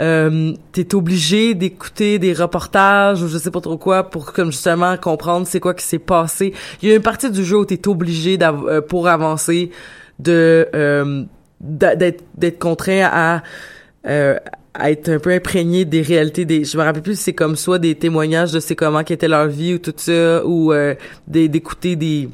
euh, 0.00 0.52
t'es 0.72 0.94
obligé 0.94 1.54
d'écouter 1.54 2.20
des 2.20 2.32
reportages 2.32 3.20
ou 3.22 3.28
je 3.28 3.36
sais 3.36 3.50
pas 3.50 3.60
trop 3.60 3.76
quoi 3.76 4.04
pour 4.04 4.32
comme 4.32 4.52
justement 4.52 4.96
comprendre 4.96 5.46
c'est 5.46 5.60
quoi 5.60 5.74
qui 5.74 5.84
s'est 5.84 5.98
passé. 5.98 6.54
Il 6.82 6.88
y 6.88 6.92
a 6.92 6.94
une 6.94 7.02
partie 7.02 7.30
du 7.30 7.44
jeu 7.44 7.58
où 7.58 7.64
t'es 7.64 7.88
obligé 7.88 8.38
euh, 8.40 8.80
pour 8.80 9.08
avancer 9.08 9.70
de 10.20 10.68
euh, 10.74 11.24
d'être 11.60 12.58
contraint 12.58 13.08
à 13.12 13.42
euh, 14.06 14.38
à 14.74 14.90
être 14.90 15.08
un 15.08 15.18
peu 15.18 15.30
imprégné 15.32 15.84
des 15.84 16.02
réalités 16.02 16.44
des 16.44 16.64
je 16.64 16.76
me 16.78 16.82
rappelle 16.82 17.02
plus 17.02 17.16
si 17.16 17.22
c'est 17.24 17.32
comme 17.32 17.56
soit 17.56 17.78
des 17.78 17.94
témoignages 17.94 18.52
de 18.52 18.60
c'est 18.60 18.76
comment 18.76 19.02
qu'était 19.04 19.28
leur 19.28 19.46
vie 19.48 19.74
ou 19.74 19.78
tout 19.78 19.94
ça 19.96 20.44
ou 20.44 20.72
euh, 20.72 20.94
d'écouter 21.26 21.96
des 21.96 22.28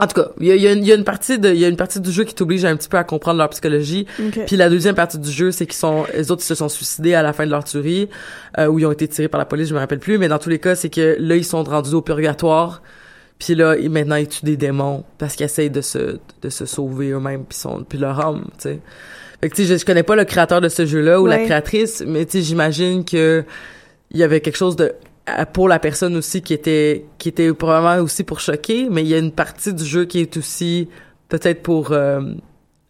en 0.00 0.08
tout 0.08 0.20
cas, 0.20 0.30
il 0.40 0.48
y 0.48 0.50
a, 0.50 0.56
y 0.56 0.66
a 0.66 0.72
une- 0.72 0.82
il 0.82 0.88
y 0.88 0.90
a 0.92 0.96
une 0.96 1.04
partie 1.04 1.38
de, 1.38 1.50
il 1.50 1.58
y 1.60 1.64
a 1.64 1.68
une 1.68 1.76
partie 1.76 2.00
du 2.00 2.10
jeu 2.10 2.24
qui 2.24 2.34
t'oblige 2.34 2.64
un 2.64 2.76
petit 2.76 2.88
peu 2.88 2.96
à 2.96 3.04
comprendre 3.04 3.38
leur 3.38 3.48
psychologie. 3.50 4.06
Ok. 4.18 4.40
Puis 4.44 4.56
la 4.56 4.68
deuxième 4.68 4.96
partie 4.96 5.18
du 5.20 5.30
jeu, 5.30 5.52
c'est 5.52 5.66
qu'ils 5.66 5.76
sont, 5.76 6.04
les 6.12 6.32
autres 6.32 6.42
ils 6.42 6.46
se 6.46 6.56
sont 6.56 6.68
suicidés 6.68 7.14
à 7.14 7.22
la 7.22 7.32
fin 7.32 7.46
de 7.46 7.50
leur 7.52 7.62
tuerie, 7.62 8.08
euh, 8.58 8.66
ou 8.66 8.80
ils 8.80 8.86
ont 8.86 8.90
été 8.90 9.06
tirés 9.06 9.28
par 9.28 9.38
la 9.38 9.44
police, 9.44 9.68
je 9.68 9.74
me 9.74 9.78
rappelle 9.78 10.00
plus. 10.00 10.18
Mais 10.18 10.26
dans 10.26 10.40
tous 10.40 10.48
les 10.48 10.58
cas, 10.58 10.74
c'est 10.74 10.90
que 10.90 11.16
là 11.20 11.36
ils 11.36 11.44
sont 11.44 11.62
rendus 11.62 11.94
au 11.94 12.02
purgatoire. 12.02 12.82
Puis 13.38 13.54
là, 13.54 13.76
ils- 13.76 13.88
maintenant 13.88 14.16
ils 14.16 14.26
tuent 14.26 14.44
des 14.44 14.56
démons 14.56 15.04
parce 15.16 15.36
qu'ils 15.36 15.46
essayent 15.46 15.70
de 15.70 15.80
se, 15.80 16.18
de 16.42 16.48
se 16.48 16.66
sauver 16.66 17.10
eux-mêmes, 17.10 17.44
puis 17.44 17.56
sont, 17.56 17.84
puis 17.88 17.96
leur 17.98 18.18
âme, 18.18 18.46
tu 18.58 18.70
sais. 18.70 18.80
Fait 19.44 19.50
que 19.50 19.62
je, 19.62 19.76
je 19.76 19.84
connais 19.84 20.02
pas 20.02 20.16
le 20.16 20.24
créateur 20.24 20.62
de 20.62 20.70
ce 20.70 20.86
jeu-là 20.86 21.20
ou 21.20 21.26
la 21.26 21.36
créatrice, 21.38 22.02
mais 22.06 22.24
tu 22.24 22.40
j'imagine 22.40 23.04
que 23.04 23.44
il 24.10 24.16
y 24.18 24.22
avait 24.22 24.40
quelque 24.40 24.56
chose 24.56 24.74
de 24.74 24.94
pour 25.52 25.68
la 25.68 25.78
personne 25.78 26.16
aussi 26.16 26.40
qui 26.40 26.54
était 26.54 27.04
qui 27.18 27.28
était 27.28 27.52
probablement 27.52 28.02
aussi 28.02 28.24
pour 28.24 28.40
choquer 28.40 28.88
mais 28.90 29.02
il 29.02 29.08
y 29.08 29.14
a 29.14 29.18
une 29.18 29.32
partie 29.32 29.74
du 29.74 29.84
jeu 29.84 30.06
qui 30.06 30.20
est 30.20 30.36
aussi 30.38 30.88
peut-être 31.28 31.62
pour 31.62 31.92
euh, 31.92 32.20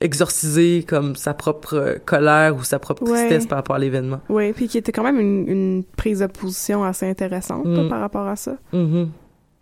exorciser 0.01 0.85
comme 0.87 1.17
sa 1.17 1.35
propre 1.35 1.75
euh, 1.75 1.95
colère 2.05 2.55
ou 2.57 2.63
sa 2.63 2.79
propre 2.79 3.03
Ouais. 3.05 3.11
tristesse 3.27 3.47
par 3.47 3.59
rapport 3.59 3.75
à 3.77 3.79
l'événement. 3.81 4.21
Oui, 4.29 4.53
puis 4.53 4.69
qui 4.69 4.79
était 4.79 4.93
quand 4.93 5.03
même 5.03 5.19
une, 5.19 5.49
une 5.49 5.85
prise 5.97 6.21
de 6.21 6.27
position 6.27 6.85
assez 6.85 7.09
intéressante 7.09 7.65
Mm. 7.67 7.89
par 7.89 8.01
rapport 8.01 8.29
à 8.29 8.37
ça. 8.37 8.57
Mhm. 8.73 9.09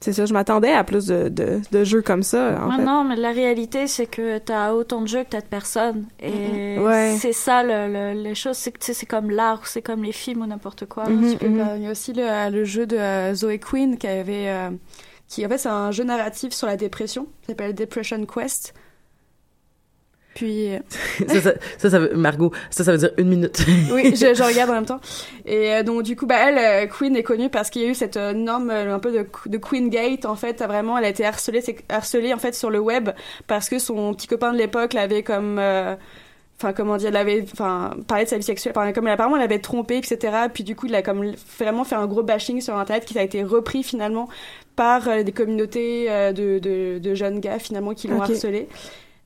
C'est 0.03 0.13
ça, 0.13 0.27
je 0.27 0.33
m'attendais 0.35 0.73
à 0.73 0.85
plus 0.85 1.07
de, 1.07 1.29
de, 1.29 1.61
de 1.71 1.85
jeux 1.85 2.03
comme 2.03 2.23
ça, 2.23 2.61
en 2.63 2.69
Ouais, 2.71 2.77
fait. 2.77 2.83
Non, 2.85 3.05
mais 3.05 3.17
la 3.17 3.31
réalité, 3.31 3.87
c'est 3.87 4.07
que 4.07 4.39
t'as 4.39 4.73
autant 4.73 5.01
de 5.01 5.07
jeux 5.07 5.23
que 5.23 5.31
t'as 5.31 5.41
de 5.41 5.47
personnes. 5.47 6.07
Et 6.21 6.77
Ouais. 6.79 7.17
c'est 7.19 7.33
ça, 7.33 7.63
le, 7.63 7.93
le- 8.15 8.21
les 8.23 8.35
choses, 8.35 8.57
c'est 8.57 8.73
que 8.73 8.79
c'est 8.93 9.07
comme 9.07 9.31
l'art, 9.31 9.61
ou 9.63 9.67
c'est 9.67 9.81
comme 9.81 10.03
les 10.03 10.13
films 10.13 10.43
ou 10.43 10.47
n'importe 10.47 10.87
quoi. 10.87 11.05
Tu 11.07 11.37
peux 11.39 11.57
pas- 11.57 11.77
Il 11.77 11.85
y 11.85 11.87
a 11.87 11.91
aussi 11.93 12.13
le, 12.13 12.51
le 12.51 12.65
jeu 12.65 12.85
de 12.87 12.97
euh, 12.97 13.33
Zoe 13.35 13.59
Quinn 13.59 13.97
qui 13.97 14.07
avait 14.09 14.49
euh, 14.49 14.71
qui 15.29 15.47
en 15.47 15.49
fait 15.49 15.57
c'est 15.59 15.69
un 15.71 15.93
jeu 15.93 16.05
narratif 16.05 16.53
sur 16.53 16.67
la 16.67 16.77
dépression, 16.77 17.27
qui 17.43 17.47
s'appelle 17.47 17.75
Depression 17.75 18.27
Quest. 18.27 18.75
Puis. 20.35 20.71
ça, 21.29 21.41
ça, 21.41 21.53
ça, 21.79 21.91
ça 21.91 21.99
veut, 21.99 22.15
Margot, 22.15 22.53
ça, 22.71 22.85
ça 22.85 22.93
veut 22.93 22.99
dire 22.99 23.11
une 23.17 23.29
minute. 23.29 23.65
oui, 23.93 24.15
je, 24.15 24.35
je, 24.35 24.43
regarde 24.43 24.71
en 24.71 24.75
même 24.75 24.87
temps. 24.87 25.01
Et 25.45 25.73
euh, 25.73 25.83
donc, 25.83 26.03
du 26.03 26.17
coup, 26.17 26.27
bah, 26.27 26.37
elle, 26.49 26.89
Queen 26.89 27.17
est 27.17 27.23
connue 27.23 27.51
parce 27.51 27.71
qu'il 27.71 27.83
y 27.83 27.85
a 27.85 27.89
eu 27.89 27.95
cette 27.95 28.17
euh, 28.17 28.33
norme 28.33 28.71
un 28.71 28.99
peu 28.99 29.13
de, 29.13 29.27
de 29.47 29.59
Queen 29.59 29.89
Gate, 29.91 30.25
en 30.25 30.37
fait. 30.37 30.63
Vraiment, 30.63 30.99
elle 30.99 31.05
a 31.05 31.09
été 31.09 31.25
harcelée, 31.25 31.63
harcelée, 31.89 32.35
en 32.35 32.39
fait, 32.39 32.55
sur 32.55 32.71
le 32.71 32.81
web 32.81 33.11
parce 33.47 33.69
que 33.69 33.79
son 33.79 34.15
petit 34.15 34.27
copain 34.27 34.53
de 34.53 34.59
l'époque 34.59 34.93
l'avait 34.93 35.23
comme 35.23 35.61
enfin 36.63 36.73
comment 36.73 36.97
dire, 36.97 37.09
elle 37.09 37.17
avait 37.17 37.45
enfin 37.53 37.97
parlé 38.07 38.25
de 38.25 38.29
sa 38.29 38.37
vie 38.37 38.43
sexuelle, 38.43 38.75
comme 38.95 39.07
apparemment 39.07 39.37
elle 39.37 39.43
avait 39.43 39.59
trompé, 39.59 39.97
etc. 39.97 40.19
Puis 40.53 40.65
du 40.65 40.77
coup, 40.77 40.87
il 40.87 40.95
a 40.95 41.03
comme 41.03 41.33
vraiment 41.59 41.85
fait 41.85 41.97
un 41.97 42.07
gros 42.07 42.23
bashing 42.23 42.61
sur 42.61 42.77
internet 42.77 43.05
qui 43.05 43.19
a 43.19 43.23
été 43.23 43.43
repris 43.43 43.83
finalement 43.83 44.29
par 44.77 45.09
euh, 45.09 45.23
des 45.23 45.33
communautés 45.33 46.11
euh, 46.11 46.33
de, 46.33 46.59
de, 46.59 46.99
de, 46.99 47.15
jeunes 47.15 47.41
gars 47.41 47.59
finalement 47.59 47.95
qui 47.95 48.09
l'ont 48.09 48.23
harcelé. 48.23 48.69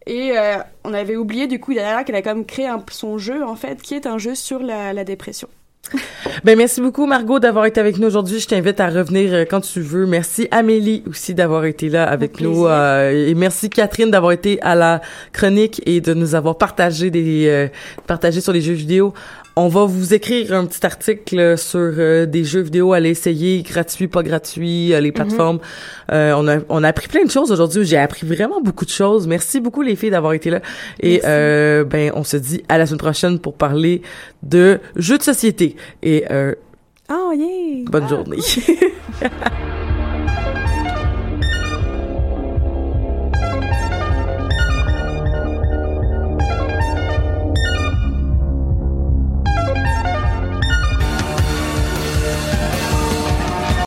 Et 0.06 0.38
euh, 0.38 0.56
on 0.84 0.94
avait 0.94 1.16
oublié 1.16 1.46
du 1.46 1.58
coup 1.58 1.74
derrière 1.74 2.04
qu'elle 2.04 2.14
a 2.14 2.22
quand 2.22 2.34
même 2.34 2.46
créé 2.46 2.66
un, 2.66 2.84
son 2.90 3.18
jeu 3.18 3.42
en 3.42 3.56
fait, 3.56 3.82
qui 3.82 3.94
est 3.94 4.06
un 4.06 4.18
jeu 4.18 4.34
sur 4.34 4.60
la, 4.60 4.92
la 4.92 5.04
dépression. 5.04 5.48
Ben 6.44 6.56
merci 6.56 6.80
beaucoup 6.80 7.06
Margot 7.06 7.38
d'avoir 7.38 7.66
été 7.66 7.80
avec 7.80 7.98
nous 7.98 8.06
aujourd'hui. 8.06 8.40
Je 8.40 8.46
t'invite 8.46 8.80
à 8.80 8.88
revenir 8.88 9.32
euh, 9.32 9.44
quand 9.48 9.60
tu 9.60 9.80
veux. 9.80 10.06
Merci 10.06 10.48
Amélie 10.50 11.02
aussi 11.08 11.34
d'avoir 11.34 11.64
été 11.64 11.88
là 11.88 12.08
avec 12.08 12.40
nous 12.40 12.66
euh, 12.66 13.28
et 13.28 13.34
merci 13.34 13.70
Catherine 13.70 14.10
d'avoir 14.10 14.32
été 14.32 14.60
à 14.62 14.74
la 14.74 15.00
chronique 15.32 15.82
et 15.86 16.00
de 16.00 16.14
nous 16.14 16.34
avoir 16.34 16.58
partagé 16.58 17.10
des 17.10 17.46
euh, 17.48 17.68
partagé 18.06 18.40
sur 18.40 18.52
les 18.52 18.60
jeux 18.60 18.74
vidéo. 18.74 19.14
On 19.58 19.68
va 19.68 19.86
vous 19.86 20.12
écrire 20.12 20.52
un 20.52 20.66
petit 20.66 20.84
article 20.84 21.56
sur 21.56 21.78
euh, 21.80 22.26
des 22.26 22.44
jeux 22.44 22.60
vidéo 22.60 22.92
à 22.92 23.00
l'essayer, 23.00 23.62
gratuit, 23.62 24.06
pas 24.06 24.22
gratuit, 24.22 24.92
euh, 24.92 25.00
les 25.00 25.08
mhm. 25.08 25.14
plateformes. 25.14 25.60
euh, 26.12 26.34
on, 26.36 26.46
a, 26.46 26.58
on 26.68 26.84
a 26.84 26.88
appris 26.88 27.08
plein 27.08 27.24
de 27.24 27.30
choses 27.30 27.50
aujourd'hui. 27.50 27.86
J'ai 27.86 27.96
appris 27.96 28.26
vraiment 28.26 28.60
beaucoup 28.60 28.84
de 28.84 28.90
choses. 28.90 29.26
Merci 29.26 29.60
beaucoup 29.60 29.80
les 29.80 29.96
filles 29.96 30.10
d'avoir 30.10 30.34
été 30.34 30.50
là. 30.50 30.60
Et 31.00 31.22
euh, 31.24 31.84
ben, 31.84 32.12
on 32.14 32.22
se 32.22 32.36
dit 32.36 32.64
à 32.68 32.76
la 32.76 32.84
semaine 32.84 32.98
prochaine 32.98 33.38
pour 33.38 33.54
parler 33.54 34.02
de 34.42 34.78
jeux 34.94 35.16
de 35.16 35.22
société. 35.22 35.76
Et 36.02 36.24
oh, 36.30 37.32
yeah. 37.32 37.84
bonne 37.90 38.08
journée. 38.10 38.36